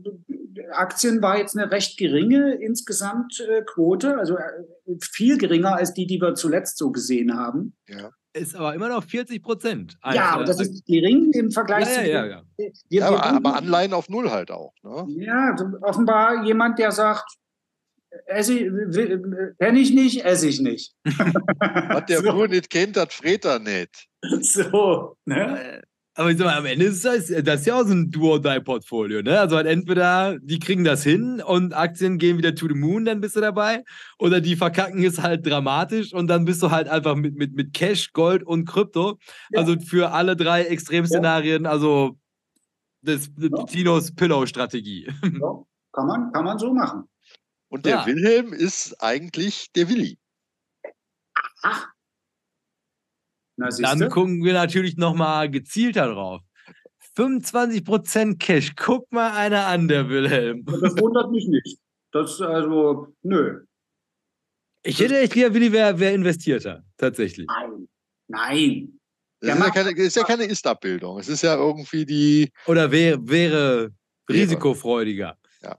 Aktien 0.71 1.21
war 1.21 1.37
jetzt 1.37 1.55
eine 1.55 1.71
recht 1.71 1.97
geringe 1.97 2.55
insgesamt 2.55 3.39
äh, 3.39 3.61
Quote, 3.61 4.17
also 4.17 4.37
äh, 4.37 4.97
viel 4.99 5.37
geringer 5.37 5.75
als 5.75 5.93
die, 5.93 6.07
die 6.07 6.19
wir 6.19 6.35
zuletzt 6.35 6.77
so 6.77 6.91
gesehen 6.91 7.35
haben. 7.35 7.75
Ja. 7.87 8.11
Ist 8.35 8.53
aber 8.53 8.75
immer 8.75 8.89
noch 8.89 9.03
40 9.05 9.41
Prozent. 9.41 9.97
Ja, 10.11 10.31
aber 10.31 10.43
das 10.43 10.59
ist 10.59 10.85
gering 10.85 11.31
im 11.31 11.51
Vergleich 11.51 11.87
ja, 11.87 11.93
zu. 11.93 12.09
Ja, 12.09 12.25
ja, 12.25 12.41
wir, 12.57 12.71
ja 12.89 13.07
aber, 13.07 13.23
aber, 13.23 13.55
Anleihen 13.55 13.93
auf 13.93 14.09
Null 14.09 14.29
halt 14.29 14.51
auch. 14.51 14.73
Ne? 14.83 15.05
Ja, 15.23 15.55
offenbar 15.81 16.43
jemand, 16.43 16.77
der 16.77 16.91
sagt, 16.91 17.37
kenne 18.27 19.79
ich 19.79 19.93
nicht, 19.93 20.25
esse 20.25 20.49
ich 20.49 20.59
nicht. 20.59 20.93
Was 21.05 22.05
der 22.07 22.21
so. 22.23 22.45
nicht 22.45 22.69
kennt, 22.69 22.97
hat 22.97 23.13
Freter 23.13 23.59
nicht. 23.59 24.07
So, 24.41 25.15
ne? 25.23 25.81
Aber 26.17 26.31
ich 26.31 26.37
sag 26.37 26.45
mal, 26.45 26.57
am 26.57 26.65
Ende 26.65 26.85
ist 26.85 27.03
das, 27.03 27.27
das 27.27 27.59
ist 27.59 27.65
ja 27.65 27.75
auch 27.75 27.85
so 27.85 27.93
ein 27.93 28.09
Duo-Die-Portfolio, 28.09 29.21
ne? 29.21 29.37
Also 29.37 29.57
halt 29.57 29.67
entweder 29.67 30.39
die 30.39 30.59
kriegen 30.59 30.85
das 30.85 31.03
hin 31.03 31.41
und 31.41 31.73
Aktien 31.73 32.17
gehen 32.17 32.37
wieder 32.37 32.55
to 32.55 32.69
the 32.69 32.73
moon, 32.73 33.03
dann 33.03 33.19
bist 33.19 33.35
du 33.35 33.41
dabei, 33.41 33.83
oder 34.17 34.39
die 34.39 34.55
verkacken 34.55 35.03
es 35.03 35.21
halt 35.21 35.45
dramatisch 35.45 36.13
und 36.13 36.27
dann 36.27 36.45
bist 36.45 36.63
du 36.63 36.71
halt 36.71 36.87
einfach 36.87 37.15
mit, 37.15 37.35
mit, 37.35 37.53
mit 37.53 37.73
Cash, 37.73 38.13
Gold 38.13 38.43
und 38.43 38.63
Krypto. 38.63 39.19
Ja. 39.51 39.59
Also 39.59 39.77
für 39.77 40.13
alle 40.13 40.37
drei 40.37 40.63
Extremszenarien, 40.63 41.65
ja. 41.65 41.69
also 41.69 42.17
das 43.01 43.29
ja. 43.37 43.63
Tinos 43.65 44.13
Pillow-Strategie. 44.13 45.07
Ja. 45.23 45.63
Kann, 45.91 46.07
man, 46.07 46.31
kann 46.33 46.43
man 46.43 46.59
so 46.59 46.73
machen. 46.73 47.07
Und 47.69 47.85
der 47.85 48.05
Wilhelm 48.05 48.51
ist 48.51 49.01
eigentlich 49.01 49.71
der 49.73 49.89
Willi. 49.89 50.17
Ach, 51.61 51.87
na, 53.57 53.69
Dann 53.69 54.09
gucken 54.09 54.43
wir 54.43 54.53
natürlich 54.53 54.97
nochmal 54.97 55.49
gezielter 55.49 56.07
drauf. 56.07 56.41
25% 57.15 58.37
Cash. 58.37 58.73
Guck 58.75 59.11
mal 59.11 59.31
einer 59.31 59.67
an, 59.67 59.87
der 59.87 60.09
Wilhelm. 60.09 60.65
Das 60.65 60.97
wundert 60.97 61.31
mich 61.31 61.47
nicht. 61.47 61.79
Das, 62.11 62.41
also, 62.41 63.13
nö. 63.23 63.63
Ich 64.83 64.99
hätte 64.99 65.17
echt 65.19 65.35
lieber, 65.35 65.53
Willi 65.53 65.71
wäre 65.71 65.99
wär 65.99 66.13
investierter, 66.13 66.83
tatsächlich. 66.97 67.47
Nein. 67.47 67.87
Nein. 68.27 68.99
Das 69.39 69.57
ist 69.57 69.65
ja, 69.65 69.69
keine, 69.71 69.91
ist 69.91 70.15
ja 70.15 70.23
keine 70.23 70.43
Ist-Abbildung. 70.45 71.19
Es 71.19 71.27
ist 71.27 71.41
ja 71.41 71.55
irgendwie 71.55 72.05
die. 72.05 72.51
Oder 72.67 72.91
wär, 72.91 73.17
wäre 73.27 73.91
risikofreudiger. 74.29 75.37
Ja. 75.61 75.77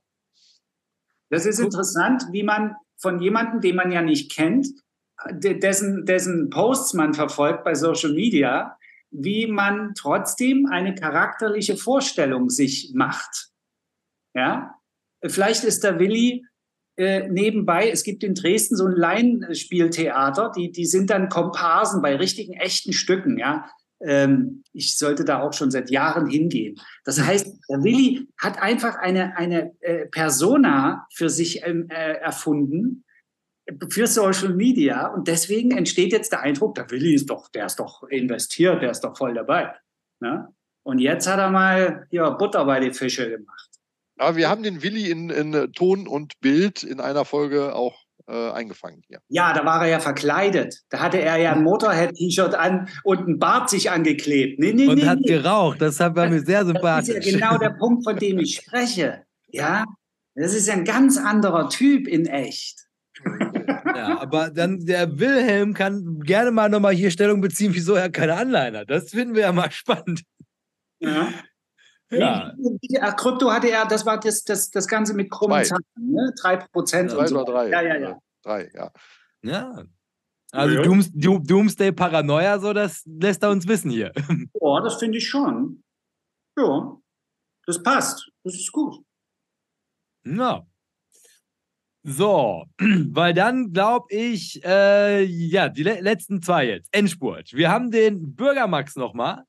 Das 1.30 1.46
ist 1.46 1.58
interessant, 1.58 2.24
wie 2.32 2.42
man 2.42 2.74
von 2.98 3.20
jemandem, 3.20 3.60
den 3.60 3.76
man 3.76 3.92
ja 3.92 4.02
nicht 4.02 4.32
kennt, 4.32 4.68
dessen, 5.30 6.04
dessen 6.04 6.50
Posts 6.50 6.94
man 6.94 7.14
verfolgt 7.14 7.64
bei 7.64 7.74
Social 7.74 8.12
Media, 8.12 8.76
wie 9.10 9.46
man 9.46 9.94
trotzdem 9.94 10.66
eine 10.66 10.94
charakterliche 10.94 11.76
Vorstellung 11.76 12.50
sich 12.50 12.92
macht. 12.94 13.50
Ja, 14.34 14.74
vielleicht 15.24 15.64
ist 15.64 15.84
der 15.84 15.98
Willi 15.98 16.44
äh, 16.98 17.28
nebenbei, 17.28 17.90
es 17.90 18.04
gibt 18.04 18.24
in 18.24 18.34
Dresden 18.34 18.76
so 18.76 18.86
ein 18.86 18.96
Laienspieltheater, 18.96 20.52
die, 20.56 20.72
die 20.72 20.86
sind 20.86 21.10
dann 21.10 21.28
Komparsen 21.28 22.02
bei 22.02 22.16
richtigen, 22.16 22.54
echten 22.54 22.92
Stücken, 22.92 23.38
ja. 23.38 23.70
Ähm, 24.00 24.62
ich 24.74 24.98
sollte 24.98 25.24
da 25.24 25.40
auch 25.40 25.54
schon 25.54 25.70
seit 25.70 25.90
Jahren 25.90 26.26
hingehen. 26.26 26.78
Das 27.04 27.18
heißt, 27.18 27.46
der 27.70 27.82
Willi 27.82 28.28
hat 28.38 28.60
einfach 28.60 28.96
eine, 28.96 29.36
eine 29.38 29.72
äh, 29.80 30.06
Persona 30.06 31.06
für 31.14 31.30
sich 31.30 31.62
ähm, 31.64 31.88
äh, 31.88 32.14
erfunden, 32.18 33.05
für 33.88 34.06
Social 34.06 34.54
Media 34.54 35.08
und 35.08 35.28
deswegen 35.28 35.72
entsteht 35.72 36.12
jetzt 36.12 36.32
der 36.32 36.40
Eindruck, 36.40 36.74
der 36.76 36.90
Willi 36.90 37.14
ist 37.14 37.28
doch, 37.28 37.48
der 37.48 37.66
ist 37.66 37.76
doch 37.76 38.04
investiert, 38.04 38.82
der 38.82 38.90
ist 38.90 39.00
doch 39.00 39.16
voll 39.16 39.34
dabei. 39.34 39.74
Ne? 40.20 40.48
Und 40.82 41.00
jetzt 41.00 41.26
hat 41.26 41.38
er 41.38 41.50
mal 41.50 42.06
hier 42.10 42.30
Butter 42.32 42.64
bei 42.64 42.80
die 42.80 42.92
Fische 42.92 43.28
gemacht. 43.28 43.70
Aber 44.18 44.36
wir 44.36 44.48
haben 44.48 44.62
den 44.62 44.82
Willi 44.82 45.10
in, 45.10 45.30
in 45.30 45.72
Ton 45.72 46.06
und 46.06 46.40
Bild 46.40 46.82
in 46.82 47.00
einer 47.00 47.24
Folge 47.24 47.74
auch 47.74 48.06
äh, 48.28 48.50
eingefangen 48.50 49.02
hier. 49.06 49.20
Ja, 49.28 49.52
da 49.52 49.64
war 49.64 49.82
er 49.82 49.88
ja 49.88 50.00
verkleidet. 50.00 50.82
Da 50.88 51.00
hatte 51.00 51.20
er 51.20 51.36
ja 51.36 51.52
ein 51.52 51.62
Motorhead-T-Shirt 51.62 52.54
an 52.54 52.88
und 53.04 53.28
ein 53.28 53.38
Bart 53.38 53.68
sich 53.68 53.90
angeklebt. 53.90 54.58
Nee, 54.58 54.72
nee, 54.72 54.86
und 54.86 54.98
nee, 54.98 55.06
hat 55.06 55.20
nee. 55.20 55.28
geraucht. 55.28 55.80
Das 55.80 55.98
war 56.00 56.28
mir 56.28 56.40
sehr 56.40 56.64
sympathisch. 56.64 57.14
Das 57.14 57.26
ist 57.26 57.32
ja 57.32 57.38
genau 57.38 57.58
der 57.58 57.70
Punkt, 57.70 58.04
von 58.04 58.16
dem 58.16 58.38
ich 58.38 58.56
spreche. 58.56 59.24
Ja, 59.48 59.84
das 60.34 60.54
ist 60.54 60.68
ein 60.68 60.84
ganz 60.84 61.18
anderer 61.18 61.68
Typ 61.68 62.08
in 62.08 62.26
echt. 62.26 62.85
Ja, 63.24 64.20
aber 64.20 64.50
dann 64.50 64.84
der 64.84 65.18
Wilhelm 65.18 65.74
kann 65.74 66.20
gerne 66.20 66.50
mal 66.50 66.68
nochmal 66.68 66.94
hier 66.94 67.10
Stellung 67.10 67.40
beziehen, 67.40 67.74
wieso 67.74 67.94
er 67.94 68.10
keine 68.10 68.34
Anleihen 68.34 68.76
hat. 68.76 68.90
Das 68.90 69.10
finden 69.10 69.34
wir 69.34 69.42
ja 69.42 69.52
mal 69.52 69.70
spannend. 69.70 70.22
Ja. 71.00 71.28
Ja. 72.10 72.54
Ach, 73.00 73.16
Krypto 73.16 73.50
hatte 73.50 73.68
er, 73.68 73.86
das 73.86 74.06
war 74.06 74.20
das, 74.20 74.44
das, 74.44 74.70
das 74.70 74.86
Ganze 74.86 75.14
mit 75.14 75.30
krummen 75.30 75.64
Zahlen, 75.64 75.82
ne? 75.96 76.32
3 76.40 76.56
Prozent. 76.72 77.10
Zwei 77.10 77.26
so. 77.26 77.40
oder 77.40 77.52
drei. 77.52 77.70
Ja, 77.70 77.82
ja, 77.82 77.96
ja. 77.96 78.18
Drei, 78.42 78.70
ja. 78.74 78.92
Ja. 79.42 79.84
Also 80.52 80.74
ja. 80.76 80.82
Dooms, 80.82 81.10
Doomsday 81.12 81.92
Paranoia, 81.92 82.58
so 82.58 82.72
das 82.72 83.02
lässt 83.04 83.42
er 83.42 83.50
uns 83.50 83.66
wissen 83.66 83.90
hier. 83.90 84.12
Ja, 84.60 84.80
das 84.80 84.96
finde 84.96 85.18
ich 85.18 85.28
schon. 85.28 85.82
Ja. 86.58 86.96
Das 87.66 87.82
passt. 87.82 88.30
Das 88.44 88.54
ist 88.54 88.72
gut. 88.72 89.02
Ja. 90.24 90.66
So, 92.08 92.66
weil 92.78 93.34
dann 93.34 93.72
glaube 93.72 94.06
ich, 94.10 94.64
äh, 94.64 95.24
ja, 95.24 95.68
die 95.68 95.82
le 95.82 95.98
letzten 96.00 96.40
zwei 96.40 96.68
jetzt. 96.68 96.88
Endspurt. 96.92 97.52
Wir 97.52 97.68
haben 97.68 97.90
den 97.90 98.36
Bürgermax 98.36 98.94
nochmal, 98.94 99.42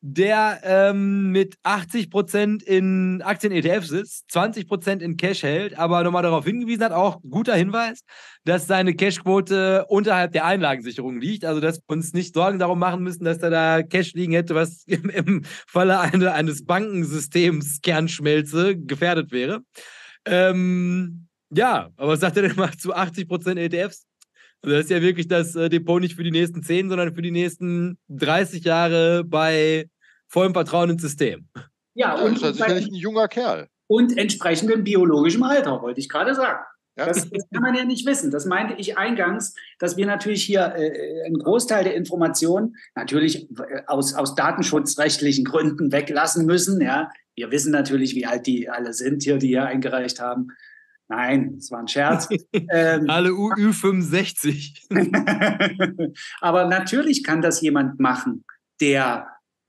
der 0.00 0.62
ähm, 0.64 1.30
mit 1.30 1.56
80% 1.62 2.62
in 2.62 3.20
Aktien-ETFs 3.20 3.88
sitzt, 3.88 4.30
20% 4.30 5.00
in 5.00 5.18
Cash 5.18 5.42
hält, 5.42 5.78
aber 5.78 6.02
nochmal 6.02 6.22
darauf 6.22 6.46
hingewiesen 6.46 6.84
hat, 6.84 6.92
auch 6.92 7.20
guter 7.28 7.54
Hinweis, 7.54 8.00
dass 8.46 8.66
seine 8.66 8.94
Cashquote 8.94 9.84
unterhalb 9.88 10.32
der 10.32 10.46
Einlagensicherung 10.46 11.20
liegt. 11.20 11.44
Also, 11.44 11.60
dass 11.60 11.80
wir 11.80 11.90
uns 11.90 12.14
nicht 12.14 12.32
Sorgen 12.32 12.58
darum 12.58 12.78
machen 12.78 13.02
müssen, 13.02 13.24
dass 13.24 13.42
er 13.42 13.50
da 13.50 13.82
Cash 13.82 14.14
liegen 14.14 14.32
hätte, 14.32 14.54
was 14.54 14.84
im, 14.86 15.10
im 15.10 15.42
Falle 15.66 16.00
eine, 16.00 16.32
eines 16.32 16.64
Bankensystems 16.64 17.82
Kernschmelze 17.82 18.78
gefährdet 18.78 19.32
wäre. 19.32 19.60
Ähm, 20.24 21.26
ja, 21.50 21.90
aber 21.96 22.12
was 22.12 22.20
sagt 22.20 22.36
er 22.36 22.42
denn 22.42 22.56
mal 22.56 22.72
zu 22.76 22.94
80% 22.94 23.58
ETFs? 23.58 24.06
Also 24.62 24.76
das 24.76 24.84
ist 24.84 24.90
ja 24.90 25.00
wirklich 25.00 25.26
das 25.28 25.56
äh, 25.56 25.68
Depot 25.68 26.00
nicht 26.00 26.16
für 26.16 26.22
die 26.22 26.30
nächsten 26.30 26.62
10, 26.62 26.88
sondern 26.90 27.14
für 27.14 27.22
die 27.22 27.30
nächsten 27.30 27.98
30 28.08 28.64
Jahre 28.64 29.24
bei 29.24 29.88
vollem 30.28 30.52
Vertrauen 30.52 30.90
ins 30.90 31.02
System. 31.02 31.48
Ja, 31.94 32.14
und 32.14 32.40
ja, 32.40 32.50
ist 32.50 32.58
sicherlich 32.58 32.86
ein 32.86 32.94
junger 32.94 33.28
Kerl. 33.28 33.68
Und 33.86 34.16
entsprechendem 34.16 34.84
biologischem 34.84 35.42
Alter, 35.42 35.82
wollte 35.82 36.00
ich 36.00 36.08
gerade 36.08 36.34
sagen. 36.34 36.60
Ja. 36.96 37.06
Das, 37.06 37.28
das, 37.30 37.48
kann 37.52 37.62
man 37.62 37.74
ja 37.74 37.84
nicht 37.84 38.06
wissen. 38.06 38.30
Das 38.30 38.44
meinte 38.44 38.74
ich 38.76 38.98
eingangs, 38.98 39.54
dass 39.78 39.96
wir 39.96 40.06
natürlich 40.06 40.44
hier 40.44 40.74
äh, 40.76 41.24
einen 41.24 41.38
Großteil 41.38 41.84
der 41.84 41.94
Informationen 41.94 42.76
natürlich 42.94 43.48
äh, 43.50 43.82
aus, 43.86 44.14
aus 44.14 44.34
datenschutzrechtlichen 44.34 45.44
Gründen 45.44 45.92
weglassen 45.92 46.46
müssen. 46.46 46.80
Ja. 46.80 47.10
Wir 47.34 47.50
wissen 47.50 47.72
natürlich, 47.72 48.14
wie 48.14 48.26
alt 48.26 48.46
die 48.46 48.68
alle 48.68 48.92
sind 48.92 49.22
hier, 49.22 49.38
die 49.38 49.48
hier 49.48 49.64
eingereicht 49.64 50.20
haben. 50.20 50.48
Nein, 51.10 51.56
es 51.58 51.72
war 51.72 51.80
ein 51.80 51.88
Scherz. 51.88 52.28
ähm, 52.52 53.04
Alle 53.10 53.30
U65. 53.30 54.86
Aber 56.40 56.66
natürlich 56.66 57.24
kann 57.24 57.42
das 57.42 57.60
jemand 57.60 57.98
machen, 57.98 58.44
der, 58.80 59.26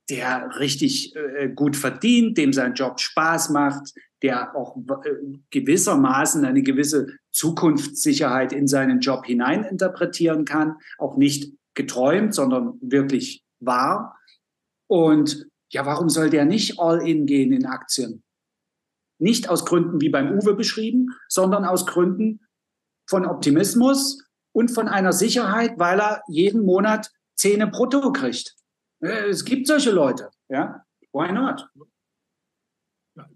der 0.08 0.60
richtig 0.60 1.16
äh, 1.16 1.50
gut 1.50 1.76
verdient, 1.76 2.38
dem 2.38 2.54
sein 2.54 2.76
Job 2.76 3.00
Spaß 3.00 3.50
macht, 3.50 3.92
der 4.22 4.56
auch 4.56 4.78
äh, 4.78 5.40
gewissermaßen 5.50 6.46
eine 6.46 6.62
gewisse 6.62 7.08
Zukunftssicherheit 7.32 8.54
in 8.54 8.68
seinen 8.68 9.00
Job 9.00 9.26
hineininterpretieren 9.26 10.46
kann, 10.46 10.76
auch 11.00 11.18
nicht 11.18 11.52
geträumt, 11.74 12.36
sondern 12.36 12.78
wirklich 12.82 13.44
wahr. 13.60 14.16
Und 14.86 15.48
ja, 15.72 15.88
warum 15.88 16.08
soll 16.10 16.30
der 16.30 16.46
nicht 16.46 16.80
all 16.80 17.02
in 17.02 17.26
gehen 17.26 17.52
in 17.52 17.66
Aktien? 17.66 18.22
Nicht 19.22 19.50
aus 19.50 19.66
Gründen 19.66 20.02
wie 20.02 20.10
beim 20.10 20.32
Uwe 20.32 20.56
beschrieben, 20.56 21.10
sondern 21.30 21.64
aus 21.64 21.86
Gründen 21.86 22.42
von 23.08 23.26
Optimismus 23.26 24.24
und 24.52 24.72
von 24.72 24.88
einer 24.88 25.14
Sicherheit, 25.14 25.74
weil 25.78 26.02
er 26.02 26.24
jeden 26.28 26.66
Monat 26.66 27.12
Zähne 27.36 27.68
brutto 27.68 28.12
kriegt. 28.12 28.56
Äh, 29.00 29.30
es 29.30 29.46
gibt 29.46 29.68
solche 29.68 29.92
Leute, 29.92 30.30
ja. 30.50 30.84
Why 31.14 31.32
not? 31.32 31.68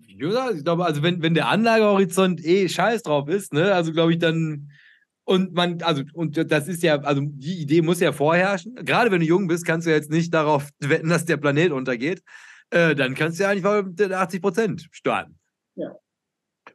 Ich 0.07 0.63
glaube, 0.63 0.85
also 0.85 1.03
wenn, 1.03 1.21
wenn 1.21 1.33
der 1.33 1.49
Anlagehorizont 1.49 2.43
eh 2.43 2.69
scheiß 2.69 3.03
drauf 3.03 3.27
ist, 3.27 3.53
ne, 3.53 3.73
also 3.73 3.91
glaube 3.91 4.13
ich 4.13 4.19
dann, 4.19 4.71
und 5.25 5.53
man, 5.53 5.81
also, 5.81 6.03
und 6.13 6.51
das 6.51 6.67
ist 6.67 6.83
ja, 6.83 6.99
also 7.01 7.21
die 7.23 7.61
Idee 7.61 7.81
muss 7.81 7.99
ja 7.99 8.11
vorherrschen. 8.11 8.75
Gerade 8.75 9.11
wenn 9.11 9.19
du 9.19 9.25
jung 9.25 9.47
bist, 9.47 9.65
kannst 9.65 9.85
du 9.85 9.91
jetzt 9.91 10.09
nicht 10.09 10.33
darauf 10.33 10.69
wetten, 10.79 11.09
dass 11.09 11.25
der 11.25 11.37
Planet 11.37 11.71
untergeht. 11.71 12.23
Äh, 12.69 12.95
dann 12.95 13.13
kannst 13.13 13.39
du 13.39 13.43
ja 13.43 13.49
eigentlich 13.49 13.99
mit 13.99 14.11
80 14.11 14.41
Prozent 14.41 14.87
starten. 14.91 15.37
Ja. 15.75 15.95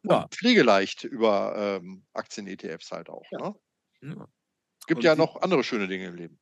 ja. 0.03 0.27
Pflegeleicht 0.31 1.05
über 1.05 1.55
ähm, 1.57 2.05
Aktien-ETFs 2.13 2.91
halt 2.93 3.09
auch. 3.09 3.25
Ja. 3.31 3.55
Ne? 4.01 4.17
Ja. 4.17 4.27
gibt 4.87 4.99
Und 4.99 5.05
ja 5.05 5.17
noch 5.17 5.41
andere 5.43 5.65
schöne 5.65 5.89
Dinge 5.89 6.07
im 6.07 6.15
Leben. 6.15 6.39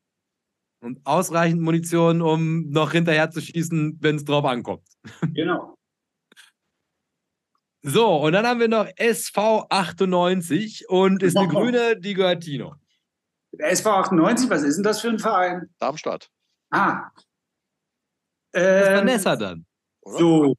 Und 0.81 1.01
ausreichend 1.05 1.61
Munition, 1.61 2.23
um 2.23 2.71
noch 2.71 2.93
hinterher 2.93 3.31
zu 3.31 3.41
schießen, 3.41 3.99
wenn 4.01 4.17
es 4.17 4.25
drauf 4.25 4.45
ankommt. 4.45 4.87
Genau. 5.35 5.75
So, 7.83 8.17
und 8.17 8.33
dann 8.33 8.45
haben 8.45 8.59
wir 8.59 8.67
noch 8.67 8.87
SV98 8.87 10.87
und 10.89 11.23
ist 11.23 11.37
eine 11.37 11.47
grüne, 11.47 11.99
die 11.99 12.13
gehört 12.13 12.43
Tino. 12.43 12.75
Der 13.53 13.71
SV 13.71 13.89
98, 13.91 14.51
was 14.51 14.65
ist 14.65 14.77
denn 14.77 14.83
das 14.83 15.01
für 15.01 15.09
ein 15.09 15.21
Verein? 15.21 15.73
Darmstadt, 15.79 16.29
Ah. 16.71 17.09
Das 18.53 18.83
ist 18.83 18.89
Ähm, 18.89 18.95
Vanessa 18.97 19.37
dann. 19.37 19.65
oder? 20.03 20.19
So. 20.19 20.55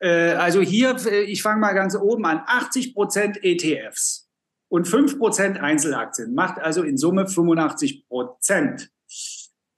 Äh, 0.00 0.32
also 0.32 0.60
hier, 0.60 0.96
äh, 1.06 1.22
ich 1.22 1.42
fange 1.42 1.60
mal 1.60 1.72
ganz 1.72 1.96
oben 1.96 2.24
an. 2.26 2.40
80% 2.40 3.42
ETFs 3.42 4.28
und 4.68 4.86
5% 4.86 5.56
Einzelaktien. 5.58 6.34
Macht 6.34 6.58
also 6.60 6.82
in 6.82 6.96
Summe 6.96 7.24
85%. 7.24 8.88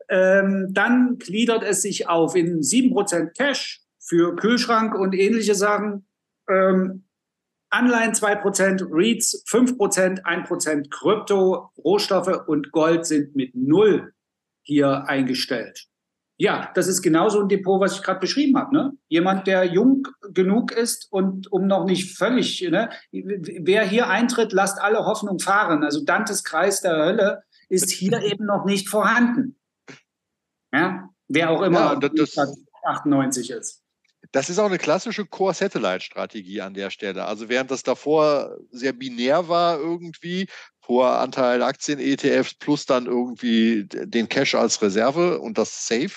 Ähm, 0.08 0.68
dann 0.72 1.18
gliedert 1.18 1.62
es 1.62 1.82
sich 1.82 2.08
auf 2.08 2.34
in 2.34 2.60
7% 2.60 3.36
Cash 3.36 3.80
für 4.00 4.34
Kühlschrank 4.34 4.94
und 4.94 5.14
ähnliche 5.14 5.54
Sachen. 5.54 6.06
Ähm, 6.48 7.04
Anleihen 7.72 8.12
2%, 8.12 8.88
REITs 8.90 9.44
5%, 9.46 10.24
1% 10.24 10.90
Krypto, 10.90 11.70
Rohstoffe 11.78 12.48
und 12.48 12.72
Gold 12.72 13.06
sind 13.06 13.36
mit 13.36 13.54
null 13.54 14.12
hier 14.62 15.04
eingestellt. 15.06 15.89
Ja, 16.40 16.70
das 16.74 16.86
ist 16.86 17.02
genauso 17.02 17.40
ein 17.42 17.48
Depot, 17.48 17.78
was 17.82 17.96
ich 17.96 18.02
gerade 18.02 18.18
beschrieben 18.18 18.56
habe. 18.56 18.74
Ne? 18.74 18.92
Jemand, 19.08 19.46
der 19.46 19.64
jung 19.64 20.08
genug 20.32 20.72
ist 20.72 21.06
und 21.12 21.52
um 21.52 21.66
noch 21.66 21.84
nicht 21.84 22.16
völlig, 22.16 22.62
ne? 22.62 22.88
wer 23.12 23.84
hier 23.86 24.08
eintritt, 24.08 24.54
lasst 24.54 24.80
alle 24.80 25.04
Hoffnung 25.04 25.38
fahren. 25.38 25.84
Also 25.84 26.02
Dantes 26.02 26.42
Kreis 26.42 26.80
der 26.80 26.96
Hölle 26.96 27.42
ist 27.68 27.90
hier 27.90 28.22
eben 28.22 28.46
noch 28.46 28.64
nicht 28.64 28.88
vorhanden. 28.88 29.58
Ja? 30.72 31.10
Wer 31.28 31.50
auch 31.50 31.60
immer 31.60 31.80
Ja, 31.80 31.96
das- 31.96 32.32
das- 32.34 32.58
98 32.84 33.50
ist. 33.50 33.82
Das 34.32 34.48
ist 34.48 34.58
auch 34.58 34.66
eine 34.66 34.78
klassische 34.78 35.26
Core-Satellite-Strategie 35.26 36.62
an 36.62 36.72
der 36.72 36.88
Stelle. 36.90 37.26
Also 37.26 37.48
während 37.50 37.70
das 37.70 37.82
davor 37.82 38.56
sehr 38.70 38.92
binär 38.94 39.48
war 39.48 39.78
irgendwie, 39.78 40.46
hoher 40.88 41.18
Anteil 41.20 41.62
Aktien-ETFs 41.62 42.54
plus 42.54 42.86
dann 42.86 43.06
irgendwie 43.06 43.84
den 43.86 44.28
Cash 44.28 44.54
als 44.54 44.80
Reserve 44.82 45.38
und 45.40 45.58
das 45.58 45.86
Safe, 45.86 46.12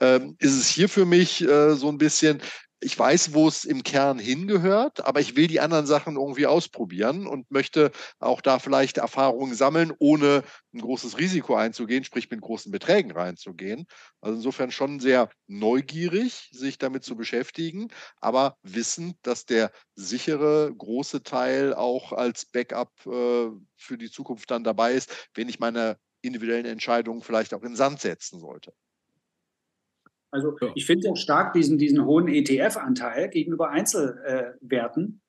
ähm, 0.00 0.36
ist 0.38 0.56
es 0.56 0.68
hier 0.68 0.88
für 0.88 1.04
mich 1.04 1.42
äh, 1.42 1.74
so 1.74 1.88
ein 1.88 1.98
bisschen, 1.98 2.40
ich 2.80 2.98
weiß, 2.98 3.34
wo 3.34 3.46
es 3.46 3.64
im 3.64 3.82
Kern 3.82 4.18
hingehört, 4.18 5.04
aber 5.04 5.20
ich 5.20 5.36
will 5.36 5.46
die 5.46 5.60
anderen 5.60 5.86
Sachen 5.86 6.16
irgendwie 6.16 6.46
ausprobieren 6.46 7.26
und 7.26 7.50
möchte 7.50 7.92
auch 8.18 8.40
da 8.40 8.58
vielleicht 8.58 8.98
Erfahrungen 8.98 9.54
sammeln, 9.54 9.92
ohne 9.98 10.42
ein 10.72 10.80
großes 10.80 11.18
Risiko 11.18 11.54
einzugehen, 11.56 12.04
sprich 12.04 12.30
mit 12.30 12.40
großen 12.40 12.72
Beträgen 12.72 13.10
reinzugehen. 13.10 13.86
Also 14.20 14.36
insofern 14.36 14.70
schon 14.70 14.98
sehr 14.98 15.28
neugierig, 15.46 16.48
sich 16.52 16.78
damit 16.78 17.04
zu 17.04 17.16
beschäftigen, 17.16 17.88
aber 18.20 18.56
wissend, 18.62 19.16
dass 19.22 19.44
der 19.44 19.70
sichere 19.94 20.74
große 20.74 21.22
Teil 21.22 21.74
auch 21.74 22.12
als 22.12 22.46
Backup 22.46 22.92
äh, 23.06 23.50
für 23.76 23.98
die 23.98 24.10
Zukunft 24.10 24.50
dann 24.50 24.64
dabei 24.64 24.94
ist, 24.94 25.28
wenn 25.34 25.48
ich 25.48 25.60
meine 25.60 25.98
individuellen 26.22 26.66
Entscheidungen 26.66 27.22
vielleicht 27.22 27.52
auch 27.54 27.62
in 27.62 27.76
Sand 27.76 28.00
setzen 28.00 28.40
sollte. 28.40 28.72
Also 30.30 30.56
Ja. 30.60 30.68
ich 30.74 30.86
finde 30.86 31.10
auch 31.10 31.16
stark 31.16 31.52
diesen, 31.52 31.78
diesen 31.78 32.04
hohen 32.04 32.28
ETF-Anteil 32.28 33.28
gegenüber 33.28 33.70
Einzelwerten. 33.70 35.20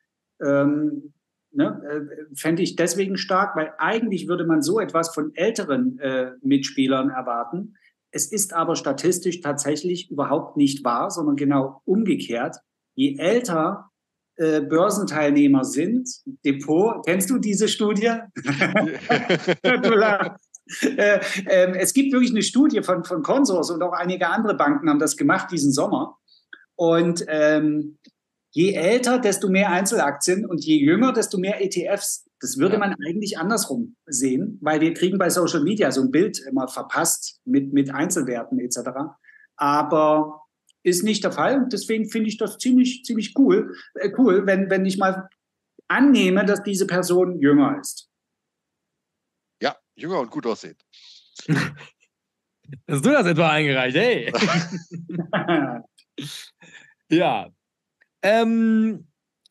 Ähm, 0.41 1.14
ne, 1.52 1.82
äh, 1.90 2.36
Fände 2.36 2.61
ich 2.61 2.76
deswegen 2.76 3.18
stark, 3.18 3.56
weil 3.56 3.73
eigentlich 3.78 4.28
würde 4.28 4.45
man 4.45 4.61
so 4.61 4.80
etwas 4.80 5.14
von 5.14 5.32
älteren 5.36 5.99
äh, 5.99 6.32
Mitspielern 6.41 7.10
erwarten. 7.10 7.76
Es 8.11 8.32
ist 8.32 8.53
aber 8.53 8.76
statistisch 8.76 9.41
tatsächlich 9.41 10.11
überhaupt 10.11 10.57
nicht 10.57 10.84
wahr, 10.84 11.10
sondern 11.11 11.36
genau 11.36 11.82
umgekehrt. 11.86 12.57
Je 12.94 13.18
älter 13.18 13.90
äh, 14.36 14.61
Börsenteilnehmer 14.61 15.64
sind, 15.64 16.10
Depot, 16.45 17.06
kennst 17.06 17.30
du 17.30 17.38
diese 17.38 17.68
Studie? 17.68 18.11
Du 19.64 19.90
Äh, 20.98 21.19
ähm, 21.48 21.73
es 21.73 21.93
gibt 21.93 22.11
wirklich 22.11 22.31
eine 22.31 22.41
Studie 22.41 22.81
von, 22.81 23.03
von 23.03 23.23
Consors 23.23 23.69
und 23.69 23.81
auch 23.81 23.93
einige 23.93 24.27
andere 24.27 24.56
Banken 24.56 24.89
haben 24.89 24.99
das 24.99 25.18
gemacht 25.18 25.52
diesen 25.52 25.72
Sommer. 25.72 26.18
Und 26.76 27.26
ähm, 27.27 27.98
je 28.52 28.73
älter, 28.73 29.19
desto 29.19 29.49
mehr 29.49 29.72
Einzelaktien 29.72 30.45
und 30.45 30.64
je 30.64 30.77
jünger, 30.77 31.14
desto 31.14 31.38
mehr 31.38 31.61
ETFs. 31.61 32.26
Das 32.39 32.57
würde 32.57 32.77
man 32.77 32.95
eigentlich 33.06 33.38
andersrum 33.38 33.95
sehen, 34.07 34.57
weil 34.61 34.81
wir 34.81 34.93
kriegen 34.93 35.18
bei 35.18 35.30
Social 35.30 35.61
Media 35.61 35.91
so 35.91 36.02
ein 36.02 36.11
Bild 36.11 36.39
immer 36.39 36.68
verpasst 36.68 37.39
mit, 37.45 37.72
mit 37.72 37.93
Einzelwerten 37.93 38.60
etc. 38.60 38.80
Aber 39.57 40.41
ist 40.84 41.03
nicht 41.03 41.23
der 41.23 41.31
Fall 41.31 41.61
und 41.61 41.73
deswegen 41.73 42.10
finde 42.10 42.30
ich 42.30 42.38
das 42.38 42.57
ziemlich, 42.57 43.03
ziemlich 43.06 43.35
cool, 43.38 43.76
äh, 43.95 44.11
cool 44.18 44.48
wenn, 44.48 44.69
wenn 44.69 44.85
ich 44.85 44.98
mal 44.98 45.30
annehme, 45.88 46.45
dass 46.45 46.64
diese 46.64 46.88
Person 46.88 47.39
jünger 47.39 47.80
ist. 47.80 48.11
Jünger 49.95 50.19
und 50.19 50.31
gut 50.31 50.45
aussehend. 50.45 50.81
Hast 52.88 53.05
du 53.05 53.09
das 53.09 53.26
etwa 53.27 53.49
eingereicht? 53.49 53.95
Hey! 53.95 54.31
Ja. 57.09 57.49
Ähm, 58.23 59.07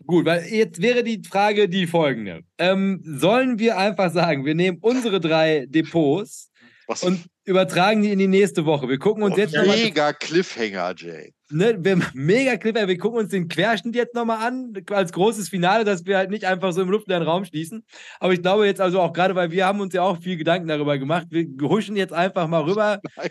gut, 0.07 0.25
weil 0.25 0.47
jetzt 0.47 0.81
wäre 0.81 1.05
die 1.05 1.23
Frage 1.23 1.69
die 1.69 1.87
folgende. 1.87 2.43
Ähm, 2.59 3.03
sollen 3.05 3.59
wir 3.59 3.77
einfach 3.79 4.11
sagen, 4.13 4.45
wir 4.47 4.55
nehmen 4.55 4.79
unsere 4.81 5.21
drei 5.21 5.67
Depots 5.69 6.50
Was 6.91 7.05
und 7.05 7.25
übertragen 7.45 8.03
die 8.03 8.11
in 8.11 8.19
die 8.19 8.27
nächste 8.27 8.67
Woche? 8.67 8.89
Wir 8.89 8.99
gucken 8.99 9.23
uns 9.23 9.37
oh, 9.37 9.39
jetzt 9.39 9.55
nochmal. 9.55 9.77
mega 9.77 10.13
Cliffhanger, 10.13 10.93
Jay. 10.97 11.33
Ne, 11.49 11.77
wir, 11.79 12.01
mega 12.15 12.57
Clipper, 12.57 12.89
wir 12.89 12.99
gucken 12.99 13.21
uns 13.21 13.31
den 13.31 13.47
Querschnitt 13.47 13.95
jetzt 13.95 14.17
nochmal 14.17 14.45
an, 14.45 14.73
als 14.91 15.13
großes 15.13 15.49
Finale, 15.49 15.85
dass 15.85 16.05
wir 16.05 16.17
halt 16.17 16.31
nicht 16.31 16.47
einfach 16.47 16.73
so 16.73 16.83
im 16.83 16.91
luftleeren 16.91 17.23
Raum 17.23 17.45
schließen. 17.45 17.85
Aber 18.19 18.33
ich 18.33 18.43
glaube 18.43 18.67
jetzt 18.67 18.81
also 18.81 19.01
auch 19.01 19.13
gerade, 19.13 19.37
weil 19.37 19.53
wir 19.53 19.67
haben 19.67 19.81
uns 19.81 19.95
ja 19.95 20.03
auch 20.03 20.19
viel 20.19 20.37
Gedanken 20.37 20.67
darüber 20.67 20.99
gemacht, 20.99 21.29
wir 21.31 21.47
huschen 21.63 21.95
jetzt 21.95 22.13
einfach 22.13 22.49
mal 22.49 22.63
rüber 22.63 23.01
Nein, 23.17 23.31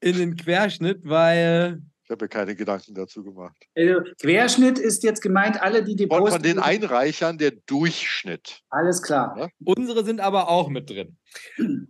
in 0.00 0.16
den 0.16 0.36
Querschnitt, 0.36 1.00
weil 1.02 1.82
ich 2.06 2.10
habe 2.12 2.24
mir 2.24 2.28
keine 2.28 2.54
Gedanken 2.54 2.94
dazu 2.94 3.24
gemacht. 3.24 3.56
Also, 3.74 4.00
Querschnitt 4.20 4.78
ist 4.78 5.02
jetzt 5.02 5.20
gemeint, 5.20 5.60
alle, 5.60 5.82
die 5.82 5.96
Von, 6.06 6.08
Depots. 6.08 6.32
von 6.34 6.42
den 6.42 6.60
Einreichern 6.60 7.36
der 7.36 7.50
Durchschnitt. 7.50 8.60
Alles 8.70 9.02
klar. 9.02 9.34
Ja. 9.36 9.48
Unsere 9.64 10.04
sind 10.04 10.20
aber 10.20 10.48
auch 10.48 10.68
mit 10.68 10.88
drin. 10.88 11.16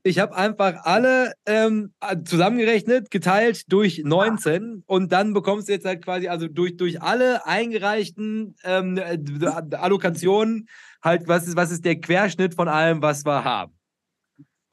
Ich 0.02 0.18
habe 0.18 0.34
einfach 0.34 0.84
alle 0.84 1.34
ähm, 1.44 1.93
zusammengerechnet, 2.24 3.10
geteilt 3.10 3.70
durch 3.70 4.02
19 4.05 4.84
und 4.86 5.12
dann 5.12 5.34
bekommst 5.34 5.68
du 5.68 5.72
jetzt 5.74 5.84
halt 5.84 6.02
quasi, 6.02 6.28
also 6.28 6.48
durch, 6.48 6.78
durch 6.78 7.02
alle 7.02 7.47
eingereichten 7.47 8.56
ähm, 8.64 8.97
äh, 8.97 9.18
Allokationen, 9.76 10.66
halt, 11.02 11.28
was 11.28 11.47
ist, 11.47 11.56
was 11.56 11.70
ist 11.70 11.84
der 11.84 12.01
Querschnitt 12.01 12.55
von 12.55 12.68
allem, 12.68 13.02
was 13.02 13.26
wir 13.26 13.44
haben. 13.44 13.76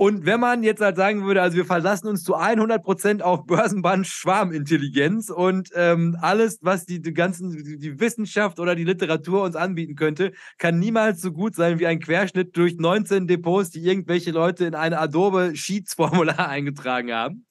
Und 0.03 0.25
wenn 0.25 0.41
man 0.41 0.63
jetzt 0.63 0.81
halt 0.81 0.97
sagen 0.97 1.23
würde, 1.23 1.41
also 1.41 1.55
wir 1.55 1.63
verlassen 1.63 2.09
uns 2.09 2.23
zu 2.25 2.35
100% 2.35 3.21
auf 3.21 3.45
Börsenband 3.45 4.05
Schwarmintelligenz 4.05 5.29
und 5.29 5.69
ähm, 5.75 6.17
alles, 6.19 6.59
was 6.61 6.85
die, 6.85 7.01
die 7.01 7.13
ganzen, 7.13 7.79
die- 7.79 8.01
Wissenschaft 8.01 8.59
oder 8.59 8.75
die 8.75 8.83
Literatur 8.83 9.43
uns 9.43 9.55
anbieten 9.55 9.95
könnte, 9.95 10.33
kann 10.57 10.77
niemals 10.77 11.21
so 11.21 11.31
gut 11.31 11.55
sein 11.55 11.79
wie 11.79 11.87
ein 11.87 12.01
Querschnitt 12.01 12.57
durch 12.57 12.75
19 12.75 13.27
Depots, 13.27 13.69
die 13.69 13.79
irgendwelche 13.79 14.31
Leute 14.31 14.65
in 14.65 14.75
eine 14.75 14.99
Adobe 14.99 15.55
Sheets 15.55 15.93
Formular 15.93 16.49
eingetragen 16.49 17.13
haben, 17.13 17.45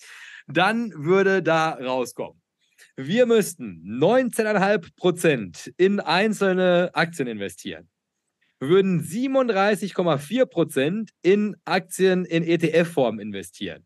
dann 0.47 0.93
würde 0.95 1.43
da 1.43 1.71
rauskommen. 1.71 2.39
Wir 2.97 3.25
müssten 3.25 3.83
19,5% 3.99 5.73
in 5.79 6.01
einzelne 6.01 6.91
Aktien 6.93 7.29
investieren. 7.29 7.89
Würden 8.63 9.03
37,4% 9.03 11.09
in 11.23 11.57
Aktien 11.65 12.25
in 12.25 12.45
ETF-Form 12.45 13.19
investieren. 13.19 13.85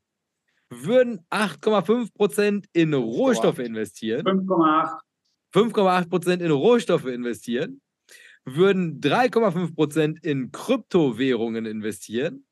Würden 0.69 1.21
8,5% 1.31 2.67
in 2.73 2.93
Rohstoffe 2.93 3.61
investieren. 3.61 4.27
5,8. 4.27 4.99
5,8% 5.57 6.41
in 6.41 6.51
Rohstoffe 6.51 7.07
investieren, 7.07 7.81
würden 8.45 9.01
3,5% 9.01 10.23
in 10.23 10.53
Kryptowährungen 10.53 11.65
investieren, 11.65 12.45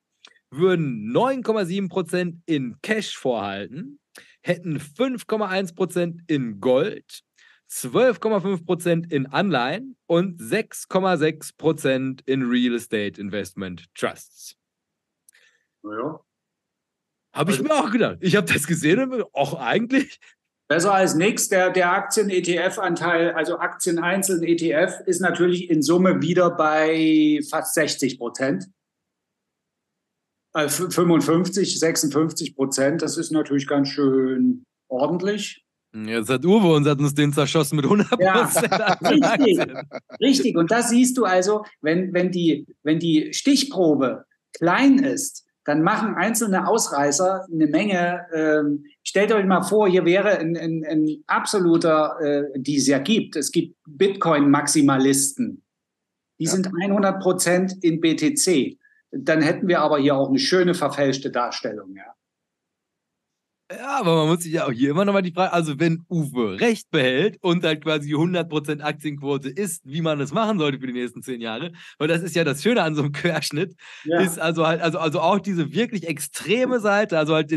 würden 0.51 1.13
9,7% 1.13 2.39
in 2.47 2.77
Cash 2.81 3.19
vorhalten, 3.19 4.01
hätten 4.43 4.79
5,1% 4.79 6.21
in 6.29 6.61
Gold, 6.61 7.21
12,5% 7.71 9.11
in 9.13 9.27
Anleihen 9.27 9.97
und 10.07 10.41
6,6% 10.41 12.21
in 12.27 12.43
Real 12.43 12.75
Estate 12.75 13.21
Investment 13.21 13.87
Trusts. 13.95 14.57
Ja. 15.83 16.21
Habe 17.35 17.51
ich 17.51 17.59
Also- 17.59 17.69
mir 17.69 17.75
auch 17.75 17.91
gedacht. 17.91 18.19
Ich 18.21 18.37
habe 18.37 18.51
das 18.53 18.67
gesehen 18.67 19.01
und 19.01 19.09
mir, 19.11 19.27
auch 19.33 19.55
eigentlich. 19.61 20.21
Besser 20.69 20.95
als 20.95 21.15
nichts. 21.15 21.49
Der, 21.49 21.71
der 21.71 21.93
Aktien-ETF-Anteil, 21.93 23.33
also 23.33 23.59
Aktien 23.59 23.99
einzeln 23.99 24.43
ETF, 24.43 25.01
ist 25.07 25.21
natürlich 25.21 25.69
in 25.69 25.83
Summe 25.83 26.23
wieder 26.23 26.51
bei 26.51 27.41
fast 27.51 27.75
60 27.75 28.19
Prozent. 28.19 28.67
55, 30.57 31.81
56 31.81 32.55
Prozent, 32.55 33.03
das 33.03 33.17
ist 33.19 33.33
natürlich 33.33 33.67
ganz 33.67 33.89
schön 33.89 34.65
ordentlich. 34.89 35.64
Jetzt 35.95 36.29
hat 36.29 36.45
Uwe 36.45 36.75
uns, 36.75 36.89
hat 36.89 36.99
uns 36.99 37.15
den 37.15 37.33
zerschossen 37.33 37.77
mit 37.77 37.85
100 37.85 38.09
Prozent. 38.11 38.71
Ja, 38.73 38.99
richtig, 39.01 39.59
richtig. 40.21 40.57
Und 40.57 40.71
das 40.71 40.91
siehst 40.91 41.17
du 41.17 41.25
also, 41.25 41.65
wenn, 41.83 42.13
wenn, 42.13 42.33
die, 42.33 42.67
wenn 42.83 42.99
die 42.99 43.33
Stichprobe 43.33 44.25
klein 44.53 44.99
ist, 44.99 45.45
dann 45.65 45.83
machen 45.83 46.15
einzelne 46.15 46.67
Ausreißer 46.69 47.47
eine 47.51 47.67
Menge. 47.69 48.27
Ähm, 48.35 48.85
stellt 49.03 49.33
euch 49.33 49.47
mal 49.47 49.63
vor, 49.63 49.89
hier 49.89 50.05
wäre 50.05 50.39
ein, 50.39 50.57
ein, 50.57 50.85
ein 50.85 51.25
absoluter, 51.27 52.17
äh, 52.21 52.43
die 52.57 52.77
es 52.77 52.87
ja 52.87 52.99
gibt. 52.99 53.37
Es 53.37 53.53
gibt 53.53 53.77
Bitcoin-Maximalisten. 53.87 55.63
Die 56.41 56.45
ja. 56.45 56.51
sind 56.51 56.69
100 56.83 57.23
Prozent 57.23 57.85
in 57.85 58.01
BTC. 58.01 58.79
Dann 59.13 59.43
hätten 59.43 59.69
wir 59.69 59.81
aber 59.81 59.99
hier 59.99 60.17
auch 60.17 60.29
eine 60.29 60.41
schöne 60.41 60.75
verfälschte 60.75 61.31
Darstellung. 61.31 61.95
Ja. 61.97 62.15
Ja, 63.71 63.99
aber 64.01 64.15
man 64.17 64.29
muss 64.29 64.43
sich 64.43 64.53
ja 64.53 64.67
auch 64.67 64.73
hier 64.73 64.91
immer 64.91 65.07
nochmal 65.07 65.23
die 65.23 65.33
Frage, 65.33 65.53
also 65.53 65.81
wenn 65.81 66.05
Uwe 66.11 66.61
recht 66.61 66.91
behält 66.91 67.39
und 67.41 67.65
halt 67.65 67.83
quasi 67.83 68.15
100% 68.15 68.83
Aktienquote 68.83 69.49
ist, 69.49 69.81
wie 69.87 70.03
man 70.03 70.19
das 70.19 70.33
machen 70.33 70.59
sollte 70.59 70.79
für 70.79 70.87
die 70.87 70.93
nächsten 70.93 71.23
zehn 71.23 71.41
Jahre, 71.41 71.73
weil 71.99 72.07
das 72.07 72.23
ist 72.23 72.37
ja 72.37 72.45
das 72.45 72.63
Schöne 72.63 72.83
an 72.83 72.95
so 72.95 73.03
einem 73.03 73.13
Querschnitt, 73.13 73.75
ja. 74.05 74.21
ist 74.21 74.39
also 74.39 74.67
halt, 74.67 74.83
also, 74.83 74.99
also 74.99 75.21
auch 75.21 75.39
diese 75.39 75.73
wirklich 75.73 76.07
extreme 76.07 76.79
Seite, 76.79 77.19
also 77.19 77.35
halt 77.35 77.51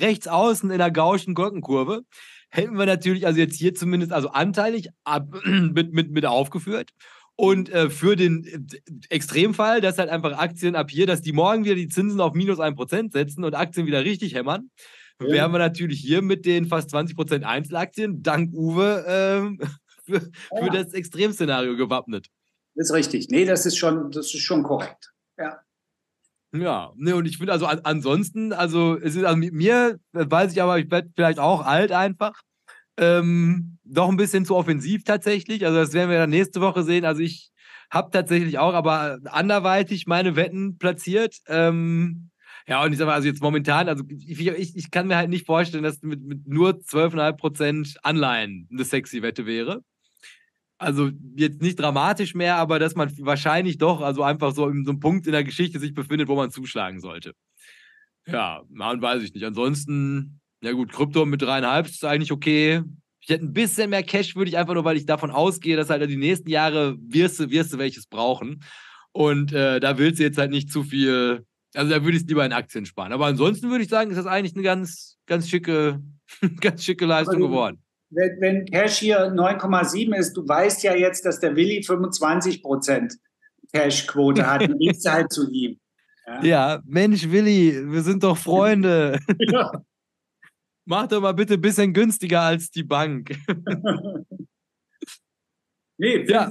rechts 0.00 0.28
außen 0.28 0.70
in 0.70 0.78
der 0.78 0.92
gauschen 0.92 1.34
Gurkenkurve, 1.34 2.02
hätten 2.50 2.78
wir 2.78 2.86
natürlich, 2.86 3.26
also 3.26 3.40
jetzt 3.40 3.56
hier 3.56 3.74
zumindest, 3.74 4.12
also 4.12 4.30
anteilig 4.30 4.88
ab, 5.02 5.34
mit, 5.44 5.92
mit, 5.92 6.12
mit 6.12 6.26
aufgeführt. 6.26 6.90
Und 7.34 7.70
äh, 7.70 7.88
für 7.88 8.16
den 8.16 8.44
äh, 8.44 8.94
Extremfall, 9.10 9.80
dass 9.80 9.98
halt 9.98 10.10
einfach 10.10 10.38
Aktien 10.38 10.74
ab 10.74 10.90
hier, 10.90 11.06
dass 11.06 11.22
die 11.22 11.32
morgen 11.32 11.64
wieder 11.64 11.76
die 11.76 11.88
Zinsen 11.88 12.20
auf 12.20 12.34
minus 12.34 12.58
1% 12.58 13.12
setzen 13.12 13.44
und 13.44 13.54
Aktien 13.54 13.86
wieder 13.86 14.04
richtig 14.04 14.34
hämmern, 14.34 14.70
ja. 15.20 15.28
wären 15.28 15.52
wir 15.52 15.58
natürlich 15.58 16.00
hier 16.00 16.22
mit 16.22 16.46
den 16.46 16.66
fast 16.66 16.94
20% 16.94 17.42
Einzelaktien 17.42 18.22
dank 18.22 18.52
Uwe 18.52 19.04
ähm, 19.06 19.60
für, 20.04 20.20
für 20.20 20.66
ja. 20.66 20.68
das 20.68 20.92
Extremszenario 20.92 21.76
gewappnet. 21.76 22.28
Das 22.74 22.90
ist 22.90 22.94
richtig. 22.94 23.28
Nee, 23.28 23.44
das 23.44 23.66
ist 23.66 23.76
schon, 23.76 24.10
das 24.12 24.32
ist 24.34 24.40
schon 24.40 24.62
korrekt. 24.62 25.12
Ja. 25.36 25.60
Ja, 26.52 26.92
ne, 26.96 27.14
und 27.14 27.26
ich 27.26 27.36
finde 27.36 27.52
also 27.52 27.66
an, 27.66 27.80
ansonsten, 27.82 28.52
also 28.52 28.96
es 28.96 29.16
ist 29.16 29.24
also 29.24 29.36
mit 29.36 29.52
mir, 29.52 29.98
weiß 30.12 30.52
ich 30.52 30.62
aber, 30.62 30.78
ich 30.78 30.90
werde 30.90 31.10
vielleicht 31.14 31.38
auch 31.38 31.64
alt 31.64 31.92
einfach. 31.92 32.40
Ähm, 32.96 33.78
doch 33.84 34.08
ein 34.08 34.16
bisschen 34.16 34.44
zu 34.44 34.56
offensiv 34.56 35.04
tatsächlich. 35.04 35.66
Also 35.66 35.78
das 35.78 35.92
werden 35.92 36.10
wir 36.10 36.18
dann 36.18 36.30
nächste 36.30 36.60
Woche 36.60 36.82
sehen. 36.82 37.04
Also 37.04 37.20
ich 37.20 37.50
habe 37.90 38.10
tatsächlich 38.10 38.58
auch, 38.58 38.74
aber 38.74 39.18
anderweitig 39.24 40.06
meine 40.06 40.36
Wetten 40.36 40.78
platziert. 40.78 41.36
Ähm, 41.46 42.30
ja, 42.68 42.84
und 42.84 42.92
ich 42.92 42.98
sage 42.98 43.08
mal, 43.08 43.14
also 43.14 43.26
jetzt 43.26 43.40
momentan, 43.40 43.88
also 43.88 44.04
ich, 44.10 44.46
ich, 44.46 44.76
ich 44.76 44.90
kann 44.90 45.06
mir 45.06 45.16
halt 45.16 45.30
nicht 45.30 45.46
vorstellen, 45.46 45.84
dass 45.84 46.02
mit, 46.02 46.22
mit 46.22 46.46
nur 46.46 46.72
12,5% 46.72 47.96
Anleihen 48.02 48.68
eine 48.70 48.84
sexy 48.84 49.22
Wette 49.22 49.46
wäre. 49.46 49.82
Also 50.76 51.10
jetzt 51.34 51.62
nicht 51.62 51.80
dramatisch 51.80 52.34
mehr, 52.34 52.56
aber 52.56 52.78
dass 52.78 52.94
man 52.94 53.10
wahrscheinlich 53.20 53.78
doch, 53.78 54.02
also 54.02 54.22
einfach 54.22 54.54
so 54.54 54.68
in 54.68 54.84
so 54.84 54.90
einem 54.90 55.00
Punkt 55.00 55.26
in 55.26 55.32
der 55.32 55.44
Geschichte 55.44 55.80
sich 55.80 55.94
befindet, 55.94 56.28
wo 56.28 56.36
man 56.36 56.50
zuschlagen 56.50 57.00
sollte. 57.00 57.32
Ja, 58.26 58.62
man 58.68 59.00
weiß 59.00 59.22
ich 59.22 59.32
nicht. 59.32 59.44
Ansonsten, 59.44 60.38
ja 60.62 60.72
gut, 60.72 60.92
Krypto 60.92 61.24
mit 61.24 61.40
dreieinhalb 61.40 61.86
ist 61.86 62.04
eigentlich 62.04 62.32
okay. 62.32 62.82
Ich 63.20 63.30
hätte 63.30 63.46
ein 63.46 63.54
bisschen 63.54 63.88
mehr 63.88 64.02
Cash, 64.02 64.36
würde 64.36 64.50
ich 64.50 64.58
einfach 64.58 64.74
nur, 64.74 64.84
weil 64.84 64.98
ich 64.98 65.06
davon 65.06 65.30
ausgehe, 65.30 65.76
dass 65.76 65.88
halt 65.88 66.08
die 66.08 66.16
nächsten 66.16 66.50
Jahre 66.50 66.98
wirst 67.00 67.40
du, 67.40 67.50
wirst 67.50 67.72
du 67.72 67.78
welches 67.78 68.06
brauchen. 68.06 68.62
Und 69.12 69.54
äh, 69.54 69.80
da 69.80 69.96
willst 69.96 70.20
du 70.20 70.24
jetzt 70.24 70.36
halt 70.36 70.50
nicht 70.50 70.70
zu 70.70 70.84
viel 70.84 71.46
also 71.74 71.90
da 71.90 72.02
würde 72.02 72.16
ich 72.16 72.22
es 72.22 72.28
lieber 72.28 72.44
in 72.44 72.52
Aktien 72.52 72.86
sparen. 72.86 73.12
Aber 73.12 73.26
ansonsten 73.26 73.70
würde 73.70 73.84
ich 73.84 73.90
sagen, 73.90 74.10
ist 74.10 74.16
das 74.16 74.26
eigentlich 74.26 74.54
eine 74.54 74.62
ganz, 74.62 75.18
ganz 75.26 75.48
schicke, 75.48 76.02
ganz 76.60 76.84
schicke 76.84 77.06
Leistung 77.06 77.40
geworden. 77.40 77.82
Wenn, 78.10 78.40
wenn 78.40 78.64
Cash 78.64 78.98
hier 78.98 79.30
9,7 79.32 80.14
ist, 80.14 80.34
du 80.34 80.46
weißt 80.48 80.82
ja 80.82 80.94
jetzt, 80.94 81.26
dass 81.26 81.40
der 81.40 81.56
Willi 81.56 81.80
25% 81.80 83.18
Cash-Quote 83.72 84.46
hat. 84.46 84.62
Dann 84.62 84.78
gehst 84.78 85.04
du 85.04 85.10
halt 85.12 85.32
zu 85.32 85.50
ihm. 85.50 85.78
Ja. 86.26 86.42
ja, 86.42 86.82
Mensch, 86.84 87.30
Willi, 87.30 87.90
wir 87.90 88.02
sind 88.02 88.22
doch 88.22 88.36
Freunde. 88.36 89.18
ja. 89.38 89.72
Mach 90.84 91.06
doch 91.06 91.20
mal 91.20 91.32
bitte 91.32 91.54
ein 91.54 91.60
bisschen 91.60 91.92
günstiger 91.92 92.42
als 92.42 92.70
die 92.70 92.82
Bank. 92.82 93.36
Nee, 95.98 96.18
finde 96.18 96.32
ja. 96.32 96.50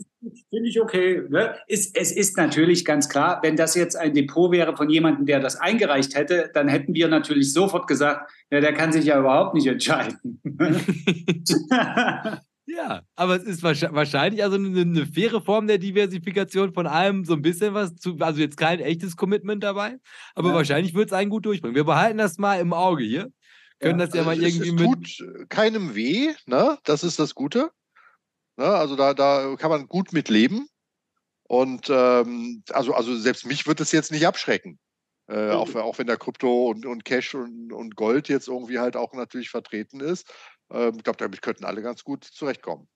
find 0.49 0.67
ich 0.67 0.79
okay. 0.79 1.23
Ne? 1.29 1.55
Ist, 1.67 1.97
es 1.97 2.11
ist 2.11 2.35
natürlich 2.37 2.83
ganz 2.83 3.07
klar, 3.07 3.39
wenn 3.41 3.55
das 3.55 3.75
jetzt 3.75 3.95
ein 3.95 4.13
Depot 4.13 4.51
wäre 4.51 4.75
von 4.75 4.89
jemandem, 4.89 5.25
der 5.25 5.39
das 5.39 5.55
eingereicht 5.55 6.15
hätte, 6.15 6.51
dann 6.53 6.67
hätten 6.67 6.93
wir 6.93 7.07
natürlich 7.07 7.53
sofort 7.53 7.87
gesagt, 7.87 8.29
ja, 8.51 8.59
der 8.59 8.73
kann 8.73 8.91
sich 8.91 9.05
ja 9.05 9.17
überhaupt 9.17 9.53
nicht 9.55 9.67
entscheiden. 9.67 10.41
ja, 12.65 13.01
aber 13.15 13.37
es 13.37 13.43
ist 13.43 13.63
wahrscheinlich 13.63 14.43
also 14.43 14.57
eine, 14.57 14.81
eine, 14.81 15.05
faire 15.05 15.41
Form 15.41 15.67
der 15.67 15.77
Diversifikation 15.77 16.73
von 16.73 16.85
allem 16.85 17.23
so 17.23 17.33
ein 17.33 17.41
bisschen 17.41 17.73
was 17.73 17.95
zu, 17.95 18.17
also 18.19 18.41
jetzt 18.41 18.57
kein 18.57 18.81
echtes 18.81 19.15
Commitment 19.15 19.63
dabei, 19.63 19.97
aber 20.35 20.49
ja. 20.49 20.55
wahrscheinlich 20.55 20.93
wird 20.93 21.07
es 21.07 21.13
einen 21.13 21.29
gut 21.29 21.45
durchbringen. 21.45 21.75
Wir 21.75 21.85
behalten 21.85 22.17
das 22.17 22.37
mal 22.37 22.59
im 22.59 22.73
Auge 22.73 23.05
hier. 23.05 23.31
Können 23.79 23.99
ja, 23.99 24.07
das 24.07 24.15
ja 24.15 24.23
mal 24.23 24.35
irgendwie 24.35 24.69
es, 24.69 24.73
es 24.73 24.73
mit. 24.73 25.19
tut 25.19 25.49
keinem 25.49 25.95
weh, 25.95 26.33
ne? 26.47 26.77
Das 26.83 27.05
ist 27.05 27.19
das 27.19 27.33
Gute. 27.33 27.69
Ne? 28.57 28.65
Also 28.65 28.95
da, 28.95 29.13
da 29.13 29.55
kann 29.57 29.71
man 29.71 29.87
gut 29.87 30.13
mit 30.13 30.29
leben. 30.29 30.67
Und 31.43 31.89
ähm, 31.89 32.63
also, 32.71 32.93
also 32.93 33.15
selbst 33.15 33.45
mich 33.45 33.67
wird 33.67 33.79
es 33.79 33.91
jetzt 33.91 34.11
nicht 34.11 34.27
abschrecken. 34.27 34.79
Äh, 35.27 35.51
auch, 35.51 35.73
auch 35.75 35.97
wenn 35.97 36.07
der 36.07 36.17
Krypto 36.17 36.69
und, 36.69 36.85
und 36.85 37.05
Cash 37.05 37.35
und, 37.35 37.71
und 37.71 37.95
Gold 37.95 38.29
jetzt 38.29 38.47
irgendwie 38.47 38.79
halt 38.79 38.95
auch 38.95 39.13
natürlich 39.13 39.49
vertreten 39.49 39.99
ist. 39.99 40.29
Ähm, 40.71 40.95
ich 40.97 41.03
glaube, 41.03 41.17
damit 41.17 41.41
könnten 41.41 41.65
alle 41.65 41.81
ganz 41.81 42.03
gut 42.03 42.23
zurechtkommen. 42.23 42.87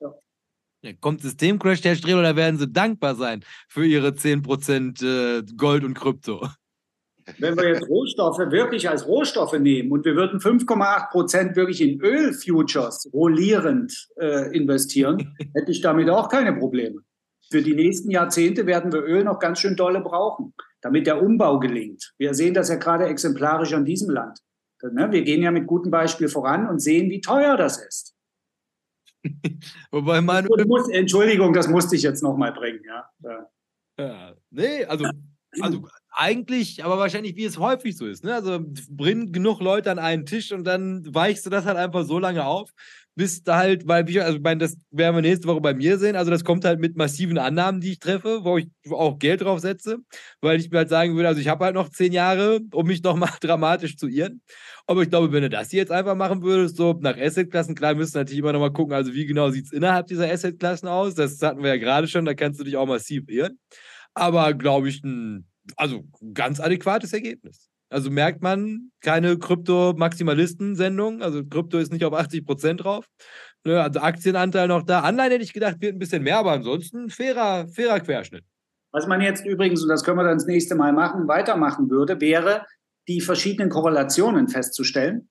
Ja. 0.00 0.92
Kommt 1.00 1.22
Systemcrash 1.22 1.80
der 1.80 1.96
Strehl 1.96 2.18
oder 2.18 2.36
werden 2.36 2.58
sie 2.58 2.68
dankbar 2.68 3.16
sein 3.16 3.44
für 3.68 3.84
ihre 3.84 4.10
10% 4.10 5.04
äh, 5.04 5.42
Gold 5.56 5.84
und 5.84 5.94
Krypto? 5.94 6.48
Wenn 7.38 7.56
wir 7.56 7.68
jetzt 7.68 7.88
Rohstoffe 7.88 8.38
wirklich 8.38 8.88
als 8.88 9.06
Rohstoffe 9.06 9.58
nehmen 9.58 9.92
und 9.92 10.04
wir 10.04 10.16
würden 10.16 10.40
5,8 10.40 11.10
Prozent 11.10 11.56
wirklich 11.56 11.80
in 11.80 12.00
Ölfutures 12.00 13.10
rollierend 13.12 14.08
äh, 14.16 14.54
investieren, 14.56 15.34
hätte 15.54 15.70
ich 15.70 15.80
damit 15.80 16.08
auch 16.10 16.28
keine 16.28 16.54
Probleme. 16.54 17.00
Für 17.50 17.62
die 17.62 17.74
nächsten 17.74 18.10
Jahrzehnte 18.10 18.66
werden 18.66 18.92
wir 18.92 19.02
Öl 19.02 19.24
noch 19.24 19.38
ganz 19.38 19.60
schön 19.60 19.76
dolle 19.76 20.00
brauchen, 20.00 20.54
damit 20.80 21.06
der 21.06 21.22
Umbau 21.22 21.58
gelingt. 21.58 22.12
Wir 22.18 22.34
sehen 22.34 22.54
das 22.54 22.68
ja 22.68 22.76
gerade 22.76 23.06
exemplarisch 23.06 23.72
an 23.72 23.84
diesem 23.84 24.10
Land. 24.10 24.38
Ne, 24.80 25.10
wir 25.10 25.22
gehen 25.22 25.42
ja 25.42 25.50
mit 25.50 25.66
gutem 25.66 25.90
Beispiel 25.90 26.28
voran 26.28 26.68
und 26.68 26.78
sehen, 26.78 27.10
wie 27.10 27.20
teuer 27.20 27.56
das 27.56 27.78
ist. 27.78 28.14
Wobei 29.90 30.20
man. 30.20 30.46
Entschuldigung, 30.92 31.52
das 31.52 31.66
musste 31.66 31.96
ich 31.96 32.02
jetzt 32.02 32.22
nochmal 32.22 32.52
bringen, 32.52 32.80
ja. 32.86 33.10
ja. 33.22 33.48
Ja, 33.98 34.34
nee, 34.50 34.84
also, 34.84 35.10
also 35.60 35.88
eigentlich, 36.18 36.84
aber 36.84 36.98
wahrscheinlich 36.98 37.36
wie 37.36 37.44
es 37.44 37.58
häufig 37.58 37.96
so 37.96 38.06
ist. 38.06 38.24
Ne? 38.24 38.34
Also 38.34 38.58
bring 38.90 39.30
genug 39.30 39.60
Leute 39.60 39.90
an 39.90 40.00
einen 40.00 40.26
Tisch 40.26 40.52
und 40.52 40.64
dann 40.64 41.04
weichst 41.14 41.46
du 41.46 41.50
das 41.50 41.64
halt 41.64 41.76
einfach 41.76 42.04
so 42.04 42.18
lange 42.18 42.44
auf, 42.44 42.72
bis 43.14 43.44
da 43.44 43.56
halt, 43.56 43.86
weil 43.86 44.08
ich, 44.10 44.20
also 44.20 44.36
ich 44.36 44.42
meine, 44.42 44.58
das 44.58 44.76
werden 44.90 45.14
wir 45.14 45.22
nächste 45.22 45.46
Woche 45.46 45.60
bei 45.60 45.74
mir 45.74 45.96
sehen. 45.96 46.16
Also 46.16 46.32
das 46.32 46.42
kommt 46.42 46.64
halt 46.64 46.80
mit 46.80 46.96
massiven 46.96 47.38
Annahmen, 47.38 47.80
die 47.80 47.92
ich 47.92 47.98
treffe, 48.00 48.40
wo 48.42 48.58
ich 48.58 48.66
auch 48.90 49.20
Geld 49.20 49.42
drauf 49.42 49.60
setze, 49.60 49.98
weil 50.40 50.58
ich 50.58 50.70
mir 50.70 50.78
halt 50.78 50.88
sagen 50.88 51.14
würde, 51.14 51.28
also 51.28 51.40
ich 51.40 51.46
habe 51.46 51.64
halt 51.64 51.76
noch 51.76 51.88
zehn 51.88 52.12
Jahre, 52.12 52.60
um 52.72 52.86
mich 52.88 53.02
noch 53.04 53.16
mal 53.16 53.30
dramatisch 53.40 53.96
zu 53.96 54.08
irren. 54.08 54.40
Aber 54.88 55.02
ich 55.02 55.10
glaube, 55.10 55.30
wenn 55.30 55.42
du 55.42 55.50
das 55.50 55.70
jetzt 55.70 55.92
einfach 55.92 56.16
machen 56.16 56.42
würdest, 56.42 56.76
so 56.76 56.98
nach 57.00 57.16
Assetklassen, 57.16 57.76
klar, 57.76 57.94
müsst 57.94 58.16
du 58.16 58.18
natürlich 58.18 58.40
immer 58.40 58.52
noch 58.52 58.60
mal 58.60 58.72
gucken, 58.72 58.94
also 58.94 59.14
wie 59.14 59.24
genau 59.24 59.50
sieht 59.50 59.66
es 59.66 59.72
innerhalb 59.72 60.08
dieser 60.08 60.28
Assetklassen 60.28 60.88
aus. 60.88 61.14
Das 61.14 61.40
hatten 61.42 61.62
wir 61.62 61.70
ja 61.70 61.76
gerade 61.76 62.08
schon, 62.08 62.24
da 62.24 62.34
kannst 62.34 62.58
du 62.58 62.64
dich 62.64 62.76
auch 62.76 62.86
massiv 62.86 63.28
irren. 63.28 63.58
Aber 64.14 64.52
glaube 64.54 64.88
ich, 64.88 65.04
ein 65.04 65.46
also 65.76 66.04
ganz 66.34 66.60
adäquates 66.60 67.12
Ergebnis. 67.12 67.68
Also 67.90 68.10
merkt 68.10 68.42
man 68.42 68.90
keine 69.00 69.38
Krypto-Maximalisten-Sendung. 69.38 71.22
Also 71.22 71.44
Krypto 71.44 71.78
ist 71.78 71.92
nicht 71.92 72.04
auf 72.04 72.12
80 72.12 72.44
Prozent 72.44 72.84
drauf. 72.84 73.06
Ne, 73.64 73.82
also 73.82 74.00
Aktienanteil 74.00 74.68
noch 74.68 74.82
da. 74.82 75.00
Anleihen 75.00 75.32
hätte 75.32 75.44
ich 75.44 75.52
gedacht, 75.52 75.76
wird 75.80 75.94
ein 75.94 75.98
bisschen 75.98 76.22
mehr, 76.22 76.38
aber 76.38 76.52
ansonsten 76.52 77.10
fairer, 77.10 77.66
fairer 77.68 78.00
Querschnitt. 78.00 78.44
Was 78.92 79.06
man 79.06 79.20
jetzt 79.20 79.44
übrigens, 79.44 79.82
und 79.82 79.88
das 79.88 80.04
können 80.04 80.18
wir 80.18 80.24
dann 80.24 80.38
das 80.38 80.46
nächste 80.46 80.74
Mal 80.74 80.92
machen, 80.92 81.28
weitermachen 81.28 81.90
würde, 81.90 82.20
wäre, 82.20 82.66
die 83.06 83.20
verschiedenen 83.20 83.70
Korrelationen 83.70 84.48
festzustellen. 84.48 85.28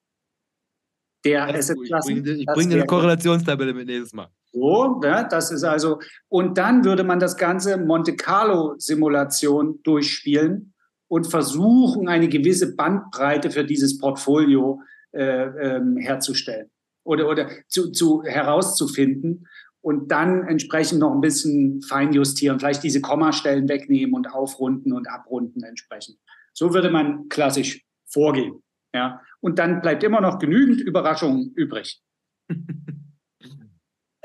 Der 1.26 1.48
Assetklassen. 1.48 2.18
Ich 2.18 2.24
bringe 2.24 2.46
bring 2.46 2.74
eine 2.74 2.86
Korrelationstabelle 2.86 3.74
mit 3.74 3.88
nächstes 3.88 4.14
Mal. 4.14 4.30
So, 4.52 5.02
ja, 5.03 5.24
das 5.24 5.52
ist 5.52 5.64
also, 5.64 5.99
und 6.30 6.57
dann 6.57 6.86
würde 6.86 7.03
man 7.03 7.19
das 7.19 7.38
ganze 7.38 7.78
Monte 7.78 8.15
Carlo-Simulation 8.15 9.82
durchspielen 9.84 10.74
und 11.07 11.28
versuchen, 11.28 12.07
eine 12.07 12.28
gewisse 12.28 12.76
Bandbreite 12.76 13.52
für 13.52 13.64
dieses 13.64 13.98
Portfolio 13.98 14.82
äh, 15.11 15.78
ähm, 15.78 15.98
herzustellen 15.98 16.69
oder, 17.03 17.30
oder 17.30 17.49
zu, 17.68 17.91
zu, 17.91 18.24
herauszufinden 18.24 19.48
und 19.82 20.11
dann 20.11 20.44
entsprechend 20.48 20.99
noch 20.99 21.14
ein 21.14 21.22
bisschen 21.22 21.82
feinjustieren, 21.82 22.60
vielleicht 22.60 22.84
diese 22.84 23.02
Kommastellen 23.02 23.69
wegnehmen 23.69 24.14
und 24.15 24.28
aufrunden 24.28 24.91
und 24.91 25.07
abrunden 25.10 25.64
entsprechend. 25.64 26.18
So 26.53 26.74
würde 26.74 26.90
man 26.90 27.30
klassisch 27.30 27.86
vorgehen. 28.06 28.61
Ja? 28.94 29.22
Und 29.40 29.60
dann 29.60 29.82
bleibt 29.82 30.03
immer 30.03 30.22
noch 30.22 30.40
genügend 30.40 30.82
Überraschungen 30.82 31.53
übrig. 31.56 32.02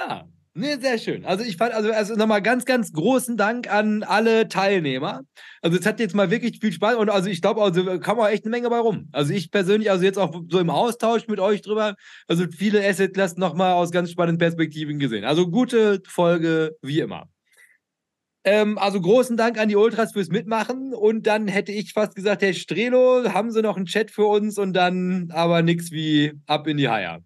ja, 0.08 0.28
Nee, 0.54 0.76
sehr 0.78 0.98
schön. 0.98 1.24
Also 1.24 1.44
ich 1.44 1.56
fand, 1.56 1.72
also, 1.72 1.90
also 1.92 2.14
nochmal 2.14 2.42
ganz, 2.42 2.66
ganz 2.66 2.92
großen 2.92 3.38
Dank 3.38 3.72
an 3.72 4.02
alle 4.02 4.48
Teilnehmer. 4.48 5.22
Also 5.62 5.78
es 5.78 5.86
hat 5.86 5.98
jetzt 5.98 6.14
mal 6.14 6.30
wirklich 6.30 6.60
viel 6.60 6.72
Spaß 6.72 6.96
und 6.96 7.08
also 7.08 7.30
ich 7.30 7.40
glaube, 7.40 7.62
also 7.62 7.98
kam 8.00 8.20
auch 8.20 8.28
echt 8.28 8.44
eine 8.44 8.50
Menge 8.50 8.68
bei 8.68 8.78
rum. 8.78 9.08
Also 9.12 9.32
ich 9.32 9.50
persönlich, 9.50 9.90
also 9.90 10.04
jetzt 10.04 10.18
auch 10.18 10.42
so 10.50 10.58
im 10.58 10.68
Austausch 10.68 11.26
mit 11.26 11.40
euch 11.40 11.62
drüber, 11.62 11.94
also 12.28 12.44
viele 12.54 12.86
Asset-Klassen 12.86 13.40
nochmal 13.40 13.72
aus 13.72 13.92
ganz 13.92 14.10
spannenden 14.10 14.38
Perspektiven 14.38 14.98
gesehen. 14.98 15.24
Also 15.24 15.48
gute 15.48 16.02
Folge, 16.06 16.76
wie 16.82 17.00
immer. 17.00 17.30
Ähm, 18.44 18.76
also 18.76 19.00
großen 19.00 19.38
Dank 19.38 19.58
an 19.58 19.70
die 19.70 19.76
Ultras 19.76 20.12
fürs 20.12 20.28
Mitmachen 20.28 20.92
und 20.92 21.26
dann 21.26 21.48
hätte 21.48 21.72
ich 21.72 21.94
fast 21.94 22.14
gesagt, 22.14 22.42
Herr 22.42 22.52
Strelo, 22.52 23.24
haben 23.32 23.52
Sie 23.52 23.62
noch 23.62 23.78
einen 23.78 23.86
Chat 23.86 24.10
für 24.10 24.26
uns 24.26 24.58
und 24.58 24.74
dann 24.74 25.30
aber 25.32 25.62
nichts 25.62 25.92
wie 25.92 26.34
ab 26.46 26.66
in 26.66 26.76
die 26.76 26.90
Haier. 26.90 27.22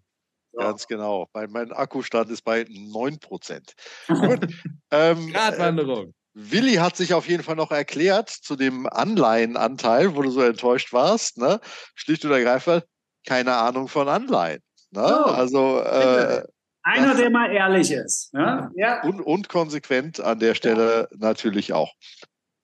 Ganz 0.57 0.87
genau. 0.87 1.27
Mein, 1.33 1.51
mein 1.51 1.71
Akkustand 1.71 2.29
ist 2.29 2.43
bei 2.43 2.61
9%. 2.61 3.73
ähm, 4.91 5.31
Gratwanderung. 5.31 6.13
Willi 6.33 6.75
hat 6.75 6.95
sich 6.95 7.13
auf 7.13 7.27
jeden 7.27 7.43
Fall 7.43 7.55
noch 7.55 7.71
erklärt 7.71 8.29
zu 8.29 8.55
dem 8.55 8.87
Anleihenanteil, 8.87 10.15
wo 10.15 10.21
du 10.21 10.29
so 10.29 10.41
enttäuscht 10.41 10.93
warst. 10.93 11.39
Ne? 11.39 11.59
Schlicht 11.95 12.23
und 12.25 12.31
ergreifend, 12.31 12.85
keine 13.25 13.55
Ahnung 13.55 13.87
von 13.87 14.07
Anleihen. 14.07 14.61
Ne? 14.91 15.01
Oh, 15.01 15.29
also 15.31 15.79
äh, 15.79 16.43
einer, 16.83 17.15
der 17.15 17.29
mal 17.29 17.51
ehrlich 17.51 17.91
ist. 17.91 18.33
Ne? 18.33 18.71
Ja. 18.75 19.03
Und, 19.03 19.19
und 19.19 19.49
konsequent 19.49 20.19
an 20.19 20.39
der 20.39 20.55
Stelle 20.55 21.09
ja. 21.11 21.17
natürlich 21.17 21.73
auch. 21.73 21.91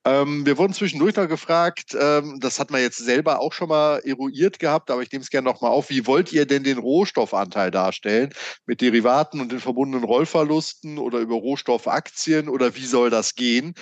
Ähm, 0.06 0.46
wir 0.46 0.58
wurden 0.58 0.74
zwischendurch 0.74 1.16
noch 1.16 1.30
gefragt, 1.30 1.96
ähm, 1.98 2.38
das 2.42 2.60
hat 2.60 2.72
man 2.72 2.82
jetzt 2.82 2.98
selber 2.98 3.40
auch 3.40 3.54
schon 3.54 3.70
mal 3.70 4.00
eruiert 4.04 4.60
gehabt, 4.60 4.92
aber 4.92 5.02
ich 5.02 5.10
nehme 5.14 5.24
es 5.24 5.30
gerne 5.30 5.46
nochmal 5.50 5.72
auf. 5.72 5.90
Wie 5.90 6.06
wollt 6.06 6.34
ihr 6.34 6.46
denn 6.46 6.64
den 6.66 6.78
Rohstoffanteil 6.78 7.72
darstellen? 7.72 8.34
Mit 8.66 8.82
Derivaten 8.82 9.40
und 9.40 9.52
den 9.54 9.62
verbundenen 9.62 10.04
Rollverlusten 10.04 10.98
oder 10.98 11.20
über 11.20 11.36
Rohstoffaktien 11.36 12.50
oder 12.50 12.76
wie 12.76 12.86
soll 12.86 13.10
das 13.12 13.36
gehen? 13.36 13.76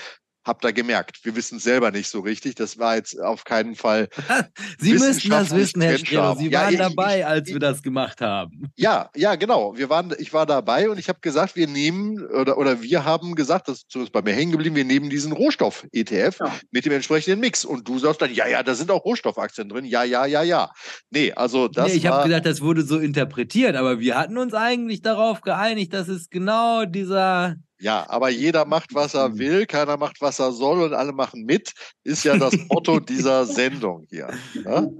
Habt 0.43 0.65
ihr 0.65 0.73
gemerkt. 0.73 1.23
Wir 1.23 1.35
wissen 1.35 1.57
es 1.57 1.63
selber 1.63 1.91
nicht 1.91 2.09
so 2.09 2.19
richtig. 2.19 2.55
Das 2.55 2.77
war 2.77 2.95
jetzt 2.95 3.19
auf 3.19 3.43
keinen 3.43 3.75
Fall. 3.75 4.09
Sie 4.79 4.93
müssten 4.93 5.29
das 5.29 5.51
wissen, 5.51 5.81
Herr 5.81 5.97
Streller. 5.97 6.35
Sie 6.35 6.51
waren 6.51 6.73
ja, 6.73 6.89
dabei, 6.89 7.19
ich, 7.19 7.25
als 7.25 7.47
wir 7.49 7.59
das 7.59 7.81
gemacht 7.81 8.21
haben. 8.21 8.71
Ja, 8.75 9.09
ja, 9.15 9.35
genau. 9.35 9.77
Wir 9.77 9.89
waren, 9.89 10.13
ich 10.17 10.33
war 10.33 10.45
dabei 10.45 10.89
und 10.89 10.97
ich 10.97 11.09
habe 11.09 11.19
gesagt, 11.21 11.55
wir 11.55 11.67
nehmen 11.67 12.23
oder, 12.25 12.57
oder 12.57 12.81
wir 12.81 13.05
haben 13.05 13.35
gesagt, 13.35 13.67
das 13.67 13.85
ist 13.93 14.11
bei 14.11 14.21
mir 14.21 14.33
hängen 14.33 14.51
geblieben, 14.51 14.75
wir 14.75 14.85
nehmen 14.85 15.09
diesen 15.09 15.31
Rohstoff-ETF 15.31 16.39
ja. 16.39 16.55
mit 16.71 16.85
dem 16.85 16.93
entsprechenden 16.93 17.39
Mix. 17.39 17.63
Und 17.65 17.87
du 17.87 17.99
sagst 17.99 18.21
dann, 18.21 18.33
ja, 18.33 18.47
ja, 18.47 18.63
da 18.63 18.73
sind 18.73 18.89
auch 18.91 19.05
Rohstoffaktien 19.05 19.69
drin. 19.69 19.85
Ja, 19.85 20.03
ja, 20.03 20.25
ja, 20.25 20.43
ja. 20.43 20.71
Nee, 21.11 21.31
also 21.33 21.67
das. 21.67 21.89
Nee, 21.89 21.97
ich 21.97 22.07
habe 22.07 22.27
gedacht, 22.27 22.45
das 22.45 22.61
wurde 22.61 22.83
so 22.83 22.97
interpretiert, 22.99 23.75
aber 23.75 23.99
wir 23.99 24.17
hatten 24.17 24.37
uns 24.37 24.53
eigentlich 24.53 25.01
darauf 25.01 25.41
geeinigt, 25.41 25.93
dass 25.93 26.07
es 26.07 26.29
genau 26.29 26.85
dieser 26.85 27.55
ja, 27.81 28.07
aber 28.09 28.29
jeder 28.29 28.65
macht, 28.65 28.93
was 28.93 29.15
er 29.15 29.39
will, 29.39 29.65
keiner 29.65 29.97
macht, 29.97 30.21
was 30.21 30.37
er 30.37 30.51
soll 30.51 30.83
und 30.83 30.93
alle 30.93 31.13
machen 31.13 31.45
mit, 31.45 31.73
ist 32.03 32.23
ja 32.23 32.37
das 32.37 32.55
Motto 32.69 32.99
dieser 32.99 33.45
Sendung 33.47 34.05
hier. 34.07 34.29
Ja? 34.53 34.81
Ne? 34.81 34.97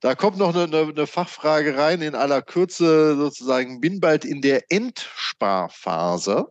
Da 0.00 0.14
kommt 0.14 0.36
noch 0.36 0.54
eine, 0.54 0.78
eine, 0.78 1.06
Fachfrage 1.06 1.78
rein 1.78 2.02
in 2.02 2.14
aller 2.14 2.42
Kürze 2.42 3.16
sozusagen, 3.16 3.80
bin 3.80 4.00
bald 4.00 4.26
in 4.26 4.42
der 4.42 4.70
Endsparphase. 4.70 6.46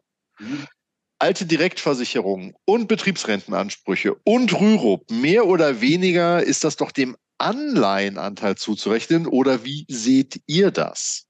Alte 1.20 1.46
Direktversicherungen 1.46 2.56
und 2.66 2.88
Betriebsrentenansprüche 2.88 4.16
und 4.24 4.60
Rürup, 4.60 5.10
mehr 5.12 5.46
oder 5.46 5.82
weniger 5.82 6.42
ist 6.42 6.64
das 6.64 6.78
doch 6.78 6.92
dem 6.92 7.16
Anleihenanteil 7.38 8.56
zuzurechnen 8.56 9.28
oder 9.28 9.64
wie 9.64 9.86
seht 9.88 10.42
ihr 10.48 10.72
das? 10.72 11.28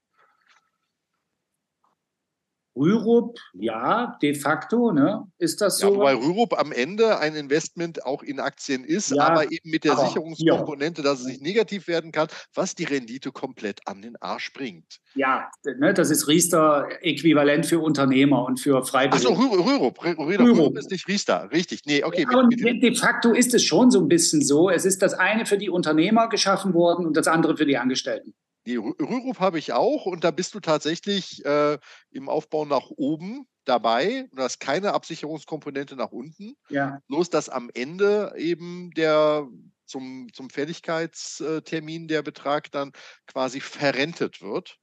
Rürup, 2.76 3.38
ja, 3.52 4.18
de 4.20 4.34
facto, 4.34 4.92
ne? 4.92 5.26
Ist 5.38 5.60
das 5.60 5.78
so? 5.78 5.92
Ja, 5.92 5.94
wobei 5.94 6.14
Rürup 6.14 6.58
am 6.58 6.72
Ende 6.72 7.18
ein 7.18 7.36
Investment 7.36 8.04
auch 8.04 8.22
in 8.22 8.40
Aktien 8.40 8.84
ist, 8.84 9.10
ja, 9.10 9.22
aber 9.22 9.44
eben 9.44 9.70
mit 9.70 9.84
der 9.84 9.96
Sicherungskomponente, 9.96 11.02
dass 11.02 11.20
es 11.20 11.26
nicht 11.26 11.42
negativ 11.42 11.86
werden 11.86 12.10
kann, 12.10 12.28
was 12.54 12.74
die 12.74 12.84
Rendite 12.84 13.30
komplett 13.30 13.80
an 13.86 14.02
den 14.02 14.16
Arsch 14.20 14.52
bringt. 14.52 14.98
Ja, 15.14 15.50
ne, 15.64 15.94
das 15.94 16.10
ist 16.10 16.26
Riester-Äquivalent 16.26 17.66
für 17.66 17.78
Unternehmer 17.78 18.44
und 18.44 18.58
für 18.58 18.84
Freiberufler. 18.84 19.30
Achso, 19.30 19.40
Rürup. 19.40 20.04
Rürup. 20.04 20.04
Rürup 20.04 20.76
ist 20.76 20.90
nicht 20.90 21.06
Riester, 21.06 21.50
richtig. 21.52 21.82
Nee, 21.86 22.02
okay. 22.02 22.26
Ja, 22.30 22.38
und 22.38 22.50
de 22.60 22.94
facto 22.94 23.32
ist 23.32 23.54
es 23.54 23.62
schon 23.62 23.90
so 23.90 24.00
ein 24.00 24.08
bisschen 24.08 24.42
so. 24.42 24.70
Es 24.70 24.84
ist 24.84 25.02
das 25.02 25.14
eine 25.14 25.46
für 25.46 25.58
die 25.58 25.70
Unternehmer 25.70 26.28
geschaffen 26.28 26.74
worden 26.74 27.06
und 27.06 27.16
das 27.16 27.28
andere 27.28 27.56
für 27.56 27.66
die 27.66 27.76
Angestellten. 27.76 28.34
Die 28.66 28.76
Rürup 28.76 29.40
habe 29.40 29.58
ich 29.58 29.72
auch 29.72 30.06
und 30.06 30.24
da 30.24 30.30
bist 30.30 30.54
du 30.54 30.60
tatsächlich 30.60 31.44
äh, 31.44 31.78
im 32.10 32.28
Aufbau 32.28 32.64
nach 32.64 32.90
oben 32.90 33.46
dabei. 33.64 34.28
Du 34.32 34.42
hast 34.42 34.58
keine 34.58 34.94
Absicherungskomponente 34.94 35.96
nach 35.96 36.12
unten. 36.12 36.56
Ja. 36.70 37.00
Bloß, 37.08 37.30
dass 37.30 37.48
am 37.48 37.70
Ende 37.74 38.32
eben 38.36 38.90
der 38.92 39.46
zum, 39.84 40.28
zum 40.32 40.48
Fälligkeitstermin 40.50 42.08
der 42.08 42.22
Betrag 42.22 42.70
dann 42.72 42.92
quasi 43.26 43.60
verrentet 43.60 44.40
wird. 44.40 44.78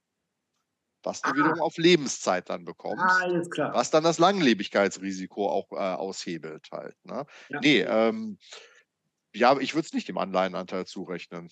Was 1.04 1.20
du 1.20 1.30
Aha. 1.30 1.36
wiederum 1.36 1.60
auf 1.60 1.76
Lebenszeit 1.78 2.48
dann 2.48 2.64
bekommst. 2.64 3.04
Ah, 3.04 3.22
alles 3.22 3.50
klar. 3.50 3.74
Was 3.74 3.90
dann 3.90 4.04
das 4.04 4.20
Langlebigkeitsrisiko 4.20 5.50
auch 5.50 5.72
äh, 5.72 5.76
aushebelt 5.76 6.68
halt. 6.70 6.94
Ne? 7.04 7.26
Ja. 7.48 7.60
Nee, 7.60 7.80
ähm, 7.80 8.38
ja, 9.34 9.58
ich 9.58 9.74
würde 9.74 9.86
es 9.86 9.92
nicht 9.92 10.06
dem 10.06 10.18
Anleihenanteil 10.18 10.86
zurechnen. 10.86 11.50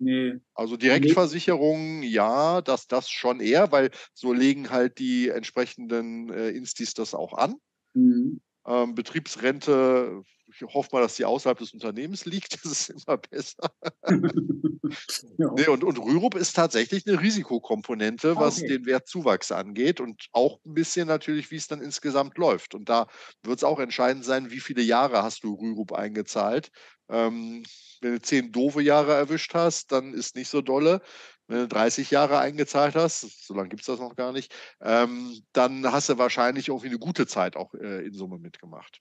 Nee. 0.00 0.40
Also 0.54 0.78
Direktversicherung, 0.78 2.02
ja, 2.02 2.62
das, 2.62 2.88
das 2.88 3.10
schon 3.10 3.40
eher, 3.40 3.70
weil 3.70 3.90
so 4.14 4.32
legen 4.32 4.70
halt 4.70 4.98
die 4.98 5.28
entsprechenden 5.28 6.30
äh, 6.30 6.48
Instis 6.50 6.94
das 6.94 7.14
auch 7.14 7.34
an. 7.34 7.56
Mhm. 7.92 8.40
Ähm, 8.70 8.94
Betriebsrente, 8.94 10.22
ich 10.46 10.62
hoffe 10.62 10.90
mal, 10.92 11.00
dass 11.00 11.16
die 11.16 11.24
außerhalb 11.24 11.58
des 11.58 11.72
Unternehmens 11.72 12.24
liegt, 12.24 12.52
das 12.64 12.88
ist 12.88 12.90
immer 12.90 13.16
besser. 13.18 13.70
ja. 15.38 15.52
nee, 15.56 15.66
und, 15.66 15.82
und 15.82 15.98
Rürup 15.98 16.36
ist 16.36 16.54
tatsächlich 16.54 17.04
eine 17.06 17.20
Risikokomponente, 17.20 18.36
was 18.36 18.58
okay. 18.58 18.68
den 18.68 18.86
Wertzuwachs 18.86 19.50
angeht 19.50 20.00
und 20.00 20.28
auch 20.32 20.60
ein 20.64 20.74
bisschen 20.74 21.08
natürlich, 21.08 21.50
wie 21.50 21.56
es 21.56 21.66
dann 21.66 21.82
insgesamt 21.82 22.38
läuft. 22.38 22.76
Und 22.76 22.88
da 22.88 23.08
wird 23.42 23.58
es 23.58 23.64
auch 23.64 23.80
entscheidend 23.80 24.24
sein, 24.24 24.50
wie 24.50 24.60
viele 24.60 24.82
Jahre 24.82 25.24
hast 25.24 25.42
du 25.42 25.54
Rürup 25.54 25.92
eingezahlt. 25.92 26.70
Ähm, 27.08 27.64
wenn 28.00 28.12
du 28.14 28.22
zehn 28.22 28.52
doofe 28.52 28.82
Jahre 28.82 29.14
erwischt 29.14 29.52
hast, 29.54 29.90
dann 29.90 30.14
ist 30.14 30.36
nicht 30.36 30.48
so 30.48 30.62
dolle. 30.62 31.02
Wenn 31.50 31.58
du 31.58 31.68
30 31.68 32.10
Jahre 32.12 32.38
eingezahlt 32.38 32.94
hast, 32.94 33.44
so 33.46 33.54
lange 33.54 33.70
gibt 33.70 33.82
es 33.82 33.86
das 33.86 33.98
noch 33.98 34.14
gar 34.14 34.32
nicht, 34.32 34.54
ähm, 34.80 35.42
dann 35.52 35.90
hast 35.90 36.08
du 36.08 36.16
wahrscheinlich 36.16 36.68
irgendwie 36.68 36.86
eine 36.86 36.98
gute 37.00 37.26
Zeit 37.26 37.56
auch 37.56 37.74
äh, 37.74 38.06
in 38.06 38.12
Summe 38.14 38.38
mitgemacht. 38.38 39.00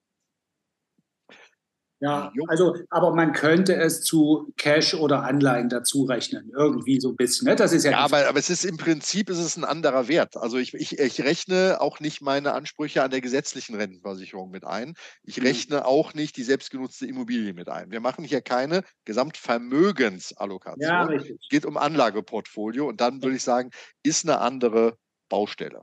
Ja, 2.02 2.32
also, 2.48 2.78
aber 2.90 3.14
man 3.14 3.34
könnte 3.34 3.76
es 3.76 4.02
zu 4.02 4.54
Cash 4.56 4.94
oder 4.94 5.24
Anleihen 5.24 5.68
dazu 5.68 6.04
rechnen, 6.04 6.50
irgendwie 6.56 7.02
so 7.02 7.10
ein 7.10 7.18
bisschen. 7.18 7.48
Ne? 7.48 7.58
Das 7.58 7.74
ist 7.74 7.84
ja, 7.84 7.92
ja 7.92 7.98
aber, 8.00 8.28
aber 8.30 8.40
es 8.40 8.50
ist 8.50 8.64
im 8.64 8.78
Prinzip 8.78 9.30
ist 9.30 9.40
es 9.40 9.58
ein 9.58 9.66
anderer 9.66 10.08
Wert. 10.08 10.38
Also 10.38 10.58
ich, 10.58 10.74
ich, 10.74 10.98
ich 10.98 11.22
rechne 11.22 11.78
auch 11.82 12.00
nicht 12.00 12.22
meine 12.22 12.54
Ansprüche 12.54 13.04
an 13.04 13.12
der 13.12 13.20
gesetzlichen 13.20 13.76
Rentenversicherung 13.76 14.50
mit 14.50 14.66
ein. 14.66 14.94
Ich 15.24 15.40
mhm. 15.40 15.48
rechne 15.48 15.86
auch 15.86 16.14
nicht 16.14 16.38
die 16.38 16.44
selbstgenutzte 16.44 17.06
Immobilie 17.06 17.54
mit 17.54 17.68
ein. 17.68 17.92
Wir 17.92 18.00
machen 18.00 18.24
hier 18.24 18.42
keine 18.42 18.84
Gesamtvermögensallokation. 19.04 20.82
Ja, 20.82 21.04
richtig. 21.04 21.38
Es 21.42 21.50
geht 21.50 21.66
um 21.66 21.76
Anlageportfolio 21.76 22.88
und 22.88 23.02
dann 23.02 23.22
würde 23.22 23.36
ich 23.36 23.44
sagen, 23.44 23.72
ist 24.04 24.24
eine 24.24 24.40
andere 24.40 24.98
Baustelle. 25.28 25.82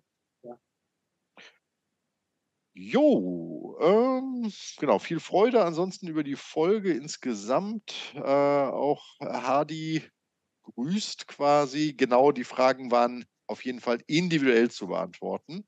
Jo, 2.78 3.78
ähm, 3.80 4.52
genau, 4.78 4.98
viel 4.98 5.18
Freude 5.18 5.64
ansonsten 5.64 6.08
über 6.08 6.22
die 6.22 6.36
Folge 6.36 6.92
insgesamt. 6.92 8.12
Äh, 8.14 8.20
auch 8.20 9.02
Hardy 9.20 10.02
grüßt 10.64 11.26
quasi. 11.26 11.94
Genau, 11.94 12.32
die 12.32 12.44
Fragen 12.44 12.90
waren 12.90 13.24
auf 13.46 13.64
jeden 13.64 13.80
Fall 13.80 14.02
individuell 14.06 14.70
zu 14.70 14.88
beantworten. 14.88 15.66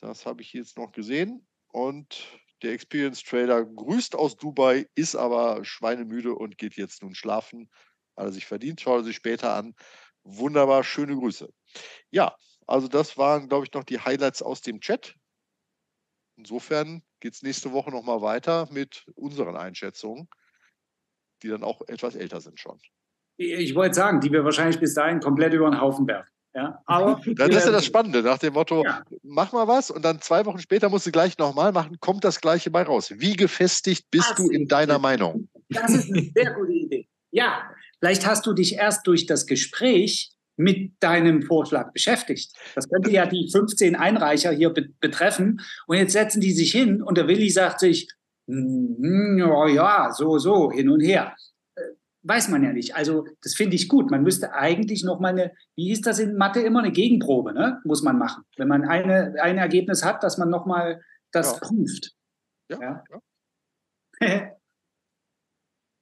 Das 0.00 0.24
habe 0.24 0.40
ich 0.40 0.54
jetzt 0.54 0.78
noch 0.78 0.92
gesehen. 0.92 1.46
Und 1.68 2.40
der 2.62 2.72
Experience 2.72 3.22
Trader 3.22 3.64
grüßt 3.64 4.14
aus 4.14 4.36
Dubai, 4.36 4.86
ist 4.94 5.14
aber 5.14 5.62
schweinemüde 5.64 6.34
und 6.34 6.56
geht 6.56 6.76
jetzt 6.76 7.02
nun 7.02 7.14
schlafen. 7.14 7.68
Hat 8.16 8.26
er 8.26 8.32
sich 8.32 8.46
verdient, 8.46 8.80
schaut 8.80 9.00
er 9.00 9.04
sich 9.04 9.16
später 9.16 9.54
an. 9.54 9.74
Wunderbar, 10.22 10.84
schöne 10.84 11.16
Grüße. 11.16 11.52
Ja, 12.10 12.36
also 12.66 12.88
das 12.88 13.18
waren, 13.18 13.48
glaube 13.48 13.66
ich, 13.66 13.72
noch 13.74 13.84
die 13.84 14.00
Highlights 14.00 14.42
aus 14.42 14.62
dem 14.62 14.80
Chat. 14.80 15.16
Insofern 16.36 17.02
geht 17.20 17.34
es 17.34 17.42
nächste 17.42 17.72
Woche 17.72 17.90
nochmal 17.90 18.22
weiter 18.22 18.68
mit 18.70 19.04
unseren 19.14 19.56
Einschätzungen, 19.56 20.28
die 21.42 21.48
dann 21.48 21.62
auch 21.62 21.82
etwas 21.88 22.14
älter 22.14 22.40
sind 22.40 22.58
schon. 22.58 22.80
Ich 23.36 23.74
wollte 23.74 23.94
sagen, 23.94 24.20
die 24.20 24.30
wir 24.30 24.44
wahrscheinlich 24.44 24.78
bis 24.78 24.94
dahin 24.94 25.20
komplett 25.20 25.52
über 25.54 25.70
den 25.70 25.80
Haufen 25.80 26.06
werfen. 26.06 26.30
Ja, 26.54 26.82
aber 26.84 27.20
das 27.36 27.48
ist 27.48 27.64
ja 27.64 27.72
das 27.72 27.86
Spannende, 27.86 28.22
nach 28.22 28.38
dem 28.38 28.52
Motto, 28.52 28.84
ja. 28.84 29.02
mach 29.22 29.52
mal 29.52 29.66
was 29.66 29.90
und 29.90 30.04
dann 30.04 30.20
zwei 30.20 30.44
Wochen 30.44 30.58
später 30.58 30.88
musst 30.88 31.06
du 31.06 31.10
gleich 31.10 31.38
nochmal 31.38 31.72
machen, 31.72 31.98
kommt 32.00 32.24
das 32.24 32.40
Gleiche 32.40 32.70
bei 32.70 32.82
raus. 32.82 33.12
Wie 33.16 33.34
gefestigt 33.34 34.06
bist 34.10 34.28
Ach, 34.32 34.36
du 34.36 34.50
in 34.50 34.68
deiner 34.68 34.98
Meinung? 34.98 35.48
Das 35.70 35.90
ist 35.94 36.10
eine 36.10 36.30
sehr 36.34 36.52
gute 36.52 36.72
Idee. 36.72 37.08
Ja, 37.30 37.70
vielleicht 37.98 38.26
hast 38.26 38.44
du 38.44 38.52
dich 38.52 38.74
erst 38.74 39.06
durch 39.06 39.24
das 39.26 39.46
Gespräch 39.46 40.32
mit 40.62 40.92
deinem 41.00 41.42
Vorschlag 41.42 41.92
beschäftigt. 41.92 42.52
Das 42.74 42.88
könnte 42.88 43.10
ja 43.10 43.26
die 43.26 43.50
15 43.50 43.96
Einreicher 43.96 44.52
hier 44.52 44.70
be 44.70 44.88
betreffen. 45.00 45.60
Und 45.86 45.96
jetzt 45.96 46.12
setzen 46.12 46.40
die 46.40 46.52
sich 46.52 46.72
hin 46.72 47.02
und 47.02 47.18
der 47.18 47.28
Willi 47.28 47.50
sagt 47.50 47.80
sich, 47.80 48.08
mm, 48.46 49.38
ja, 49.38 49.68
ja, 49.68 50.10
so, 50.12 50.38
so, 50.38 50.70
hin 50.70 50.88
und 50.88 51.00
her. 51.00 51.34
Äh, 51.74 51.80
weiß 52.22 52.48
man 52.48 52.62
ja 52.62 52.72
nicht. 52.72 52.94
Also, 52.94 53.26
das 53.42 53.54
finde 53.54 53.76
ich 53.76 53.88
gut. 53.88 54.10
Man 54.10 54.22
müsste 54.22 54.54
eigentlich 54.54 55.02
noch 55.04 55.20
mal 55.20 55.28
eine, 55.30 55.52
wie 55.76 55.88
hieß 55.88 56.02
das 56.02 56.18
in 56.18 56.36
Mathe 56.36 56.60
immer, 56.60 56.80
eine 56.80 56.92
Gegenprobe, 56.92 57.52
ne? 57.52 57.80
Muss 57.84 58.02
man 58.02 58.18
machen. 58.18 58.44
Wenn 58.56 58.68
man 58.68 58.84
eine, 58.84 59.34
ein 59.42 59.58
Ergebnis 59.58 60.04
hat, 60.04 60.22
dass 60.22 60.38
man 60.38 60.48
noch 60.50 60.66
mal 60.66 61.00
das 61.32 61.52
Ja. 61.52 61.58
prüft. 61.58 62.12
Ja, 62.70 62.78
Ja. 62.80 63.04
ja. 64.20 64.50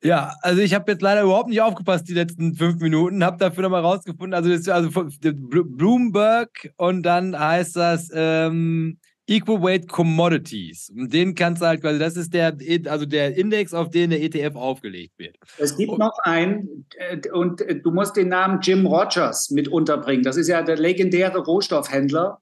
Ja, 0.02 0.35
also 0.40 0.62
ich 0.62 0.74
habe 0.74 0.93
jetzt 0.93 1.02
leider 1.02 1.22
überhaupt 1.22 1.51
nicht 1.51 1.60
aufgepasst 1.60 2.09
die 2.09 2.14
letzten 2.14 2.55
fünf 2.55 2.81
Minuten, 2.81 3.22
habe 3.22 3.36
dafür 3.36 3.62
nochmal 3.64 3.82
rausgefunden, 3.82 4.32
also, 4.32 4.48
das, 4.48 4.60
ist 4.60 4.68
also 4.70 4.90
Bloomberg 5.20 6.72
und 6.77 7.02
dann 7.02 7.39
heißt 7.39 7.77
das 7.77 8.09
ähm, 8.14 8.98
Equal 9.27 9.62
Weight 9.62 9.89
Commodities. 9.89 10.90
Und 10.97 11.12
den 11.12 11.35
kannst 11.35 11.60
du 11.62 11.66
halt 11.66 11.82
quasi, 11.82 11.98
das 11.98 12.16
ist 12.16 12.32
der, 12.32 12.56
also 12.86 13.05
der 13.05 13.36
Index, 13.36 13.74
auf 13.74 13.90
den 13.90 14.10
der 14.10 14.22
ETF 14.22 14.56
aufgelegt 14.56 15.18
wird. 15.18 15.36
Es 15.59 15.77
gibt 15.77 15.93
Und- 15.93 15.98
noch 15.98 16.18
einen, 16.22 16.86
äh, 16.97 17.28
und 17.31 17.60
äh, 17.60 17.78
du 17.78 17.90
musst 17.90 18.16
den 18.16 18.28
Namen 18.28 18.60
Jim 18.62 18.86
Rogers 18.86 19.51
mit 19.51 19.68
unterbringen. 19.68 20.24
Das 20.24 20.36
ist 20.36 20.48
ja 20.48 20.62
der 20.62 20.78
legendäre 20.78 21.39
Rohstoffhändler, 21.39 22.40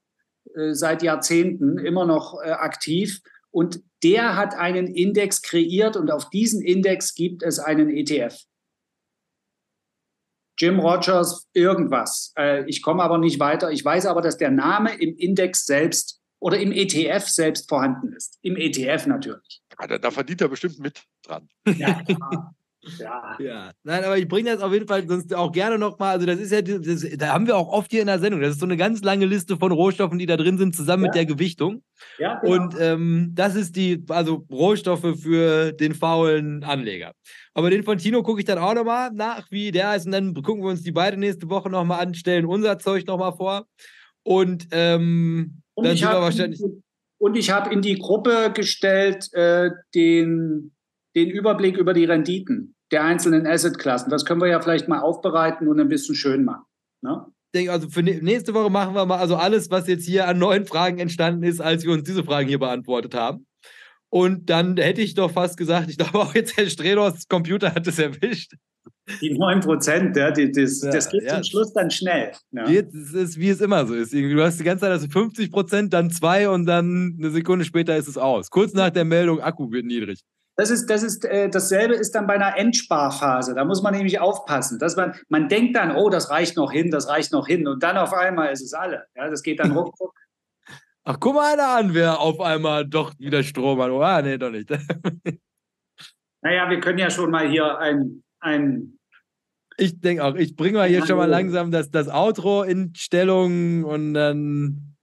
äh, 0.55 0.72
seit 0.74 1.02
Jahrzehnten 1.02 1.78
immer 1.78 2.06
noch 2.06 2.40
aktiv. 2.40 3.20
Und 3.51 3.82
der 4.03 4.37
hat 4.37 4.55
einen 4.55 4.87
Index 4.87 5.43
kreiert 5.43 5.97
und 5.97 6.11
auf 6.11 6.31
diesen 6.31 6.62
Index 6.62 7.15
gibt 7.15 7.43
es 7.43 7.59
einen 7.59 7.91
ETF. 7.91 8.37
Jim 10.59 10.81
Rogers, 10.81 11.47
irgendwas. 11.53 12.33
Äh, 12.37 12.65
ich 12.69 12.83
komme 12.83 13.03
aber 13.03 13.19
nicht 13.19 13.39
weiter. 13.39 13.70
Ich 13.70 13.85
weiß 13.85 14.07
aber, 14.07 14.20
dass 14.20 14.37
der 14.37 14.51
Name 14.51 14.95
im 14.95 15.16
Index 15.16 15.66
selbst 15.66 16.20
oder 16.41 16.59
im 16.59 16.73
ETF 16.73 17.27
selbst 17.29 17.69
vorhanden 17.69 18.12
ist. 18.12 18.39
Im 18.43 18.57
ETF 18.57 19.07
natürlich. 19.07 19.62
Da, 19.77 19.99
da 19.99 20.11
verdient 20.11 20.41
er 20.41 20.49
bestimmt 20.49 20.79
mit 20.79 21.03
dran. 21.23 21.49
Ja. 21.77 22.03
Ja. 22.99 23.37
Ja, 23.41 23.71
nein, 23.83 24.05
aber 24.05 24.17
ich 24.19 24.29
bringe 24.29 24.51
das 24.53 24.63
auf 24.63 24.73
jeden 24.73 24.87
Fall 24.87 25.07
sonst 25.09 25.35
auch 25.35 25.51
gerne 25.53 25.79
nochmal. 25.79 26.15
Also, 26.15 26.27
das 26.27 26.39
ist 26.39 26.53
ja, 26.53 26.63
das, 26.63 27.07
da 27.19 27.29
haben 27.35 27.47
wir 27.47 27.57
auch 27.57 27.69
oft 27.69 27.91
hier 27.91 28.01
in 28.01 28.07
der 28.07 28.19
Sendung. 28.19 28.41
Das 28.41 28.53
ist 28.53 28.61
so 28.61 28.67
eine 28.67 28.77
ganz 28.77 29.03
lange 29.03 29.27
Liste 29.27 29.57
von 29.57 29.73
Rohstoffen, 29.73 30.19
die 30.19 30.27
da 30.27 30.37
drin 30.37 30.59
sind, 30.59 30.75
zusammen 30.77 31.03
mit 31.03 31.15
Ja. 31.15 31.25
der 31.25 31.27
Gewichtung. 31.27 31.83
ja 32.19 32.39
genau. 32.41 32.55
Und 32.55 32.75
ähm, 32.81 33.31
das 33.35 33.55
ist 33.57 33.75
die, 33.77 34.05
also 34.09 34.47
Rohstoffe 34.51 35.21
für 35.21 35.73
den 35.73 35.95
faulen 35.95 36.63
Anleger. 36.65 37.13
Aber 37.55 37.71
den 37.71 37.83
von 37.83 37.99
Tino 37.99 38.23
gucke 38.23 38.41
ich 38.41 38.47
dann 38.47 38.59
auch 38.59 38.75
nochmal 38.75 39.11
nach, 39.13 39.51
wie 39.51 39.71
der 39.73 39.97
ist. 39.97 40.07
Und 40.07 40.13
dann 40.13 40.35
gucken 40.35 40.63
wir 40.63 40.71
uns 40.71 40.83
die 40.83 40.93
beide 40.93 41.17
nächste 41.17 41.49
Woche 41.51 41.69
nochmal 41.71 42.01
an, 42.01 42.15
stellen 42.15 42.47
unser 42.47 42.79
Zeug 42.79 43.07
nochmal 43.07 43.33
vor. 43.33 43.67
Und 44.23 44.69
ähm, 44.71 45.63
Und 45.75 45.87
dann 45.87 45.97
sind 45.97 46.09
wir 46.11 46.21
wahrscheinlich. 46.21 46.63
und 47.19 47.37
ich 47.37 47.51
habe 47.51 47.73
in 47.73 47.83
die 47.83 47.99
Gruppe 47.99 48.53
gestellt 48.55 49.29
äh, 49.33 49.71
den, 49.95 50.73
den 51.19 51.31
Überblick 51.31 51.77
über 51.77 51.95
die 51.95 52.05
Renditen 52.05 52.74
der 52.93 53.05
einzelnen 53.05 53.47
Assetklassen. 53.47 54.11
Das 54.11 54.24
können 54.24 54.40
wir 54.40 54.49
ja 54.49 54.61
vielleicht 54.61 54.89
mal 54.89 55.01
aufbereiten 55.01 55.69
und 55.69 55.78
ein 55.81 55.89
bisschen 55.89 56.15
schön 56.15 56.45
machen. 56.45 56.65
Ne? 57.03 57.27
denke, 57.55 57.73
also 57.73 57.89
für 57.89 58.01
nä- 58.01 58.23
nächste 58.23 58.53
Woche 58.55 58.70
machen 58.70 58.95
wir 58.95 59.07
mal 59.07 59.19
also 59.19 59.36
alles, 59.36 59.70
was 59.70 59.89
jetzt 59.89 60.05
hier 60.05 60.28
an 60.28 60.39
neuen 60.39 60.66
Fragen 60.66 60.99
entstanden 60.99 61.43
ist, 61.45 61.61
als 61.61 61.82
wir 61.85 61.93
uns 61.93 62.05
diese 62.05 62.23
Fragen 62.23 62.49
hier 62.49 62.59
beantwortet 62.59 63.15
haben. 63.15 63.47
Und 64.11 64.49
dann 64.51 64.77
hätte 64.77 65.01
ich 65.03 65.15
doch 65.15 65.31
fast 65.31 65.57
gesagt, 65.57 65.90
ich 65.90 65.97
glaube 65.99 66.19
auch 66.19 66.35
jetzt 66.35 66.57
Herr 66.57 66.66
Strelos 66.69 67.27
Computer 67.28 67.74
hat 67.74 67.86
es 67.86 67.99
erwischt. 67.99 68.53
Die 69.23 69.31
9 69.36 69.61
Prozent, 69.61 70.16
ja, 70.16 70.31
die, 70.31 70.53
das, 70.53 70.82
Ja, 70.82 70.90
das 70.90 71.11
geht 71.11 71.23
ja. 71.23 71.35
zum 71.36 71.45
Schluss 71.45 71.73
dann 71.73 71.90
schnell. 71.90 72.32
Ja. 72.53 72.69
Jetzt 72.69 72.95
ist 72.95 73.15
es, 73.15 73.39
wie 73.39 73.49
es 73.49 73.61
immer 73.62 73.86
so 73.86 73.95
ist. 73.95 74.12
Irgendwie, 74.12 74.35
Du 74.35 74.43
hast 74.43 74.61
die 74.61 74.65
ganze 74.65 74.82
Zeit 74.82 74.93
also 74.93 75.09
50 75.09 75.51
Prozent, 75.51 75.93
dann 75.95 76.11
zwei 76.11 76.49
und 76.51 76.66
dann 76.66 77.16
eine 77.19 77.31
Sekunde 77.31 77.65
später 77.65 77.97
ist 77.97 78.09
es 78.09 78.19
aus. 78.19 78.51
Kurz 78.51 78.74
nach 78.74 78.90
der 78.90 79.05
Meldung, 79.07 79.40
Akku 79.40 79.70
wird 79.73 79.86
niedrig. 79.86 80.20
Das 80.59 80.70
ist, 80.70 80.90
das 80.90 81.05
ist, 81.05 81.24
äh, 81.24 81.48
dasselbe 81.48 81.94
ist 81.94 82.16
dann 82.16 82.26
bei 82.26 82.35
einer 82.35 82.59
Endsparphase. 82.59 83.55
Da 83.55 83.64
muss 83.64 83.80
man 83.80 83.94
nämlich 83.94 84.18
aufpassen, 84.18 84.80
dass 84.80 84.97
man, 84.97 85.14
man 85.28 85.48
denkt 85.48 85.76
dann, 85.76 85.94
oh, 85.94 86.10
das 86.10 86.30
reicht 86.30 86.56
noch 86.56 86.72
hin, 86.72 86.90
das 86.90 87.09
reicht 87.09 87.30
noch 87.30 87.47
hin, 87.47 87.68
und 87.68 87.80
dann 87.85 87.97
auf 87.97 88.12
einmal 88.12 88.51
ist 88.51 88.62
es 88.62 88.74
alle. 88.74 89.06
Ja, 89.14 89.30
das 89.30 89.44
geht 89.44 89.60
dann 89.60 89.70
ruckzuck. 89.70 90.12
Ach, 91.05 91.16
guck 91.20 91.36
mal 91.36 91.52
einer 91.52 91.68
an, 91.68 91.94
wer 91.94 92.18
auf 92.18 92.40
einmal 92.40 92.85
doch 92.85 93.16
wieder 93.20 93.44
Strom 93.44 93.80
hat. 93.80 93.90
Oh, 93.90 94.02
ah, 94.02 94.20
nee, 94.20 94.36
doch 94.36 94.51
nicht. 94.51 94.68
naja, 96.43 96.68
wir 96.68 96.80
können 96.80 96.98
ja 96.98 97.09
schon 97.09 97.30
mal 97.30 97.48
hier 97.48 97.78
ein, 97.78 98.24
ein 98.40 98.98
Ich 99.76 100.01
denke 100.01 100.24
auch, 100.24 100.35
ich 100.35 100.56
bringe 100.56 100.78
mal 100.78 100.89
hier 100.89 101.06
schon 101.06 101.18
mal 101.18 101.30
langsam 101.30 101.70
das, 101.70 101.93
das 101.93 102.09
Outro 102.09 102.64
in 102.64 102.93
Stellung 102.97 103.85
und 103.85 104.12
dann 104.12 104.97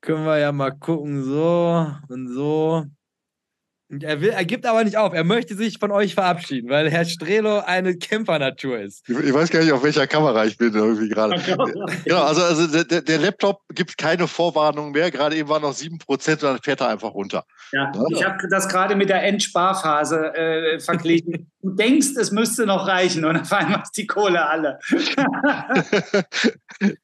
können 0.00 0.24
wir 0.24 0.38
ja 0.38 0.52
mal 0.52 0.70
gucken, 0.70 1.24
so 1.24 1.84
und 2.08 2.28
so. 2.28 2.84
Er, 4.02 4.20
will, 4.20 4.30
er 4.30 4.44
gibt 4.44 4.66
aber 4.66 4.82
nicht 4.84 4.96
auf, 4.96 5.12
er 5.14 5.24
möchte 5.24 5.54
sich 5.56 5.78
von 5.78 5.90
euch 5.90 6.14
verabschieden, 6.14 6.70
weil 6.70 6.90
Herr 6.90 7.04
Strelo 7.04 7.60
eine 7.60 7.96
Kämpfernatur 7.96 8.78
ist. 8.80 9.08
Ich, 9.08 9.18
ich 9.18 9.32
weiß 9.34 9.50
gar 9.50 9.60
nicht, 9.60 9.72
auf 9.72 9.82
welcher 9.82 10.06
Kamera 10.06 10.44
ich 10.44 10.56
bin 10.58 10.74
irgendwie 10.74 11.08
gerade. 11.08 11.34
Genau, 12.04 12.22
also, 12.22 12.42
also 12.42 12.66
der- 12.66 12.84
der, 12.84 13.02
der 13.02 13.18
Laptop 13.18 13.60
gibt 13.74 13.96
keine 13.98 14.26
Vorwarnung 14.28 14.92
mehr. 14.92 15.10
Gerade 15.10 15.36
eben 15.36 15.48
waren 15.48 15.62
noch 15.62 15.74
7% 15.74 16.30
und 16.32 16.42
dann 16.42 16.58
fährt 16.62 16.80
er 16.80 16.88
einfach 16.88 17.12
runter. 17.14 17.44
Ja, 17.72 17.90
Ja. 17.94 18.02
ich 18.10 18.24
habe 18.24 18.48
das 18.48 18.68
gerade 18.68 18.94
mit 18.96 19.08
der 19.08 19.22
Endsparphase 19.22 20.34
äh, 20.34 20.80
verglichen. 20.80 21.50
Du 21.64 21.70
denkst, 21.70 22.08
es 22.20 22.30
müsste 22.30 22.66
noch 22.66 22.86
reichen 22.86 23.24
und 23.24 23.38
auf 23.40 23.50
einmal 23.50 23.80
ist 23.80 23.92
die 23.96 24.06
Kohle 24.06 24.46
alle. 24.46 24.78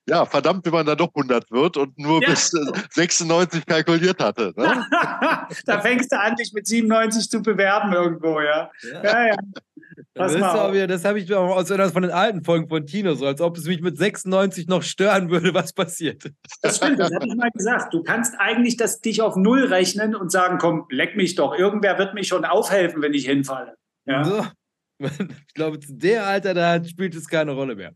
ja, 0.06 0.26
verdammt, 0.26 0.66
wenn 0.66 0.72
man 0.72 0.84
dann 0.86 0.98
doch 0.98 1.08
100 1.14 1.50
wird 1.50 1.76
und 1.78 1.98
nur 1.98 2.22
Ja. 2.22 2.30
bis 2.30 2.52
äh, 2.52 2.58
96 2.90 3.64
kalkuliert 3.64 4.22
hatte. 4.22 4.52
Ne? 4.56 4.86
da 5.64 5.80
fängst 5.80 6.12
du 6.12 6.18
an, 6.20 6.36
dich 6.36 6.52
mit 6.52 6.66
97 6.82 7.30
zu 7.30 7.42
bewerben 7.42 7.92
irgendwo, 7.92 8.40
ja. 8.40 8.70
Ja, 9.02 9.26
ja. 9.28 9.36
Das, 10.14 10.32
Pass 10.32 10.40
mal 10.40 10.58
auf. 10.58 10.72
wieder, 10.72 10.86
das 10.86 11.04
habe 11.04 11.20
ich 11.20 11.28
mir 11.28 11.38
auch 11.38 11.56
aus 11.56 11.70
einer 11.70 11.88
von 11.90 12.02
den 12.02 12.10
alten 12.10 12.42
Folgen 12.42 12.68
von 12.68 12.84
Tino, 12.84 13.14
so 13.14 13.26
als 13.26 13.40
ob 13.40 13.56
es 13.56 13.66
mich 13.66 13.80
mit 13.80 13.96
96 13.96 14.66
noch 14.66 14.82
stören 14.82 15.30
würde, 15.30 15.54
was 15.54 15.72
passiert. 15.72 16.32
Das 16.62 16.78
stimmt, 16.78 16.98
das 16.98 17.12
habe 17.14 17.26
ich 17.26 17.34
mal 17.36 17.50
gesagt. 17.50 17.94
Du 17.94 18.02
kannst 18.02 18.34
eigentlich 18.38 18.76
das, 18.76 19.00
dich 19.00 19.22
auf 19.22 19.36
Null 19.36 19.64
rechnen 19.64 20.16
und 20.16 20.32
sagen, 20.32 20.58
komm, 20.58 20.86
leck 20.90 21.16
mich 21.16 21.36
doch. 21.36 21.56
Irgendwer 21.56 21.98
wird 21.98 22.14
mich 22.14 22.28
schon 22.28 22.44
aufhelfen, 22.44 23.02
wenn 23.02 23.14
ich 23.14 23.26
hinfalle. 23.26 23.76
Ja. 24.06 24.24
So. 24.24 24.46
Ich 25.48 25.54
glaube, 25.54 25.80
zu 25.80 25.94
der 25.94 26.26
Alter, 26.26 26.52
da 26.52 26.84
spielt 26.84 27.14
es 27.14 27.26
keine 27.26 27.52
Rolle 27.52 27.74
mehr. 27.74 27.94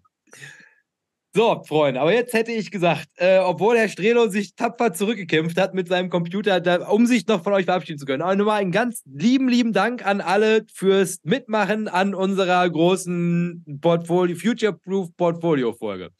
So, 1.36 1.64
Freunde, 1.66 2.00
aber 2.00 2.14
jetzt 2.14 2.32
hätte 2.32 2.52
ich 2.52 2.70
gesagt, 2.70 3.08
äh, 3.16 3.38
obwohl 3.38 3.76
Herr 3.76 3.88
Strelo 3.88 4.28
sich 4.28 4.54
tapfer 4.54 4.92
zurückgekämpft 4.92 5.58
hat 5.58 5.74
mit 5.74 5.88
seinem 5.88 6.08
Computer, 6.08 6.60
da, 6.60 6.86
um 6.88 7.06
sich 7.06 7.26
noch 7.26 7.42
von 7.42 7.52
euch 7.54 7.64
verabschieden 7.64 7.98
zu 7.98 8.06
können. 8.06 8.22
Aber 8.22 8.36
nochmal 8.36 8.60
einen 8.60 8.70
ganz 8.70 9.02
lieben, 9.04 9.48
lieben 9.48 9.72
Dank 9.72 10.06
an 10.06 10.20
alle 10.20 10.64
fürs 10.72 11.18
Mitmachen 11.24 11.88
an 11.88 12.14
unserer 12.14 12.70
großen 12.70 13.80
Portfolio, 13.80 14.36
Future-Proof 14.36 15.16
Portfolio-Folge. 15.16 16.10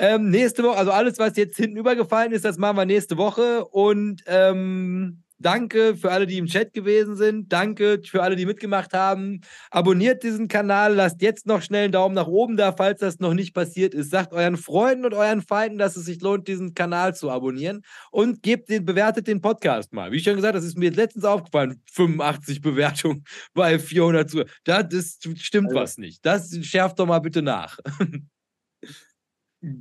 Ähm, 0.00 0.30
nächste 0.30 0.64
Woche, 0.64 0.76
also 0.76 0.90
alles, 0.90 1.20
was 1.20 1.36
jetzt 1.36 1.56
hinten 1.56 1.76
übergefallen 1.76 2.32
ist, 2.32 2.44
das 2.44 2.58
machen 2.58 2.78
wir 2.78 2.84
nächste 2.84 3.16
Woche. 3.16 3.64
Und 3.64 4.24
ähm, 4.26 5.22
danke 5.38 5.96
für 5.96 6.10
alle, 6.10 6.26
die 6.26 6.38
im 6.38 6.46
Chat 6.46 6.72
gewesen 6.72 7.16
sind. 7.16 7.52
Danke 7.52 8.00
für 8.04 8.22
alle, 8.22 8.36
die 8.36 8.46
mitgemacht 8.46 8.92
haben. 8.92 9.40
Abonniert 9.70 10.22
diesen 10.22 10.48
Kanal, 10.48 10.94
lasst 10.94 11.22
jetzt 11.22 11.46
noch 11.46 11.62
schnell 11.62 11.84
einen 11.84 11.92
Daumen 11.92 12.14
nach 12.14 12.26
oben 12.26 12.56
da, 12.56 12.72
falls 12.72 13.00
das 13.00 13.18
noch 13.18 13.34
nicht 13.34 13.54
passiert 13.54 13.94
ist. 13.94 14.10
Sagt 14.10 14.32
euren 14.32 14.56
Freunden 14.56 15.04
und 15.04 15.14
euren 15.14 15.42
Feinden, 15.42 15.78
dass 15.78 15.96
es 15.96 16.04
sich 16.06 16.20
lohnt, 16.20 16.48
diesen 16.48 16.74
Kanal 16.74 17.14
zu 17.14 17.30
abonnieren. 17.30 17.82
Und 18.10 18.42
gebt 18.42 18.68
den, 18.68 18.84
bewertet 18.84 19.26
den 19.26 19.40
Podcast 19.40 19.92
mal. 19.92 20.12
Wie 20.12 20.20
schon 20.20 20.36
gesagt, 20.36 20.54
das 20.54 20.64
ist 20.64 20.76
mir 20.78 20.90
letztens 20.90 21.24
aufgefallen. 21.24 21.82
85 21.92 22.60
Bewertungen 22.60 23.24
bei 23.54 23.78
400 23.78 24.30
zu. 24.30 24.44
Da 24.64 24.82
das 24.82 25.18
stimmt 25.36 25.68
Also. 25.68 25.80
was 25.80 25.98
nicht. 25.98 26.24
Das 26.24 26.56
schärft 26.62 26.98
doch 26.98 27.06
mal 27.06 27.20
bitte 27.20 27.42
nach. 27.42 27.78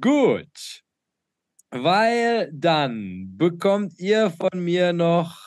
Gut. 0.02 0.84
Weil 1.70 2.50
dann 2.54 3.36
bekommt 3.38 4.00
ihr 4.00 4.32
von 4.32 4.64
mir 4.64 4.94
noch 4.94 5.47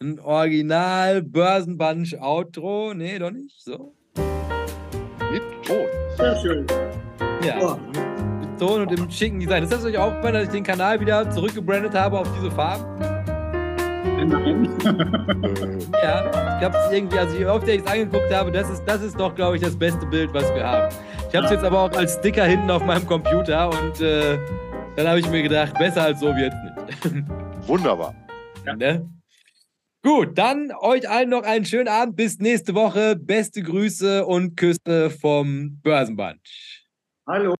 ein 0.00 0.20
Original 0.20 1.22
Börsenbunch 1.22 2.20
Outro. 2.20 2.94
Nee, 2.94 3.18
doch 3.18 3.30
nicht. 3.30 3.62
So. 3.62 3.94
Mit 5.30 5.42
Ton. 5.64 5.86
Sehr 6.16 6.36
schön. 6.40 6.66
Ja. 7.44 7.58
Oh. 7.60 7.76
Mit 8.40 8.58
Ton 8.58 8.82
und 8.82 8.92
im 8.92 9.10
schicken 9.10 9.40
Design. 9.40 9.62
Ist 9.62 9.72
das 9.72 9.84
euch 9.84 9.96
aufgefallen, 9.96 10.34
dass 10.34 10.44
ich 10.44 10.50
den 10.50 10.64
Kanal 10.64 11.00
wieder 11.00 11.30
zurückgebrandet 11.30 11.94
habe 11.94 12.18
auf 12.18 12.28
diese 12.36 12.50
Farben? 12.50 12.84
Nein. 14.26 14.68
Ja. 16.02 16.58
Ich 16.58 16.64
habe 16.64 16.76
es 16.76 16.92
irgendwie, 16.92 17.18
also 17.18 17.36
je 17.36 17.44
öfter 17.46 17.68
ich 17.68 17.80
es 17.80 17.86
angeguckt 17.86 18.32
habe, 18.32 18.52
das 18.52 18.70
ist, 18.70 18.84
das 18.86 19.02
ist 19.02 19.18
doch, 19.18 19.34
glaube 19.34 19.56
ich, 19.56 19.62
das 19.62 19.76
beste 19.76 20.06
Bild, 20.06 20.32
was 20.32 20.54
wir 20.54 20.64
haben. 20.64 20.94
Ich 21.28 21.34
habe 21.34 21.46
es 21.46 21.52
jetzt 21.52 21.64
aber 21.64 21.80
auch 21.80 21.92
als 21.92 22.14
Sticker 22.14 22.44
hinten 22.44 22.70
auf 22.70 22.84
meinem 22.84 23.06
Computer 23.06 23.68
und 23.70 24.00
äh, 24.00 24.38
dann 24.96 25.08
habe 25.08 25.18
ich 25.20 25.28
mir 25.28 25.42
gedacht, 25.42 25.74
besser 25.78 26.02
als 26.02 26.20
so 26.20 26.34
wird 26.34 26.52
es 27.02 27.12
nicht. 27.12 27.24
wunderbar. 27.66 28.14
Ja. 28.64 28.76
Ne? 28.76 29.06
Gut, 30.04 30.36
dann 30.36 30.70
euch 30.82 31.08
allen 31.08 31.30
noch 31.30 31.44
einen 31.44 31.64
schönen 31.64 31.88
Abend. 31.88 32.16
Bis 32.16 32.38
nächste 32.38 32.74
Woche. 32.74 33.16
Beste 33.16 33.62
Grüße 33.62 34.26
und 34.26 34.54
Küsse 34.54 35.08
vom 35.08 35.80
Börsenband. 35.82 36.40
Hallo. 37.26 37.52